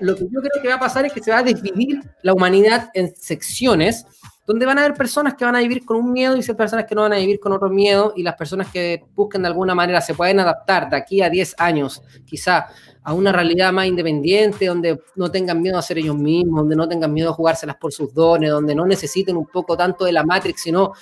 lo 0.00 0.16
que 0.16 0.24
yo 0.24 0.40
creo 0.40 0.62
que 0.62 0.68
va 0.68 0.74
a 0.74 0.80
pasar 0.80 1.06
es 1.06 1.12
que 1.12 1.22
se 1.22 1.30
va 1.30 1.38
a 1.38 1.42
dividir 1.42 2.00
la 2.22 2.32
humanidad 2.32 2.90
en 2.94 3.14
secciones 3.16 4.06
donde 4.50 4.66
van 4.66 4.78
a 4.78 4.84
haber 4.84 4.96
personas 4.96 5.34
que 5.34 5.44
van 5.44 5.54
a 5.54 5.60
vivir 5.60 5.84
con 5.84 5.96
un 5.96 6.10
miedo 6.10 6.36
y 6.36 6.42
personas 6.42 6.84
que 6.84 6.96
no 6.96 7.02
van 7.02 7.12
a 7.12 7.18
vivir 7.18 7.38
con 7.38 7.52
otro 7.52 7.70
miedo 7.70 8.12
y 8.16 8.24
las 8.24 8.34
personas 8.34 8.66
que 8.66 9.04
busquen 9.14 9.42
de 9.42 9.46
alguna 9.46 9.76
manera 9.76 10.00
se 10.00 10.12
pueden 10.12 10.40
adaptar 10.40 10.90
de 10.90 10.96
aquí 10.96 11.22
a 11.22 11.30
10 11.30 11.54
años 11.56 12.02
quizá 12.26 12.66
a 13.04 13.14
una 13.14 13.30
realidad 13.30 13.72
más 13.72 13.86
independiente, 13.86 14.66
donde 14.66 15.00
no 15.14 15.30
tengan 15.30 15.62
miedo 15.62 15.78
a 15.78 15.82
ser 15.82 15.98
ellos 15.98 16.16
mismos, 16.16 16.62
donde 16.62 16.74
no 16.74 16.88
tengan 16.88 17.12
miedo 17.12 17.30
a 17.30 17.32
jugárselas 17.32 17.76
por 17.76 17.92
sus 17.92 18.12
dones, 18.12 18.50
donde 18.50 18.74
no 18.74 18.84
necesiten 18.86 19.36
un 19.36 19.46
poco 19.46 19.76
tanto 19.76 20.04
de 20.04 20.10
la 20.10 20.24
Matrix, 20.24 20.62
sino 20.62 20.94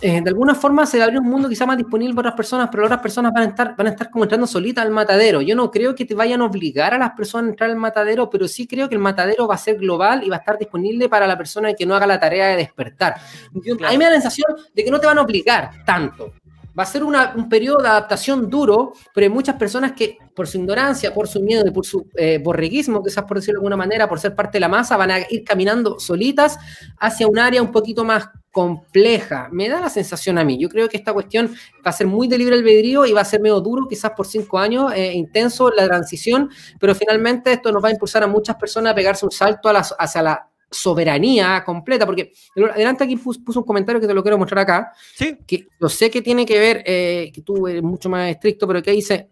eh, 0.00 0.20
de 0.20 0.30
alguna 0.30 0.54
forma 0.54 0.86
se 0.86 1.02
abre 1.02 1.18
un 1.18 1.28
mundo 1.28 1.48
quizá 1.48 1.66
más 1.66 1.76
disponible 1.76 2.14
para 2.14 2.28
otras 2.28 2.36
personas, 2.36 2.68
pero 2.70 2.84
otras 2.84 3.00
personas 3.00 3.32
van 3.32 3.44
a 3.44 3.46
estar, 3.46 3.76
van 3.76 3.86
a 3.86 3.90
estar 3.90 4.10
como 4.10 4.24
entrando 4.24 4.46
solitas 4.46 4.84
al 4.84 4.90
matadero. 4.90 5.40
Yo 5.40 5.54
no 5.54 5.70
creo 5.70 5.94
que 5.94 6.04
te 6.04 6.14
vayan 6.14 6.40
a 6.40 6.44
obligar 6.44 6.94
a 6.94 6.98
las 6.98 7.12
personas 7.12 7.48
a 7.48 7.50
entrar 7.50 7.70
al 7.70 7.76
matadero, 7.76 8.28
pero 8.30 8.48
sí 8.48 8.66
creo 8.66 8.88
que 8.88 8.94
el 8.94 9.00
matadero 9.00 9.46
va 9.46 9.54
a 9.54 9.58
ser 9.58 9.78
global 9.78 10.24
y 10.24 10.28
va 10.28 10.36
a 10.36 10.38
estar 10.40 10.58
disponible 10.58 11.08
para 11.08 11.26
la 11.26 11.36
persona 11.36 11.72
que 11.74 11.86
no 11.86 11.94
haga 11.94 12.06
la 12.06 12.18
tarea 12.18 12.48
de 12.48 12.56
despertar. 12.56 13.14
A 13.14 13.90
mí 13.90 13.98
me 13.98 14.04
da 14.04 14.10
la 14.10 14.20
sensación 14.20 14.56
de 14.74 14.84
que 14.84 14.90
no 14.90 14.98
te 14.98 15.06
van 15.06 15.18
a 15.18 15.22
obligar 15.22 15.70
tanto. 15.84 16.32
Va 16.78 16.84
a 16.84 16.86
ser 16.86 17.04
un 17.04 17.48
periodo 17.50 17.82
de 17.82 17.88
adaptación 17.88 18.48
duro, 18.48 18.94
pero 19.14 19.26
hay 19.26 19.30
muchas 19.30 19.56
personas 19.56 19.92
que, 19.92 20.16
por 20.34 20.48
su 20.48 20.56
ignorancia, 20.56 21.12
por 21.12 21.28
su 21.28 21.42
miedo 21.42 21.66
y 21.66 21.70
por 21.70 21.84
su 21.84 22.08
eh, 22.16 22.38
borreguismo, 22.42 23.02
quizás 23.02 23.24
por 23.24 23.36
decirlo 23.36 23.60
de 23.60 23.64
alguna 23.64 23.76
manera, 23.76 24.08
por 24.08 24.18
ser 24.18 24.34
parte 24.34 24.56
de 24.56 24.60
la 24.60 24.68
masa, 24.68 24.96
van 24.96 25.10
a 25.10 25.18
ir 25.28 25.44
caminando 25.44 26.00
solitas 26.00 26.58
hacia 26.98 27.26
un 27.26 27.38
área 27.38 27.60
un 27.60 27.70
poquito 27.70 28.06
más 28.06 28.30
compleja. 28.52 29.48
Me 29.50 29.68
da 29.68 29.80
la 29.80 29.88
sensación 29.88 30.38
a 30.38 30.44
mí. 30.44 30.58
Yo 30.58 30.68
creo 30.68 30.88
que 30.88 30.98
esta 30.98 31.12
cuestión 31.12 31.48
va 31.84 31.90
a 31.90 31.92
ser 31.92 32.06
muy 32.06 32.28
de 32.28 32.36
libre 32.36 32.56
albedrío 32.56 33.06
y 33.06 33.12
va 33.12 33.22
a 33.22 33.24
ser 33.24 33.40
medio 33.40 33.60
duro, 33.60 33.88
quizás 33.88 34.12
por 34.12 34.26
cinco 34.26 34.58
años, 34.58 34.92
eh, 34.94 35.14
intenso 35.14 35.70
la 35.70 35.86
transición, 35.86 36.50
pero 36.78 36.94
finalmente 36.94 37.50
esto 37.52 37.72
nos 37.72 37.82
va 37.82 37.88
a 37.88 37.92
impulsar 37.92 38.22
a 38.22 38.26
muchas 38.26 38.56
personas 38.56 38.92
a 38.92 38.94
pegarse 38.94 39.24
un 39.24 39.32
salto 39.32 39.70
hacia 39.70 40.22
la 40.22 40.48
soberanía 40.70 41.62
completa, 41.64 42.04
porque 42.04 42.32
adelante 42.74 43.04
aquí 43.04 43.16
puso, 43.16 43.40
un 43.60 43.66
comentario 43.66 44.00
que 44.00 44.06
te 44.06 44.14
lo 44.14 44.22
quiero 44.22 44.38
mostrar 44.38 44.60
acá, 44.60 44.92
¿Sí? 45.14 45.38
que 45.46 45.66
yo 45.80 45.88
sé 45.88 46.10
que 46.10 46.20
tiene 46.20 46.44
que 46.44 46.58
ver, 46.58 46.82
eh, 46.86 47.30
que 47.34 47.40
tú 47.40 47.66
eres 47.66 47.82
mucho 47.82 48.08
más 48.10 48.30
estricto, 48.30 48.66
pero 48.66 48.82
que 48.82 48.92
dice... 48.92 49.28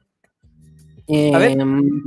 a 1.35 1.39
ver. 1.39 1.59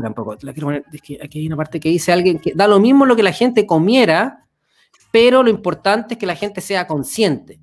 Tampoco, 0.02 0.36
la 0.42 0.52
quiero 0.54 0.68
poner, 0.68 0.84
es 0.92 1.02
que 1.02 1.20
aquí 1.22 1.40
hay 1.40 1.48
una 1.48 1.58
parte 1.58 1.80
que 1.80 1.90
dice 1.90 2.12
alguien 2.12 2.40
que 2.40 2.54
da 2.56 2.68
lo 2.68 2.80
mismo 2.80 3.06
lo 3.06 3.16
que 3.16 3.24
la 3.24 3.34
gente 3.34 3.66
comiera, 3.68 4.43
pero 5.14 5.44
lo 5.44 5.52
importante 5.52 6.16
es 6.16 6.20
que 6.20 6.26
la 6.26 6.36
gente 6.36 6.60
sea 6.60 6.88
consciente. 6.88 7.60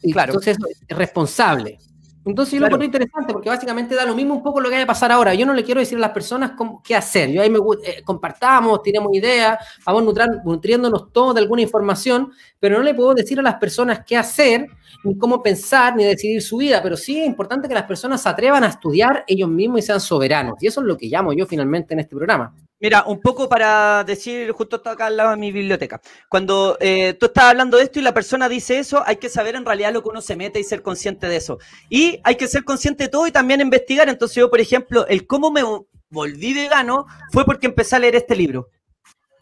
Y 0.00 0.14
claro. 0.14 0.32
Entonces 0.32 0.56
es 0.88 0.96
responsable. 0.96 1.76
Entonces 2.24 2.54
yo 2.54 2.60
lo 2.60 2.66
encuentro 2.68 2.86
interesante 2.86 3.34
porque 3.34 3.50
básicamente 3.50 3.94
da 3.94 4.06
lo 4.06 4.14
mismo 4.14 4.32
un 4.32 4.42
poco 4.42 4.62
lo 4.62 4.70
que 4.70 4.76
va 4.76 4.82
a 4.84 4.86
pasar 4.86 5.12
ahora. 5.12 5.34
Yo 5.34 5.44
no 5.44 5.52
le 5.52 5.62
quiero 5.62 5.80
decir 5.80 5.98
a 5.98 6.00
las 6.00 6.12
personas 6.12 6.52
cómo, 6.56 6.82
qué 6.82 6.96
hacer. 6.96 7.30
Yo 7.32 7.42
ahí 7.42 7.50
me 7.50 7.58
eh, 7.84 8.02
compartamos, 8.02 8.82
tenemos 8.82 9.12
ideas, 9.12 9.58
vamos 9.84 10.14
nutriéndonos 10.42 11.12
todos 11.12 11.34
de 11.34 11.42
alguna 11.42 11.60
información, 11.60 12.32
pero 12.58 12.78
no 12.78 12.82
le 12.82 12.94
puedo 12.94 13.12
decir 13.12 13.38
a 13.38 13.42
las 13.42 13.56
personas 13.56 14.00
qué 14.06 14.16
hacer, 14.16 14.66
ni 15.04 15.18
cómo 15.18 15.42
pensar, 15.42 15.94
ni 15.94 16.04
decidir 16.04 16.40
su 16.40 16.56
vida. 16.56 16.82
Pero 16.82 16.96
sí 16.96 17.20
es 17.20 17.26
importante 17.26 17.68
que 17.68 17.74
las 17.74 17.84
personas 17.84 18.22
se 18.22 18.28
atrevan 18.30 18.64
a 18.64 18.68
estudiar 18.68 19.22
ellos 19.26 19.50
mismos 19.50 19.80
y 19.80 19.82
sean 19.82 20.00
soberanos. 20.00 20.54
Y 20.62 20.66
eso 20.66 20.80
es 20.80 20.86
lo 20.86 20.96
que 20.96 21.08
llamo 21.08 21.34
yo 21.34 21.44
finalmente 21.44 21.92
en 21.92 22.00
este 22.00 22.16
programa. 22.16 22.54
Mira, 22.80 23.04
un 23.06 23.20
poco 23.20 23.46
para 23.46 24.04
decir, 24.04 24.50
justo 24.52 24.76
está 24.76 24.92
acá 24.92 25.06
al 25.06 25.16
lado 25.18 25.30
de 25.32 25.36
mi 25.36 25.52
biblioteca. 25.52 26.00
Cuando 26.30 26.78
eh, 26.80 27.14
tú 27.20 27.26
estás 27.26 27.44
hablando 27.44 27.76
de 27.76 27.82
esto 27.84 27.98
y 27.98 28.02
la 28.02 28.14
persona 28.14 28.48
dice 28.48 28.78
eso, 28.78 29.02
hay 29.06 29.16
que 29.16 29.28
saber 29.28 29.54
en 29.54 29.66
realidad 29.66 29.92
lo 29.92 30.02
que 30.02 30.08
uno 30.08 30.22
se 30.22 30.34
mete 30.34 30.58
y 30.58 30.64
ser 30.64 30.80
consciente 30.80 31.28
de 31.28 31.36
eso. 31.36 31.58
Y 31.90 32.20
hay 32.24 32.36
que 32.36 32.48
ser 32.48 32.64
consciente 32.64 33.04
de 33.04 33.08
todo 33.10 33.26
y 33.26 33.32
también 33.32 33.60
investigar. 33.60 34.08
Entonces 34.08 34.36
yo, 34.36 34.48
por 34.48 34.60
ejemplo, 34.60 35.06
el 35.08 35.26
cómo 35.26 35.50
me 35.50 35.62
volví 36.08 36.54
vegano 36.54 37.06
fue 37.30 37.44
porque 37.44 37.66
empecé 37.66 37.96
a 37.96 37.98
leer 37.98 38.14
este 38.14 38.34
libro. 38.34 38.68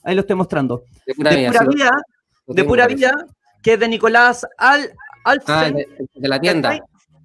Ahí 0.03 0.17
lo 0.17 0.23
estoy 0.23 0.35
mostrando. 0.35 0.83
De 1.07 1.15
pura, 1.15 1.31
vida, 1.31 1.93
de 2.47 2.65
pura 2.65 2.87
vida, 2.89 3.13
que 3.63 3.75
es 3.75 3.81
de 3.81 3.87
Nicolás 3.87 4.45
Al, 4.57 4.93
ah, 5.25 5.71
de, 5.71 6.29
la 6.29 6.41
tienda. 6.41 6.77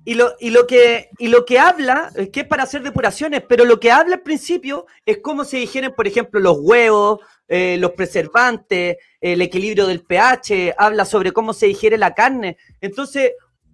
Y 0.05 0.15
lo, 0.15 0.33
y, 0.39 0.49
lo 0.49 0.67
que, 0.67 1.09
y 1.17 1.27
lo 1.27 1.45
que 1.45 1.59
habla, 1.59 2.11
es 2.15 2.29
que 2.29 2.41
es 2.41 2.47
para 2.47 2.63
hacer 2.63 2.83
depuraciones, 2.83 3.43
pero 3.47 3.63
lo 3.63 3.79
que 3.79 3.91
habla 3.91 4.15
al 4.15 4.21
principio 4.21 4.85
es 5.05 5.19
cómo 5.19 5.45
se 5.45 5.57
digieren, 5.57 5.93
por 5.95 6.07
ejemplo, 6.07 6.39
los 6.39 6.57
huevos, 6.59 7.21
eh, 7.47 7.77
los 7.79 7.91
preservantes, 7.91 8.97
el 9.21 9.41
equilibrio 9.41 9.87
del 9.87 10.01
pH, 10.01 10.75
habla 10.77 11.05
sobre 11.05 11.31
cómo 11.31 11.53
se 11.53 11.67
digiere 11.67 11.97
la 11.97 12.13
carne. 12.13 12.57
Entonces, 12.81 13.31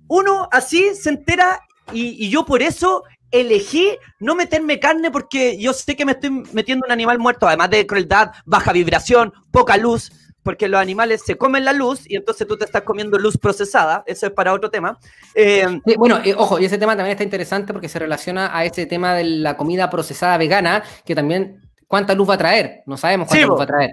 uno 0.08 0.48
así 0.52 0.94
se 0.96 1.10
entera 1.10 1.62
y, 1.92 2.26
y 2.26 2.30
yo 2.30 2.46
por 2.46 2.62
eso 2.62 3.04
elegí 3.32 3.98
no 4.20 4.36
meterme 4.36 4.80
carne 4.80 5.12
porque 5.12 5.58
yo 5.58 5.74
sé 5.74 5.96
que 5.96 6.06
me 6.06 6.14
estoy 6.14 6.32
metiendo 6.52 6.86
un 6.86 6.92
animal 6.92 7.20
muerto, 7.20 7.48
además 7.48 7.70
de 7.70 7.88
crueldad, 7.88 8.32
baja 8.46 8.72
vibración, 8.72 9.34
poca 9.52 9.78
luz 9.78 10.12
porque 10.44 10.68
los 10.68 10.80
animales 10.80 11.22
se 11.26 11.38
comen 11.38 11.66
la 11.66 11.74
luz 11.74 12.10
y 12.10 12.16
entonces 12.16 12.48
tú 12.48 12.58
te 12.58 12.66
estás 12.66 12.84
comiendo 12.84 13.18
luz 13.18 13.38
procesada, 13.38 14.04
eso 14.06 14.28
es 14.28 14.32
para 14.32 14.54
otro 14.54 14.70
tema. 14.70 14.98
Eh, 15.36 15.66
bueno, 15.98 16.20
eh, 16.24 16.34
ojo, 16.38 16.60
y 16.60 16.66
ese 16.66 16.78
tema 16.78 16.96
también 16.96 17.12
está 17.14 17.24
interesante 17.24 17.74
porque 17.74 17.90
se 17.90 18.00
relaciona 18.00 18.56
a 18.56 18.66
ese 18.66 18.86
tema 18.86 19.14
de 19.16 19.24
la 19.24 19.58
comida 19.58 19.90
procesada 19.90 20.38
vegana, 20.38 20.84
que 21.06 21.16
también, 21.16 21.62
¿cuánta 21.88 22.14
luz 22.16 22.30
va 22.30 22.36
a 22.36 22.38
traer? 22.38 22.84
No 22.86 22.98
sabemos 22.98 23.28
cuánta 23.28 23.48
luz 23.48 23.60
va 23.60 23.64
a 23.64 23.68
traer. 23.68 23.92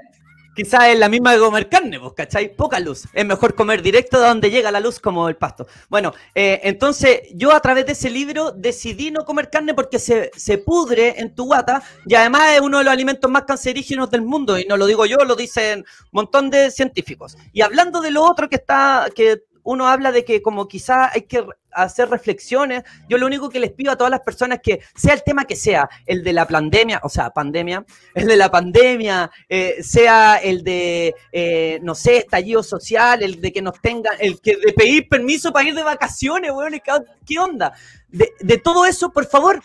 Quizás 0.57 0.89
es 0.89 0.99
la 0.99 1.11
misma 1.11 1.35
de 1.35 1.39
comer 1.39 1.69
carne, 1.69 1.99
¿vos 1.99 2.15
cachai? 2.15 2.57
Poca 2.57 2.81
luz. 2.81 3.05
Es 3.13 3.27
mejor 3.27 3.55
comer 3.55 3.83
directo 3.83 4.19
de 4.19 4.27
donde 4.27 4.51
llega 4.51 4.73
la 4.73 4.81
luz 4.81 4.99
como 4.99 5.29
el 5.29 5.37
pasto. 5.37 5.67
Bueno, 5.91 6.15
eh, 6.35 6.61
entonces 6.65 7.21
yo 7.35 7.53
a 7.53 7.61
través 7.61 7.85
de 7.85 7.93
ese 7.93 8.09
libro 8.09 8.53
decidí 8.53 9.11
no 9.11 9.27
comer 9.27 9.51
carne 9.51 9.75
porque 9.75 9.99
se, 9.99 10.31
se, 10.35 10.57
pudre 10.57 11.21
en 11.21 11.35
tu 11.35 11.45
guata 11.45 11.83
y 12.07 12.15
además 12.15 12.55
es 12.55 12.63
uno 12.63 12.79
de 12.79 12.85
los 12.85 12.93
alimentos 12.95 13.31
más 13.31 13.43
cancerígenos 13.43 14.11
del 14.11 14.23
mundo 14.23 14.59
y 14.59 14.65
no 14.65 14.79
lo 14.79 14.87
digo 14.87 15.05
yo, 15.05 15.19
lo 15.19 15.37
dicen 15.37 15.81
un 15.81 16.11
montón 16.13 16.49
de 16.49 16.71
científicos. 16.71 17.37
Y 17.53 17.61
hablando 17.61 18.01
de 18.01 18.11
lo 18.11 18.25
otro 18.25 18.49
que 18.49 18.57
está, 18.57 19.09
que 19.15 19.43
uno 19.67 19.87
habla 19.87 20.13
de 20.13 20.25
que 20.25 20.41
como 20.41 20.67
quizá 20.69 21.11
hay 21.13 21.23
que 21.23 21.45
hacer 21.73 22.09
reflexiones. 22.09 22.85
Yo 23.09 23.19
lo 23.19 23.27
único 23.27 23.51
que 23.51 23.61
les 23.61 23.71
pido 23.73 23.93
a 23.93 23.97
todas 23.97 24.11
las 24.11 24.21
personas 24.21 24.61
que 24.63 24.81
sea 24.95 25.13
el 25.13 25.23
tema 25.23 25.45
que 25.45 25.57
sea, 25.57 25.89
el 26.07 26.23
de 26.25 26.33
la 26.33 26.47
pandemia, 26.47 27.01
o 27.03 27.09
sea, 27.11 27.29
pandemia, 27.31 27.85
el 28.15 28.27
de 28.27 28.37
la 28.37 28.51
pandemia, 28.51 29.31
eh, 29.49 29.83
sea 29.83 30.37
el 30.37 30.63
de, 30.65 31.15
eh, 31.33 31.79
no 31.83 31.95
sé, 31.95 32.19
estallido 32.19 32.63
social, 32.63 33.23
el 33.23 33.41
de 33.41 33.53
que 33.53 33.61
nos 33.61 33.79
tengan, 33.83 34.15
el 34.21 34.41
que 34.41 34.57
de 34.57 34.73
pedir 34.73 35.09
permiso 35.09 35.53
para 35.53 35.69
ir 35.69 35.75
de 35.75 35.83
vacaciones, 35.83 36.51
weón, 36.53 36.81
¿qué 37.27 37.39
onda? 37.39 37.73
De, 38.09 38.33
de 38.41 38.59
todo 38.59 38.87
eso, 38.87 39.11
por 39.11 39.27
favor, 39.27 39.61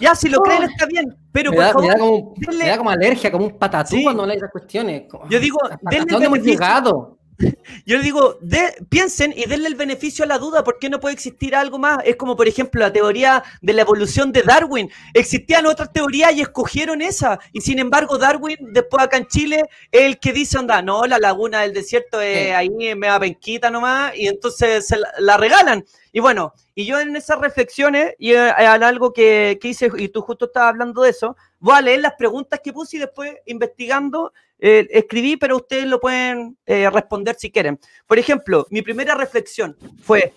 Ya, 0.00 0.14
si 0.14 0.30
lo 0.30 0.40
creen 0.40 0.62
está 0.62 0.86
bien, 0.86 1.14
pero 1.30 1.50
me 1.50 1.56
por 1.58 1.64
da, 1.66 1.72
favor, 1.74 1.82
me 1.86 1.92
da 1.92 1.98
como, 1.98 2.34
denle- 2.36 2.58
me 2.64 2.68
da 2.70 2.78
como 2.78 2.90
alergia, 2.90 3.30
como 3.30 3.44
un 3.44 3.58
patatú 3.58 3.96
Sí. 3.96 4.02
cuando 4.02 4.22
hablas 4.22 4.34
de 4.36 4.38
esas 4.38 4.50
cuestiones. 4.50 5.02
Como- 5.08 5.28
Yo 5.28 5.38
digo, 5.38 5.58
¿hasta 5.62 5.78
denle 5.90 6.06
dónde 6.10 6.26
hemos 6.26 6.38
beneficio. 6.38 6.58
llegado? 6.60 7.18
Yo 7.86 7.98
le 7.98 8.02
digo, 8.04 8.38
de- 8.40 8.74
piensen 8.88 9.32
y 9.36 9.46
denle 9.46 9.68
el 9.68 9.74
beneficio 9.74 10.24
a 10.24 10.28
la 10.28 10.38
duda, 10.38 10.62
¿por 10.64 10.78
qué 10.78 10.88
no 10.88 11.00
puede 11.00 11.14
existir 11.14 11.54
algo 11.56 11.78
más? 11.78 11.98
Es 12.04 12.16
como, 12.16 12.36
por 12.36 12.46
ejemplo, 12.48 12.80
la 12.80 12.92
teoría 12.92 13.42
de 13.60 13.72
la 13.72 13.82
evolución 13.82 14.32
de 14.32 14.42
Darwin. 14.42 14.90
Existían 15.14 15.66
otras 15.66 15.92
teorías 15.92 16.32
y 16.34 16.40
escogieron 16.40 17.02
esa. 17.02 17.38
Y 17.52 17.60
sin 17.60 17.78
embargo, 17.78 18.18
Darwin, 18.18 18.56
después 18.72 19.02
acá 19.02 19.16
en 19.16 19.26
Chile, 19.26 19.64
es 19.90 20.02
el 20.02 20.18
que 20.18 20.32
dice, 20.32 20.58
onda, 20.58 20.80
no, 20.82 21.06
la 21.06 21.18
laguna 21.18 21.62
del 21.62 21.72
desierto 21.72 22.20
es 22.20 22.46
Sí. 22.46 22.50
ahí, 22.50 22.70
me 22.96 23.06
da 23.06 23.18
penquita 23.20 23.70
nomás, 23.70 24.16
y 24.16 24.26
entonces 24.28 24.86
se 24.86 24.96
la, 24.96 25.12
la 25.18 25.36
regalan. 25.36 25.84
Y 26.14 26.20
bueno, 26.20 26.52
y 26.74 26.84
yo 26.84 27.00
en 27.00 27.16
esas 27.16 27.38
reflexiones, 27.38 28.14
y 28.18 28.32
eh, 28.32 28.52
en 28.58 28.82
algo 28.82 29.12
que, 29.12 29.58
que 29.60 29.68
hice, 29.68 29.90
y 29.96 30.08
tú 30.08 30.20
justo 30.22 30.44
estabas 30.46 30.70
hablando 30.70 31.02
de 31.02 31.10
eso, 31.10 31.36
voy 31.58 31.74
a 31.76 31.80
leer 31.80 32.00
las 32.00 32.14
preguntas 32.14 32.60
que 32.62 32.72
puse 32.72 32.96
y 32.96 33.00
después, 33.00 33.32
investigando, 33.46 34.32
eh, 34.64 34.86
escribí, 34.90 35.36
pero 35.36 35.56
ustedes 35.56 35.86
lo 35.86 36.00
pueden 36.00 36.56
eh, 36.66 36.88
responder 36.88 37.34
si 37.36 37.50
quieren. 37.50 37.78
Por 38.06 38.18
ejemplo, 38.18 38.66
mi 38.70 38.80
primera 38.80 39.14
reflexión 39.16 39.76
fue, 40.02 40.32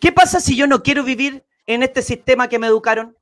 ¿qué 0.00 0.10
pasa 0.12 0.40
si 0.40 0.56
yo 0.56 0.66
no 0.66 0.82
quiero 0.82 1.04
vivir 1.04 1.44
en 1.66 1.82
este 1.82 2.00
sistema 2.00 2.48
que 2.48 2.58
me 2.58 2.66
educaron? 2.68 3.14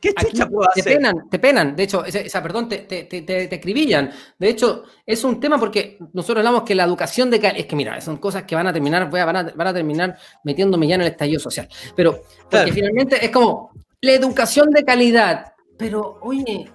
¿Qué 0.00 0.08
Aquí 0.16 0.32
chucha 0.32 0.48
puedo 0.48 0.68
te 0.74 0.80
hacer? 0.80 0.96
penan, 0.96 1.30
te 1.30 1.38
penan. 1.38 1.76
De 1.76 1.84
hecho, 1.84 2.04
esa, 2.04 2.18
esa- 2.18 2.42
perdón, 2.42 2.68
te, 2.68 2.78
te, 2.78 3.04
te, 3.04 3.22
te- 3.22 3.46
te 3.46 3.54
escribillan. 3.54 4.10
De 4.36 4.48
hecho, 4.48 4.82
es 5.06 5.22
un 5.22 5.38
tema 5.38 5.58
porque 5.60 5.96
nosotros 6.12 6.38
hablamos 6.38 6.64
que 6.64 6.74
la 6.74 6.82
educación 6.82 7.30
de 7.30 7.38
calidad. 7.38 7.60
Es 7.60 7.66
que 7.66 7.76
mira, 7.76 8.00
son 8.00 8.16
cosas 8.16 8.42
que 8.42 8.56
van 8.56 8.66
a 8.66 8.72
terminar, 8.72 9.08
voy 9.08 9.20
a- 9.20 9.24
van, 9.26 9.36
a, 9.36 9.42
van 9.54 9.66
a 9.68 9.72
terminar 9.72 10.18
metiéndome 10.42 10.88
ya 10.88 10.96
en 10.96 11.02
el 11.02 11.06
estallido 11.06 11.38
social. 11.38 11.68
Pero, 11.94 12.14
porque 12.40 12.48
Claro. 12.48 12.72
finalmente 12.72 13.24
es 13.24 13.30
como 13.30 13.70
la 14.00 14.12
educación 14.12 14.70
de 14.70 14.84
calidad. 14.84 15.52
Pero, 15.78 16.18
oye, 16.22 16.68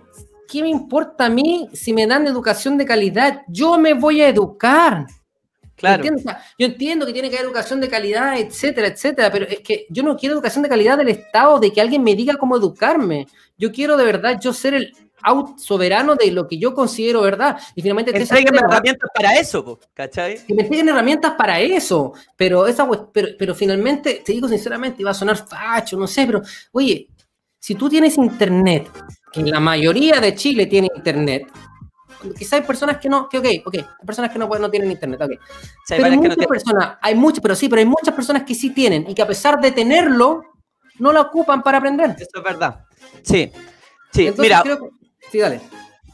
¿qué 0.48 0.61
me 0.61 0.69
importa 0.69 1.26
a 1.26 1.30
mí 1.30 1.69
si 1.74 1.94
me 1.94 2.07
dan 2.07 2.26
educación 2.28 2.78
de 2.78 2.86
calidad? 2.86 3.41
Yo 3.48 3.78
me 3.78 3.94
voy 3.94 4.22
a 4.22 4.30
educar. 4.30 5.06
Claro. 5.76 6.03
O 6.15 6.18
sea, 6.18 6.41
yo 6.57 6.65
entiendo 6.65 7.06
que 7.06 7.14
tiene 7.14 7.30
que 7.30 7.36
haber 7.36 7.45
educación 7.45 7.80
de 7.80 7.88
calidad, 7.88 8.40
etcétera, 8.40 8.88
etcétera, 8.88 9.32
pero 9.32 9.45
es 9.45 9.60
que 9.60 9.86
yo 9.90 10.02
no 10.02 10.18
quiero 10.18 10.34
educación 10.34 10.64
de 10.64 10.69
calidad 10.69 10.98
del 10.98 11.10
Estado, 11.10 11.60
de 11.60 11.72
que 11.72 11.80
alguien 11.80 12.03
me 12.03 12.15
diga 12.15 12.36
cómo 12.38 12.57
educarme. 12.57 13.28
Yo 13.57 13.72
quiero 13.72 13.95
de 13.95 14.06
verdad 14.06 14.40
yo 14.41 14.53
ser 14.53 14.74
el 14.74 14.95
out 15.24 15.60
soberano 15.60 16.15
de 16.15 16.32
lo 16.32 16.48
que 16.48 16.57
yo 16.57 16.74
considero 16.74 17.22
verdad. 17.22 17.57
Y 17.76 17.82
finalmente 17.82 18.15
Entréguenme 18.15 18.60
herramientas 18.60 19.10
para 19.14 19.34
eso, 19.40 19.64
po, 19.64 19.80
¿cachai? 19.94 20.44
que 20.45 20.53
me 20.53 20.64
entreguen 20.64 20.90
herramientas 20.90 21.34
para 21.38 21.60
eso, 21.60 22.14
pero 22.36 22.68
esa 22.68 22.88
pero, 23.11 23.30
pero 23.38 23.53
finalmente, 23.53 24.22
te 24.26 24.34
digo 24.34 24.48
sinceramente, 24.48 25.02
iba 25.02 25.11
a 25.11 25.15
sonar 25.15 25.38
facho, 25.48 25.98
no 25.98 26.07
sé, 26.07 26.26
pero 26.26 26.41
oye, 26.72 27.07
si 27.60 27.76
tú 27.76 27.90
tienes 27.90 28.18
internet, 28.18 28.90
que 29.31 29.41
la 29.43 29.59
mayoría 29.59 30.19
de 30.19 30.33
Chile 30.35 30.65
tiene 30.65 30.89
internet, 30.95 31.43
quizás 32.37 32.53
hay 32.53 32.61
personas 32.65 32.97
que 32.97 33.09
no, 33.09 33.27
que 33.29 33.37
ok, 33.39 33.45
ok, 33.65 33.75
hay 33.75 34.05
personas 34.05 34.31
que 34.31 34.39
no, 34.39 34.47
pueden- 34.47 34.61
no 34.63 34.71
tienen 34.71 34.89
internet, 34.91 35.21
ok. 35.21 35.31
Sea, 35.85 35.97
Pero 35.97 36.09
que 36.09 36.15
muchas 36.17 36.37
no 36.37 36.47
personas, 36.47 36.97
hay 37.01 37.15
muchas, 37.15 37.41
pero 37.41 37.55
sí, 37.55 37.69
pero 37.69 37.79
hay 37.79 37.85
muchas 37.85 38.13
personas 38.13 38.43
que 38.43 38.55
sí 38.55 38.71
tienen 38.71 39.09
y 39.09 39.13
que 39.13 39.21
a 39.21 39.27
pesar 39.27 39.59
de 39.61 39.71
tenerlo, 39.71 40.43
no 40.99 41.13
la 41.13 41.21
ocupan 41.21 41.61
para 41.61 41.77
aprender. 41.77 42.11
Eso 42.17 42.29
es 42.37 42.43
verdad. 42.43 42.83
Sí. 43.21 43.51
Sí, 44.11 44.27
Entonces, 44.27 44.39
mira, 44.39 44.63
que- 44.63 44.89
sí, 45.31 45.37
dale. 45.39 45.61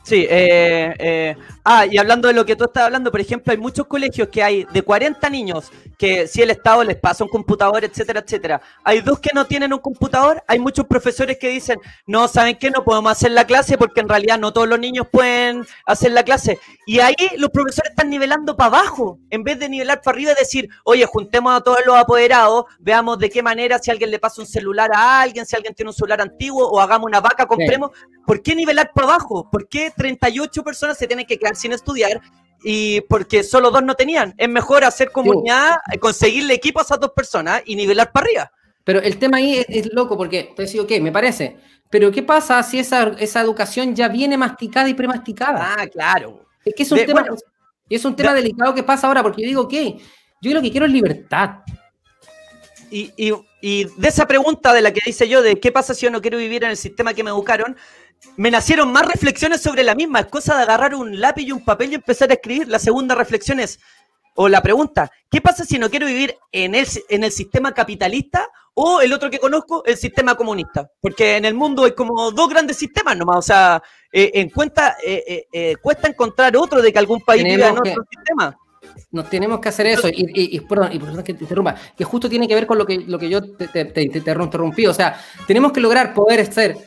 Sí, 0.04 0.28
eh, 0.30 0.94
eh, 1.00 1.38
ah, 1.64 1.86
y 1.86 1.98
hablando 1.98 2.28
de 2.28 2.34
lo 2.34 2.46
que 2.46 2.56
tú 2.56 2.66
estás 2.66 2.84
hablando, 2.84 3.12
por 3.12 3.22
ejemplo, 3.22 3.52
hay 3.52 3.58
muchos 3.58 3.88
colegios 3.88 4.28
que 4.30 4.44
hay 4.44 4.66
de 4.66 4.82
40 4.82 5.30
niños 5.30 5.72
que 5.98 6.28
si 6.28 6.42
el 6.42 6.50
Estado 6.50 6.84
les 6.84 6.98
pasa 6.98 7.24
un 7.24 7.30
computador, 7.30 7.84
etcétera, 7.84 8.22
etcétera. 8.26 8.62
Hay 8.84 9.02
dos 9.02 9.20
que 9.20 9.30
no 9.34 9.46
tienen 9.46 9.74
un 9.74 9.80
computador, 9.80 10.44
hay 10.48 10.60
muchos 10.60 10.86
profesores 10.86 11.38
que 11.40 11.50
dicen, 11.50 11.80
no, 12.06 12.28
¿saben 12.28 12.58
qué? 12.58 12.72
No 12.72 12.84
podemos 12.84 13.12
hacer 13.12 13.32
la 13.32 13.46
clase 13.46 13.78
porque 13.78 14.02
en 14.02 14.10
realidad 14.10 14.40
no 14.40 14.52
todos 14.54 14.68
los 14.68 14.80
niños 14.80 15.08
pueden 15.12 15.66
hacer 15.86 16.12
la 16.12 16.24
clase. 16.24 16.60
Y 16.86 17.00
ahí 17.00 17.16
los 17.38 17.50
profesores 17.50 17.92
están 17.92 18.10
nivelando 18.10 18.56
para 18.58 18.78
abajo, 18.78 19.20
en 19.30 19.44
vez 19.44 19.60
de 19.60 19.70
nivelar 19.70 20.02
para 20.02 20.16
arriba 20.16 20.32
y 20.34 20.36
decir, 20.36 20.70
oye, 20.84 21.06
juntemos 21.06 21.56
a 21.56 21.62
todos 21.62 21.80
los 21.86 21.96
apoderados, 21.96 22.66
veamos 22.80 23.18
de 23.20 23.30
qué 23.30 23.42
manera, 23.42 23.80
si 23.80 23.90
alguien 23.90 24.12
le 24.12 24.20
pasa 24.20 24.42
un 24.42 24.48
celular 24.48 24.92
a 24.94 25.22
alguien, 25.22 25.46
si 25.46 25.56
alguien 25.56 25.74
tiene 25.74 25.90
un 25.90 25.96
celular 25.96 26.22
antiguo, 26.22 26.68
o 26.68 26.80
hagamos 26.80 27.08
una 27.08 27.22
vaca, 27.22 27.46
compremos. 27.46 27.92
¿Por 28.26 28.42
qué 28.42 28.56
nivelar 28.56 28.92
para 28.94 29.08
abajo? 29.08 29.50
¿Por 29.50 29.68
qué 29.68 29.92
38 29.96 30.64
personas 30.64 30.98
se 30.98 31.08
tienen 31.08 31.26
que 31.26 31.38
quedar 31.38 31.53
sin 31.56 31.72
estudiar? 31.74 32.22
Y 32.64 33.02
porque 33.02 33.44
solo 33.44 33.72
dos 33.72 33.84
no 33.84 33.94
tenían. 33.96 34.34
Es 34.38 34.48
mejor 34.48 34.84
hacer 34.86 35.12
comunidad, 35.12 35.78
eh, 35.92 35.98
conseguirle 36.00 36.54
equipo 36.54 36.80
a 36.80 36.84
esas 36.84 37.00
dos 37.00 37.12
personas 37.16 37.62
y 37.66 37.76
nivelar 37.76 38.12
para 38.12 38.26
arriba. 38.26 38.52
Pero 38.86 39.00
el 39.02 39.18
tema 39.18 39.38
ahí 39.38 39.58
es, 39.60 39.66
es 39.70 39.94
loco 39.94 40.18
porque 40.18 40.54
te 40.56 40.66
digo, 40.66 40.84
ok, 40.86 40.92
me 41.02 41.12
parece. 41.12 41.58
Pero 41.90 42.12
¿qué 42.12 42.24
pasa 42.24 42.62
si 42.64 42.80
esa, 42.80 43.10
esa 43.20 43.42
educación 43.42 43.96
ya 43.96 44.08
viene 44.08 44.38
masticada 44.38 44.90
y 44.90 44.94
premasticada? 44.94 45.76
Ah, 45.78 45.88
claro. 45.88 46.46
es 46.66 46.74
que 46.76 46.84
es 46.84 46.92
un 46.92 46.98
de- 47.00 47.06
tema, 47.06 47.22
bueno, 47.22 47.36
es 47.90 48.06
un 48.06 48.16
tema 48.16 48.34
delicado 48.34 48.74
que 48.74 48.84
pasa 48.84 49.08
ahora 49.08 49.22
porque 49.22 49.42
yo 49.44 49.48
digo, 49.48 49.62
ok, 49.64 49.74
yo 50.42 50.54
lo 50.54 50.62
que 50.62 50.72
quiero 50.72 50.86
es 50.86 50.92
libertad. 50.92 51.60
Y, 52.94 53.12
y- 53.18 53.34
y 53.62 53.86
de 53.98 54.08
esa 54.08 54.28
pregunta 54.28 54.72
de 54.74 54.82
la 54.82 54.92
que 54.94 55.00
dice 55.06 55.28
yo, 55.28 55.42
de 55.42 55.60
qué 55.60 55.72
pasa 55.72 55.94
si 55.94 56.02
yo 56.06 56.12
no 56.12 56.22
quiero 56.22 56.38
vivir 56.38 56.64
en 56.64 56.70
el 56.70 56.78
sistema 56.78 57.14
que 57.14 57.24
me 57.24 57.32
educaron, 57.32 57.76
me 58.38 58.52
nacieron 58.52 58.92
más 58.92 59.08
reflexiones 59.08 59.62
sobre 59.62 59.84
la 59.84 59.96
misma. 59.96 60.20
Es 60.20 60.26
cosa 60.28 60.56
de 60.58 60.64
agarrar 60.64 60.94
un 60.94 61.20
lápiz 61.20 61.44
y 61.44 61.52
un 61.52 61.66
papel 61.66 61.92
y 61.92 61.96
empezar 61.96 62.30
a 62.30 62.34
escribir. 62.36 62.68
La 62.68 62.78
segunda 62.80 63.16
reflexión 63.16 63.60
es, 63.60 63.80
o 64.36 64.48
la 64.48 64.62
pregunta, 64.62 65.12
¿qué 65.32 65.42
pasa 65.42 65.66
si 65.66 65.80
no 65.80 65.90
quiero 65.90 66.06
vivir 66.06 66.36
en 66.52 66.76
el, 66.76 66.88
en 67.10 67.24
el 67.24 67.32
sistema 67.32 67.74
capitalista 67.74 68.48
o 68.76 69.02
el 69.02 69.12
otro 69.14 69.30
que 69.30 69.40
conozco, 69.40 69.84
el 69.86 69.98
sistema 69.98 70.36
comunista? 70.36 70.90
Porque 71.02 71.38
en 71.38 71.46
el 71.46 71.54
mundo 71.56 71.86
hay 71.86 71.94
como 71.94 72.32
dos 72.32 72.50
grandes 72.50 72.78
sistemas 72.78 73.18
nomás. 73.18 73.38
O 73.38 73.42
sea, 73.42 73.82
eh, 74.12 74.32
en 74.36 74.50
cuenta, 74.50 74.98
eh, 75.04 75.24
eh, 75.28 75.46
eh, 75.52 75.76
cuesta 75.82 76.08
encontrar 76.08 76.56
otro 76.58 76.82
de 76.82 76.92
que 76.94 77.00
algún 77.00 77.22
país 77.22 77.44
viva 77.56 77.68
en 77.70 77.76
que- 77.84 77.92
otro 77.92 78.04
sistema. 78.12 78.58
Nos 79.12 79.30
tenemos 79.30 79.60
que 79.60 79.70
hacer 79.70 79.86
eso. 79.88 80.08
Y, 80.08 80.22
y- 80.34 80.56
y, 80.58 80.60
perdón, 80.62 80.90
y 80.94 81.00
perdón 81.00 81.24
que 81.24 81.34
te 81.34 81.44
interrumpa, 81.44 81.76
que 81.98 82.04
justo 82.04 82.30
tiene 82.30 82.48
que 82.48 82.56
ver 82.56 82.66
con 82.68 82.78
lo 82.78 82.86
que, 82.86 82.98
lo 83.00 83.18
que 83.20 83.30
yo 83.30 83.42
te, 83.56 83.68
te, 83.68 83.86
te- 83.86 84.10
te 84.10 84.20
interrumpí. 84.20 84.88
O 84.88 84.94
sea, 84.94 85.20
tenemos 85.48 85.72
que 85.72 85.80
lograr 85.82 86.14
poder 86.14 86.52
ser 86.52 86.78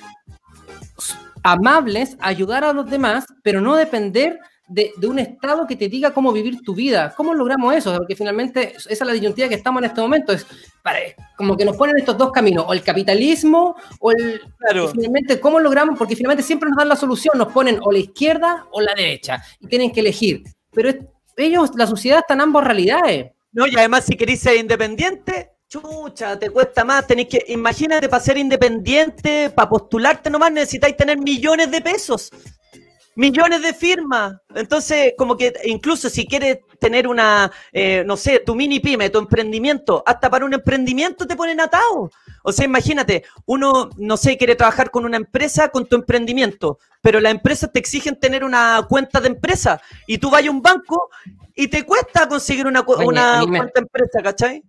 amables, 1.43 2.17
ayudar 2.21 2.65
a 2.65 2.73
los 2.73 2.89
demás, 2.91 3.25
pero 3.43 3.61
no 3.61 3.77
depender 3.77 4.39
de, 4.69 4.91
de 4.97 5.07
un 5.07 5.21
Estado 5.21 5.65
que 5.65 5.77
te 5.77 5.89
diga 5.89 6.11
cómo 6.13 6.33
vivir 6.33 6.61
tu 6.63 6.75
vida. 6.75 7.15
¿Cómo 7.17 7.35
logramos 7.35 7.73
eso? 7.73 7.95
Porque 7.97 8.17
finalmente 8.17 8.75
esa 8.75 8.91
es 8.91 9.01
la 9.01 9.13
disyuntiva 9.13 9.49
que 9.49 9.55
estamos 9.55 9.81
en 9.81 9.85
este 9.91 10.01
momento. 10.01 10.33
Es 10.33 10.45
para- 10.83 10.99
como 11.37 11.57
que 11.57 11.65
nos 11.65 11.77
ponen 11.77 11.97
estos 11.99 12.19
dos 12.19 12.33
caminos, 12.33 12.65
o 12.67 12.73
el 12.73 12.83
capitalismo 12.83 13.77
o 14.01 14.11
el... 14.11 14.41
Claro. 14.59 14.89
finalmente, 14.89 15.39
¿cómo 15.39 15.61
logramos? 15.61 15.97
Porque 15.97 16.17
finalmente 16.17 16.43
siempre 16.43 16.69
nos 16.69 16.79
dan 16.79 16.89
la 16.89 16.97
solución, 16.97 17.39
nos 17.39 17.53
ponen 17.53 17.79
o 17.83 17.93
la 17.93 17.99
izquierda 17.99 18.67
o 18.73 18.81
la 18.81 18.93
derecha 18.95 19.41
y 19.61 19.69
tienen 19.69 19.93
que 19.93 20.01
elegir. 20.01 20.43
Pero 20.73 20.89
es- 20.91 20.97
ellos, 21.37 21.71
la 21.77 21.87
sociedad 21.87 22.21
está 22.21 22.35
en 22.35 22.43
ambas 22.43 22.65
realidades. 22.65 23.33
No, 23.53 23.67
y 23.67 23.77
además 23.77 24.05
si 24.05 24.17
queréis 24.17 24.41
ser 24.41 24.57
independiente, 24.57 25.53
chucha, 25.69 26.39
te 26.39 26.51
cuesta 26.51 26.85
más, 26.85 27.07
tenéis 27.07 27.29
que, 27.29 27.45
imagínate, 27.49 28.09
para 28.09 28.23
ser 28.23 28.39
independiente, 28.39 29.51
para 29.51 29.69
postularte 29.69 30.31
nomás 30.31 30.53
necesitáis 30.53 30.97
tener 30.97 31.19
millones 31.19 31.71
de 31.71 31.81
pesos, 31.81 32.31
millones 33.17 33.63
de 33.63 33.75
firmas. 33.75 34.37
Entonces, 34.55 35.15
como 35.19 35.37
que 35.37 35.53
incluso 35.65 36.09
si 36.09 36.27
quieres 36.27 36.59
tener 36.79 37.09
una, 37.09 37.51
eh, 37.73 38.05
no 38.07 38.17
sé, 38.17 38.41
tu 38.45 38.55
mini 38.55 38.79
pyme, 38.79 39.11
tu 39.11 39.19
emprendimiento, 39.19 40.05
hasta 40.07 40.31
para 40.31 40.45
un 40.45 40.55
emprendimiento 40.55 41.27
te 41.27 41.35
ponen 41.35 41.61
atado. 41.61 42.11
O 42.45 42.53
sea, 42.53 42.65
imagínate, 42.65 43.25
uno, 43.47 43.91
no 43.97 44.17
sé, 44.17 44.37
quiere 44.37 44.55
trabajar 44.55 44.91
con 44.91 45.05
una 45.05 45.17
empresa, 45.17 45.71
con 45.71 45.87
tu 45.87 45.97
emprendimiento, 45.97 46.79
pero 47.01 47.19
las 47.19 47.33
empresas 47.33 47.73
te 47.73 47.81
exigen 47.81 48.21
tener 48.21 48.45
una 48.45 48.87
cuenta 48.89 49.21
de 49.21 49.29
empresa 49.29 49.81
y 50.07 50.19
tú 50.19 50.31
vas 50.31 50.47
a 50.47 50.51
un 50.51 50.63
banco 50.63 51.09
y 51.55 51.69
te 51.69 51.85
cuesta 51.85 52.29
conseguir 52.29 52.67
una, 52.67 52.83
Oye, 52.87 53.07
una 53.07 53.41
cuenta 53.41 53.73
de 53.75 53.81
empresa, 53.81 54.23
¿cachai? 54.23 54.63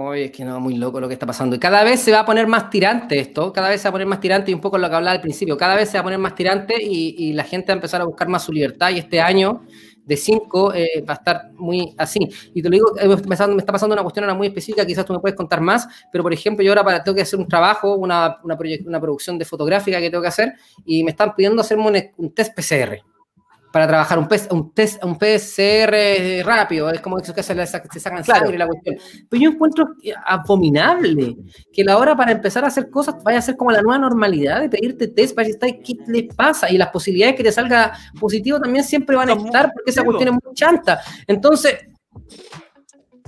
Oye, 0.00 0.26
es 0.26 0.30
que 0.32 0.44
no, 0.44 0.60
muy 0.60 0.76
loco 0.76 1.00
lo 1.00 1.08
que 1.08 1.14
está 1.14 1.26
pasando. 1.26 1.56
Y 1.56 1.58
cada 1.58 1.82
vez 1.82 2.00
se 2.00 2.12
va 2.12 2.20
a 2.20 2.24
poner 2.26 2.46
más 2.46 2.70
tirante 2.70 3.18
esto, 3.18 3.52
cada 3.52 3.68
vez 3.68 3.80
se 3.80 3.88
va 3.88 3.90
a 3.90 3.92
poner 3.92 4.06
más 4.06 4.20
tirante 4.20 4.50
y 4.50 4.54
un 4.54 4.60
poco 4.60 4.78
lo 4.78 4.88
que 4.88 4.94
hablaba 4.94 5.14
al 5.16 5.20
principio, 5.20 5.56
cada 5.56 5.74
vez 5.74 5.88
se 5.88 5.96
va 5.96 6.00
a 6.00 6.04
poner 6.04 6.18
más 6.18 6.34
tirante 6.34 6.74
y, 6.80 7.14
y 7.18 7.32
la 7.32 7.42
gente 7.44 7.68
va 7.68 7.74
a 7.74 7.76
empezar 7.78 8.00
a 8.02 8.04
buscar 8.04 8.28
más 8.28 8.44
su 8.44 8.52
libertad 8.52 8.90
y 8.90 8.98
este 8.98 9.20
año 9.20 9.62
de 10.04 10.16
5 10.16 10.72
va 11.08 11.14
a 11.14 11.16
estar 11.16 11.50
muy 11.54 11.94
así. 11.98 12.20
Y 12.54 12.62
te 12.62 12.68
lo 12.68 12.72
digo, 12.74 12.96
eh, 12.98 13.08
me 13.08 13.34
está 13.34 13.72
pasando- 13.72 13.94
una 13.94 14.02
cuestión 14.02 14.24
ahora 14.24 14.34
muy 14.34 14.46
específica, 14.48 14.86
quizás 14.86 15.04
tú 15.04 15.12
me 15.14 15.18
puedes 15.20 15.36
contar 15.36 15.60
más, 15.60 15.88
pero 16.12 16.22
por 16.22 16.32
ejemplo 16.32 16.64
yo 16.64 16.72
ahora 16.74 17.02
tengo 17.02 17.16
que 17.16 17.22
hacer 17.22 17.38
un 17.38 17.48
trabajo, 17.48 17.94
una, 17.96 18.38
una, 18.44 18.56
una 18.86 19.00
producción 19.00 19.36
de 19.38 19.44
fotográfica 19.44 19.98
que 20.00 20.10
tengo 20.10 20.22
que 20.22 20.28
hacer 20.28 20.52
y 20.84 21.02
me 21.02 21.10
están 21.10 21.34
pidiendo 21.34 21.60
hacerme 21.62 22.12
un 22.16 22.32
test 22.34 22.54
PCR 22.54 23.02
para 23.72 23.86
trabajar 23.86 24.18
un, 24.18 24.26
pes- 24.28 24.48
un 24.50 24.72
test, 24.72 25.04
un 25.04 25.18
PCR 25.18 26.44
rápido, 26.44 26.90
es 26.90 27.00
como 27.00 27.18
eso 27.18 27.34
que 27.34 27.42
se, 27.42 27.54
le 27.54 27.66
se 27.66 28.00
sacan 28.00 28.22
Claro. 28.22 28.40
sangre 28.40 28.58
la 28.58 28.66
cuestión. 28.66 28.96
Pero 29.28 29.42
yo 29.42 29.50
encuentro 29.50 29.88
abominable 30.24 31.36
que 31.72 31.84
la 31.84 31.98
hora 31.98 32.16
para 32.16 32.32
empezar 32.32 32.64
a 32.64 32.68
hacer 32.68 32.88
cosas 32.90 33.16
vaya 33.22 33.38
a 33.38 33.42
ser 33.42 33.56
como 33.56 33.70
la 33.70 33.82
nueva 33.82 33.98
normalidad 33.98 34.60
de 34.60 34.68
pedirte 34.68 35.08
test 35.08 35.34
para 35.34 35.48
decir, 35.48 35.80
¿qué 35.84 35.96
le 36.06 36.24
pasa? 36.34 36.70
Y 36.70 36.78
las 36.78 36.88
posibilidades 36.88 37.36
que 37.36 37.42
te 37.44 37.52
salga 37.52 37.92
positivo 38.18 38.58
también 38.60 38.84
siempre 38.84 39.16
van 39.16 39.28
a 39.30 39.34
estar 39.34 39.70
porque 39.72 39.90
esa 39.90 40.02
cuestión 40.04 40.28
es 40.34 40.34
muy 40.44 40.54
chanta. 40.54 41.00
Entonces, 41.26 41.76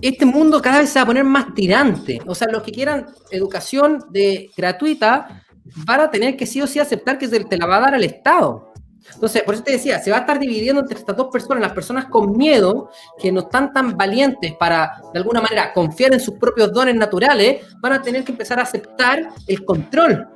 este 0.00 0.24
mundo 0.24 0.62
cada 0.62 0.78
vez 0.78 0.90
se 0.90 0.98
va 0.98 1.02
a 1.02 1.06
poner 1.06 1.24
más 1.24 1.54
tirante. 1.54 2.20
O 2.26 2.34
sea, 2.34 2.48
los 2.50 2.62
que 2.62 2.72
quieran 2.72 3.06
educación 3.30 4.04
de, 4.10 4.50
gratuita 4.56 5.44
van 5.86 6.00
a 6.00 6.10
tener 6.10 6.36
que 6.36 6.46
sí 6.46 6.60
o 6.62 6.66
sí 6.66 6.78
aceptar 6.78 7.18
que 7.18 7.28
te 7.28 7.56
la 7.58 7.66
va 7.66 7.76
a 7.76 7.80
dar 7.80 7.94
el 7.94 8.04
Estado. 8.04 8.69
Entonces, 9.14 9.42
por 9.42 9.54
eso 9.54 9.62
te 9.62 9.72
decía, 9.72 9.98
se 9.98 10.10
va 10.10 10.18
a 10.18 10.20
estar 10.20 10.38
dividiendo 10.38 10.80
entre 10.80 10.98
estas 10.98 11.16
dos 11.16 11.28
personas, 11.28 11.62
las 11.62 11.72
personas 11.72 12.06
con 12.06 12.36
miedo, 12.36 12.90
que 13.18 13.32
no 13.32 13.40
están 13.40 13.72
tan 13.72 13.96
valientes 13.96 14.54
para, 14.58 15.00
de 15.12 15.18
alguna 15.18 15.40
manera, 15.40 15.72
confiar 15.72 16.12
en 16.12 16.20
sus 16.20 16.34
propios 16.34 16.72
dones 16.72 16.94
naturales, 16.94 17.64
van 17.80 17.94
a 17.94 18.02
tener 18.02 18.24
que 18.24 18.32
empezar 18.32 18.58
a 18.58 18.62
aceptar 18.62 19.30
el 19.46 19.64
control. 19.64 20.28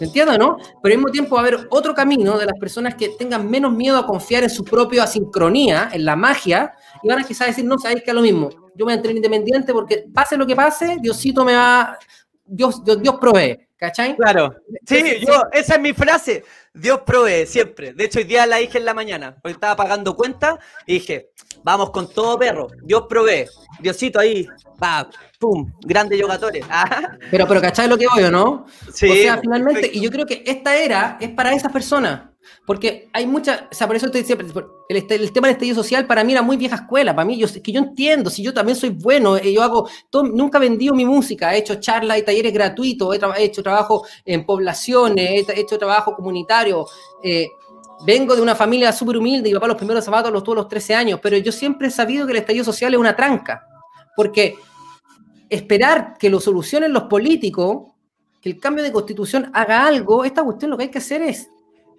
¿Me 0.00 0.06
entiendes, 0.06 0.38
no? 0.38 0.56
Pero 0.82 0.94
al 0.94 0.98
mismo 0.98 1.10
tiempo 1.10 1.34
va 1.34 1.42
a 1.42 1.46
haber 1.46 1.66
otro 1.70 1.94
camino 1.94 2.38
de 2.38 2.46
las 2.46 2.58
personas 2.58 2.94
que 2.94 3.10
tengan 3.10 3.50
menos 3.50 3.72
miedo 3.72 3.98
a 3.98 4.06
confiar 4.06 4.44
en 4.44 4.50
su 4.50 4.64
propia 4.64 5.06
sincronía, 5.06 5.88
en 5.92 6.04
la 6.04 6.14
magia, 6.14 6.72
y 7.02 7.08
van 7.08 7.20
a 7.20 7.24
quizás 7.24 7.48
decir, 7.48 7.64
no, 7.64 7.78
sabéis 7.78 8.02
que 8.02 8.10
es 8.10 8.14
lo 8.14 8.22
mismo. 8.22 8.48
Yo 8.50 8.86
me 8.86 8.92
voy 8.92 8.98
a 8.98 9.02
tener 9.02 9.16
independiente 9.16 9.72
porque 9.72 10.04
pase 10.14 10.36
lo 10.36 10.46
que 10.46 10.54
pase, 10.54 10.98
Diosito 11.00 11.44
me 11.44 11.54
va, 11.54 11.98
Dios, 12.44 12.84
Dios, 12.84 13.02
Dios 13.02 13.16
provee. 13.20 13.68
¿Cachai? 13.78 14.16
Claro. 14.16 14.56
Sí, 14.84 15.24
yo, 15.24 15.44
esa 15.52 15.76
es 15.76 15.80
mi 15.80 15.92
frase. 15.92 16.42
Dios 16.74 17.00
provee 17.06 17.46
siempre. 17.46 17.92
De 17.92 18.04
hecho, 18.04 18.18
hoy 18.18 18.24
día 18.24 18.46
la 18.46 18.56
dije 18.56 18.78
en 18.78 18.84
la 18.84 18.94
mañana, 18.94 19.36
porque 19.42 19.52
estaba 19.54 19.76
pagando 19.76 20.16
cuenta 20.16 20.58
y 20.86 20.94
dije, 20.94 21.30
vamos 21.62 21.90
con 21.90 22.08
todo 22.12 22.38
perro. 22.38 22.68
Dios 22.82 23.04
provee. 23.08 23.46
Diosito 23.80 24.18
ahí, 24.18 24.46
pa, 24.78 25.08
pum, 25.38 25.72
grandes 25.80 26.20
jugadores. 26.22 26.64
Ah. 26.68 27.16
Pero, 27.30 27.46
pero 27.46 27.60
¿cachai 27.60 27.88
lo 27.88 27.98
que 27.98 28.06
voy 28.06 28.24
o 28.24 28.30
no? 28.30 28.66
Sí. 28.92 29.10
O 29.10 29.14
sea, 29.14 29.38
finalmente, 29.38 29.90
y 29.92 30.00
yo 30.00 30.10
creo 30.10 30.26
que 30.26 30.42
esta 30.46 30.76
era 30.76 31.18
es 31.20 31.30
para 31.30 31.52
esas 31.52 31.72
personas. 31.72 32.22
Porque 32.66 33.08
hay 33.14 33.26
muchas, 33.26 33.62
o 33.62 33.74
sea, 33.74 33.86
por 33.86 33.96
eso 33.96 34.06
estoy 34.06 34.24
siempre, 34.24 34.46
el, 34.88 34.96
el, 35.08 35.32
tema 35.32 35.46
del 35.46 35.54
estallido 35.54 35.74
social 35.74 36.06
para 36.06 36.22
mí 36.22 36.32
era 36.32 36.42
muy 36.42 36.56
vieja 36.56 36.76
escuela, 36.76 37.14
para 37.14 37.24
mí, 37.24 37.38
yo, 37.38 37.46
que 37.62 37.72
yo 37.72 37.80
entiendo, 37.80 38.28
si 38.28 38.42
yo 38.42 38.52
también 38.52 38.76
soy 38.76 38.90
bueno, 38.90 39.38
eh, 39.38 39.52
yo 39.52 39.62
hago, 39.62 39.88
todo, 40.10 40.24
nunca 40.24 40.58
he 40.58 40.60
vendido 40.60 40.94
mi 40.94 41.06
música, 41.06 41.54
he 41.54 41.58
hecho 41.58 41.76
charlas 41.76 42.18
y 42.18 42.22
talleres 42.22 42.52
gratuitos, 42.52 43.16
he, 43.16 43.44
hecho 43.44 43.62
trabajo 43.62 44.06
en 44.24 44.44
poblaciones, 44.44 45.48
he, 45.48 45.60
hecho 45.60 45.78
trabajo 45.78 46.14
comunitario, 46.14 46.86
eh, 47.22 47.48
vengo 48.04 48.36
de 48.36 48.42
una 48.42 48.54
familia 48.54 48.92
súper 48.92 49.16
humilde, 49.16 49.48
y 49.48 49.54
papá 49.54 49.68
los 49.68 49.76
primeros 49.76 50.04
zapatos 50.04 50.30
los 50.30 50.44
tuvo 50.44 50.52
a 50.52 50.56
los 50.56 50.68
13 50.68 50.94
años, 50.94 51.20
pero 51.22 51.38
yo 51.38 51.52
siempre 51.52 51.88
he 51.88 51.90
sabido 51.90 52.26
que 52.26 52.32
el 52.32 52.38
estallido 52.38 52.64
social 52.64 52.92
es 52.92 53.00
una 53.00 53.16
tranca, 53.16 53.66
porque 54.14 54.56
esperar 55.48 56.16
que 56.18 56.28
lo 56.28 56.40
solucionen 56.40 56.92
los 56.92 57.04
políticos, 57.04 57.92
que 58.40 58.50
el 58.50 58.60
cambio 58.60 58.84
de 58.84 58.92
constitución 58.92 59.50
haga 59.54 59.86
algo, 59.86 60.24
esta 60.24 60.44
cuestión 60.44 60.70
lo 60.70 60.76
que 60.76 60.84
hay 60.84 60.90
que 60.90 60.98
hacer 60.98 61.22
es 61.22 61.50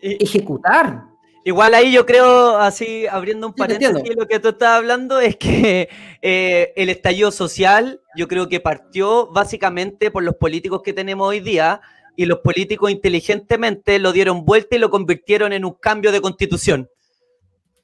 ejecutar. 0.01 1.09
Igual 1.43 1.73
ahí 1.73 1.91
yo 1.91 2.05
creo, 2.05 2.57
así 2.57 3.07
abriendo 3.07 3.47
un 3.47 3.53
paréntesis, 3.53 4.15
lo 4.15 4.27
que 4.27 4.39
tú 4.39 4.49
estás 4.49 4.69
hablando 4.77 5.19
es 5.19 5.37
que 5.37 5.89
eh, 6.21 6.73
el 6.75 6.89
estallido 6.89 7.31
social 7.31 8.01
yo 8.15 8.27
creo 8.27 8.49
que 8.49 8.59
partió 8.59 9.27
básicamente 9.27 10.11
por 10.11 10.23
los 10.23 10.35
políticos 10.35 10.81
que 10.83 10.93
tenemos 10.93 11.27
hoy 11.27 11.39
día 11.39 11.81
y 12.15 12.25
los 12.25 12.39
políticos 12.39 12.91
inteligentemente 12.91 13.97
lo 13.99 14.11
dieron 14.11 14.43
vuelta 14.43 14.75
y 14.75 14.79
lo 14.79 14.89
convirtieron 14.89 15.53
en 15.53 15.63
un 15.63 15.73
cambio 15.73 16.11
de 16.11 16.21
constitución. 16.21 16.89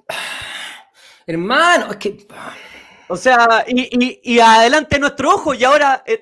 Hermano, 1.25 1.91
es 1.91 1.97
que... 1.97 2.27
O 3.07 3.15
sea, 3.15 3.63
y, 3.67 4.19
y, 4.23 4.39
adelante 4.39 4.99
nuestro 4.99 5.33
ojo 5.33 5.53
y 5.53 5.63
ahora... 5.63 6.03
Eh, 6.05 6.21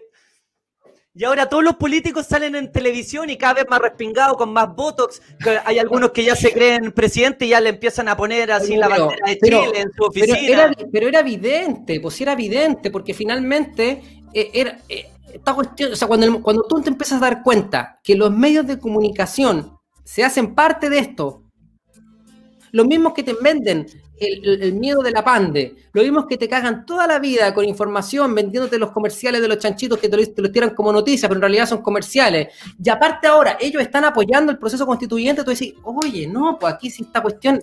y 1.15 1.25
ahora 1.25 1.47
todos 1.47 1.63
los 1.63 1.75
políticos 1.75 2.25
salen 2.25 2.55
en 2.55 2.71
televisión 2.71 3.29
y 3.29 3.37
cada 3.37 3.53
vez 3.53 3.65
más 3.69 3.79
respingados, 3.79 4.35
con 4.35 4.51
más 4.51 4.75
botox. 4.75 5.21
Hay 5.63 5.77
algunos 5.77 6.11
que 6.11 6.23
ya 6.23 6.35
se 6.35 6.51
creen 6.51 6.91
presidente 6.91 7.45
y 7.45 7.49
ya 7.49 7.61
le 7.61 7.69
empiezan 7.69 8.07
a 8.07 8.17
poner 8.17 8.51
así 8.51 8.75
la 8.75 8.87
bandera 8.87 9.27
de 9.27 9.37
Chile 9.37 9.71
en 9.75 9.91
su 9.93 10.03
oficina. 10.05 10.71
Pero 10.91 11.07
era, 11.07 11.19
evidente, 11.19 11.99
pues 11.99 12.19
era 12.19 12.33
evidente, 12.33 12.89
porque 12.89 13.13
finalmente 13.13 14.01
eh, 14.33 14.49
era, 14.55 14.79
eh, 14.89 15.11
esta 15.31 15.53
cuestión, 15.53 15.93
o 15.93 15.95
sea, 15.95 16.07
cuando, 16.07 16.41
cuando 16.41 16.63
tú 16.63 16.81
te 16.81 16.89
empiezas 16.89 17.21
a 17.21 17.25
dar 17.25 17.43
cuenta 17.43 17.99
que 18.03 18.15
los 18.15 18.31
medios 18.31 18.65
de 18.65 18.79
comunicación 18.79 19.77
se 20.03 20.23
hacen 20.23 20.55
parte 20.55 20.89
de 20.89 20.97
esto, 20.97 21.43
los 22.71 22.87
mismos 22.87 23.13
que 23.13 23.21
te 23.21 23.35
venden 23.39 23.85
el, 24.19 24.73
miedo 24.73 25.01
de 25.01 25.11
la 25.11 25.23
pande. 25.23 25.75
Lo 25.93 26.01
mismo 26.01 26.27
que 26.27 26.37
te 26.37 26.47
cagan 26.47 26.85
toda 26.85 27.07
la 27.07 27.19
vida 27.19 27.53
con 27.53 27.65
información, 27.65 28.33
vendiéndote 28.33 28.77
los 28.77 28.91
comerciales 28.91 29.41
de 29.41 29.47
los 29.47 29.57
chanchitos 29.57 29.99
que 29.99 30.09
te 30.09 30.17
los, 30.17 30.51
tiran 30.51 30.71
como 30.71 30.91
noticia, 30.91 31.27
pero 31.27 31.37
en 31.37 31.43
realidad 31.43 31.67
son 31.67 31.81
comerciales. 31.81 32.49
Y 32.83 32.89
aparte 32.89 33.27
ahora, 33.27 33.57
ellos 33.59 33.81
están 33.81 34.05
apoyando 34.05 34.51
el 34.51 34.57
proceso 34.57 34.85
constituyente, 34.85 35.43
tú 35.43 35.51
decís, 35.51 35.73
oye, 35.83 36.27
no, 36.27 36.57
pues 36.59 36.73
aquí 36.73 36.89
sí 36.89 37.03
esta 37.03 37.21
cuestión 37.21 37.61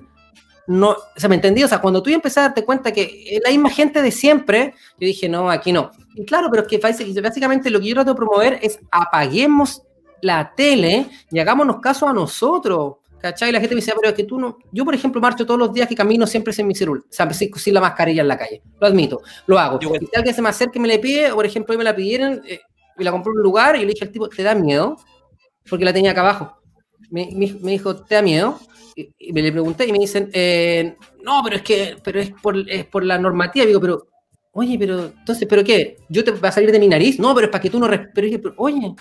no, 0.67 0.91
o 0.91 0.97
sea, 1.17 1.29
¿me 1.29 1.35
entendí? 1.35 1.65
O 1.65 1.69
sea, 1.69 1.81
cuando 1.81 2.01
tú 2.01 2.11
empezaste 2.11 2.41
a 2.41 2.43
darte 2.45 2.65
cuenta 2.65 2.93
que 2.93 3.41
la 3.45 3.51
misma 3.51 3.71
gente 3.71 4.03
de 4.03 4.13
siempre, 4.13 4.75
yo 5.01 5.07
dije, 5.07 5.29
no, 5.29 5.51
aquí 5.51 5.73
no. 5.73 5.91
Y 6.15 6.25
claro, 6.25 6.49
pero 6.49 6.63
es 6.63 6.69
que 6.69 6.79
básicamente 7.21 7.71
lo 7.71 7.81
que 7.81 7.89
yo 7.89 7.95
trato 7.95 8.11
de 8.11 8.17
promover 8.17 8.59
es 8.63 8.79
apaguemos 8.93 9.83
la 10.23 10.55
tele 10.55 11.07
y 11.31 11.39
hagámonos 11.41 11.81
caso 11.81 12.07
a 12.07 12.13
nosotros. 12.13 12.97
¿Cachai? 13.21 13.53
La 13.53 13.61
gente 13.61 13.75
me 13.75 13.81
dice, 13.81 13.91
ah, 13.91 13.97
pero 14.01 14.09
es 14.09 14.15
que 14.15 14.25
tú 14.25 14.39
no. 14.39 14.59
Yo, 14.73 14.85
por 14.85 14.95
ejemplo, 14.95 15.21
marcho 15.21 15.45
todos 15.45 15.61
los 15.61 15.73
días 15.73 15.87
que 15.87 15.95
camino 15.95 16.27
siempre 16.27 16.53
sin 16.53 16.67
mi 16.67 16.75
celular. 16.75 17.03
O 17.03 17.13
sea, 17.13 17.31
sin, 17.33 17.75
la 17.75 17.81
mascarilla 17.81 18.23
en 18.23 18.29
la 18.29 18.39
calle. 18.39 18.63
Lo 18.81 18.87
admito, 18.87 19.21
lo 19.47 19.59
hago. 19.59 19.79
y 19.83 20.07
si 20.07 20.17
alguien 20.17 20.35
se 20.35 20.43
me 20.43 20.49
acerca 20.49 20.79
y 20.79 20.81
me 20.81 20.89
le 20.89 20.99
pide, 20.99 21.31
o 21.31 21.35
por 21.35 21.45
ejemplo, 21.45 21.73
hoy 21.73 21.79
me 21.79 21.85
la 21.85 21.95
pidieron 21.95 22.41
eh, 22.47 22.61
y 22.99 23.05
la 23.05 23.11
compré 23.11 23.31
en 23.31 23.37
un 23.37 23.43
lugar 23.43 23.77
y 23.77 23.81
yo 23.81 23.87
le 23.87 23.93
dije 23.93 24.05
al 24.05 24.11
tipo, 24.11 24.29
¿te 24.29 24.43
da 24.43 24.55
miedo? 24.55 24.97
Porque 25.69 25.85
la 25.85 25.93
tenía 25.93 26.13
acá 26.13 26.23
abajo. 26.23 26.63
Me, 27.11 27.27
dijo, 27.27 27.97
¿te 27.97 28.15
da 28.15 28.23
miedo? 28.23 28.59
Y, 28.97 29.33
me 29.33 29.43
le 29.43 29.53
pregunté 29.53 29.87
y 29.87 29.93
me 29.93 29.99
dicen, 29.99 30.31
eh, 30.33 30.97
no, 31.23 31.43
pero 31.45 31.57
es 31.57 31.63
que 31.63 31.97
pero 32.03 32.21
es 32.21 32.31
por, 32.31 32.57
es 32.71 32.87
por 32.87 33.05
la 33.05 33.19
normativa. 33.19 33.65
Y 33.65 33.69
digo, 33.69 33.81
pero, 33.81 34.07
oye, 34.53 34.79
pero 34.79 35.07
entonces, 35.07 35.47
¿pero 35.47 35.63
qué? 35.63 35.99
¿Yo 36.09 36.25
te 36.25 36.31
va 36.31 36.49
a 36.49 36.53
salir 36.53 36.73
de 36.73 36.79
mi 36.79 36.89
nariz? 36.89 37.19
No, 37.19 37.35
pero 37.35 37.47
es 37.47 37.51
para 37.51 37.63
que 37.63 37.71
tú 37.71 37.79
no. 37.79 37.89
Pero, 38.15 38.55
oye, 38.57 38.95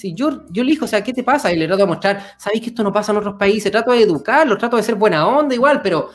si 0.00 0.14
yo, 0.14 0.46
yo 0.48 0.62
elijo, 0.62 0.86
o 0.86 0.88
sea, 0.88 1.04
¿qué 1.04 1.12
te 1.12 1.22
pasa? 1.22 1.52
Y 1.52 1.56
le 1.56 1.66
trato 1.66 1.82
de 1.82 1.88
mostrar, 1.88 2.34
¿sabéis 2.38 2.62
que 2.62 2.70
esto 2.70 2.82
no 2.82 2.90
pasa 2.90 3.12
en 3.12 3.18
otros 3.18 3.34
países? 3.34 3.70
Trato 3.70 3.92
de 3.92 4.00
educarlo, 4.00 4.56
trato 4.56 4.78
de 4.78 4.82
ser 4.82 4.94
buena 4.94 5.26
onda 5.28 5.54
igual, 5.54 5.82
pero 5.82 6.08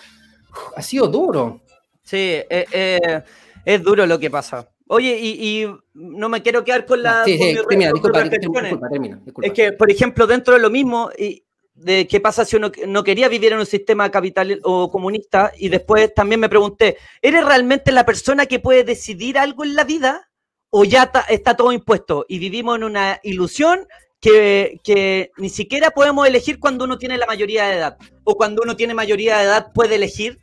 ha 0.75 0.81
sido 0.81 1.07
duro. 1.07 1.61
Sí, 2.01 2.17
eh, 2.17 2.65
eh, 2.71 3.21
es 3.63 3.83
duro 3.83 4.07
lo 4.07 4.17
que 4.17 4.31
pasa. 4.31 4.67
Oye, 4.87 5.19
y, 5.19 5.67
no 5.93 6.29
me 6.29 6.41
quiero 6.41 6.63
quedar 6.63 6.87
con 6.87 7.03
la. 7.03 7.23
Sí, 7.25 7.37
sí, 7.37 7.55
termina, 7.67 7.91
disculpa, 7.91 8.23
disculpa, 8.23 8.89
termina, 8.89 9.21
Es 9.41 9.53
que, 9.53 9.71
por 9.71 9.91
ejemplo, 9.91 10.25
dentro 10.25 10.55
de 10.55 10.59
lo 10.59 10.71
mismo, 10.71 11.11
y 11.17 11.43
de 11.75 12.07
qué 12.07 12.19
pasa 12.19 12.43
si 12.43 12.55
uno 12.55 12.71
no 12.87 13.03
quería 13.03 13.29
vivir 13.29 13.53
en 13.53 13.59
un 13.59 13.65
sistema 13.67 14.09
capital 14.09 14.59
o 14.63 14.89
comunista, 14.89 15.51
y 15.57 15.69
después 15.69 16.11
también 16.15 16.39
me 16.39 16.49
pregunté, 16.49 16.97
¿eres 17.21 17.45
realmente 17.45 17.91
la 17.91 18.05
persona 18.05 18.47
que 18.47 18.59
puede 18.59 18.83
decidir 18.83 19.37
algo 19.37 19.63
en 19.63 19.75
la 19.75 19.83
vida? 19.83 20.29
O 20.77 20.83
ya 20.83 21.09
está 21.29 21.55
todo 21.55 21.71
impuesto 21.71 22.25
y 22.27 22.37
vivimos 22.37 22.75
en 22.75 22.83
una 22.83 23.21
ilusión 23.23 23.87
que, 24.19 25.31
ni 25.37 25.47
siquiera 25.47 25.91
podemos 25.91 26.27
elegir 26.27 26.59
cuando 26.59 26.83
uno 26.83 26.97
tiene 26.97 27.17
la 27.17 27.25
mayoría 27.25 27.63
de 27.67 27.77
edad 27.77 27.97
o 28.25 28.35
cuando 28.35 28.61
uno 28.61 28.75
tiene 28.75 28.93
mayoría 28.93 29.37
de 29.37 29.45
edad 29.45 29.71
puede 29.73 29.95
elegir. 29.95 30.37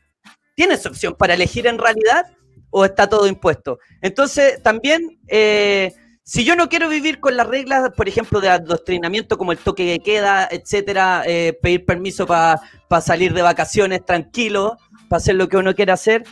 ¿Tienes 0.55 0.87
opción 0.87 1.17
para 1.19 1.35
elegir 1.35 1.67
en 1.67 1.77
realidad 1.77 2.25
o 2.71 2.87
está 2.87 3.11
todo 3.11 3.27
impuesto? 3.27 3.79
Entonces, 4.01 4.63
también, 4.63 5.21
eh, 5.29 5.93
si 6.23 6.45
yo 6.47 6.57
no 6.57 6.71
quiero 6.71 6.89
vivir 6.89 7.21
con 7.21 7.37
las 7.37 7.47
reglas, 7.47 7.91
por 7.95 8.09
ejemplo, 8.09 8.41
de 8.41 8.49
adoctrinamiento 8.49 9.37
como 9.37 9.53
el 9.53 9.59
toque 9.59 9.85
que 9.85 9.99
queda, 10.03 10.49
etcétera, 10.51 11.25
eh, 11.27 11.59
pedir 11.61 11.85
permiso 11.85 12.27
para 12.27 12.59
salir 13.03 13.35
de 13.35 13.43
vacaciones 13.43 14.03
tranquilo, 14.07 14.79
para 15.11 15.19
hacer 15.19 15.35
lo 15.35 15.47
que 15.47 15.59
uno 15.59 15.75
quiere 15.75 15.93
hacer, 15.93 16.25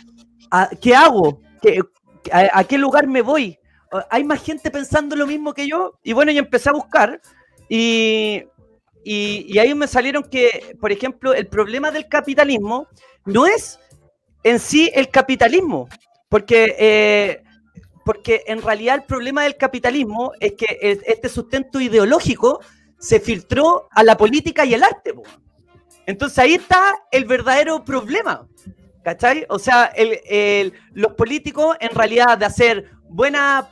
¿qué 0.80 0.94
hago? 0.94 1.42
a, 2.32 2.64
qué 2.64 2.78
lugar 2.78 3.06
me 3.06 3.20
voy? 3.20 3.58
Hay 4.10 4.24
más 4.24 4.42
gente 4.42 4.70
pensando 4.70 5.16
lo 5.16 5.26
mismo 5.26 5.54
que 5.54 5.68
yo. 5.68 5.98
Y 6.02 6.12
bueno, 6.12 6.32
yo 6.32 6.38
empecé 6.38 6.68
a 6.68 6.72
buscar 6.72 7.20
y, 7.68 8.44
y, 9.04 9.58
ahí 9.58 9.74
me 9.74 9.86
salieron 9.86 10.24
que, 10.24 10.76
por 10.80 10.92
ejemplo, 10.92 11.32
el 11.32 11.46
problema 11.46 11.90
del 11.90 12.08
capitalismo 12.08 12.88
no 13.24 13.46
es 13.46 13.78
en 14.42 14.58
sí 14.58 14.90
el 14.94 15.08
capitalismo, 15.08 15.88
porque, 16.28 16.74
eh, 16.78 17.42
porque 18.04 18.42
en 18.46 18.62
realidad 18.62 18.96
el 18.96 19.02
problema 19.02 19.44
del 19.44 19.56
capitalismo 19.56 20.32
es 20.40 20.54
que 20.54 21.00
este 21.06 21.28
sustento 21.28 21.80
ideológico 21.80 22.60
se 22.98 23.20
filtró 23.20 23.88
a 23.92 24.02
la 24.02 24.16
política 24.16 24.64
y 24.64 24.74
el 24.74 24.82
arte. 24.82 25.14
Entonces 26.06 26.38
ahí 26.38 26.54
está 26.54 26.94
el 27.10 27.24
verdadero 27.24 27.84
problema. 27.84 28.46
¿Cachai? 29.02 29.46
O 29.48 29.58
sea, 29.58 29.86
el, 29.96 30.74
los 30.92 31.14
políticos 31.14 31.74
en 31.80 31.88
realidad 31.90 32.36
de 32.36 32.44
hacer 32.44 32.90
buenas 33.10 33.66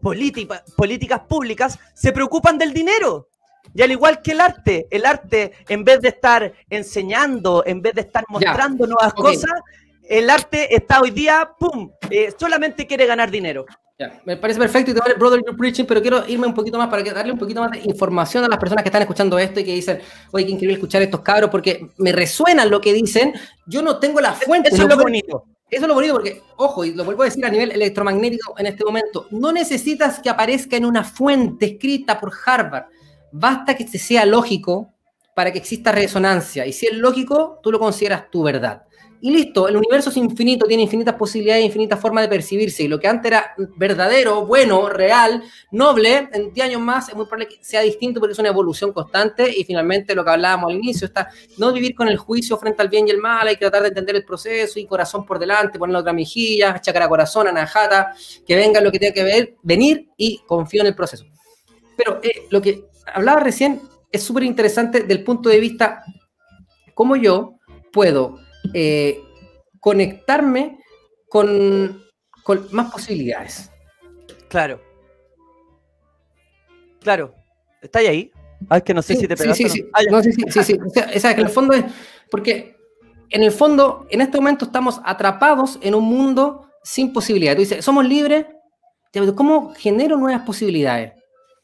políticas 0.00 1.20
públicas 1.28 1.78
se 1.94 2.12
preocupan 2.12 2.58
del 2.58 2.72
dinero. 2.72 3.28
Y 3.74 3.82
al 3.82 3.90
igual 3.90 4.22
que 4.22 4.32
el 4.32 4.40
arte, 4.40 4.86
el 4.90 5.04
arte, 5.04 5.52
en 5.68 5.84
vez 5.84 6.00
de 6.00 6.08
estar 6.08 6.52
enseñando, 6.70 7.64
en 7.66 7.82
vez 7.82 7.94
de 7.94 8.02
estar 8.02 8.24
mostrando 8.28 8.86
nuevas 8.86 9.12
cosas, 9.12 9.52
el 10.08 10.30
arte 10.30 10.74
está 10.74 11.00
hoy 11.00 11.10
día, 11.10 11.50
¡pum!, 11.58 11.90
eh, 12.08 12.32
solamente 12.38 12.86
quiere 12.86 13.06
ganar 13.06 13.30
dinero. 13.30 13.66
Ya, 13.98 14.20
me 14.24 14.36
parece 14.36 14.60
perfecto 14.60 14.90
y 14.90 14.94
te 14.94 15.00
vale 15.00 15.14
Brother 15.14 15.40
You're 15.40 15.56
Preaching, 15.56 15.84
pero 15.86 16.02
quiero 16.02 16.22
irme 16.28 16.46
un 16.46 16.54
poquito 16.54 16.76
más 16.76 16.88
para 16.88 17.02
darle 17.02 17.32
un 17.32 17.38
poquito 17.38 17.62
más 17.62 17.70
de 17.70 17.80
información 17.84 18.44
a 18.44 18.48
las 18.48 18.58
personas 18.58 18.82
que 18.82 18.90
están 18.90 19.02
escuchando 19.02 19.38
esto 19.38 19.58
y 19.58 19.64
que 19.64 19.72
dicen, 19.72 20.00
oye, 20.32 20.44
qué 20.44 20.52
increíble 20.52 20.74
escuchar 20.74 21.00
estos 21.00 21.22
cabros, 21.22 21.50
porque 21.50 21.88
me 21.96 22.12
resuenan 22.12 22.70
lo 22.70 22.80
que 22.80 22.92
dicen. 22.92 23.32
Yo 23.66 23.80
no 23.80 23.98
tengo 23.98 24.20
la 24.20 24.32
fuente. 24.32 24.68
Eso 24.68 24.82
es 24.82 24.88
lo 24.88 24.98
bonito. 24.98 25.44
Eso 25.68 25.82
es 25.82 25.88
lo 25.88 25.94
bonito 25.94 26.14
porque, 26.14 26.42
ojo, 26.56 26.84
y 26.84 26.94
lo 26.94 27.04
vuelvo 27.04 27.22
a 27.22 27.24
decir 27.24 27.44
a 27.44 27.50
nivel 27.50 27.72
electromagnético 27.72 28.54
en 28.56 28.66
este 28.66 28.84
momento, 28.84 29.26
no 29.32 29.50
necesitas 29.50 30.20
que 30.20 30.30
aparezca 30.30 30.76
en 30.76 30.84
una 30.84 31.02
fuente 31.02 31.66
escrita 31.66 32.20
por 32.20 32.32
Harvard. 32.46 32.84
basta 33.32 33.76
que 33.76 33.86
se 33.86 33.98
sea 33.98 34.24
lógico 34.24 34.94
para 35.34 35.52
que 35.52 35.58
exista 35.58 35.92
resonancia. 35.92 36.64
Y 36.66 36.72
si 36.72 36.86
es 36.86 36.94
lógico, 36.94 37.58
tú 37.62 37.72
lo 37.72 37.78
consideras 37.78 38.30
tu 38.30 38.42
verdad. 38.42 38.84
Y 39.20 39.30
listo, 39.30 39.68
el 39.68 39.76
universo 39.76 40.10
es 40.10 40.16
infinito, 40.16 40.66
tiene 40.66 40.82
infinitas 40.82 41.14
posibilidades, 41.14 41.64
infinitas 41.64 41.98
formas 41.98 42.24
de 42.24 42.28
percibirse. 42.28 42.82
Y 42.82 42.88
lo 42.88 42.98
que 43.00 43.08
antes 43.08 43.30
era 43.30 43.54
verdadero, 43.76 44.46
bueno, 44.46 44.88
real, 44.88 45.42
noble, 45.70 46.28
en 46.32 46.52
10 46.52 46.66
años 46.66 46.80
más 46.80 47.08
es 47.08 47.14
muy 47.14 47.24
probable 47.24 47.48
que 47.48 47.64
sea 47.64 47.80
distinto 47.80 48.20
porque 48.20 48.34
es 48.34 48.38
una 48.38 48.50
evolución 48.50 48.92
constante. 48.92 49.50
Y 49.56 49.64
finalmente 49.64 50.14
lo 50.14 50.24
que 50.24 50.30
hablábamos 50.30 50.70
al 50.70 50.76
inicio 50.76 51.06
está 51.06 51.28
no 51.56 51.72
vivir 51.72 51.94
con 51.94 52.08
el 52.08 52.18
juicio 52.18 52.58
frente 52.58 52.82
al 52.82 52.88
bien 52.88 53.08
y 53.08 53.10
el 53.10 53.18
mal, 53.18 53.46
hay 53.46 53.56
que 53.56 53.60
tratar 53.60 53.82
de 53.82 53.88
entender 53.88 54.16
el 54.16 54.24
proceso 54.24 54.78
y 54.78 54.86
corazón 54.86 55.24
por 55.24 55.38
delante, 55.38 55.78
poner 55.78 55.96
otra 55.96 56.12
mejilla, 56.12 56.80
chacara 56.80 57.08
corazón, 57.08 57.48
anajata, 57.48 58.14
que 58.46 58.54
venga 58.54 58.80
lo 58.80 58.92
que 58.92 58.98
tenga 58.98 59.14
que 59.14 59.24
ver, 59.24 59.54
venir 59.62 60.10
y 60.16 60.38
confío 60.46 60.82
en 60.82 60.88
el 60.88 60.94
proceso. 60.94 61.24
Pero 61.96 62.20
eh, 62.22 62.46
lo 62.50 62.60
que 62.60 62.84
hablaba 63.12 63.40
recién 63.40 63.80
es 64.12 64.22
súper 64.22 64.42
interesante 64.42 65.00
del 65.00 65.24
punto 65.24 65.48
de 65.48 65.60
vista 65.60 66.04
cómo 66.94 67.16
yo 67.16 67.54
puedo 67.92 68.45
eh, 68.74 69.22
conectarme 69.80 70.78
con, 71.28 72.02
más 72.70 72.92
posibilidades. 72.92 73.70
Claro. 74.48 74.80
Claro. 77.00 77.34
¿Está 77.82 78.00
ahí? 78.00 78.30
Ah, 78.68 78.78
es 78.78 78.82
que 78.82 78.94
no 78.94 79.02
sé 79.02 79.16
si 79.16 79.28
te 79.28 79.36
pegaste. 79.36 79.68
Sí, 79.68 79.68
sí, 79.68 79.78
sí. 79.78 80.06
no. 80.10 80.22
sí, 80.22 80.32
sí, 80.32 80.62
sí, 80.62 80.78
O 80.82 81.20
sea, 81.20 81.34
que 81.34 81.40
en 81.40 81.46
el 81.46 81.52
fondo 81.52 81.74
es. 81.74 81.84
Porque 82.30 82.76
en 83.30 83.42
el 83.42 83.52
fondo, 83.52 84.06
en 84.10 84.20
este 84.20 84.38
momento 84.38 84.66
estamos 84.66 85.00
atrapados 85.04 85.78
en 85.82 85.94
un 85.94 86.04
mundo 86.04 86.68
sin 86.82 87.12
posibilidades. 87.12 87.56
Tú 87.56 87.60
dices, 87.60 87.84
somos 87.84 88.04
libres. 88.06 88.46
¿Cómo 89.34 89.72
genero 89.74 90.16
nuevas 90.18 90.42
posibilidades? 90.42 91.12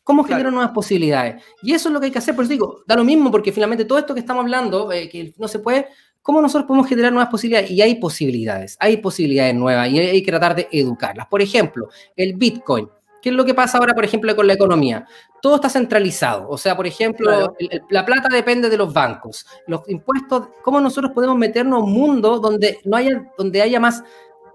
¿Cómo 0.04 0.24
genero 0.24 0.50
nuevas 0.50 0.72
posibilidades? 0.72 1.42
Y 1.62 1.74
eso 1.74 1.88
es 1.88 1.92
lo 1.92 2.00
que 2.00 2.06
hay 2.06 2.12
que 2.12 2.18
hacer. 2.18 2.34
Por 2.34 2.44
eso 2.44 2.52
digo, 2.52 2.82
da 2.86 2.96
lo 2.96 3.04
mismo, 3.04 3.30
porque 3.30 3.52
finalmente 3.52 3.84
todo 3.84 3.98
esto 3.98 4.14
que 4.14 4.20
estamos 4.20 4.42
hablando, 4.42 4.90
eh, 4.90 5.08
que 5.08 5.34
no 5.38 5.46
se 5.48 5.58
puede, 5.58 5.86
¿Cómo 6.22 6.40
nosotros 6.40 6.66
podemos 6.66 6.88
generar 6.88 7.12
nuevas 7.12 7.30
posibilidades? 7.30 7.70
Y 7.70 7.82
hay 7.82 7.96
posibilidades, 7.96 8.76
hay 8.78 8.98
posibilidades 8.98 9.54
nuevas 9.54 9.88
y 9.90 9.98
hay 9.98 10.22
que 10.22 10.30
tratar 10.30 10.54
de 10.54 10.68
educarlas. 10.70 11.26
Por 11.26 11.42
ejemplo, 11.42 11.88
el 12.16 12.34
Bitcoin. 12.34 12.88
¿Qué 13.20 13.28
es 13.28 13.34
lo 13.36 13.44
que 13.44 13.54
pasa 13.54 13.78
ahora, 13.78 13.94
por 13.94 14.04
ejemplo, 14.04 14.34
con 14.34 14.48
la 14.48 14.54
economía? 14.54 15.06
Todo 15.40 15.56
está 15.56 15.68
centralizado. 15.68 16.48
O 16.48 16.58
sea, 16.58 16.76
por 16.76 16.88
ejemplo, 16.88 17.54
la 17.88 18.04
plata 18.04 18.28
depende 18.28 18.68
de 18.68 18.76
los 18.76 18.92
bancos. 18.92 19.46
Los 19.68 19.88
impuestos, 19.88 20.48
¿cómo 20.64 20.80
nosotros 20.80 21.12
podemos 21.12 21.38
meternos 21.38 21.80
a 21.80 21.84
un 21.84 21.92
mundo 21.92 22.40
donde 22.40 22.80
no 22.84 22.96
haya, 22.96 23.30
donde 23.38 23.62
haya 23.62 23.78
más, 23.78 24.02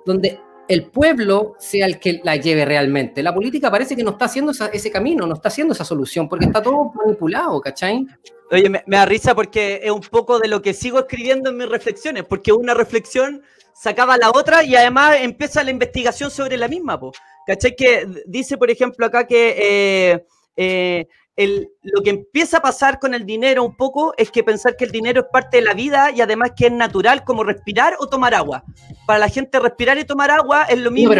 donde 0.05 0.41
el 0.67 0.85
pueblo 0.85 1.55
sea 1.59 1.85
el 1.85 1.99
que 1.99 2.21
la 2.23 2.35
lleve 2.35 2.65
realmente? 2.65 3.23
La 3.23 3.33
política 3.33 3.71
parece 3.71 3.95
que 3.95 4.03
no 4.03 4.11
está 4.11 4.25
haciendo 4.25 4.51
ese 4.51 4.91
camino, 4.91 5.25
no 5.25 5.35
está 5.35 5.47
haciendo 5.49 5.73
esa 5.73 5.85
solución, 5.85 6.27
porque 6.27 6.45
está 6.45 6.61
todo 6.61 6.91
manipulado, 6.93 7.59
¿cachai? 7.61 8.05
Oye, 8.51 8.69
me, 8.69 8.83
da 8.85 9.05
risa 9.05 9.35
porque 9.35 9.81
es 9.83 9.91
un 9.91 10.01
poco 10.01 10.39
de 10.39 10.47
lo 10.47 10.61
que 10.61 10.73
sigo 10.73 10.99
escribiendo 10.99 11.49
en 11.49 11.57
mis 11.57 11.69
reflexiones, 11.69 12.23
porque 12.23 12.53
una 12.53 12.73
reflexión 12.73 13.41
sacaba 13.73 14.17
la 14.17 14.29
otra 14.29 14.63
y 14.63 14.75
además 14.75 15.17
empieza 15.19 15.63
la 15.63 15.71
investigación 15.71 16.31
sobre 16.31 16.57
la 16.57 16.67
misma. 16.67 16.99
Po. 16.99 17.11
¿Cachai? 17.45 17.75
Que 17.75 18.07
dice, 18.25 18.57
por 18.57 18.71
ejemplo, 18.71 19.05
acá 19.05 19.27
que 19.27 19.55
eh, 19.57 20.25
eh, 20.55 21.07
el, 21.37 21.69
lo 21.83 22.01
que 22.01 22.09
empieza 22.09 22.57
a 22.57 22.61
pasar 22.61 22.99
con 22.99 23.13
el 23.13 23.25
dinero 23.25 23.63
un 23.63 23.77
poco 23.77 24.13
es 24.17 24.31
que 24.31 24.43
pensar 24.43 24.75
que 24.75 24.85
el 24.85 24.91
dinero 24.91 25.21
es 25.21 25.27
parte 25.31 25.57
de 25.57 25.63
la 25.63 25.73
vida 25.73 26.11
y 26.11 26.19
además 26.19 26.51
que 26.55 26.65
es 26.65 26.71
natural 26.71 27.23
como 27.23 27.43
respirar 27.43 27.95
o 27.99 28.09
tomar 28.09 28.33
agua. 28.33 28.63
Para 29.05 29.19
la 29.19 29.29
gente 29.29 29.59
respirar 29.59 29.97
y 29.99 30.03
tomar 30.03 30.31
agua 30.31 30.63
es 30.63 30.79
lo 30.79 30.91
mismo. 30.91 31.11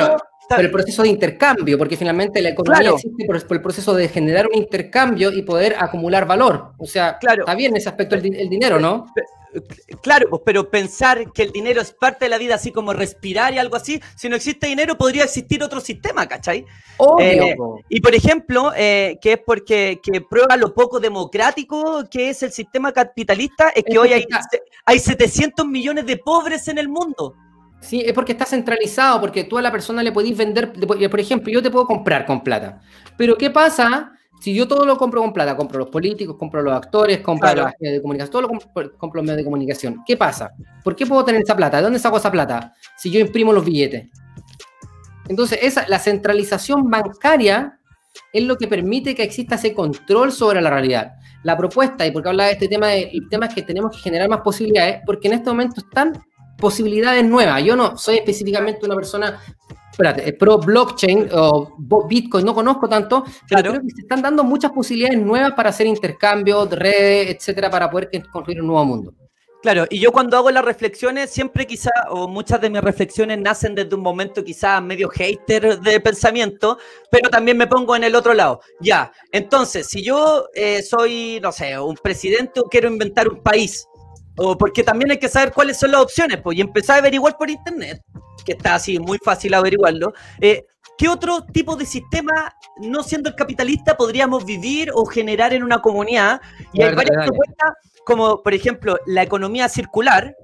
Pero 0.49 0.61
el 0.61 0.71
proceso 0.71 1.03
de 1.03 1.09
intercambio, 1.09 1.77
porque 1.77 1.97
finalmente 1.97 2.41
la 2.41 2.49
economía 2.49 2.91
existe 2.91 3.25
por, 3.25 3.35
el 3.35 3.61
proceso 3.61 3.93
de 3.93 4.07
generar 4.07 4.47
un 4.47 4.55
intercambio 4.55 5.31
y 5.31 5.41
poder 5.43 5.75
acumular 5.77 6.25
valor. 6.25 6.73
O 6.77 6.85
sea, 6.85 7.17
claro. 7.19 7.41
está 7.41 7.53
bien 7.53 7.75
ese 7.75 7.89
aspecto 7.89 8.15
el, 8.15 8.49
dinero, 8.49 8.79
¿no? 8.79 9.05
Claro, 10.01 10.29
pues, 10.29 10.41
pero 10.45 10.69
pensar 10.69 11.31
que 11.31 11.43
el 11.43 11.51
dinero 11.51 11.81
es 11.81 11.91
parte 11.91 12.25
de 12.25 12.29
la 12.29 12.37
vida, 12.37 12.55
así 12.55 12.71
como 12.71 12.93
respirar 12.93 13.53
y 13.53 13.57
algo 13.57 13.75
así, 13.75 14.01
si 14.15 14.29
no 14.29 14.35
existe 14.35 14.67
dinero, 14.67 14.97
podría 14.97 15.23
existir 15.23 15.63
otro 15.63 15.79
sistema, 15.79 16.27
¿cachai? 16.27 16.65
Eh, 17.19 17.55
y 17.89 18.01
por 18.01 18.15
ejemplo, 18.15 18.71
eh, 18.75 19.17
que 19.21 19.33
es 19.33 19.39
porque 19.45 19.99
que 20.01 20.21
prueba 20.21 20.57
lo 20.57 20.73
poco 20.73 20.99
democrático 20.99 22.03
que 22.09 22.29
es 22.29 22.43
el 22.43 22.51
sistema 22.51 22.91
capitalista, 22.91 23.69
es 23.69 23.83
que 23.83 23.97
hoy 23.97 24.13
hay, 24.13 24.25
hay 24.85 24.99
700 24.99 25.65
millones 25.65 26.05
de 26.05 26.17
pobres 26.17 26.67
en 26.67 26.77
el 26.77 26.89
mundo. 26.89 27.35
Sí, 27.79 28.01
es 28.01 28.13
porque 28.13 28.31
está 28.31 28.45
centralizado, 28.45 29.21
porque 29.21 29.43
tú 29.43 29.57
a 29.57 29.61
la 29.61 29.71
persona 29.71 30.01
le 30.01 30.11
podéis 30.11 30.35
vender, 30.35 30.73
por 30.73 31.19
ejemplo, 31.19 31.51
yo 31.51 31.61
te 31.61 31.69
puedo 31.69 31.85
comprar 31.85 32.25
con 32.25 32.43
plata, 32.43 32.81
pero 33.15 33.37
¿qué 33.37 33.51
pasa 33.51 34.16
si 34.39 34.53
yo 34.53 34.67
todo 34.67 34.85
lo 34.85 34.97
compro 34.97 35.21
con 35.21 35.33
plata? 35.33 35.55
Compro 35.55 35.79
los 35.79 35.89
políticos, 35.89 36.35
compro 36.37 36.61
los 36.61 36.73
actores, 36.73 37.19
compro 37.19 37.53
los 37.53 37.71
medios 37.79 37.97
de 37.97 38.01
comunicación, 38.01 38.31
todo 38.31 38.41
lo 38.43 38.47
compro, 38.49 38.91
los 39.13 39.23
medios 39.23 39.37
de 39.37 39.43
comunicación. 39.43 40.03
¿Qué 40.05 40.15
pasa? 40.15 40.51
¿Por 40.83 40.95
qué 40.95 41.05
puedo 41.05 41.23
tener 41.25 41.41
esa 41.41 41.55
plata? 41.55 41.77
¿De 41.77 41.83
dónde 41.83 41.99
saco 41.99 42.17
esa 42.17 42.31
plata? 42.31 42.73
Si 42.97 43.09
yo 43.09 43.19
imprimo 43.19 43.51
los 43.51 43.65
billetes. 43.65 44.09
Entonces, 45.27 45.59
esa, 45.61 45.87
la 45.87 45.99
centralización 45.99 46.89
bancaria 46.89 47.79
es 48.31 48.43
lo 48.43 48.57
que 48.57 48.67
permite 48.67 49.15
que 49.15 49.23
exista 49.23 49.55
ese 49.55 49.73
control 49.73 50.31
sobre 50.31 50.61
la 50.61 50.69
realidad. 50.69 51.13
La 51.43 51.57
propuesta, 51.57 52.05
y 52.05 52.11
porque 52.11 52.29
habla 52.29 52.45
de 52.45 52.51
este 52.53 52.67
tema, 52.67 52.87
de, 52.87 53.09
el 53.13 53.27
tema 53.29 53.47
es 53.47 53.53
que 53.53 53.61
tenemos 53.61 53.95
que 53.95 54.01
generar 54.01 54.29
más 54.29 54.41
posibilidades, 54.41 55.01
porque 55.05 55.27
en 55.27 55.33
este 55.35 55.49
momento 55.49 55.81
están 55.81 56.13
posibilidades 56.57 57.23
nuevas. 57.23 57.63
Yo 57.63 57.75
no 57.75 57.97
soy 57.97 58.17
específicamente 58.17 58.85
una 58.85 58.95
persona 58.95 59.39
espérate, 59.97 60.31
pro 60.33 60.59
blockchain 60.59 61.29
o 61.33 61.75
Bitcoin, 62.07 62.45
no 62.45 62.53
conozco 62.53 62.87
tanto, 62.87 63.23
pero 63.49 63.71
creo 63.71 63.81
que 63.81 63.89
se 63.89 64.01
están 64.01 64.21
dando 64.21 64.43
muchas 64.43 64.71
posibilidades 64.71 65.19
nuevas 65.19 65.53
para 65.53 65.69
hacer 65.69 65.87
intercambios, 65.87 66.69
redes, 66.69 67.35
etcétera, 67.35 67.71
para 67.71 67.89
poder 67.89 68.11
construir 68.31 68.61
un 68.61 68.67
nuevo 68.67 68.85
mundo. 68.85 69.13
Claro, 69.63 69.87
y 69.89 69.99
yo 69.99 70.11
cuando 70.11 70.37
hago 70.37 70.51
las 70.51 70.63
reflexiones, 70.63 71.31
siempre 71.31 71.65
quizá, 71.65 71.89
o 72.11 72.27
muchas 72.27 72.61
de 72.61 72.69
mis 72.69 72.81
reflexiones 72.81 73.39
nacen 73.39 73.73
desde 73.73 73.95
un 73.95 74.01
momento 74.01 74.43
quizá 74.43 74.79
medio 74.79 75.09
hater 75.09 75.79
de 75.79 75.99
pensamiento, 75.99 76.77
pero 77.09 77.31
también 77.31 77.57
me 77.57 77.65
pongo 77.65 77.95
en 77.95 78.03
el 78.03 78.13
otro 78.13 78.35
lado. 78.35 78.61
Ya, 78.79 79.11
entonces, 79.31 79.87
si 79.87 80.03
yo 80.03 80.47
eh, 80.53 80.83
soy, 80.83 81.39
no 81.41 81.51
sé, 81.51 81.77
un 81.79 81.95
presidente 81.95 82.59
o 82.59 82.65
quiero 82.65 82.87
inventar 82.87 83.27
un 83.27 83.41
país, 83.41 83.87
o 84.37 84.55
porque 84.55 84.83
también 84.83 85.09
hay 85.09 85.17
que 85.17 85.27
saber 85.27 85.51
cuáles 85.51 85.79
son 85.79 85.89
las 85.89 86.01
opciones, 86.01 86.39
pues, 86.43 86.55
y 86.55 86.61
empezar 86.61 86.97
a 86.97 86.99
averiguar 86.99 87.35
por 87.35 87.49
internet, 87.49 87.99
que 88.43 88.53
está 88.53 88.75
así, 88.75 88.99
muy 88.99 89.17
fácil 89.17 89.53
averiguarlo. 89.53 90.13
Eh, 90.39 90.65
¿Qué 90.97 91.07
otro 91.07 91.45
tipo 91.45 91.75
de 91.75 91.85
sistema, 91.85 92.55
no 92.77 93.03
siendo 93.03 93.29
el 93.29 93.35
capitalista, 93.35 93.95
podríamos 93.95 94.45
vivir 94.45 94.89
o 94.93 95.05
generar 95.05 95.53
en 95.53 95.63
una 95.63 95.79
comunidad? 95.79 96.41
Y 96.73 96.81
hay 96.81 96.95
varias 96.95 97.27
propuestas, 97.27 97.73
como 98.03 98.41
por 98.41 98.53
ejemplo 98.53 98.97
la 99.05 99.21
economía 99.21 99.69
circular, 99.69 100.35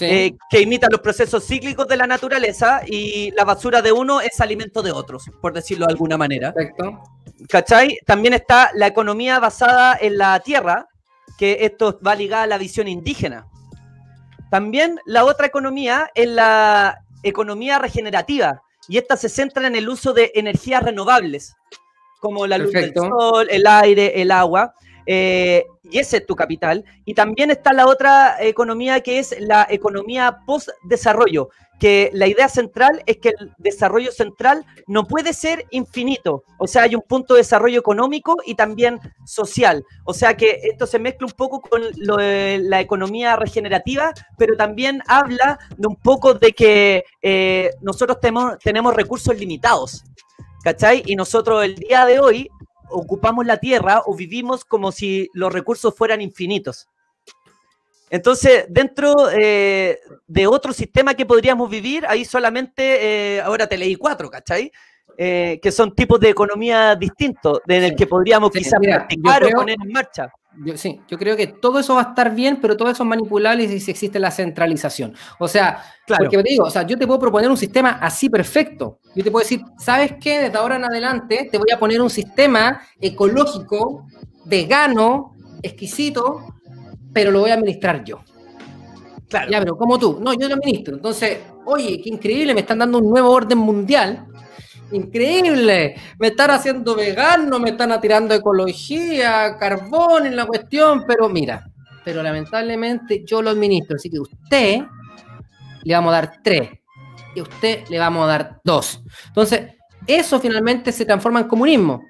eh, 0.00 0.36
que 0.50 0.60
imita 0.60 0.88
los 0.90 1.00
procesos 1.00 1.46
cíclicos 1.46 1.86
de 1.86 1.96
la 1.96 2.08
naturaleza 2.08 2.80
y 2.84 3.30
la 3.36 3.44
basura 3.44 3.80
de 3.80 3.92
uno 3.92 4.20
es 4.20 4.40
alimento 4.40 4.82
de 4.82 4.90
otros, 4.90 5.30
por 5.40 5.52
decirlo 5.52 5.86
de 5.86 5.92
alguna 5.92 6.18
manera. 6.18 6.52
Perfecto. 6.52 7.02
¿Cachai? 7.48 7.98
También 8.04 8.34
está 8.34 8.70
la 8.74 8.88
economía 8.88 9.38
basada 9.38 9.96
en 10.00 10.18
la 10.18 10.40
tierra, 10.40 10.88
que 11.38 11.58
esto 11.60 11.98
va 12.04 12.16
ligado 12.16 12.42
a 12.42 12.46
la 12.46 12.58
visión 12.58 12.88
indígena. 12.88 13.46
También 14.50 14.98
la 15.06 15.24
otra 15.24 15.46
economía 15.46 16.10
es 16.14 16.28
la 16.28 16.98
economía 17.22 17.78
regenerativa, 17.78 18.62
y 18.88 18.98
esta 18.98 19.16
se 19.16 19.28
centra 19.28 19.66
en 19.66 19.76
el 19.76 19.88
uso 19.88 20.12
de 20.12 20.30
energías 20.34 20.82
renovables, 20.82 21.54
como 22.20 22.46
la 22.46 22.58
luz 22.58 22.72
del 22.72 22.94
sol, 22.94 23.46
el 23.50 23.66
aire, 23.66 24.20
el 24.20 24.30
agua, 24.30 24.74
eh, 25.06 25.64
y 25.90 25.98
ese 25.98 26.18
es 26.18 26.26
tu 26.26 26.34
capital. 26.34 26.84
Y 27.04 27.14
también 27.14 27.50
está 27.50 27.72
la 27.72 27.86
otra 27.86 28.36
economía 28.40 29.00
que 29.00 29.18
es 29.18 29.34
la 29.40 29.66
economía 29.68 30.38
post-desarrollo, 30.46 31.50
que 31.78 32.10
la 32.14 32.26
idea 32.26 32.48
central 32.48 33.02
es 33.06 33.18
que 33.18 33.30
el 33.38 33.52
desarrollo 33.58 34.10
central 34.10 34.64
no 34.86 35.04
puede 35.04 35.32
ser 35.32 35.66
infinito. 35.70 36.44
O 36.58 36.66
sea, 36.66 36.82
hay 36.82 36.94
un 36.94 37.02
punto 37.02 37.34
de 37.34 37.40
desarrollo 37.40 37.78
económico 37.78 38.36
y 38.44 38.54
también 38.54 38.98
social. 39.24 39.84
O 40.04 40.14
sea 40.14 40.36
que 40.36 40.60
esto 40.62 40.86
se 40.86 40.98
mezcla 40.98 41.26
un 41.26 41.32
poco 41.32 41.60
con 41.60 41.82
la 41.96 42.80
economía 42.80 43.36
regenerativa, 43.36 44.12
pero 44.38 44.56
también 44.56 45.02
habla 45.06 45.58
de 45.76 45.86
un 45.86 45.96
poco 45.96 46.34
de 46.34 46.52
que 46.52 47.04
eh, 47.20 47.70
nosotros 47.82 48.20
tenemos, 48.20 48.58
tenemos 48.58 48.94
recursos 48.94 49.36
limitados. 49.38 50.04
¿Cachai? 50.64 51.04
Y 51.06 51.14
nosotros 51.14 51.62
el 51.62 51.76
día 51.76 52.04
de 52.06 52.18
hoy 52.18 52.50
ocupamos 52.90 53.46
la 53.46 53.58
Tierra 53.58 54.02
o 54.06 54.14
vivimos 54.14 54.64
como 54.64 54.92
si 54.92 55.28
los 55.34 55.52
recursos 55.52 55.94
fueran 55.94 56.20
infinitos. 56.20 56.88
Entonces, 58.08 58.66
dentro 58.68 59.30
eh, 59.32 59.98
de 60.26 60.46
otro 60.46 60.72
sistema 60.72 61.14
que 61.14 61.26
podríamos 61.26 61.68
vivir, 61.68 62.06
ahí 62.06 62.24
solamente, 62.24 63.36
eh, 63.36 63.40
ahora 63.40 63.66
te 63.66 63.76
leí 63.76 63.96
cuatro, 63.96 64.30
¿cachai? 64.30 64.70
Eh, 65.18 65.58
que 65.62 65.72
son 65.72 65.94
tipos 65.94 66.20
de 66.20 66.28
economía 66.28 66.94
distintos, 66.94 67.60
en 67.66 67.84
el 67.84 67.96
que 67.96 68.06
podríamos 68.06 68.50
quizás 68.50 68.78
practicar 68.80 69.44
o 69.44 69.50
poner 69.50 69.76
en 69.82 69.92
marcha. 69.92 70.30
Yo, 70.64 70.76
sí, 70.76 71.00
yo 71.08 71.18
creo 71.18 71.36
que 71.36 71.46
todo 71.46 71.78
eso 71.78 71.94
va 71.94 72.00
a 72.00 72.08
estar 72.10 72.34
bien, 72.34 72.58
pero 72.60 72.76
todo 72.76 72.90
eso 72.90 73.02
es 73.02 73.08
manipulable 73.08 73.66
si 73.78 73.90
existe 73.90 74.18
la 74.18 74.30
centralización. 74.30 75.14
O 75.38 75.48
sea, 75.48 75.82
claro. 76.06 76.24
porque 76.24 76.42
te 76.42 76.50
digo, 76.50 76.64
o 76.64 76.70
sea, 76.70 76.82
yo 76.82 76.96
te 76.96 77.06
puedo 77.06 77.20
proponer 77.20 77.50
un 77.50 77.56
sistema 77.56 77.98
así 78.00 78.30
perfecto. 78.30 79.00
Yo 79.14 79.22
te 79.22 79.30
puedo 79.30 79.42
decir, 79.42 79.62
¿sabes 79.78 80.14
qué? 80.20 80.40
Desde 80.42 80.56
ahora 80.56 80.76
en 80.76 80.84
adelante 80.84 81.48
te 81.50 81.58
voy 81.58 81.70
a 81.72 81.78
poner 81.78 82.00
un 82.00 82.10
sistema 82.10 82.80
ecológico, 83.00 84.06
vegano, 84.44 85.34
exquisito, 85.62 86.54
pero 87.12 87.30
lo 87.30 87.40
voy 87.40 87.50
a 87.50 87.54
administrar 87.54 88.04
yo. 88.04 88.20
Claro. 89.28 89.50
Ya, 89.50 89.58
pero 89.58 89.76
como 89.76 89.98
tú, 89.98 90.18
no, 90.22 90.32
yo 90.34 90.48
lo 90.48 90.54
administro. 90.54 90.96
Entonces, 90.96 91.38
oye, 91.64 92.00
qué 92.02 92.10
increíble, 92.10 92.54
me 92.54 92.60
están 92.60 92.78
dando 92.78 92.98
un 92.98 93.10
nuevo 93.10 93.30
orden 93.30 93.58
mundial 93.58 94.26
increíble. 94.92 95.96
Me 96.18 96.28
están 96.28 96.50
haciendo 96.50 96.94
vegano, 96.94 97.58
me 97.58 97.70
están 97.70 97.92
atirando 97.92 98.34
ecología, 98.34 99.56
carbón 99.58 100.26
en 100.26 100.36
la 100.36 100.46
cuestión, 100.46 101.04
pero 101.06 101.28
mira, 101.28 101.68
pero 102.04 102.22
lamentablemente 102.22 103.24
yo 103.24 103.42
lo 103.42 103.50
administro, 103.50 103.96
así 103.96 104.10
que 104.10 104.20
usted 104.20 104.82
le 105.82 105.94
vamos 105.94 106.12
a 106.12 106.16
dar 106.16 106.32
tres 106.42 106.70
y 107.34 107.40
usted 107.40 107.84
le 107.88 107.98
vamos 107.98 108.24
a 108.24 108.26
dar 108.26 108.60
dos. 108.64 109.02
Entonces, 109.28 109.72
eso 110.06 110.40
finalmente 110.40 110.92
se 110.92 111.04
transforma 111.04 111.40
en 111.40 111.48
comunismo. 111.48 112.02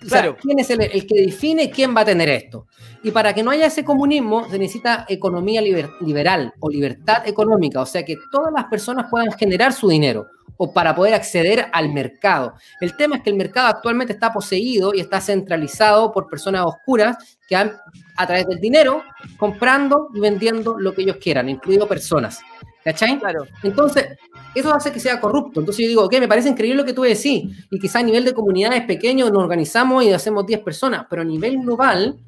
Claro. 0.00 0.36
¿quién 0.40 0.58
es 0.58 0.68
el, 0.70 0.82
el, 0.82 1.06
que 1.06 1.20
define 1.20 1.70
quién 1.70 1.94
va 1.96 2.00
a 2.00 2.04
tener 2.04 2.28
esto? 2.28 2.66
Y 3.04 3.12
para 3.12 3.32
que 3.32 3.44
no 3.44 3.52
haya 3.52 3.66
ese 3.66 3.84
comunismo, 3.84 4.48
se 4.50 4.58
necesita 4.58 5.06
economía 5.08 5.62
liberal 5.62 6.52
o 6.58 6.68
libertad 6.68 7.26
económica, 7.26 7.80
o 7.80 7.86
sea 7.86 8.04
que 8.04 8.16
todas 8.32 8.52
las 8.52 8.64
personas 8.64 9.06
puedan 9.08 9.30
generar 9.32 9.72
su 9.72 9.88
dinero 9.88 10.26
o 10.64 10.72
para 10.72 10.94
poder 10.94 11.12
acceder 11.12 11.66
al 11.72 11.92
mercado. 11.92 12.54
El 12.80 12.96
tema 12.96 13.16
es 13.16 13.22
que 13.24 13.30
el 13.30 13.36
mercado 13.36 13.66
actualmente 13.66 14.12
está 14.12 14.32
poseído 14.32 14.94
y 14.94 15.00
está 15.00 15.20
centralizado 15.20 16.12
por 16.12 16.28
personas 16.28 16.64
oscuras 16.64 17.16
que 17.48 17.56
han, 17.56 17.72
a 18.16 18.26
través 18.28 18.46
del 18.46 18.60
dinero, 18.60 19.02
comprando 19.38 20.10
y 20.14 20.20
vendiendo 20.20 20.78
lo 20.78 20.94
que 20.94 21.02
ellos 21.02 21.16
quieran, 21.16 21.48
incluido 21.48 21.88
personas. 21.88 22.42
¿Cachai? 22.84 23.18
Claro. 23.18 23.44
Entonces, 23.64 24.06
eso 24.54 24.72
hace 24.72 24.92
que 24.92 25.00
sea 25.00 25.20
corrupto. 25.20 25.58
Entonces 25.58 25.82
yo 25.82 25.88
digo, 25.88 26.04
ok, 26.04 26.20
me 26.20 26.28
parece 26.28 26.50
increíble 26.50 26.76
lo 26.76 26.84
que 26.84 26.92
tú 26.92 27.02
decís, 27.02 27.66
y 27.68 27.80
quizá 27.80 27.98
a 27.98 28.04
nivel 28.04 28.24
de 28.24 28.32
comunidades 28.32 28.84
pequeños 28.84 29.32
nos 29.32 29.42
organizamos 29.42 30.04
y 30.04 30.12
hacemos 30.12 30.46
10 30.46 30.60
personas, 30.60 31.06
pero 31.10 31.22
a 31.22 31.24
nivel 31.24 31.58
global 31.58 32.20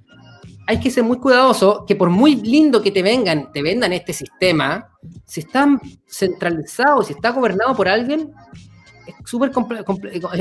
hay 0.66 0.80
que 0.80 0.90
ser 0.90 1.04
muy 1.04 1.18
cuidadoso 1.18 1.84
que 1.86 1.96
por 1.96 2.10
muy 2.10 2.36
lindo 2.36 2.82
que 2.82 2.90
te 2.90 3.02
vengan, 3.02 3.52
te 3.52 3.62
vendan 3.62 3.92
este 3.92 4.12
sistema, 4.12 4.90
si 5.26 5.40
está 5.40 5.80
centralizado, 6.08 7.02
si 7.02 7.12
está 7.12 7.30
gobernado 7.30 7.74
por 7.74 7.88
alguien, 7.88 8.32
es 9.06 9.14
súper 9.24 9.52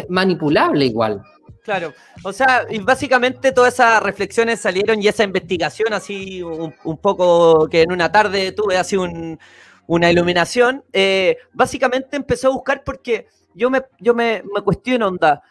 manipulable 0.10 0.86
igual. 0.86 1.22
Claro, 1.64 1.94
o 2.24 2.34
sea, 2.34 2.66
y 2.70 2.80
básicamente 2.80 3.52
todas 3.54 3.76
esas 3.76 4.04
reflexiones 4.04 4.60
salieron 4.60 5.02
y 5.02 5.08
esa 5.08 5.24
investigación 5.24 5.94
así 5.94 6.42
un, 6.44 6.98
poco 6.98 7.70
que 7.70 7.84
en 7.84 7.92
una 7.92 8.12
tarde 8.12 8.52
tuve 8.52 8.78
así 8.78 8.98
una 8.98 10.12
iluminación, 10.12 10.84
eh, 10.92 11.38
básicamente 11.54 12.18
empezó 12.18 12.50
a 12.50 12.54
buscar 12.54 12.84
porque 12.84 13.28
yo 13.54 13.70
me, 13.70 13.82
yo 14.00 14.14
me, 14.14 14.44
me 14.54 14.62
cuestiono, 14.62 15.08
onda, 15.08 15.42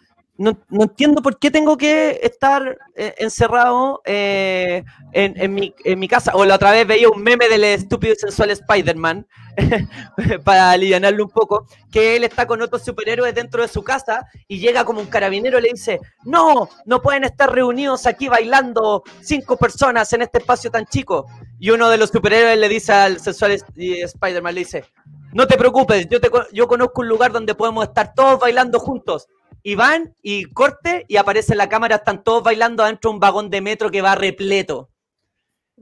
no, 0.42 0.82
entiendo 0.82 1.22
por 1.22 1.38
qué 1.38 1.50
tengo 1.50 1.76
que 1.76 2.18
estar 2.22 2.76
eh, 2.96 3.14
encerrado 3.18 4.02
eh, 4.04 4.82
en, 5.12 5.54
mi, 5.54 6.08
casa. 6.08 6.32
O 6.34 6.44
la 6.44 6.56
otra 6.56 6.72
vez 6.72 6.84
veía 6.86 7.08
un 7.08 7.22
meme 7.22 7.48
del 7.48 7.62
estúpido 7.62 8.14
y 8.14 8.16
sensual 8.16 8.50
Spider-Man, 8.50 9.26
para 10.44 10.72
aliviarlo 10.72 11.24
un 11.24 11.30
poco, 11.30 11.66
que 11.92 12.16
él 12.16 12.24
está 12.24 12.46
con 12.46 12.60
otros 12.60 12.84
superhéroes 12.84 13.34
dentro 13.34 13.62
de 13.62 13.68
su 13.68 13.84
casa 13.84 14.26
y 14.48 14.58
llega 14.58 14.84
como 14.84 15.00
un 15.00 15.06
carabinero 15.06 15.60
y 15.60 15.62
le 15.62 15.68
dice, 15.74 16.00
no, 16.24 16.68
no 16.86 17.00
pueden 17.00 17.22
estar 17.24 17.52
reunidos 17.52 18.06
aquí 18.06 18.28
bailando 18.28 19.04
cinco 19.20 19.56
personas 19.56 20.12
en 20.12 20.22
este 20.22 20.38
espacio 20.38 20.72
tan 20.72 20.86
chico. 20.86 21.26
Y 21.60 21.70
uno 21.70 21.88
de 21.88 21.98
los 21.98 22.10
superhéroes 22.10 22.58
le 22.58 22.68
dice 22.68 22.92
al 22.92 23.20
sensual 23.20 23.52
Spider-Man, 23.52 24.54
le 24.54 24.60
dice, 24.60 24.84
no 25.32 25.46
te 25.46 25.56
preocupes, 25.56 26.08
yo, 26.08 26.20
te, 26.20 26.30
yo 26.52 26.68
conozco 26.68 27.00
un 27.00 27.08
lugar 27.08 27.32
donde 27.32 27.54
podemos 27.54 27.84
estar 27.84 28.14
todos 28.14 28.38
bailando 28.38 28.78
juntos 28.78 29.28
y 29.62 29.74
van 29.74 30.14
y 30.22 30.44
corte 30.44 31.04
y 31.08 31.16
aparece 31.16 31.52
en 31.52 31.58
la 31.58 31.68
cámara, 31.68 31.96
están 31.96 32.22
todos 32.22 32.42
bailando 32.42 32.82
adentro 32.82 33.10
de 33.10 33.14
un 33.14 33.20
vagón 33.20 33.50
de 33.50 33.60
metro 33.60 33.90
que 33.90 34.02
va 34.02 34.14
repleto. 34.14 34.90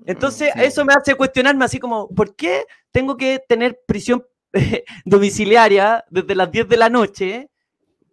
Entonces, 0.06 0.50
eso 0.56 0.84
me 0.84 0.94
hace 0.94 1.14
cuestionarme 1.14 1.64
así 1.64 1.78
como, 1.78 2.08
¿por 2.08 2.34
qué 2.34 2.64
tengo 2.90 3.16
que 3.16 3.40
tener 3.46 3.80
prisión 3.86 4.24
domiciliaria 5.04 6.04
desde 6.10 6.34
las 6.34 6.50
10 6.50 6.68
de 6.68 6.76
la 6.76 6.88
noche? 6.88 7.50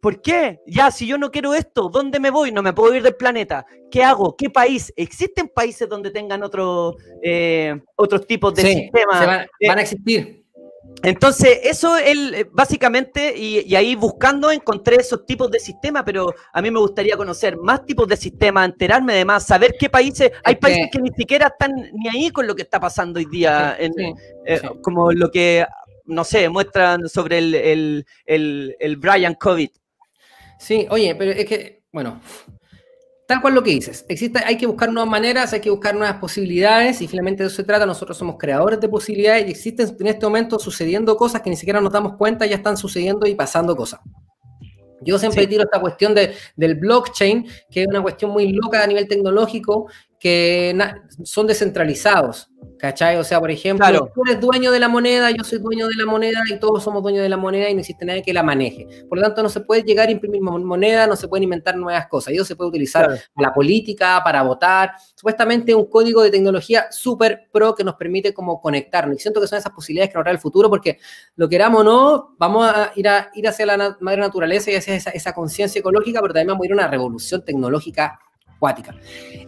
¿Por 0.01 0.21
qué? 0.21 0.59
Ya, 0.67 0.91
si 0.91 1.07
yo 1.07 1.17
no 1.17 1.31
quiero 1.31 1.53
esto, 1.53 1.89
¿dónde 1.89 2.19
me 2.19 2.29
voy? 2.29 2.51
No 2.51 2.61
me 2.61 2.73
puedo 2.73 2.93
ir 2.95 3.03
del 3.03 3.15
planeta. 3.15 3.65
¿Qué 3.89 4.03
hago? 4.03 4.35
¿Qué 4.35 4.49
país? 4.49 4.93
¿Existen 4.95 5.49
países 5.53 5.89
donde 5.89 6.11
tengan 6.11 6.43
otro, 6.43 6.95
eh, 7.23 7.79
otros 7.95 8.25
tipos 8.27 8.53
de 8.53 8.61
sistemas? 8.61 9.25
van, 9.25 9.47
eh, 9.59 9.67
van, 9.67 9.79
a 9.79 9.81
existir. 9.81 10.45
Entonces, 11.03 11.59
eso 11.63 11.97
él 11.97 12.47
básicamente, 12.51 13.37
y, 13.37 13.75
ahí 13.75 13.95
buscando 13.95 14.51
encontré 14.51 14.97
esos 14.97 15.25
tipos 15.25 15.51
de 15.51 15.59
sistemas, 15.59 16.03
pero 16.03 16.33
a 16.51 16.61
mí 16.61 16.71
me 16.71 16.79
gustaría 16.79 17.15
conocer 17.15 17.55
más 17.57 17.85
tipos 17.85 18.07
de 18.07 18.17
sistemas, 18.17 18.65
enterarme 18.65 19.13
de 19.13 19.25
más, 19.25 19.45
saber 19.45 19.75
qué 19.79 19.89
países, 19.89 20.31
hay 20.43 20.55
países 20.55 20.89
que 20.91 20.99
ni 20.99 21.11
siquiera 21.11 21.47
están 21.47 21.73
ni 21.93 22.07
ahí 22.09 22.29
con 22.31 22.47
lo 22.47 22.55
que 22.55 22.63
está 22.63 22.79
pasando 22.79 23.19
hoy 23.19 23.25
día, 23.25 23.75
en, 23.79 23.93
eh, 24.45 24.61
como 24.81 25.11
lo 25.11 25.29
que, 25.29 25.65
no 26.05 26.23
sé, 26.23 26.49
muestran 26.49 27.07
sobre 27.07 27.37
el, 27.37 27.55
el, 27.55 28.05
el, 28.25 28.75
el 28.79 28.97
Brian 28.97 29.35
COVID. 29.35 29.69
Sí, 30.59 30.87
oye, 30.89 31.15
pero 31.15 31.31
es 31.31 31.45
que, 31.45 31.83
bueno, 31.91 32.19
tal 33.27 33.41
cual 33.41 33.53
lo 33.53 33.61
que 33.61 33.71
dices. 33.71 34.05
Existe, 34.07 34.39
hay 34.43 34.57
que 34.57 34.65
buscar 34.65 34.91
nuevas 34.91 35.11
maneras, 35.11 35.53
hay 35.53 35.59
que 35.59 35.69
buscar 35.69 35.93
nuevas 35.93 36.15
posibilidades 36.15 37.01
y 37.01 37.07
finalmente 37.07 37.43
de 37.43 37.47
eso 37.47 37.57
se 37.57 37.63
trata. 37.63 37.85
Nosotros 37.85 38.17
somos 38.17 38.37
creadores 38.39 38.79
de 38.79 38.87
posibilidades 38.87 39.47
y 39.47 39.51
existen 39.51 39.95
en 39.99 40.07
este 40.07 40.25
momento 40.25 40.57
sucediendo 40.57 41.15
cosas 41.17 41.41
que 41.41 41.49
ni 41.49 41.57
siquiera 41.57 41.81
nos 41.81 41.91
damos 41.91 42.15
cuenta, 42.15 42.45
ya 42.45 42.55
están 42.55 42.77
sucediendo 42.77 43.27
y 43.27 43.35
pasando 43.35 43.75
cosas. 43.75 43.99
Yo 45.01 45.19
siempre 45.19 45.45
tiro 45.45 45.63
esta 45.63 45.79
cuestión 45.79 46.15
de, 46.15 46.33
del 46.55 46.75
blockchain, 46.75 47.47
que 47.69 47.81
es 47.81 47.87
una 47.87 48.01
cuestión 48.01 48.31
muy 48.31 48.51
loca 48.51 48.81
a 48.81 48.87
nivel 48.87 49.07
tecnológico, 49.07 49.91
que 50.27 50.75
son 51.23 51.47
descentralizados. 51.47 52.49
¿Cachai? 52.77 53.17
O 53.17 53.23
sea, 53.23 53.39
por 53.39 53.49
ejemplo, 53.49 54.11
tú 54.13 54.21
eres 54.27 54.39
dueño 54.39 54.71
de 54.71 54.79
la 54.79 54.87
moneda, 54.87 55.31
yo 55.31 55.43
soy 55.43 55.57
dueño 55.57 55.87
de 55.87 55.95
la 55.95 56.05
moneda 56.05 56.41
y 56.47 56.59
todos 56.59 56.83
somos 56.83 57.01
dueños 57.01 57.23
de 57.23 57.29
la 57.29 57.37
moneda 57.37 57.69
y 57.69 57.73
no 57.73 57.79
existe 57.79 58.05
nadie 58.05 58.21
que 58.21 58.33
la 58.33 58.43
maneje. 58.43 58.87
Por 59.09 59.17
lo 59.17 59.23
tanto, 59.23 59.41
no 59.41 59.49
se 59.49 59.61
puede 59.61 59.81
llegar 59.81 60.09
a 60.09 60.11
imprimir 60.11 60.41
moneda, 60.41 61.07
no 61.07 61.15
se 61.15 61.27
pueden 61.27 61.45
inventar 61.45 61.75
nuevas 61.75 62.07
cosas. 62.07 62.35
Eso 62.35 62.45
se 62.45 62.55
puede 62.55 62.69
utilizar 62.69 63.07
para 63.33 63.49
la 63.49 63.53
política, 63.53 64.21
para 64.23 64.43
votar. 64.43 64.91
Supuestamente 65.15 65.73
un 65.73 65.89
código 65.89 66.21
de 66.21 66.29
tecnología 66.29 66.85
súper 66.91 67.47
pro 67.51 67.73
que 67.73 67.83
nos 67.83 67.95
permite 67.95 68.31
como 68.31 68.61
conectarnos. 68.61 69.17
Y 69.17 69.19
siento 69.19 69.41
que 69.41 69.47
son 69.47 69.57
esas 69.57 69.71
posibilidades 69.71 70.11
que 70.11 70.19
nos 70.19 70.27
el 70.27 70.39
futuro 70.39 70.69
porque 70.69 70.99
lo 71.35 71.49
queramos 71.49 71.81
o 71.81 71.83
no, 71.83 72.35
vamos 72.37 72.67
a 72.67 72.91
ir, 72.95 73.07
a, 73.07 73.31
ir 73.33 73.47
hacia 73.47 73.65
la 73.65 73.97
madre 74.01 74.21
naturaleza 74.21 74.69
y 74.69 74.75
hacia 74.75 74.93
esa, 74.93 75.09
esa 75.11 75.33
conciencia 75.33 75.79
ecológica, 75.79 76.21
pero 76.21 76.33
también 76.33 76.49
vamos 76.49 76.63
a 76.63 76.65
ir 76.67 76.71
a 76.73 76.75
una 76.75 76.87
revolución 76.87 77.43
tecnológica 77.43 78.19
acuática. 78.57 78.95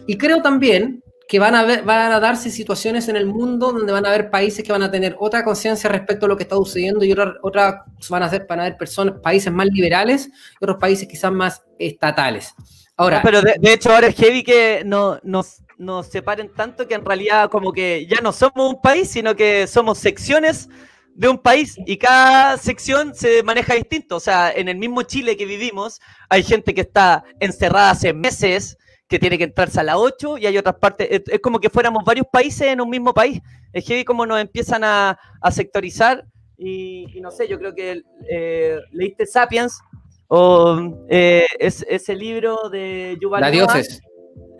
Y 0.06 0.16
creo 0.16 0.40
también 0.40 1.02
que 1.30 1.38
van 1.38 1.54
a, 1.54 1.62
ver, 1.62 1.84
van 1.84 2.10
a 2.10 2.18
darse 2.18 2.50
situaciones 2.50 3.06
en 3.08 3.14
el 3.14 3.24
mundo 3.24 3.70
donde 3.70 3.92
van 3.92 4.04
a 4.04 4.08
haber 4.08 4.30
países 4.30 4.64
que 4.64 4.72
van 4.72 4.82
a 4.82 4.90
tener 4.90 5.14
otra 5.20 5.44
conciencia 5.44 5.88
respecto 5.88 6.26
a 6.26 6.28
lo 6.28 6.36
que 6.36 6.42
está 6.42 6.56
sucediendo 6.56 7.04
y 7.04 7.12
otras 7.12 7.34
otra, 7.42 7.84
van, 8.08 8.24
a 8.24 8.28
ser, 8.28 8.46
van 8.48 8.58
a 8.58 8.62
haber 8.64 8.76
personas, 8.76 9.20
países 9.22 9.52
más 9.52 9.66
liberales 9.66 10.26
y 10.26 10.64
otros 10.64 10.78
países 10.78 11.06
quizás 11.06 11.30
más 11.30 11.62
estatales. 11.78 12.52
Ahora, 12.96 13.22
pero 13.22 13.40
de, 13.42 13.56
hecho 13.62 13.92
ahora 13.92 14.08
es 14.08 14.16
heavy 14.16 14.42
que 14.42 14.82
no, 14.84 15.20
nos, 15.22 15.62
nos 15.78 16.08
separen 16.08 16.52
tanto 16.52 16.88
que 16.88 16.94
en 16.94 17.04
realidad 17.04 17.48
como 17.48 17.72
que 17.72 18.08
ya 18.10 18.20
no 18.20 18.32
somos 18.32 18.74
un 18.74 18.80
país, 18.82 19.08
sino 19.08 19.36
que 19.36 19.68
somos 19.68 19.98
secciones 19.98 20.68
de 21.14 21.28
un 21.28 21.38
país 21.38 21.76
y 21.86 21.96
cada 21.96 22.58
sección 22.58 23.14
se 23.14 23.44
maneja 23.44 23.74
distinto. 23.74 24.16
O 24.16 24.20
sea, 24.20 24.50
en 24.50 24.68
el 24.68 24.78
mismo 24.78 25.02
Chile 25.04 25.36
que 25.36 25.46
vivimos 25.46 26.00
hay 26.28 26.42
gente 26.42 26.74
que 26.74 26.80
está 26.80 27.22
encerrada 27.38 27.90
hace 27.90 28.12
meses 28.12 28.78
que 29.10 29.18
tiene 29.18 29.36
que 29.36 29.44
entrarse 29.44 29.80
a 29.80 29.82
la 29.82 29.98
8 29.98 30.38
y 30.38 30.46
hay 30.46 30.56
otras 30.56 30.76
partes, 30.76 31.08
es, 31.10 31.40
como 31.40 31.58
que 31.58 31.68
fuéramos 31.68 32.04
varios 32.04 32.26
países 32.32 32.68
en 32.68 32.80
un 32.80 32.88
mismo 32.88 33.12
país. 33.12 33.42
Es 33.72 33.84
que 33.84 34.04
como 34.04 34.24
nos 34.24 34.40
empiezan 34.40 34.84
a, 34.84 35.18
sectorizar 35.50 36.24
y, 36.56 37.20
no 37.20 37.32
sé, 37.32 37.48
yo 37.48 37.58
creo 37.58 37.74
que 37.74 38.02
eh, 38.30 38.78
leíste 38.92 39.26
Sapiens 39.26 39.80
o 40.28 41.06
eh, 41.08 41.44
es, 41.58 41.84
ese 41.88 42.14
libro 42.14 42.68
de 42.70 43.18
Yuval 43.20 43.40
La 43.40 43.50
dioses. 43.50 44.00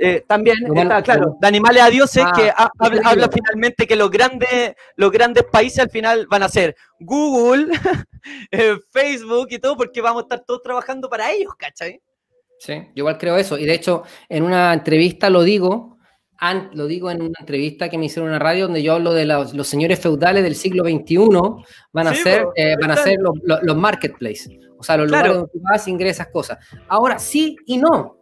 Eh, 0.01 0.25
también 0.27 0.57
está, 0.75 1.01
claro, 1.03 1.37
de 1.41 1.47
animales 1.47 1.83
a 1.83 1.91
dioses, 1.91 2.25
ah, 2.27 2.33
que 2.35 2.51
habla, 3.05 3.29
finalmente 3.33 3.87
que 3.87 3.95
los 3.95 4.11
grandes, 4.11 4.75
los 4.97 5.13
grandes 5.13 5.45
países 5.45 5.79
al 5.79 5.91
final 5.91 6.27
van 6.29 6.43
a 6.43 6.49
ser 6.49 6.75
Google, 6.99 7.69
Facebook 8.91 9.49
y 9.51 9.59
todo, 9.59 9.77
porque 9.77 10.01
vamos 10.01 10.23
a 10.23 10.25
estar 10.25 10.41
todos 10.45 10.63
trabajando 10.63 11.09
para 11.09 11.31
ellos, 11.31 11.55
¿cachai? 11.57 12.01
Sí, 12.61 12.74
yo 12.74 12.93
igual 12.97 13.16
creo 13.16 13.39
eso. 13.39 13.57
Y 13.57 13.65
de 13.65 13.73
hecho, 13.73 14.03
en 14.28 14.43
una 14.43 14.74
entrevista 14.74 15.31
lo 15.31 15.43
digo, 15.43 15.97
lo 16.73 16.87
digo 16.87 17.11
en 17.11 17.23
una 17.23 17.39
entrevista 17.41 17.89
que 17.89 17.97
me 17.97 18.05
hicieron 18.05 18.28
en 18.28 18.37
una 18.37 18.39
radio 18.39 18.66
donde 18.66 18.82
yo 18.82 18.93
hablo 18.93 19.15
de 19.15 19.24
los, 19.24 19.66
señores 19.66 19.99
feudales 19.99 20.43
del 20.43 20.55
siglo 20.55 20.85
XXI 20.85 21.16
van 21.91 22.07
a 22.07 22.15
ser, 22.15 22.47
eh, 22.55 22.77
van 22.78 22.91
a 22.91 22.97
ser 22.99 23.16
los, 23.19 23.32
los, 23.62 23.77
marketplaces, 23.77 24.59
o 24.77 24.82
sea, 24.82 24.99
los 24.99 25.07
lugares 25.07 25.32
donde 25.32 25.51
tú 25.51 25.61
vas, 25.62 25.89
ingresas 25.89 26.27
cosas. 26.28 26.59
Ahora, 26.87 27.19
sí 27.19 27.57
y 27.65 27.78
no, 27.78 28.19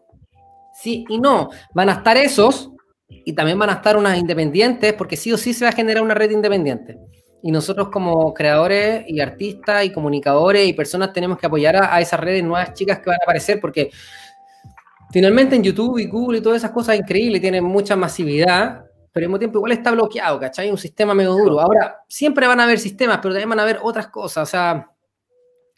sí 0.73 1.05
y 1.09 1.19
no, 1.19 1.51
van 1.75 1.89
a 1.89 1.95
estar 1.95 2.17
esos 2.17 2.71
y 3.09 3.33
también 3.33 3.59
van 3.59 3.71
a 3.71 3.75
estar 3.75 3.97
unas 3.97 4.17
independientes, 4.19 4.93
porque 4.93 5.17
sí 5.17 5.33
o 5.33 5.37
sí 5.37 5.53
se 5.53 5.65
va 5.65 5.71
a 5.71 5.75
generar 5.75 6.03
una 6.05 6.15
red 6.15 6.31
independiente. 6.31 6.97
Y 7.43 7.53
nosotros 7.53 7.89
como 7.89 8.35
creadores 8.35 9.05
y 9.07 9.21
artistas 9.21 9.85
y 9.85 9.93
comunicadores 9.93 10.67
y 10.67 10.73
personas 10.73 11.13
tenemos 11.13 11.39
que 11.39 11.47
apoyar 11.47 11.77
a, 11.77 12.01
esas 12.01 12.19
redes 12.19 12.43
nuevas 12.43 12.75
chicas 12.75 12.99
que 12.99 13.11
van 13.11 13.19
a 13.21 13.25
aparecer, 13.25 13.61
porque 13.61 13.91
finalmente 15.13 15.55
en 15.57 15.63
YouTube 15.63 15.99
y 15.99 16.07
Google 16.07 16.39
y 16.39 16.41
todas 16.41 16.59
esas 16.59 16.73
cosas 16.73 16.97
increíbles 16.97 17.41
tienen 17.41 17.65
mucha 17.65 17.95
masividad, 17.97 18.85
pero 19.13 19.25
al 19.25 19.29
mismo 19.29 19.39
tiempo 19.39 19.59
igual 19.59 19.73
está 19.73 19.93
bloqueado, 19.93 20.41
¿cachai? 20.41 20.71
Un 20.71 20.79
sistema 20.79 21.15
medio 21.15 21.33
duro. 21.33 21.61
Ahora, 21.61 21.99
siempre 22.09 22.47
van 22.47 22.61
a 22.61 22.65
haber 22.65 22.79
sistemas, 22.79 23.19
pero 23.23 23.35
también 23.35 23.49
van 23.49 23.61
a 23.61 23.63
haber 23.63 23.79
otras 23.83 24.09
cosas, 24.09 24.49
o 24.49 24.51
sea, 24.51 24.91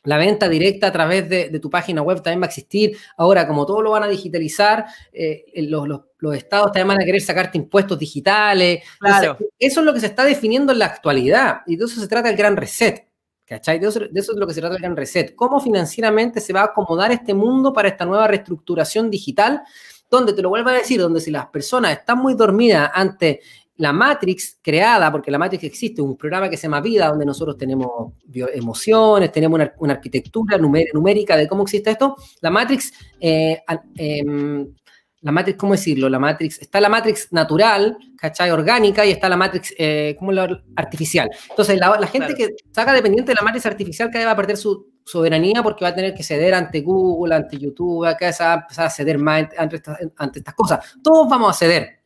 la 0.05 0.17
venta 0.17 0.49
directa 0.49 0.87
a 0.87 0.93
través 0.93 1.29
de, 1.29 1.59
tu 1.61 1.69
página 1.69 2.03
web 2.03 2.23
también 2.23 2.41
va 2.41 2.47
a 2.47 2.49
existir. 2.49 2.97
Ahora, 3.17 3.47
como 3.47 3.67
todo 3.67 3.83
lo 3.83 3.91
van 3.91 4.05
a 4.05 4.09
digitalizar, 4.09 4.87
eh, 5.13 5.45
los, 5.69 6.35
estados 6.35 6.73
también 6.73 6.89
van 6.89 7.03
a 7.03 7.05
querer 7.05 7.21
sacarte 7.21 7.59
impuestos 7.59 7.99
digitales. 7.99 8.83
Claro. 8.99 9.37
eso 9.59 9.81
es 9.81 9.87
lo 9.87 9.93
que 9.93 10.01
se 10.01 10.07
está 10.07 10.25
definiendo 10.25 10.73
en 10.73 10.79
la 10.79 10.87
actualidad. 10.87 11.61
Y 11.67 11.77
de 11.77 11.85
eso 11.85 12.01
se 12.01 12.09
trata 12.09 12.31
el 12.31 12.37
gran 12.37 12.57
reset. 12.57 13.07
¿Cachai? 13.45 13.81
De 13.81 13.89
eso, 13.89 13.99
de 13.99 14.21
eso 14.21 14.33
es 14.33 14.39
lo 14.39 14.47
que 14.47 14.55
se 14.55 14.61
trata 14.61 14.77
el 14.77 14.83
gran 14.83 14.97
reset. 14.97 15.35
¿Cómo 15.35 15.61
financieramente 15.61 16.41
se 16.41 16.53
va 16.53 16.61
a 16.61 16.67
acomodar 16.67 17.11
este 17.11 17.35
mundo 17.35 17.73
para 17.73 17.89
esta 17.89 18.07
nueva 18.07 18.29
reestructuración 18.29 19.11
digital? 19.11 19.63
Donde 20.09 20.33
te 20.33 20.41
lo 20.41 20.49
vuelvo 20.49 20.71
a 20.71 20.75
decir, 20.75 21.01
donde 21.01 21.21
si 21.21 21.31
las 21.31 21.47
personas 21.47 21.93
están 21.93 22.19
muy 22.19 22.35
dormidas 22.35 22.91
ante 22.95 23.41
la 23.81 23.94
Matrix 23.94 24.59
creada, 24.61 25.11
porque 25.11 25.31
la 25.31 25.39
Matrix 25.39 25.65
existe, 25.65 26.02
un 26.02 26.15
programa 26.15 26.51
que 26.51 26.59
se 26.59 26.65
llama 26.65 26.82
Vida, 26.82 27.09
donde 27.09 27.24
nosotros 27.24 27.57
tenemos 27.57 28.12
emociones, 28.52 29.32
tenemos 29.32 29.59
una, 29.78 29.94
arquitectura 29.94 30.59
numérica 30.59 31.35
de 31.35 31.48
cómo 31.48 31.62
existe 31.62 31.90
esto. 31.90 32.15
La 32.43 32.51
Matrix, 32.51 32.93
eh, 33.19 33.62
em, 33.97 34.69
la 35.23 35.32
Matrix, 35.32 35.57
¿cómo 35.57 35.73
decirlo? 35.73 36.11
La 36.11 36.19
Matrix, 36.19 36.61
está 36.61 36.78
la 36.78 36.90
Matrix 36.90 37.32
natural, 37.32 37.97
¿cachai? 38.19 38.51
Orgánica, 38.51 39.07
y 39.07 39.12
está 39.12 39.31
la 39.31 39.39
Matrix, 39.39 39.73
eh, 39.78 40.15
¿cómo 40.19 40.31
la 40.31 40.62
artificial? 40.77 41.31
Entonces, 41.48 41.78
la, 41.78 42.07
gente 42.07 42.35
que 42.35 42.48
saca 42.73 42.93
dependiente 42.93 43.31
de 43.31 43.36
la 43.36 43.43
Matrix 43.43 43.65
artificial 43.65 44.11
cada 44.11 44.19
vez 44.19 44.28
va 44.28 44.32
a 44.32 44.36
perder 44.36 44.59
su 44.59 44.90
soberanía 45.07 45.62
porque 45.62 45.86
va 45.86 45.89
a 45.89 45.94
tener 45.94 46.12
que 46.12 46.23
ceder 46.23 46.52
ante 46.52 46.82
Google, 46.82 47.35
ante 47.35 47.57
YouTube, 47.57 48.05
acá 48.05 48.31
se 48.31 48.44
va 48.44 48.52
a 48.52 48.57
empezar 48.57 48.86
a 48.86 48.90
ceder 48.90 49.16
más 49.16 49.48
ante 49.57 49.82
ante 50.19 50.39
estas 50.39 50.55
cosas. 50.55 50.97
Todos 51.02 51.27
vamos 51.31 51.48
a 51.48 51.59
ceder 51.59 52.00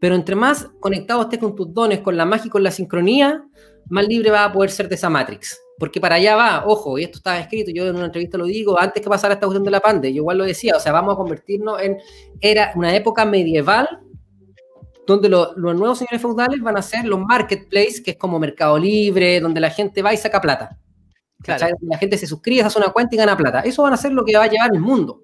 pero 0.00 0.14
entre 0.14 0.34
más 0.34 0.68
conectado 0.80 1.22
estés 1.22 1.38
con 1.38 1.54
tus 1.54 1.72
dones, 1.72 2.00
con 2.00 2.16
la 2.16 2.24
magia 2.24 2.46
y 2.46 2.50
con 2.50 2.62
la 2.62 2.70
sincronía, 2.70 3.44
más 3.88 4.08
libre 4.08 4.30
va 4.30 4.44
a 4.44 4.52
poder 4.52 4.70
ser 4.70 4.88
de 4.88 4.94
esa 4.94 5.10
Matrix. 5.10 5.60
Porque 5.78 6.00
para 6.00 6.16
allá 6.16 6.36
va, 6.36 6.64
ojo, 6.66 6.98
y 6.98 7.04
esto 7.04 7.18
estaba 7.18 7.38
escrito, 7.38 7.70
yo 7.72 7.86
en 7.86 7.96
una 7.96 8.06
entrevista 8.06 8.36
lo 8.38 8.46
digo, 8.46 8.78
antes 8.78 9.02
que 9.02 9.08
pasara 9.08 9.34
esta 9.34 9.46
cuestión 9.46 9.64
de 9.64 9.70
la 9.70 9.80
pandemia, 9.80 10.16
yo 10.16 10.22
igual 10.22 10.38
lo 10.38 10.44
decía, 10.44 10.74
o 10.76 10.80
sea, 10.80 10.92
vamos 10.92 11.14
a 11.14 11.16
convertirnos 11.16 11.80
en, 11.80 11.98
era 12.40 12.72
una 12.74 12.94
época 12.94 13.24
medieval 13.24 13.88
donde 15.06 15.28
los 15.28 15.56
nuevos 15.56 15.98
señores 15.98 16.20
feudales 16.20 16.60
van 16.60 16.76
a 16.76 16.82
ser 16.82 17.04
los 17.04 17.18
marketplaces, 17.18 18.00
que 18.00 18.12
es 18.12 18.16
como 18.16 18.38
Mercado 18.38 18.78
Libre, 18.78 19.40
donde 19.40 19.60
la 19.60 19.70
gente 19.70 20.02
va 20.02 20.14
y 20.14 20.16
saca 20.16 20.40
plata. 20.40 20.78
Claro. 21.42 21.68
La 21.82 21.98
gente 21.98 22.16
se 22.18 22.26
suscribe, 22.26 22.62
hace 22.62 22.78
una 22.78 22.90
cuenta 22.90 23.14
y 23.14 23.18
gana 23.18 23.36
plata. 23.36 23.60
Eso 23.60 23.82
van 23.82 23.94
a 23.94 23.96
ser 23.96 24.12
lo 24.12 24.24
que 24.24 24.36
va 24.36 24.44
a 24.44 24.48
llevar 24.48 24.70
el 24.72 24.80
mundo. 24.80 25.22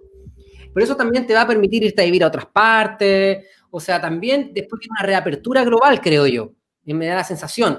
Pero 0.74 0.84
eso 0.84 0.96
también 0.96 1.26
te 1.26 1.34
va 1.34 1.42
a 1.42 1.46
permitir 1.46 1.84
irte 1.84 2.02
a 2.02 2.04
vivir 2.04 2.24
a 2.24 2.26
otras 2.26 2.46
partes, 2.46 3.46
o 3.76 3.80
sea, 3.80 4.00
también 4.00 4.52
después 4.54 4.80
viene 4.80 4.94
una 4.98 5.06
reapertura 5.06 5.62
global, 5.62 6.00
creo 6.00 6.26
yo. 6.26 6.52
Y 6.82 6.94
me 6.94 7.04
da 7.04 7.16
la 7.16 7.24
sensación. 7.24 7.78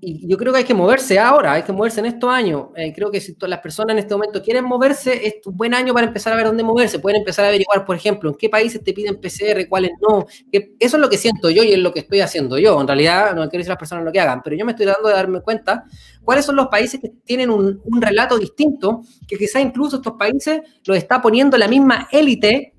Y 0.00 0.26
yo 0.26 0.38
creo 0.38 0.50
que 0.50 0.60
hay 0.60 0.64
que 0.64 0.72
moverse 0.72 1.18
ahora, 1.18 1.52
hay 1.52 1.62
que 1.62 1.72
moverse 1.72 2.00
en 2.00 2.06
estos 2.06 2.30
años. 2.30 2.68
Eh, 2.74 2.90
creo 2.94 3.10
que 3.10 3.20
si 3.20 3.34
todas 3.34 3.50
las 3.50 3.60
personas 3.60 3.92
en 3.92 3.98
este 3.98 4.14
momento 4.14 4.42
quieren 4.42 4.64
moverse, 4.64 5.26
es 5.26 5.46
un 5.46 5.58
buen 5.58 5.74
año 5.74 5.92
para 5.92 6.06
empezar 6.06 6.32
a 6.32 6.36
ver 6.36 6.46
dónde 6.46 6.62
moverse. 6.62 7.00
Pueden 7.00 7.18
empezar 7.18 7.44
a 7.44 7.48
averiguar, 7.48 7.84
por 7.84 7.96
ejemplo, 7.96 8.30
en 8.30 8.36
qué 8.36 8.48
países 8.48 8.82
te 8.82 8.94
piden 8.94 9.20
PCR, 9.20 9.68
cuáles 9.68 9.90
no. 10.00 10.24
eso 10.50 10.96
es 10.96 11.00
lo 11.00 11.10
que 11.10 11.18
siento 11.18 11.50
yo 11.50 11.62
y 11.62 11.74
es 11.74 11.78
lo 11.78 11.92
que 11.92 12.00
estoy 12.00 12.20
haciendo 12.20 12.56
yo. 12.56 12.80
En 12.80 12.86
realidad, 12.86 13.34
no 13.34 13.42
quiero 13.50 13.58
decir 13.58 13.72
a 13.72 13.74
las 13.74 13.78
personas 13.78 14.06
lo 14.06 14.12
que 14.12 14.20
hagan, 14.20 14.40
pero 14.42 14.56
yo 14.56 14.64
me 14.64 14.72
estoy 14.72 14.86
dando 14.86 15.06
de 15.06 15.14
darme 15.14 15.42
cuenta 15.42 15.84
cuáles 16.24 16.46
son 16.46 16.56
los 16.56 16.68
países 16.68 16.98
que 16.98 17.10
tienen 17.26 17.50
un, 17.50 17.82
un 17.84 18.00
relato 18.00 18.38
distinto, 18.38 19.02
que 19.28 19.36
quizá 19.36 19.60
incluso 19.60 19.96
estos 19.96 20.14
países 20.14 20.62
los 20.86 20.96
está 20.96 21.20
poniendo 21.20 21.58
la 21.58 21.68
misma 21.68 22.08
élite 22.10 22.73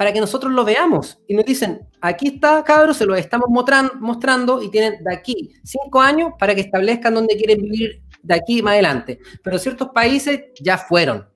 para 0.00 0.14
que 0.14 0.20
nosotros 0.20 0.50
lo 0.54 0.64
veamos. 0.64 1.18
Y 1.28 1.34
nos 1.34 1.44
dicen, 1.44 1.86
aquí 2.00 2.28
está, 2.28 2.64
cabros, 2.64 2.96
se 2.96 3.04
lo 3.04 3.14
estamos 3.14 3.50
mostrando 3.50 4.62
y 4.62 4.70
tienen 4.70 5.04
de 5.04 5.14
aquí 5.14 5.52
cinco 5.62 6.00
años 6.00 6.32
para 6.38 6.54
que 6.54 6.62
establezcan 6.62 7.12
dónde 7.12 7.36
quieren 7.36 7.60
vivir 7.60 8.00
de 8.22 8.34
aquí 8.34 8.62
más 8.62 8.72
adelante. 8.72 9.18
Pero 9.44 9.58
ciertos 9.58 9.88
países 9.88 10.40
ya 10.58 10.78
fueron. 10.78 11.28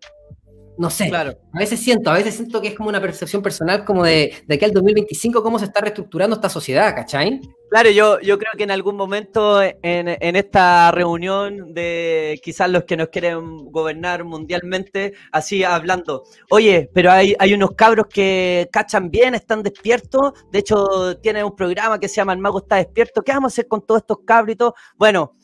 No 0.76 0.90
sé, 0.90 1.08
claro. 1.08 1.38
a 1.52 1.58
veces 1.58 1.80
siento, 1.80 2.10
a 2.10 2.14
veces 2.14 2.34
siento 2.34 2.60
que 2.60 2.68
es 2.68 2.74
como 2.74 2.88
una 2.88 3.00
percepción 3.00 3.42
personal 3.42 3.84
como 3.84 4.02
de, 4.02 4.34
de 4.46 4.54
aquí 4.54 4.64
al 4.64 4.72
2025 4.72 5.42
cómo 5.42 5.58
se 5.58 5.66
está 5.66 5.80
reestructurando 5.80 6.34
esta 6.34 6.48
sociedad, 6.48 6.94
¿cachai? 6.94 7.40
Claro, 7.70 7.90
yo, 7.90 8.20
yo 8.20 8.38
creo 8.38 8.52
que 8.56 8.64
en 8.64 8.70
algún 8.70 8.96
momento 8.96 9.62
en, 9.62 9.74
en, 9.82 10.36
esta 10.36 10.90
reunión 10.90 11.74
de 11.74 12.40
quizás 12.42 12.70
los 12.70 12.84
que 12.84 12.96
nos 12.96 13.08
quieren 13.08 13.70
gobernar 13.70 14.24
mundialmente, 14.24 15.14
así 15.32 15.64
hablando, 15.64 16.24
oye, 16.50 16.88
pero 16.92 17.10
hay, 17.10 17.34
hay 17.38 17.54
unos 17.54 17.72
cabros 17.72 18.06
que 18.06 18.68
cachan 18.72 19.10
bien, 19.10 19.34
están 19.34 19.62
despiertos, 19.62 20.34
de 20.52 20.58
hecho 20.60 21.16
tienen 21.20 21.44
un 21.44 21.56
programa 21.56 21.98
que 21.98 22.08
se 22.08 22.16
llama 22.16 22.32
El 22.32 22.38
Mago 22.38 22.58
está 22.58 22.76
despierto, 22.76 23.22
¿qué 23.22 23.32
vamos 23.32 23.52
a 23.52 23.54
hacer 23.54 23.68
con 23.68 23.84
todos 23.84 24.02
estos 24.02 24.18
cabritos? 24.24 24.72
Bueno, 24.96 25.34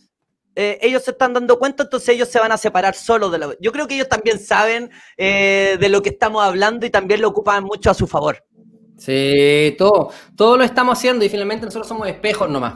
eh, 0.62 0.78
ellos 0.82 1.02
se 1.02 1.12
están 1.12 1.32
dando 1.32 1.58
cuenta, 1.58 1.84
entonces 1.84 2.10
ellos 2.10 2.28
se 2.28 2.38
van 2.38 2.52
a 2.52 2.58
separar 2.58 2.94
solo 2.94 3.30
de 3.30 3.38
la... 3.38 3.48
Yo 3.60 3.72
creo 3.72 3.88
que 3.88 3.94
ellos 3.94 4.10
también 4.10 4.38
saben 4.38 4.90
eh, 5.16 5.78
de 5.80 5.88
lo 5.88 6.02
que 6.02 6.10
estamos 6.10 6.42
hablando 6.42 6.84
y 6.84 6.90
también 6.90 7.22
lo 7.22 7.28
ocupan 7.28 7.64
mucho 7.64 7.90
a 7.90 7.94
su 7.94 8.06
favor. 8.06 8.44
Sí, 8.98 9.74
todo, 9.78 10.10
todo 10.36 10.58
lo 10.58 10.64
estamos 10.64 10.98
haciendo 10.98 11.24
y 11.24 11.30
finalmente 11.30 11.64
nosotros 11.64 11.88
somos 11.88 12.06
espejos 12.08 12.50
nomás. 12.50 12.74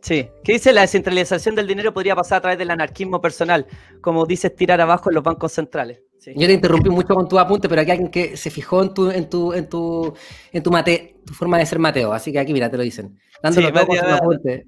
Sí, 0.00 0.30
¿qué 0.42 0.54
dice? 0.54 0.72
La 0.72 0.80
descentralización 0.80 1.54
del 1.54 1.66
dinero 1.66 1.92
podría 1.92 2.16
pasar 2.16 2.38
a 2.38 2.40
través 2.40 2.58
del 2.58 2.70
anarquismo 2.70 3.20
personal, 3.20 3.66
como 4.00 4.24
dices, 4.24 4.56
tirar 4.56 4.80
abajo 4.80 5.10
en 5.10 5.16
los 5.16 5.22
bancos 5.22 5.52
centrales. 5.52 6.00
Yo 6.24 6.46
te 6.46 6.52
interrumpí 6.54 6.88
mucho 6.88 7.14
con 7.14 7.28
tu 7.28 7.38
apunte, 7.38 7.68
pero 7.68 7.82
aquí 7.82 7.90
hay 7.90 7.98
alguien 7.98 8.10
que 8.10 8.36
se 8.38 8.48
fijó 8.50 8.82
en 8.82 8.94
tu, 8.94 9.10
en 9.10 9.28
tu, 9.28 9.52
en 9.52 9.68
tu, 9.68 10.14
en 10.52 10.62
tu 10.62 10.70
mate, 10.70 11.16
tu 11.26 11.34
forma 11.34 11.58
de 11.58 11.66
ser 11.66 11.78
Mateo, 11.78 12.12
así 12.12 12.32
que 12.32 12.38
aquí 12.38 12.54
mira, 12.54 12.70
te 12.70 12.78
lo 12.78 12.82
dicen. 12.82 13.18
Dándolo 13.42 13.66
sí, 13.66 13.72
todo 13.74 13.86
con 13.86 13.98
tu 13.98 14.04
apunte. 14.04 14.66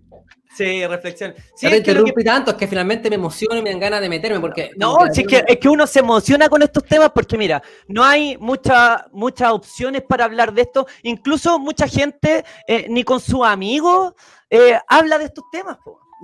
Sí, 0.56 0.86
reflexión. 0.86 1.34
Sí, 1.54 1.66
no 1.66 1.70
te 1.70 1.76
interrumpí 1.78 2.24
tanto, 2.24 2.52
es 2.52 2.56
que 2.56 2.68
finalmente 2.68 3.10
me 3.10 3.16
emociono 3.16 3.56
y 3.58 3.62
me 3.62 3.70
dan 3.70 3.80
ganas 3.80 4.00
de 4.00 4.08
meterme 4.08 4.40
porque... 4.40 4.70
No, 4.76 5.04
es, 5.06 5.26
que, 5.26 5.44
es 5.46 5.56
que 5.58 5.68
uno 5.68 5.86
se 5.86 5.98
emociona 5.98 6.48
con 6.48 6.62
estos 6.62 6.84
temas 6.84 7.10
porque 7.12 7.36
mira, 7.36 7.62
no 7.88 8.04
hay 8.04 8.36
mucha, 8.38 9.06
muchas 9.12 9.50
opciones 9.50 10.02
para 10.02 10.24
hablar 10.26 10.52
de 10.54 10.62
esto, 10.62 10.86
incluso 11.02 11.58
mucha 11.58 11.88
gente 11.88 12.44
eh, 12.68 12.86
ni 12.88 13.02
con 13.02 13.20
sus 13.20 13.44
amigos 13.44 14.14
eh, 14.48 14.78
habla 14.88 15.18
de 15.18 15.24
estos 15.24 15.44
temas. 15.50 15.76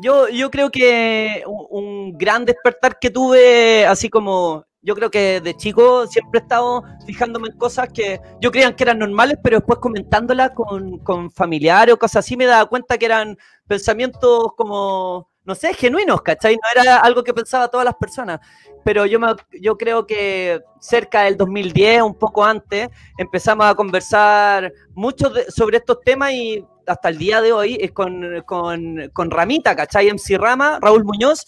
Yo, 0.02 0.28
yo 0.28 0.51
creo 0.51 0.70
que 0.70 1.43
un 1.47 2.16
gran 2.16 2.44
despertar 2.44 2.98
que 2.98 3.11
tuve, 3.11 3.85
así 3.85 4.09
como 4.09 4.65
yo 4.82 4.94
creo 4.94 5.11
que 5.11 5.40
de 5.40 5.57
chico 5.57 6.07
siempre 6.07 6.40
he 6.40 6.43
estado 6.43 6.85
fijándome 7.07 7.48
en 7.48 7.59
cosas 7.59 7.89
que 7.93 8.20
yo 8.40 8.51
creía 8.51 8.74
que 8.74 8.85
eran 8.85 8.98
normales, 8.98 9.39
pero 9.43 9.59
después 9.59 9.78
comentándolas 9.78 10.51
con, 10.51 10.98
con 10.98 11.31
familiares 11.31 11.94
o 11.94 11.98
cosas 11.98 12.24
así 12.24 12.36
me 12.36 12.47
daba 12.47 12.66
cuenta 12.66 12.97
que 12.97 13.07
eran 13.07 13.36
pensamientos 13.66 14.52
como, 14.57 15.28
no 15.44 15.55
sé, 15.55 15.74
genuinos, 15.74 16.23
¿cachai? 16.23 16.55
No 16.55 16.82
era 16.82 16.97
algo 16.98 17.23
que 17.23 17.35
pensaba 17.35 17.69
todas 17.69 17.85
las 17.85 17.94
personas. 17.94 18.40
Pero 18.82 19.05
yo, 19.05 19.20
me, 19.20 19.28
yo 19.61 19.77
creo 19.77 20.07
que 20.07 20.61
cerca 20.81 21.23
del 21.23 21.36
2010, 21.36 22.02
un 22.02 22.19
poco 22.19 22.43
antes, 22.43 22.89
empezamos 23.19 23.66
a 23.66 23.74
conversar 23.74 24.73
mucho 24.94 25.31
sobre 25.48 25.77
estos 25.77 26.01
temas 26.01 26.32
y 26.32 26.65
hasta 26.86 27.11
el 27.11 27.19
día 27.19 27.43
de 27.43 27.52
hoy 27.52 27.77
es 27.78 27.93
con, 27.93 28.43
con, 28.47 29.11
con 29.12 29.31
Ramita, 29.31 29.77
¿cachai? 29.77 30.11
MC 30.11 30.39
Rama, 30.39 30.78
Raúl 30.81 31.05
Muñoz. 31.05 31.47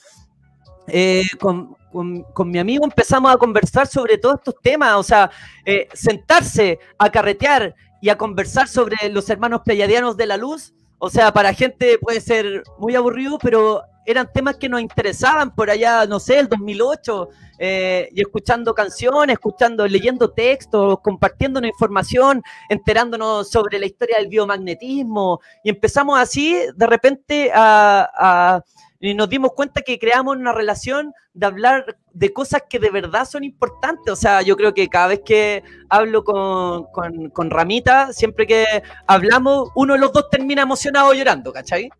Eh, 0.88 1.24
con, 1.40 1.76
con, 1.92 2.50
mi 2.50 2.58
amigo 2.58 2.84
empezamos 2.84 3.32
a 3.32 3.36
conversar 3.36 3.86
sobre 3.86 4.18
todos 4.18 4.36
estos 4.36 4.54
temas, 4.62 4.96
o 4.96 5.02
sea, 5.02 5.30
eh, 5.64 5.88
sentarse 5.92 6.78
a 6.98 7.10
carretear 7.10 7.74
y 8.00 8.08
a 8.08 8.18
conversar 8.18 8.66
sobre 8.66 8.96
los 9.10 9.28
hermanos 9.30 9.60
pleiadianos 9.64 10.16
de 10.16 10.26
la 10.26 10.36
luz, 10.36 10.74
o 10.98 11.10
sea, 11.10 11.32
para 11.32 11.52
gente 11.52 11.98
puede 11.98 12.20
ser 12.20 12.62
muy 12.78 12.94
aburrido, 12.94 13.38
pero 13.38 13.82
eran 14.04 14.32
temas 14.32 14.56
que 14.56 14.68
nos 14.68 14.80
interesaban 14.80 15.54
por 15.54 15.70
allá, 15.70 16.06
no 16.06 16.18
sé, 16.18 16.38
el 16.38 16.48
2008, 16.48 17.28
eh, 17.58 18.08
y 18.12 18.20
escuchando 18.20 18.74
canciones, 18.74 19.34
escuchando, 19.34 19.86
leyendo 19.86 20.30
textos, 20.30 20.98
compartiendo 21.00 21.64
información, 21.64 22.42
enterándonos 22.68 23.48
sobre 23.50 23.78
la 23.78 23.86
historia 23.86 24.18
del 24.18 24.28
biomagnetismo, 24.28 25.40
y 25.62 25.70
empezamos 25.70 26.18
así 26.18 26.56
de 26.74 26.86
repente 26.86 27.50
a 27.54 28.62
y 29.02 29.14
nos 29.14 29.28
dimos 29.28 29.52
cuenta 29.54 29.82
que 29.82 29.98
creamos 29.98 30.36
una 30.36 30.52
relación 30.52 31.12
de 31.34 31.46
hablar 31.46 31.96
de 32.12 32.32
cosas 32.32 32.62
que 32.70 32.78
de 32.78 32.88
verdad 32.88 33.24
son 33.24 33.42
importantes. 33.42 34.12
O 34.12 34.14
sea, 34.14 34.42
yo 34.42 34.56
creo 34.56 34.72
que 34.74 34.86
cada 34.86 35.08
vez 35.08 35.22
que 35.24 35.64
hablo 35.88 36.22
con, 36.22 36.84
con, 37.30 37.50
Ramita, 37.50 38.12
siempre 38.12 38.46
que 38.46 38.64
hablamos, 39.08 39.70
uno 39.74 39.94
de 39.94 39.98
los 39.98 40.12
dos 40.12 40.30
termina 40.30 40.62
emocionado 40.62 41.12
llorando, 41.14 41.52
¿cachai? 41.52 41.90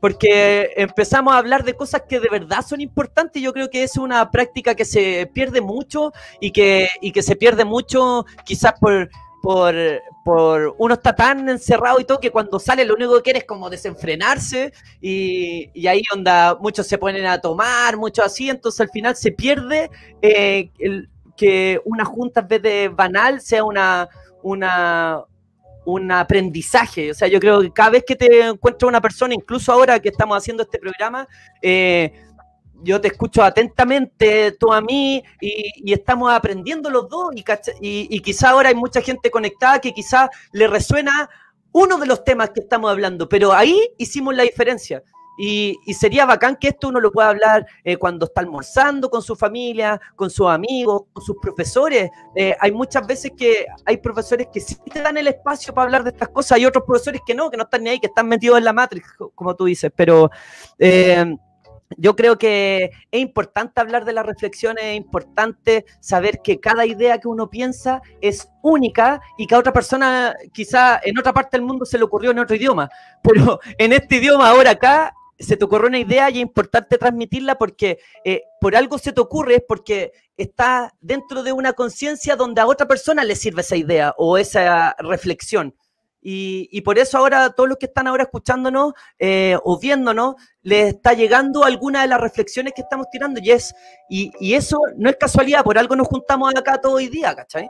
Porque 0.00 0.72
empezamos 0.76 1.34
a 1.34 1.38
hablar 1.38 1.62
de 1.62 1.74
cosas 1.74 2.02
que 2.08 2.18
de 2.18 2.28
verdad 2.28 2.66
son 2.66 2.80
importantes. 2.80 3.40
Yo 3.40 3.52
creo 3.52 3.70
que 3.70 3.84
es 3.84 3.96
una 3.96 4.28
práctica 4.32 4.74
que 4.74 4.84
se 4.84 5.30
pierde 5.32 5.60
mucho 5.60 6.12
y 6.40 6.50
que, 6.50 6.88
y 7.00 7.12
que 7.12 7.22
se 7.22 7.36
pierde 7.36 7.64
mucho 7.64 8.26
quizás 8.44 8.72
por, 8.80 9.08
por, 9.40 9.72
por 10.24 10.74
uno 10.78 10.94
está 10.94 11.14
tan 11.14 11.48
encerrado 11.48 11.98
y 12.00 12.04
todo 12.04 12.20
que 12.20 12.30
cuando 12.30 12.58
sale 12.58 12.84
lo 12.84 12.94
único 12.94 13.16
que 13.16 13.22
quiere 13.22 13.38
es 13.40 13.44
como 13.44 13.70
desenfrenarse 13.70 14.72
y, 15.00 15.70
y 15.72 15.86
ahí 15.86 16.02
onda 16.14 16.56
muchos 16.60 16.86
se 16.86 16.98
ponen 16.98 17.26
a 17.26 17.40
tomar, 17.40 17.96
muchos 17.96 18.26
así, 18.26 18.50
entonces 18.50 18.80
al 18.80 18.90
final 18.90 19.16
se 19.16 19.32
pierde 19.32 19.90
eh, 20.20 20.70
que 21.36 21.80
una 21.86 22.04
junta 22.04 22.40
en 22.40 22.48
vez 22.48 22.62
de 22.62 22.88
banal 22.88 23.40
sea 23.40 23.64
una, 23.64 24.08
un 24.42 26.12
aprendizaje. 26.12 27.10
O 27.10 27.14
sea, 27.14 27.28
yo 27.28 27.40
creo 27.40 27.62
que 27.62 27.72
cada 27.72 27.90
vez 27.90 28.04
que 28.06 28.14
te 28.14 28.46
encuentro 28.46 28.88
una 28.88 29.00
persona, 29.00 29.32
incluso 29.32 29.72
ahora 29.72 29.98
que 30.00 30.10
estamos 30.10 30.36
haciendo 30.36 30.64
este 30.64 30.78
programa, 30.78 31.26
eh, 31.62 32.12
yo 32.82 33.00
te 33.00 33.08
escucho 33.08 33.42
atentamente, 33.42 34.52
tú 34.52 34.72
a 34.72 34.80
mí, 34.80 35.22
y, 35.40 35.92
estamos 35.92 36.32
aprendiendo 36.32 36.90
los 36.90 37.08
dos, 37.08 37.34
y, 37.34 37.44
y, 37.80 38.20
quizá 38.20 38.50
ahora 38.50 38.68
hay 38.68 38.74
mucha 38.74 39.00
gente 39.00 39.30
conectada 39.30 39.80
que 39.80 39.92
quizá 39.92 40.30
le 40.52 40.66
resuena 40.66 41.28
uno 41.72 41.98
de 41.98 42.06
los 42.06 42.24
temas 42.24 42.50
que 42.50 42.60
estamos 42.60 42.90
hablando, 42.90 43.28
pero 43.28 43.52
ahí 43.52 43.78
hicimos 43.98 44.34
la 44.34 44.42
diferencia. 44.42 45.02
Y, 45.42 45.78
sería 45.94 46.26
bacán 46.26 46.56
que 46.56 46.68
esto 46.68 46.88
uno 46.88 47.00
lo 47.00 47.10
pueda 47.10 47.30
hablar 47.30 47.66
eh, 47.82 47.96
cuando 47.96 48.26
está 48.26 48.42
almorzando 48.42 49.08
con 49.08 49.22
su 49.22 49.34
familia, 49.34 49.98
con 50.14 50.28
sus 50.28 50.48
amigos, 50.48 51.04
con 51.14 51.24
sus 51.24 51.36
profesores. 51.40 52.10
Eh, 52.36 52.54
hay 52.60 52.72
muchas 52.72 53.06
veces 53.06 53.32
que 53.34 53.64
hay 53.86 53.96
profesores 53.96 54.48
que 54.52 54.60
sí 54.60 54.76
te 54.92 55.00
dan 55.00 55.16
el 55.16 55.28
espacio 55.28 55.72
para 55.72 55.86
hablar 55.86 56.04
de 56.04 56.10
estas 56.10 56.28
cosas, 56.28 56.52
hay 56.52 56.66
otros 56.66 56.84
profesores 56.84 57.22
que 57.26 57.34
no, 57.34 57.50
que 57.50 57.56
no 57.56 57.62
están 57.62 57.84
ni 57.84 57.88
ahí, 57.88 57.98
que 57.98 58.08
están 58.08 58.28
metidos 58.28 58.58
en 58.58 58.64
la 58.64 58.74
matriz, 58.74 59.04
como 59.34 59.56
tú 59.56 59.64
dices, 59.64 59.90
pero... 59.96 60.30
Eh, 60.78 61.36
yo 61.96 62.16
creo 62.16 62.38
que 62.38 62.90
es 63.10 63.20
importante 63.20 63.80
hablar 63.80 64.04
de 64.04 64.12
las 64.12 64.26
reflexiones, 64.26 64.84
es 64.84 64.96
importante 64.96 65.84
saber 66.00 66.40
que 66.42 66.60
cada 66.60 66.86
idea 66.86 67.18
que 67.18 67.28
uno 67.28 67.50
piensa 67.50 68.00
es 68.20 68.48
única 68.62 69.20
y 69.36 69.46
que 69.46 69.54
a 69.54 69.58
otra 69.58 69.72
persona 69.72 70.34
quizá 70.52 71.00
en 71.02 71.18
otra 71.18 71.32
parte 71.32 71.56
del 71.56 71.66
mundo 71.66 71.84
se 71.84 71.98
le 71.98 72.04
ocurrió 72.04 72.30
en 72.30 72.38
otro 72.38 72.56
idioma, 72.56 72.88
pero 73.22 73.60
en 73.78 73.92
este 73.92 74.16
idioma 74.16 74.50
ahora 74.50 74.72
acá 74.72 75.14
se 75.38 75.56
te 75.56 75.64
ocurrió 75.64 75.88
una 75.88 75.98
idea 75.98 76.30
y 76.30 76.34
es 76.34 76.42
importante 76.42 76.98
transmitirla 76.98 77.56
porque 77.56 77.98
eh, 78.24 78.42
por 78.60 78.76
algo 78.76 78.98
se 78.98 79.12
te 79.12 79.20
ocurre, 79.20 79.56
es 79.56 79.62
porque 79.66 80.12
está 80.36 80.94
dentro 81.00 81.42
de 81.42 81.52
una 81.52 81.72
conciencia 81.72 82.36
donde 82.36 82.60
a 82.60 82.66
otra 82.66 82.86
persona 82.86 83.24
le 83.24 83.34
sirve 83.34 83.62
esa 83.62 83.76
idea 83.76 84.14
o 84.18 84.36
esa 84.36 84.94
reflexión. 84.98 85.74
Y, 86.22 86.80
por 86.82 86.98
eso 86.98 87.18
ahora 87.18 87.50
todos 87.50 87.68
los 87.68 87.78
que 87.78 87.86
están 87.86 88.06
ahora 88.06 88.24
escuchándonos 88.24 88.92
eh, 89.18 89.56
o 89.64 89.78
viéndonos, 89.78 90.34
les 90.62 90.94
está 90.94 91.14
llegando 91.14 91.64
alguna 91.64 92.02
de 92.02 92.08
las 92.08 92.20
reflexiones 92.20 92.72
que 92.74 92.82
estamos 92.82 93.06
tirando 93.10 93.40
y, 93.42 93.50
es, 93.50 93.74
y, 94.08 94.30
y 94.38 94.54
eso 94.54 94.78
no 94.96 95.08
es 95.08 95.16
casualidad, 95.16 95.64
por 95.64 95.78
algo 95.78 95.96
nos 95.96 96.08
juntamos 96.08 96.54
acá 96.54 96.80
todo 96.80 96.94
hoy 96.94 97.08
día, 97.08 97.34
¿cachai? 97.34 97.68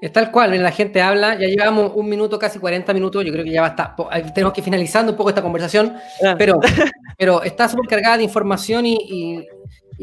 Es 0.00 0.12
tal 0.12 0.30
cual, 0.30 0.62
la 0.62 0.70
gente 0.70 1.02
habla, 1.02 1.34
ya 1.34 1.48
llevamos 1.48 1.90
un 1.94 2.08
minuto, 2.08 2.38
casi 2.38 2.60
40 2.60 2.94
minutos, 2.94 3.24
yo 3.24 3.32
creo 3.32 3.44
que 3.44 3.50
ya 3.50 3.62
va 3.62 3.66
a 3.66 3.70
estar, 3.70 4.32
tenemos 4.32 4.54
que 4.54 4.62
finalizando 4.62 5.10
un 5.10 5.18
poco 5.18 5.30
esta 5.30 5.42
conversación, 5.42 5.96
ah. 6.24 6.36
pero, 6.38 6.60
pero 7.18 7.42
está 7.42 7.68
súper 7.68 7.88
cargada 7.88 8.18
de 8.18 8.22
información 8.22 8.86
y, 8.86 8.94
y, 8.94 9.46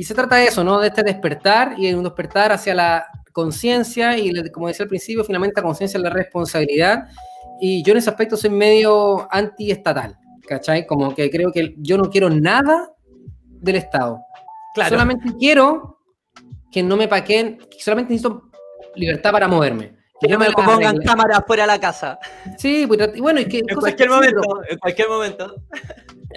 se 0.03 0.13
trata 0.13 0.35
de 0.35 0.45
eso, 0.45 0.63
¿no? 0.63 0.79
De 0.79 0.87
este 0.87 1.03
despertar 1.03 1.75
y 1.77 1.93
un 1.93 2.03
despertar 2.03 2.51
hacia 2.51 2.73
la 2.73 3.05
conciencia 3.31 4.17
y, 4.17 4.31
como 4.51 4.67
decía 4.67 4.83
al 4.83 4.89
principio, 4.89 5.23
finalmente 5.23 5.59
la 5.59 5.63
conciencia 5.63 5.97
es 5.97 6.03
la 6.03 6.09
responsabilidad. 6.09 7.07
Y 7.61 7.83
yo 7.83 7.91
en 7.91 7.97
ese 7.99 8.09
aspecto 8.09 8.35
soy 8.35 8.49
medio 8.49 9.27
antiestatal, 9.31 10.17
¿cachai? 10.47 10.85
Como 10.85 11.15
que 11.15 11.29
creo 11.29 11.51
que 11.51 11.75
yo 11.77 11.97
no 11.97 12.09
quiero 12.09 12.29
nada 12.29 12.91
del 13.39 13.77
Estado. 13.77 14.19
Claro. 14.73 14.89
Solamente 14.89 15.33
quiero 15.39 15.99
que 16.71 16.83
no 16.83 16.97
me 16.97 17.07
paquen, 17.07 17.59
solamente 17.79 18.13
necesito 18.13 18.49
libertad 18.95 19.31
para 19.31 19.47
moverme. 19.47 19.95
Que 20.19 20.27
no 20.29 20.39
me 20.39 20.49
pongan 20.51 20.97
cámaras 20.97 21.41
fuera 21.45 21.63
de 21.63 21.67
la 21.67 21.79
casa. 21.79 22.17
Sí, 22.57 22.85
pues, 22.87 23.17
bueno, 23.19 23.39
es 23.39 23.47
que. 23.47 23.59
En 23.59 23.75
cualquier 23.75 24.09
momento, 24.09 24.41
en 24.69 24.77
cualquier 24.79 25.09
momento. 25.09 25.55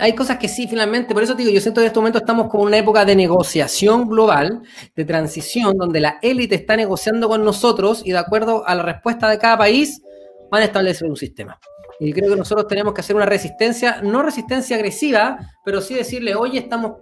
Hay 0.00 0.14
cosas 0.14 0.38
que 0.38 0.48
sí, 0.48 0.66
finalmente, 0.68 1.12
por 1.14 1.22
eso 1.22 1.34
digo, 1.34 1.50
yo 1.50 1.60
siento 1.60 1.80
que 1.80 1.84
en 1.84 1.88
este 1.88 1.98
momento 1.98 2.18
estamos 2.18 2.48
como 2.48 2.64
en 2.64 2.68
una 2.68 2.78
época 2.78 3.04
de 3.04 3.16
negociación 3.16 4.08
global, 4.08 4.62
de 4.94 5.04
transición, 5.04 5.76
donde 5.76 6.00
la 6.00 6.18
élite 6.22 6.54
está 6.54 6.76
negociando 6.76 7.28
con 7.28 7.44
nosotros 7.44 8.02
y 8.04 8.12
de 8.12 8.18
acuerdo 8.18 8.66
a 8.66 8.74
la 8.74 8.82
respuesta 8.82 9.28
de 9.28 9.38
cada 9.38 9.58
país 9.58 10.02
van 10.50 10.62
a 10.62 10.66
establecer 10.66 11.08
un 11.08 11.16
sistema. 11.16 11.58
Y 12.00 12.12
creo 12.12 12.30
que 12.30 12.36
nosotros 12.36 12.68
tenemos 12.68 12.94
que 12.94 13.00
hacer 13.00 13.16
una 13.16 13.26
resistencia, 13.26 14.00
no 14.02 14.22
resistencia 14.22 14.76
agresiva, 14.76 15.38
pero 15.64 15.80
sí 15.80 15.94
decirle, 15.94 16.34
oye, 16.34 16.58
estamos 16.60 16.98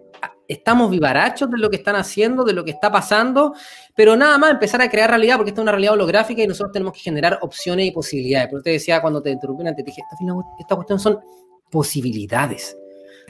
estamos 0.48 0.93
vivarachos 0.93 1.51
de 1.51 1.59
lo 1.59 1.68
que 1.68 1.77
están 1.77 1.97
haciendo, 1.97 2.44
de 2.44 2.52
lo 2.52 2.64
que 2.64 2.70
está 2.70 2.89
pasando, 2.90 3.55
pero 3.97 4.14
nada 4.14 4.39
más 4.39 4.52
empezar 4.52 4.81
a 4.81 4.89
crear 4.89 5.10
realidad, 5.10 5.36
porque 5.36 5.51
esta 5.51 5.60
es 5.60 5.64
una 5.64 5.73
realidad 5.73 5.94
holográfica 5.94 6.40
y 6.40 6.47
nosotros 6.47 6.73
tenemos 6.73 6.94
que 6.94 7.01
generar 7.01 7.40
opciones 7.43 7.86
y 7.86 7.90
posibilidades. 7.90 8.48
Por 8.48 8.59
eso 8.59 8.64
te 8.64 8.70
decía 8.70 9.02
cuando 9.02 9.20
te 9.20 9.31
interrumpí 9.31 9.66
antes, 9.66 9.85
te 9.85 9.90
dije, 9.90 10.02
esta, 10.02 10.35
esta 10.60 10.77
cuestión 10.77 11.01
son 11.01 11.18
posibilidades 11.68 12.77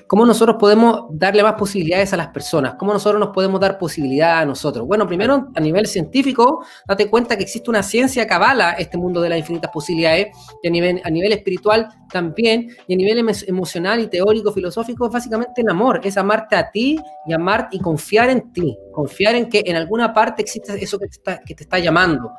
cómo 0.07 0.25
nosotros 0.25 0.57
podemos 0.59 1.07
darle 1.11 1.43
más 1.43 1.55
posibilidades 1.55 2.13
a 2.13 2.17
las 2.17 2.29
personas, 2.29 2.75
cómo 2.79 2.93
nosotros 2.93 3.19
nos 3.19 3.31
podemos 3.31 3.61
dar 3.61 3.79
posibilidad 3.79 4.39
a 4.39 4.45
nosotros. 4.45 4.87
Bueno, 4.87 5.07
primero 5.07 5.49
a 5.55 5.61
nivel 5.61 5.87
científico, 5.87 6.65
date 6.87 7.11
cuenta 7.11 7.37
que 7.37 7.43
existe 7.43 7.71
una 7.71 7.83
ciencia 7.83 8.27
que 8.27 8.35
avala 8.35 8.73
este 8.73 8.97
mundo 8.97 9.21
de 9.21 9.29
las 9.29 9.39
infinitas 9.39 9.71
posibilidades, 9.71 10.29
y 10.63 10.69
a 10.69 10.71
nivel, 10.71 11.01
a 11.05 11.11
nivel 11.11 11.33
espiritual 11.33 11.89
también, 12.11 12.69
y 12.87 12.95
a 12.95 12.97
nivel 12.97 13.19
emocional 13.47 14.01
y 14.01 14.07
teórico, 14.09 14.53
filosófico, 14.53 15.07
es 15.07 15.13
básicamente 15.13 15.63
el 15.63 15.69
amor, 15.69 16.01
es 16.05 16.17
amarte 16.17 16.57
a 16.57 16.71
ti 16.71 16.99
y 17.27 17.33
amar 17.33 17.69
y 17.73 17.81
confiar 17.81 18.31
en 18.31 18.53
ti, 18.53 18.77
confiar 18.93 19.35
en 19.35 19.49
que 19.49 19.63
en 19.67 19.77
alguna 19.77 20.13
parte 20.13 20.43
existe 20.43 20.73
eso 20.83 20.99
que 20.99 21.07
que 21.45 21.55
te 21.55 21.63
está 21.65 21.79
llamando, 21.79 22.31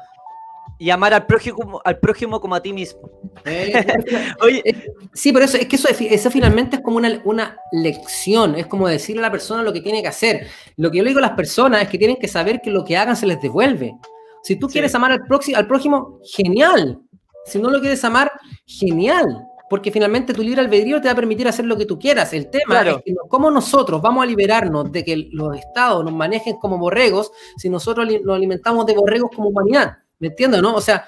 y 0.79 0.89
amar 0.89 1.13
al 1.13 1.25
prójimo, 1.25 1.81
al 1.83 1.99
prójimo 1.99 2.39
como 2.39 2.55
a 2.55 2.61
ti 2.61 2.73
mismo. 2.73 3.09
Eh, 3.45 3.73
Oye. 4.41 4.61
Eh, 4.63 4.91
sí, 5.13 5.31
pero 5.31 5.45
eso, 5.45 5.57
es 5.57 5.67
que 5.67 5.75
eso, 5.75 5.87
eso 5.89 6.31
finalmente 6.31 6.77
es 6.77 6.81
como 6.81 6.97
una, 6.97 7.21
una, 7.25 7.57
lección, 7.71 8.55
es 8.55 8.67
como 8.67 8.87
decirle 8.87 9.21
a 9.21 9.27
la 9.27 9.31
persona 9.31 9.63
lo 9.63 9.73
que 9.73 9.81
tiene 9.81 10.01
que 10.01 10.07
hacer. 10.07 10.47
Lo 10.75 10.91
que 10.91 10.97
yo 10.97 11.03
le 11.03 11.09
digo 11.09 11.19
a 11.19 11.23
las 11.23 11.31
personas 11.31 11.81
es 11.81 11.89
que 11.89 11.97
tienen 11.97 12.17
que 12.17 12.27
saber 12.27 12.61
que 12.61 12.69
lo 12.69 12.85
que 12.85 12.97
hagan 12.97 13.15
se 13.15 13.25
les 13.25 13.41
devuelve. 13.41 13.95
Si 14.43 14.55
tú 14.55 14.67
quieres 14.67 14.93
amar 14.95 15.11
al, 15.11 15.25
próximo, 15.25 15.57
al 15.57 15.67
prójimo, 15.67 16.19
genial. 16.23 17.01
Si 17.45 17.59
no 17.59 17.69
lo 17.69 17.79
quieres 17.79 18.03
amar, 18.03 18.31
genial. 18.65 19.43
Porque 19.69 19.91
finalmente 19.91 20.33
tu 20.33 20.41
libre 20.41 20.61
albedrío 20.61 21.01
te 21.01 21.07
va 21.07 21.11
a 21.11 21.15
permitir 21.15 21.47
hacer 21.47 21.65
lo 21.65 21.77
que 21.77 21.85
tú 21.85 21.99
quieras. 21.99 22.31
El 22.31 22.49
tema 22.49 22.81
es 22.81 22.97
que 23.03 23.15
cómo 23.27 23.51
nosotros 23.51 24.01
vamos 24.01 24.23
a 24.23 24.25
liberarnos 24.25 24.91
de 24.91 25.03
que 25.03 25.27
los 25.31 25.57
estados 25.57 26.05
nos 26.05 26.13
manejen 26.13 26.55
como 26.57 26.77
borregos 26.77 27.31
si 27.57 27.69
nosotros 27.69 28.07
nos 28.23 28.35
alimentamos 28.35 28.85
de 28.85 28.93
borregos 28.93 29.31
como 29.35 29.49
humanidad. 29.49 29.97
¿Me 30.19 30.27
entiendes, 30.27 30.61
no? 30.61 30.75
O 30.75 30.81
sea, 30.81 31.05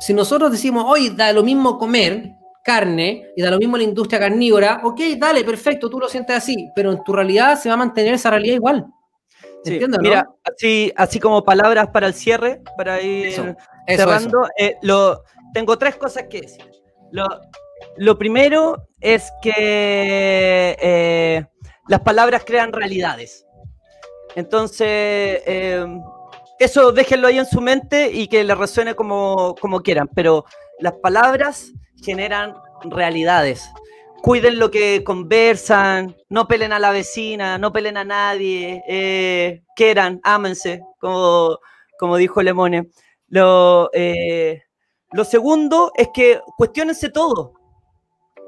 si 0.00 0.14
nosotros 0.14 0.52
decimos, 0.52 0.84
hoy 0.86 1.10
da 1.10 1.32
lo 1.32 1.42
mismo 1.42 1.78
comer 1.78 2.32
carne 2.64 3.32
y 3.34 3.42
da 3.42 3.50
lo 3.50 3.58
mismo 3.58 3.76
la 3.76 3.82
industria 3.82 4.20
carnívora, 4.20 4.80
ok, 4.84 5.00
dale, 5.18 5.42
perfecto, 5.44 5.88
tú 5.88 5.98
lo 5.98 6.08
sientes 6.08 6.36
así, 6.36 6.68
pero 6.74 6.92
en 6.92 7.02
tu 7.02 7.12
realidad 7.12 7.58
se 7.58 7.68
va 7.68 7.74
a 7.74 7.78
mantener 7.78 8.14
esa 8.14 8.30
realidad 8.30 8.56
igual. 8.56 8.86
¿Me 9.64 9.72
entiendes, 9.72 10.00
mira, 10.00 10.28
así, 10.44 10.92
así 10.96 11.18
como 11.18 11.42
palabras 11.44 11.88
para 11.88 12.06
el 12.06 12.14
cierre, 12.14 12.62
para 12.76 13.00
ir 13.00 13.34
cerrando, 13.86 14.46
eh, 14.56 14.76
lo, 14.82 15.24
tengo 15.52 15.76
tres 15.78 15.96
cosas 15.96 16.24
que 16.30 16.42
decir. 16.42 16.70
Lo, 17.96 18.18
primero 18.18 18.88
es 19.00 19.32
que 19.42 20.76
eh, 20.80 21.44
las 21.88 22.00
palabras 22.00 22.42
crean 22.44 22.72
realidades. 22.72 23.46
Entonces, 24.36 25.42
eh, 25.46 25.84
eso 26.58 26.92
déjenlo 26.92 27.28
ahí 27.28 27.38
en 27.38 27.46
su 27.46 27.60
mente 27.60 28.10
y 28.12 28.26
que 28.28 28.44
le 28.44 28.54
resuene 28.54 28.94
como, 28.94 29.54
como 29.60 29.80
quieran, 29.80 30.08
pero 30.14 30.44
las 30.80 30.94
palabras 30.94 31.72
generan 32.02 32.54
realidades. 32.84 33.70
Cuiden 34.22 34.58
lo 34.58 34.70
que 34.70 35.04
conversan, 35.04 36.16
no 36.28 36.48
pelen 36.48 36.72
a 36.72 36.78
la 36.78 36.90
vecina, 36.90 37.56
no 37.58 37.72
pelen 37.72 37.96
a 37.96 38.04
nadie, 38.04 38.82
eh, 38.88 39.62
quieran, 39.76 40.20
ámense, 40.24 40.82
como, 41.00 41.58
como 41.98 42.16
dijo 42.16 42.42
Lemone. 42.42 42.88
Lo, 43.28 43.90
eh, 43.92 44.62
lo 45.12 45.24
segundo 45.24 45.92
es 45.94 46.08
que 46.12 46.40
cuestionense 46.56 47.10
todo, 47.10 47.54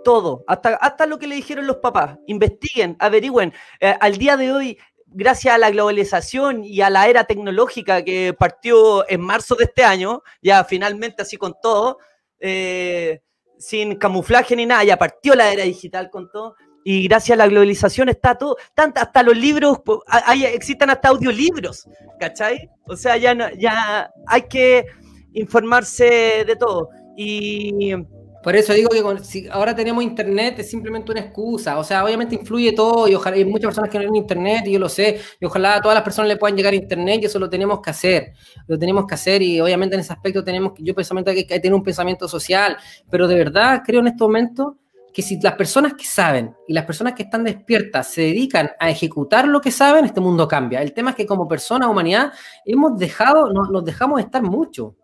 todo, 0.03 0.45
hasta, 0.49 0.70
hasta 0.77 1.07
lo 1.07 1.19
que 1.19 1.27
le 1.27 1.37
dijeron 1.37 1.66
los 1.66 1.77
papás, 1.77 2.19
investiguen, 2.27 2.97
averigüen. 2.99 3.53
Eh, 3.81 3.95
al 4.01 4.16
día 4.16 4.37
de 4.37 4.53
hoy 4.53 4.78
gracias 5.12 5.55
a 5.55 5.59
la 5.59 5.70
globalización 5.70 6.65
y 6.65 6.81
a 6.81 6.91
la 6.91 7.09
era 7.09 7.24
tecnológica 7.24 8.05
que 8.05 8.35
partió 8.39 9.09
en 9.09 9.20
marzo 9.20 9.55
de 9.55 9.65
este 9.65 9.85
año, 9.85 10.23
ya 10.43 10.65
finalmente 10.65 11.23
así 11.23 11.37
con 11.37 11.55
todo, 11.62 11.99
eh, 12.39 13.23
sin 13.59 13.97
camuflaje 13.97 14.57
ni 14.57 14.66
nada, 14.66 14.85
ya 14.85 14.97
partió 14.97 15.35
la 15.35 15.53
era 15.53 15.65
digital 15.65 16.11
con 16.11 16.31
todo. 16.31 16.57
Y 16.82 17.07
gracias 17.09 17.35
a 17.35 17.39
la 17.39 17.47
globalización 17.47 18.09
está 18.09 18.37
todo, 18.37 18.57
tanto, 18.74 19.01
hasta 19.01 19.23
los 19.23 19.37
libros, 19.37 19.81
hay, 20.07 20.47
existen 20.47 20.89
hasta 20.89 21.09
audiolibros, 21.09 21.87
¿cachai? 22.19 22.70
O 22.87 22.97
sea, 22.97 23.19
ya, 23.19 23.53
ya 23.59 24.11
hay 24.27 24.43
que 24.43 24.87
informarse 25.35 26.45
de 26.47 26.57
todo. 26.57 26.89
Y, 27.16 27.95
Por 28.43 28.57
eso 28.57 28.73
digo 28.73 28.89
que 28.89 29.25
si 29.25 29.47
ahora 29.49 29.75
tenemos 29.75 30.03
internet 30.03 30.59
es 30.61 30.71
simplemente 30.71 31.12
una 31.12 31.21
excusa. 31.21 31.79
O 31.79 31.85
sea, 31.85 32.05
obviamente 32.05 32.35
influye 32.35 32.73
todo 32.73 33.07
y 33.07 33.15
ojalá 33.15 33.37
hay 33.37 33.45
muchas 33.45 33.67
personas 33.67 33.91
que 33.91 33.99
no 33.99 34.03
tienen 34.03 34.17
internet 34.17 34.62
y 34.67 34.73
yo 34.73 34.79
lo 34.79 34.89
sé. 34.89 35.21
Y 35.39 35.45
ojalá 35.45 35.77
a 35.77 35.81
todas 35.81 35.95
las 35.95 36.05
personas 36.05 36.29
le 36.29 36.37
puedan 36.37 36.57
llegar 36.57 36.73
a 36.73 36.77
internet 36.77 37.21
y 37.23 37.27
eso 37.27 37.39
lo 37.39 37.51
tenemos 37.51 37.81
que 37.81 37.91
hacer. 37.91 38.33
Lo 38.67 38.79
tenemos 38.79 39.07
que 39.07 39.15
hacer 39.15 39.43
y 39.43 39.61
obviamente 39.61 39.95
en 39.95 40.01
ese 40.01 40.12
aspecto 40.12 40.43
tenemos 40.43 40.73
que, 40.73 40.83
yo 40.83 40.95
personalmente 40.95 41.31
hay 41.33 41.47
que 41.47 41.61
tener 41.61 41.75
un 41.75 41.83
pensamiento 41.83 42.27
social. 42.29 42.77
Pero 43.11 43.29
de 43.29 43.35
verdad 43.35 43.83
creo 43.85 44.01
en 44.01 44.07
este 44.07 44.25
momento 44.25 44.79
que 45.12 45.23
si 45.23 45.39
las 45.41 45.55
personas 45.55 45.95
que 45.95 46.05
saben 46.05 46.55
y 46.67 46.73
las 46.73 46.85
personas 46.87 47.15
que 47.15 47.25
están 47.25 47.45
despiertas 47.45 48.07
se 48.07 48.23
dedican 48.23 48.71
a 48.79 48.89
ejecutar 48.89 49.47
lo 49.49 49.61
que 49.61 49.71
saben, 49.71 50.05
este 50.05 50.21
mundo 50.21 50.49
cambia. 50.49 50.81
El 50.81 50.95
tema 50.95 51.11
es 51.11 51.17
que 51.17 51.27
como 51.27 51.49
persona, 51.49 51.89
humanidad, 51.89 52.33
hemos 52.65 52.97
dejado, 52.99 53.53
nos, 53.53 53.71
nos 53.71 53.85
dejamos 53.85 54.21
estar 54.21 54.43
mucho. 54.43 54.97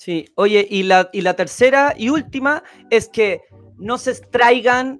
Sí, 0.00 0.32
oye, 0.34 0.66
y 0.70 0.84
la, 0.84 1.10
y 1.12 1.20
la 1.20 1.36
tercera 1.36 1.92
y 1.94 2.08
última 2.08 2.64
es 2.88 3.06
que 3.06 3.42
no 3.76 3.98
se 3.98 4.12
extraigan 4.12 4.98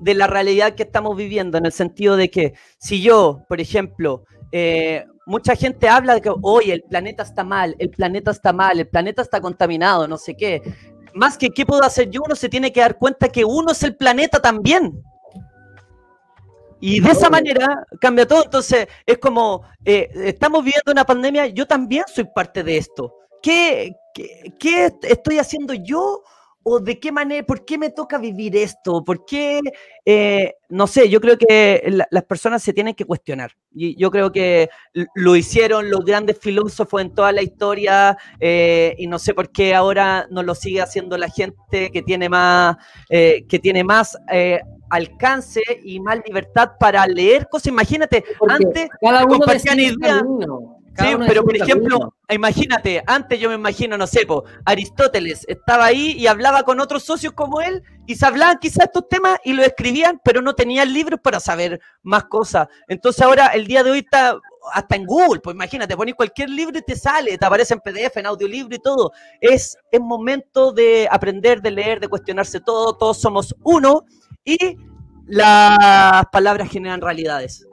de 0.00 0.14
la 0.14 0.28
realidad 0.28 0.76
que 0.76 0.84
estamos 0.84 1.16
viviendo, 1.16 1.58
en 1.58 1.66
el 1.66 1.72
sentido 1.72 2.14
de 2.14 2.30
que 2.30 2.54
si 2.78 3.02
yo, 3.02 3.42
por 3.48 3.60
ejemplo, 3.60 4.22
eh, 4.52 5.04
mucha 5.26 5.56
gente 5.56 5.88
habla 5.88 6.14
de 6.14 6.20
que, 6.20 6.30
oye, 6.42 6.74
el 6.74 6.84
planeta 6.84 7.24
está 7.24 7.42
mal, 7.42 7.74
el 7.80 7.90
planeta 7.90 8.30
está 8.30 8.52
mal, 8.52 8.78
el 8.78 8.86
planeta 8.86 9.20
está 9.20 9.40
contaminado, 9.40 10.06
no 10.06 10.16
sé 10.16 10.36
qué. 10.36 10.62
Más 11.12 11.36
que 11.36 11.50
qué 11.50 11.66
puedo 11.66 11.82
hacer 11.82 12.08
yo, 12.08 12.22
uno 12.24 12.36
se 12.36 12.48
tiene 12.48 12.72
que 12.72 12.82
dar 12.82 12.98
cuenta 12.98 13.30
que 13.30 13.44
uno 13.44 13.72
es 13.72 13.82
el 13.82 13.96
planeta 13.96 14.40
también. 14.40 15.02
Y 16.78 17.00
de 17.00 17.10
esa 17.10 17.28
manera 17.28 17.84
cambia 18.00 18.28
todo. 18.28 18.44
Entonces, 18.44 18.86
es 19.04 19.18
como, 19.18 19.64
eh, 19.84 20.08
estamos 20.14 20.62
viviendo 20.62 20.92
una 20.92 21.04
pandemia, 21.04 21.48
yo 21.48 21.66
también 21.66 22.04
soy 22.06 22.28
parte 22.32 22.62
de 22.62 22.76
esto. 22.76 23.12
¿Qué, 23.42 23.96
qué, 24.14 24.92
estoy 25.02 25.38
haciendo 25.38 25.74
yo? 25.74 26.22
¿O 26.62 26.78
de 26.78 27.00
qué 27.00 27.10
manera, 27.10 27.46
por 27.46 27.64
qué 27.64 27.78
me 27.78 27.88
toca 27.88 28.18
vivir 28.18 28.54
esto? 28.54 29.02
¿Por 29.02 29.24
qué? 29.24 29.60
Eh, 30.04 30.56
no 30.68 30.86
sé, 30.86 31.08
yo 31.08 31.18
creo 31.18 31.38
que 31.38 32.04
las 32.10 32.24
personas 32.24 32.62
se 32.62 32.74
tienen 32.74 32.94
que 32.94 33.06
cuestionar. 33.06 33.52
Y 33.74 33.96
yo 33.96 34.10
creo 34.10 34.30
que 34.30 34.68
lo 35.14 35.36
hicieron 35.36 35.88
los 35.88 36.04
grandes 36.04 36.38
filósofos 36.38 37.00
en 37.00 37.14
toda 37.14 37.32
la 37.32 37.40
historia 37.40 38.18
eh, 38.40 38.94
y 38.98 39.06
no 39.06 39.18
sé 39.18 39.32
por 39.32 39.50
qué 39.50 39.74
ahora 39.74 40.26
no 40.30 40.42
lo 40.42 40.54
sigue 40.54 40.82
haciendo 40.82 41.16
la 41.16 41.30
gente 41.30 41.90
que 41.90 42.02
tiene 42.02 42.28
más, 42.28 42.76
eh, 43.08 43.46
que 43.48 43.58
tiene 43.58 43.82
más 43.82 44.18
alcance 44.90 45.62
y 45.82 45.98
más 46.00 46.20
libertad 46.26 46.72
para 46.78 47.06
leer 47.06 47.48
cosas. 47.48 47.68
Imagínate, 47.68 48.22
antes 48.48 48.90
cada 49.00 49.24
uno 49.24 49.38
compartían 49.38 49.80
ideas 49.80 50.22
sí, 51.00 51.16
pero 51.26 51.44
por 51.44 51.56
ejemplo, 51.56 52.14
imagínate, 52.28 53.02
antes 53.06 53.38
yo 53.38 53.48
me 53.48 53.54
imagino, 53.54 53.96
no 53.96 54.06
sé, 54.06 54.26
Aristóteles 54.64 55.44
estaba 55.48 55.86
ahí 55.86 56.12
y 56.12 56.26
hablaba 56.26 56.62
con 56.62 56.80
otros 56.80 57.02
socios 57.02 57.32
como 57.32 57.60
él 57.60 57.82
y 58.06 58.14
se 58.14 58.26
hablaban 58.26 58.58
quizás 58.58 58.86
estos 58.86 59.08
temas 59.08 59.38
y 59.44 59.52
lo 59.52 59.62
escribían, 59.62 60.20
pero 60.24 60.42
no 60.42 60.54
tenían 60.54 60.92
libros 60.92 61.20
para 61.22 61.40
saber 61.40 61.80
más 62.02 62.24
cosas. 62.24 62.68
Entonces 62.88 63.22
ahora 63.22 63.48
el 63.48 63.66
día 63.66 63.82
de 63.82 63.90
hoy 63.90 63.98
está 64.00 64.38
hasta 64.72 64.96
en 64.96 65.06
Google, 65.06 65.40
pues 65.40 65.54
imagínate, 65.54 65.96
pones 65.96 66.14
cualquier 66.14 66.50
libro 66.50 66.78
y 66.78 66.82
te 66.82 66.96
sale, 66.96 67.38
te 67.38 67.46
aparece 67.46 67.74
en 67.74 67.80
PDF, 67.80 68.16
en 68.16 68.26
audiolibro 68.26 68.74
y 68.74 68.78
todo. 68.78 69.12
Es, 69.40 69.76
es 69.90 70.00
momento 70.00 70.72
de 70.72 71.08
aprender, 71.10 71.62
de 71.62 71.70
leer, 71.70 72.00
de 72.00 72.08
cuestionarse 72.08 72.60
todo, 72.60 72.96
todos 72.96 73.20
somos 73.20 73.54
uno 73.62 74.04
y 74.44 74.76
las 75.26 76.24
palabras 76.32 76.68
generan 76.68 77.00
realidades. 77.00 77.66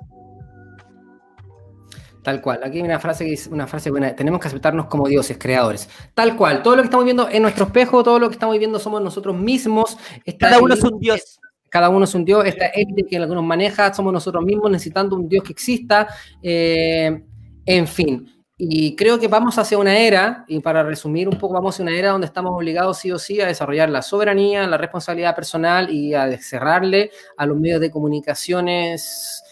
Tal 2.27 2.41
cual. 2.41 2.59
Aquí 2.61 2.79
hay 2.79 2.83
una 2.83 2.99
frase 2.99 3.23
que 3.23 3.29
dice, 3.29 3.49
una 3.49 3.67
frase 3.67 3.89
buena. 3.89 4.13
Tenemos 4.13 4.41
que 4.41 4.49
aceptarnos 4.49 4.87
como 4.87 5.07
dioses, 5.07 5.37
creadores. 5.37 5.87
Tal 6.13 6.35
cual. 6.35 6.61
Todo 6.61 6.75
lo 6.75 6.81
que 6.81 6.87
estamos 6.87 7.05
viendo 7.05 7.29
en 7.29 7.41
nuestro 7.41 7.67
espejo, 7.67 8.03
todo 8.03 8.19
lo 8.19 8.27
que 8.27 8.33
estamos 8.33 8.59
viendo 8.59 8.79
somos 8.79 9.01
nosotros 9.01 9.33
mismos. 9.33 9.97
Cada 10.37 10.59
uno 10.59 10.73
es 10.73 10.83
un 10.83 10.99
dios. 10.99 11.39
Cada 11.69 11.87
uno 11.87 12.03
es 12.03 12.13
un 12.13 12.25
dios. 12.25 12.43
Esta 12.43 12.65
élite 12.65 13.05
que 13.05 13.15
algunos 13.15 13.45
maneja, 13.45 13.93
somos 13.93 14.11
nosotros 14.11 14.43
mismos 14.43 14.69
necesitando 14.69 15.15
un 15.15 15.29
dios 15.29 15.41
que 15.41 15.53
exista. 15.53 16.09
Eh, 16.43 17.23
en 17.65 17.87
fin. 17.87 18.29
Y 18.57 18.93
creo 18.97 19.17
que 19.17 19.29
vamos 19.29 19.57
hacia 19.57 19.77
una 19.77 19.97
era, 19.97 20.43
y 20.49 20.59
para 20.59 20.83
resumir 20.83 21.29
un 21.29 21.37
poco, 21.37 21.53
vamos 21.53 21.75
hacia 21.75 21.83
una 21.83 21.95
era 21.95 22.11
donde 22.11 22.27
estamos 22.27 22.51
obligados 22.53 22.97
sí 22.97 23.09
o 23.09 23.19
sí 23.19 23.39
a 23.39 23.47
desarrollar 23.47 23.87
la 23.87 24.01
soberanía, 24.01 24.67
la 24.67 24.77
responsabilidad 24.77 25.33
personal 25.33 25.89
y 25.89 26.13
a 26.13 26.37
cerrarle 26.39 27.09
a 27.37 27.45
los 27.45 27.57
medios 27.57 27.79
de 27.79 27.89
comunicaciones 27.89 29.43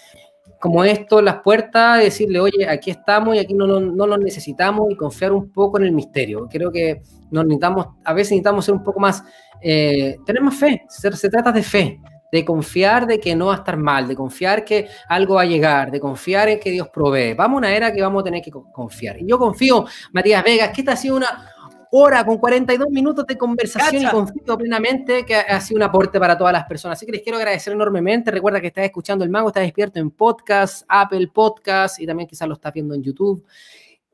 como 0.59 0.83
esto, 0.83 1.21
las 1.21 1.41
puertas, 1.41 1.99
decirle, 1.99 2.39
oye, 2.39 2.67
aquí 2.67 2.91
estamos 2.91 3.35
y 3.35 3.39
aquí 3.39 3.53
no, 3.53 3.67
no, 3.67 4.07
lo 4.07 4.17
necesitamos 4.17 4.91
y 4.91 4.95
confiar 4.95 5.31
un 5.31 5.51
poco 5.51 5.77
en 5.77 5.85
el 5.85 5.91
misterio. 5.91 6.47
Creo 6.49 6.71
que 6.71 7.01
nos 7.31 7.45
necesitamos, 7.45 7.87
a 8.03 8.13
veces 8.13 8.31
necesitamos 8.31 8.65
ser 8.65 8.75
un 8.75 8.83
poco 8.83 8.99
más, 8.99 9.23
eh, 9.61 10.17
tener 10.25 10.41
más 10.41 10.55
fe, 10.55 10.83
se, 10.89 11.11
se 11.11 11.29
trata 11.29 11.51
de 11.51 11.63
fe, 11.63 11.99
de 12.31 12.43
confiar 12.43 13.07
de 13.07 13.19
que 13.19 13.35
no 13.35 13.47
va 13.47 13.53
a 13.53 13.57
estar 13.57 13.77
mal, 13.77 14.07
de 14.07 14.15
confiar 14.15 14.65
que 14.65 14.87
algo 15.07 15.35
va 15.35 15.43
a 15.43 15.45
llegar, 15.45 15.91
de 15.91 15.99
confiar 15.99 16.49
en 16.49 16.59
que 16.59 16.71
Dios 16.71 16.89
provee. 16.89 17.33
Vamos 17.33 17.55
a 17.55 17.59
una 17.59 17.75
era 17.75 17.93
que 17.93 18.01
vamos 18.01 18.21
a 18.21 18.25
tener 18.25 18.41
que 18.41 18.51
confiar. 18.51 19.21
Y 19.21 19.27
yo 19.27 19.37
confío, 19.37 19.85
Matías 20.11 20.43
Vegas, 20.43 20.71
que 20.71 20.81
esta 20.81 20.93
ha 20.93 20.97
sido 20.97 21.15
una 21.15 21.54
hora 21.97 22.25
con 22.25 22.37
42 22.37 22.89
minutos 22.89 23.25
de 23.25 23.37
conversación 23.37 24.03
y 24.03 24.07
confío 24.07 24.57
plenamente 24.57 25.25
que 25.25 25.35
ha 25.35 25.61
sido 25.61 25.77
un 25.77 25.83
aporte 25.83 26.19
para 26.19 26.37
todas 26.37 26.53
las 26.53 26.65
personas. 26.65 26.97
Así 26.97 27.05
que 27.05 27.13
les 27.13 27.21
quiero 27.21 27.37
agradecer 27.37 27.73
enormemente. 27.73 28.31
Recuerda 28.31 28.59
que 28.59 28.67
estás 28.67 28.85
escuchando 28.85 29.23
El 29.23 29.29
Mago, 29.29 29.47
está 29.47 29.61
despierto 29.61 29.99
en 29.99 30.11
podcast, 30.11 30.85
Apple 30.87 31.29
Podcast 31.33 31.99
y 31.99 32.05
también 32.05 32.27
quizás 32.27 32.47
lo 32.47 32.55
estás 32.55 32.73
viendo 32.73 32.93
en 32.93 33.03
YouTube. 33.03 33.45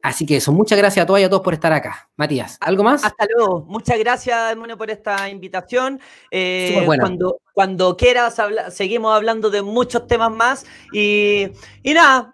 Así 0.03 0.25
que 0.25 0.37
eso, 0.37 0.51
muchas 0.51 0.79
gracias 0.79 1.03
a 1.03 1.05
todas 1.05 1.21
y 1.21 1.25
a 1.25 1.29
todos 1.29 1.43
por 1.43 1.53
estar 1.53 1.71
acá. 1.71 2.09
Matías, 2.15 2.57
¿algo 2.59 2.83
más? 2.83 3.03
Hasta 3.03 3.27
luego. 3.35 3.65
Muchas 3.67 3.99
gracias, 3.99 4.51
Edmundo, 4.51 4.75
por 4.75 4.89
esta 4.89 5.29
invitación. 5.29 5.99
Eh, 6.31 6.81
cuando, 6.85 7.39
cuando 7.53 7.95
quieras, 7.95 8.35
seguimos 8.69 9.15
hablando 9.15 9.51
de 9.51 9.61
muchos 9.61 10.07
temas 10.07 10.31
más. 10.31 10.65
Y, 10.91 11.49
y 11.83 11.93
nada, 11.93 12.31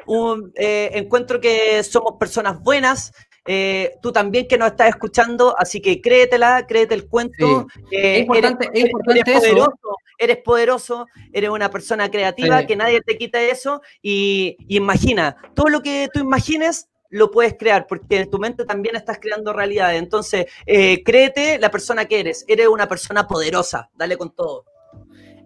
eh, 0.55 0.91
encuentro 0.93 1.41
que 1.41 1.83
somos 1.83 2.13
personas 2.17 2.61
buenas, 2.61 3.11
eh, 3.49 3.95
tú 4.01 4.11
también 4.11 4.45
que 4.45 4.57
nos 4.57 4.71
estás 4.71 4.89
escuchando, 4.89 5.55
así 5.57 5.81
que 5.81 6.01
créetela, 6.01 6.67
créete 6.67 6.93
el 6.93 7.07
cuento. 7.07 7.67
es 7.89 8.19
importante, 8.19 8.69
eres, 8.73 8.91
poderoso, 9.23 9.97
eres 10.19 10.37
poderoso, 10.37 11.07
eres 11.31 11.49
una 11.49 11.69
persona 11.69 12.11
creativa, 12.11 12.65
que 12.65 12.75
nadie 12.75 12.99
te 13.01 13.17
quita 13.17 13.41
eso 13.41 13.81
y, 14.01 14.57
imagina, 14.67 15.37
todo 15.55 15.69
lo 15.69 15.81
que 15.81 16.09
tú 16.13 16.19
imagines 16.19 16.89
lo 17.09 17.31
puedes 17.31 17.55
crear, 17.57 17.87
porque 17.87 18.19
en 18.19 18.29
tu 18.29 18.37
mente 18.37 18.65
también 18.65 18.97
estás 18.97 19.17
creando 19.17 19.53
realidades. 19.53 19.97
Entonces, 19.97 20.47
eh, 20.65 21.01
créete 21.03 21.57
la 21.57 21.71
persona 21.71 22.03
que 22.03 22.19
eres, 22.19 22.43
eres 22.49 22.67
una 22.67 22.89
persona 22.89 23.25
poderosa, 23.25 23.89
dale 23.95 24.17
con 24.17 24.35
todo. 24.35 24.65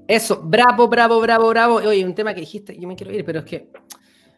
Eso, 0.07 0.41
bravo, 0.43 0.87
bravo, 0.87 1.21
bravo, 1.21 1.49
bravo. 1.49 1.75
Oye, 1.75 2.03
un 2.03 2.15
tema 2.15 2.33
que 2.33 2.39
dijiste, 2.39 2.75
yo 2.79 2.87
me 2.87 2.95
quiero 2.95 3.13
ir, 3.13 3.23
pero 3.23 3.39
es 3.39 3.45
que... 3.45 3.69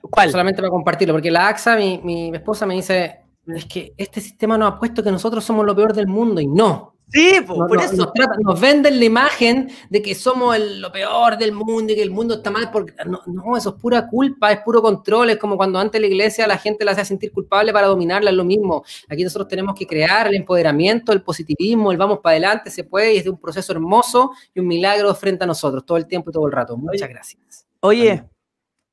¿Cuál? 0.01 0.31
Solamente 0.31 0.61
para 0.61 0.69
compartirlo, 0.69 1.13
porque 1.13 1.31
la 1.31 1.47
AXA, 1.47 1.77
mi, 1.77 2.01
mi 2.03 2.29
esposa 2.35 2.65
me 2.65 2.73
dice, 2.73 3.22
es 3.47 3.65
que 3.65 3.93
este 3.97 4.21
sistema 4.21 4.57
nos 4.57 4.73
ha 4.73 4.79
puesto 4.79 5.03
que 5.03 5.11
nosotros 5.11 5.43
somos 5.43 5.65
lo 5.65 5.75
peor 5.75 5.93
del 5.93 6.07
mundo 6.07 6.39
y 6.39 6.47
no. 6.47 6.93
Sí, 7.13 7.41
por 7.45 7.79
eso. 7.79 8.11
Nos, 8.41 8.59
venden 8.59 8.97
la 8.97 9.05
imagen 9.05 9.69
de 9.89 10.01
que 10.01 10.15
somos 10.15 10.57
lo 10.57 10.91
peor 10.91 11.37
del 11.37 11.51
mundo 11.51 11.93
y 11.93 11.95
que 11.95 12.01
el 12.01 12.09
mundo 12.09 12.35
está 12.35 12.49
mal. 12.49 12.71
Porque, 12.71 12.93
no, 13.05 13.55
eso 13.55 13.69
es 13.69 13.75
pura 13.75 14.07
culpa, 14.07 14.51
es 14.51 14.61
puro 14.61 14.81
control. 14.81 15.29
Es 15.29 15.37
como 15.37 15.55
cuando 15.55 15.77
antes 15.77 16.01
la 16.01 16.07
iglesia 16.07 16.47
la 16.47 16.57
gente 16.57 16.83
la 16.83 16.93
hacía 16.93 17.05
sentir 17.05 17.31
culpable 17.31 17.71
para 17.71 17.85
dominarla, 17.85 18.31
es 18.31 18.35
lo 18.35 18.43
mismo. 18.43 18.83
Aquí 19.09 19.23
nosotros 19.23 19.47
tenemos 19.47 19.75
que 19.75 19.85
crear 19.85 20.27
el 20.27 20.35
empoderamiento, 20.35 21.11
el 21.11 21.21
positivismo, 21.21 21.91
el 21.91 21.97
vamos 21.97 22.19
para 22.19 22.31
adelante, 22.31 22.71
se 22.71 22.83
puede 22.83 23.13
y 23.13 23.17
es 23.17 23.25
de 23.25 23.29
un 23.29 23.37
proceso 23.39 23.73
hermoso 23.73 24.31
y 24.55 24.61
un 24.61 24.67
milagro 24.67 25.13
frente 25.13 25.43
a 25.43 25.47
nosotros 25.47 25.85
todo 25.85 25.97
el 25.97 26.07
tiempo 26.07 26.31
y 26.31 26.33
todo 26.33 26.47
el 26.47 26.51
rato. 26.51 26.75
Muchas 26.77 27.09
gracias. 27.09 27.67
Oye, 27.81 28.23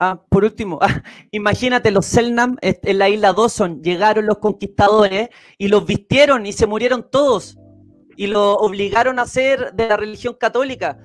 Ah, 0.03 0.19
por 0.31 0.45
último, 0.45 0.79
ah, 0.83 1.03
imagínate, 1.31 1.91
los 1.91 2.07
Selnam 2.07 2.57
en 2.63 2.99
la 2.99 3.11
isla 3.11 3.35
Dawson 3.35 3.83
llegaron 3.83 4.25
los 4.25 4.39
conquistadores 4.39 5.29
y 5.59 5.69
los 5.69 5.85
vistieron 5.85 6.47
y 6.47 6.55
se 6.55 6.67
murieron 6.67 7.07
todos 7.11 7.59
y 8.17 8.27
los 8.27 8.57
obligaron 8.59 9.19
a 9.19 9.27
ser 9.27 9.75
de 9.75 9.89
la 9.89 9.99
religión 9.99 10.35
católica. 10.41 10.99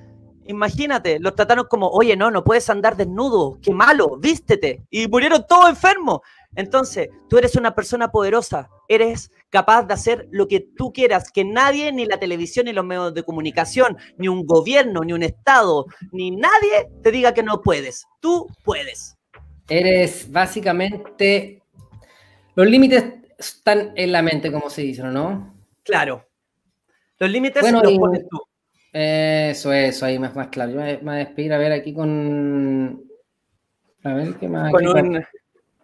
Imagínate, 0.48 1.20
los 1.20 1.36
trataron 1.36 1.66
como, 1.70 1.90
oye, 1.90 2.16
no, 2.16 2.32
no 2.32 2.44
puedes 2.46 2.70
andar 2.70 2.96
desnudo, 2.96 3.60
qué 3.62 3.74
malo, 3.74 4.18
vístete. 4.18 4.86
Y 4.90 5.08
murieron 5.10 5.46
todos 5.48 5.70
enfermos. 5.70 6.22
Entonces, 6.56 7.10
tú 7.30 7.38
eres 7.38 7.56
una 7.56 7.76
persona 7.76 8.12
poderosa, 8.12 8.70
eres 8.88 9.32
capaz 9.50 9.84
de 9.84 9.94
hacer 9.94 10.28
lo 10.32 10.48
que 10.48 10.60
tú 10.60 10.92
quieras, 10.94 11.32
que 11.32 11.44
nadie, 11.44 11.92
ni 11.92 12.06
la 12.06 12.20
televisión, 12.20 12.66
ni 12.66 12.74
los 12.74 12.86
medios 12.86 13.14
de 13.14 13.24
comunicación, 13.24 13.98
ni 14.18 14.28
un 14.28 14.46
gobierno, 14.46 15.02
ni 15.02 15.14
un 15.14 15.24
Estado, 15.24 15.86
ni 16.12 16.32
nadie 16.32 16.90
te 17.04 17.12
diga 17.12 17.34
que 17.34 17.44
no 17.44 17.62
puedes. 17.62 18.06
Tú 18.20 18.48
puedes. 18.64 19.18
Eres 19.68 20.32
básicamente... 20.32 21.62
Los 22.56 22.68
límites 22.68 23.04
están 23.38 23.92
en 23.96 24.12
la 24.14 24.22
mente, 24.22 24.50
como 24.50 24.70
se 24.70 24.82
dice, 24.84 25.04
¿no? 25.04 25.54
Claro. 25.84 26.26
Los 27.20 27.30
límites 27.30 27.70
los 27.70 27.98
pones 27.98 28.26
tú. 28.30 28.42
Eso, 28.94 29.74
eso, 29.74 30.06
ahí 30.06 30.18
más, 30.18 30.34
más 30.36 30.48
claro. 30.48 30.72
Yo 30.72 30.78
me, 30.78 30.98
voy 30.98 31.16
a 31.16 31.18
despedir 31.18 31.52
a 31.52 31.58
ver 31.58 31.74
aquí 31.74 31.94
con... 31.94 33.04
A 34.04 34.14
ver 34.14 34.36
qué 34.36 34.48
más... 34.48 34.72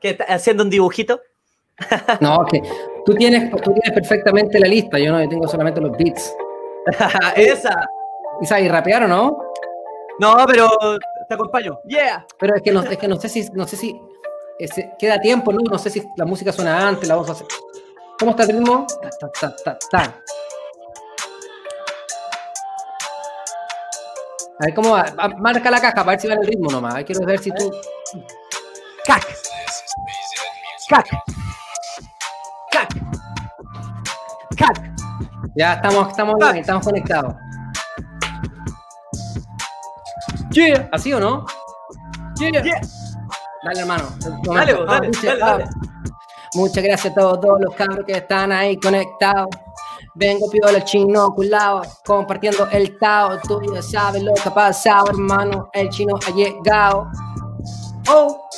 ¿Qué, 0.02 0.18
¿Haciendo 0.28 0.64
un 0.64 0.69
dibujito? 0.69 1.22
No, 2.19 2.44
que 2.45 2.61
tú 3.06 3.14
tienes, 3.15 3.49
tú 3.52 3.72
tienes 3.73 3.91
perfectamente 3.94 4.60
la 4.60 4.68
lista, 4.68 4.99
yo 4.99 5.11
no, 5.11 5.22
yo 5.23 5.30
tengo 5.30 5.48
solamente 5.48 5.80
los 5.80 5.95
bits. 5.95 6.36
Esa. 7.36 7.86
¿Y 8.41 8.45
sabes 8.45 8.72
rapear 8.72 9.03
o 9.03 9.07
no? 9.07 9.38
No, 10.19 10.36
pero 10.48 10.69
te 11.28 11.34
acompaño. 11.36 11.80
Yeah. 11.88 12.26
Pero 12.40 12.56
es 12.56 12.61
que 12.61 12.72
no, 12.72 12.82
es 12.82 12.98
que 12.98 13.07
no 13.07 13.15
sé 13.19 13.30
si, 13.30 13.49
no 13.53 13.65
sé 13.68 13.78
si 13.78 13.99
ese- 14.60 14.91
queda 14.99 15.19
tiempo, 15.22 15.52
¿no? 15.53 15.60
No 15.69 15.78
sé 15.80 15.90
si 15.90 16.03
la 16.18 16.26
música 16.26 16.52
suena 16.52 16.88
antes, 16.88 17.07
la 17.07 17.15
vamos 17.15 17.30
a 17.30 17.34
hacer. 17.34 17.48
¿Cómo 18.19 18.32
está 18.32 18.44
el 18.44 18.49
ritmo? 18.49 18.86
Ta, 19.19 19.30
ta, 19.40 19.56
ta, 19.64 19.78
ta. 19.90 20.22
A 24.60 24.65
ver 24.65 24.73
cómo 24.76 24.91
va. 24.91 25.06
Va- 25.18 25.30
Marca 25.38 25.72
la 25.72 25.80
caja 25.82 25.95
para 25.95 26.11
ver 26.11 26.19
si 26.19 26.28
va 26.28 26.36
el 26.36 26.45
ritmo 26.45 26.69
nomás. 26.69 27.03
Quiero 27.03 27.26
ver 27.26 27.40
si 27.40 27.52
tú. 27.52 27.72
Cac. 29.06 29.26
Cac. 30.90 31.08
Cac. 32.72 32.90
Cac. 34.58 34.91
Ya 35.56 35.74
estamos, 35.74 36.10
estamos 36.10 36.36
Ah. 36.41 36.45
online, 36.45 36.60
estamos 36.62 36.84
conectados. 36.86 37.36
Yeah. 40.52 40.90
¿Así 40.91 41.14
o 41.14 41.20
no? 41.20 41.45
Yeah. 42.40 42.62
Yeah. 42.62 42.82
Dale, 43.64 43.80
hermano. 43.82 44.03
Dale, 44.53 44.74
vos, 44.74 44.86
Ah, 44.88 44.91
dale, 44.94 45.08
muchas- 45.08 45.24
dale, 45.24 45.40
dale. 45.40 45.66
Muchas 46.56 46.84
gracias 46.84 47.12
a 47.14 47.16
todos, 47.16 47.40
todos 47.40 47.62
los 47.62 47.76
cabros 47.76 48.06
que 48.06 48.14
están 48.14 48.52
ahí 48.52 48.76
conectados. 48.78 49.48
Vengo 50.16 50.49
piola 50.49 50.84
chino 50.84 51.34
culado, 51.34 51.84
compartiendo 52.06 52.68
el 52.72 52.98
Tao. 52.99 53.40
Tú 53.40 53.62
ya 53.74 53.82
sabes 53.82 54.22
lo 54.24 54.34
que 54.34 54.49
ha 54.49 54.53
pasado, 54.53 55.06
hermano. 55.10 55.70
El 55.72 55.88
chino 55.90 56.16
ha 56.28 56.32
llegado. 56.32 57.08
Oh, 58.10 58.49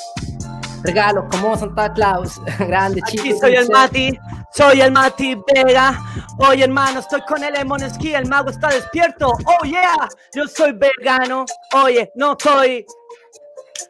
regalos 0.83 1.25
como 1.31 1.57
Santa 1.57 1.91
Claus. 1.93 2.41
Grande, 2.59 3.01
Aquí 3.03 3.17
chico. 3.17 3.39
soy 3.39 3.55
el. 3.55 3.69
Mati, 3.69 4.17
soy 4.51 4.81
el 4.81 4.91
Mati 4.91 5.35
Vega. 5.53 5.99
Oye, 6.37 6.63
hermano, 6.63 6.99
estoy 6.99 7.21
con 7.21 7.43
el 7.43 7.53
Lemon 7.53 7.89
Ski, 7.89 8.13
el 8.13 8.27
mago 8.27 8.49
está 8.49 8.69
despierto. 8.69 9.31
Oh, 9.45 9.65
yeah, 9.65 10.07
yo 10.33 10.47
soy 10.47 10.73
vegano. 10.73 11.45
Oye, 11.83 12.11
no 12.15 12.35
soy. 12.41 12.85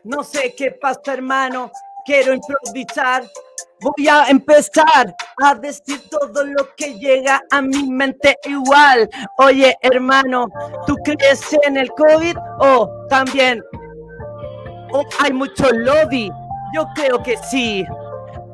No 0.03 0.23
sé 0.23 0.53
qué 0.57 0.71
pasa, 0.71 1.13
hermano. 1.13 1.71
Quiero 2.05 2.33
improvisar. 2.33 3.23
Voy 3.81 4.07
a 4.07 4.27
empezar 4.29 5.13
a 5.41 5.55
decir 5.55 6.01
todo 6.09 6.43
lo 6.45 6.73
que 6.77 6.97
llega 6.99 7.41
a 7.51 7.61
mi 7.61 7.89
mente 7.89 8.37
igual. 8.45 9.09
Oye, 9.39 9.75
hermano, 9.81 10.47
¿tú 10.87 10.95
crees 11.03 11.41
en 11.63 11.77
el 11.77 11.89
COVID 11.91 12.37
o 12.59 12.89
también 13.09 13.61
o 14.93 15.03
hay 15.19 15.33
mucho 15.33 15.69
lobby? 15.71 16.31
Yo 16.73 16.87
creo 16.95 17.21
que 17.21 17.37
sí. 17.37 17.85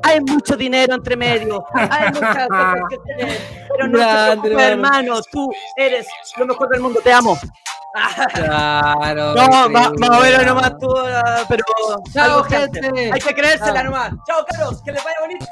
Hay 0.02 0.20
mucho 0.20 0.56
dinero 0.56 0.94
entre 0.94 1.16
medio. 1.16 1.64
Hay 1.74 2.08
muchas 2.08 2.48
cosas 2.48 2.80
que 2.88 2.98
tener. 2.98 3.40
Pero 3.68 3.88
no 3.88 3.92
te 3.92 4.04
Grande, 4.04 4.40
preocupes, 4.42 4.68
hermano. 4.68 5.20
Tú 5.30 5.52
eres 5.76 6.06
lo 6.36 6.46
mejor 6.46 6.68
del 6.68 6.80
mundo. 6.80 7.00
Te 7.02 7.12
amo. 7.12 7.38
Claro. 8.34 9.34
No, 9.34 9.68
más, 9.68 9.88
o 9.88 10.20
menos 10.20 10.46
nomás 10.46 10.78
tú, 10.78 10.96
ah, 10.96 11.44
pero. 11.48 11.64
Chao, 12.12 12.44
gente. 12.44 12.80
gente. 12.82 13.10
Hay 13.12 13.20
que 13.20 13.34
creérsela 13.34 13.82
nomás. 13.82 14.12
Chao, 14.26 14.44
Carlos. 14.48 14.80
Que 14.82 14.92
les 14.92 15.02
vaya 15.04 15.16
bonito. 15.20 15.46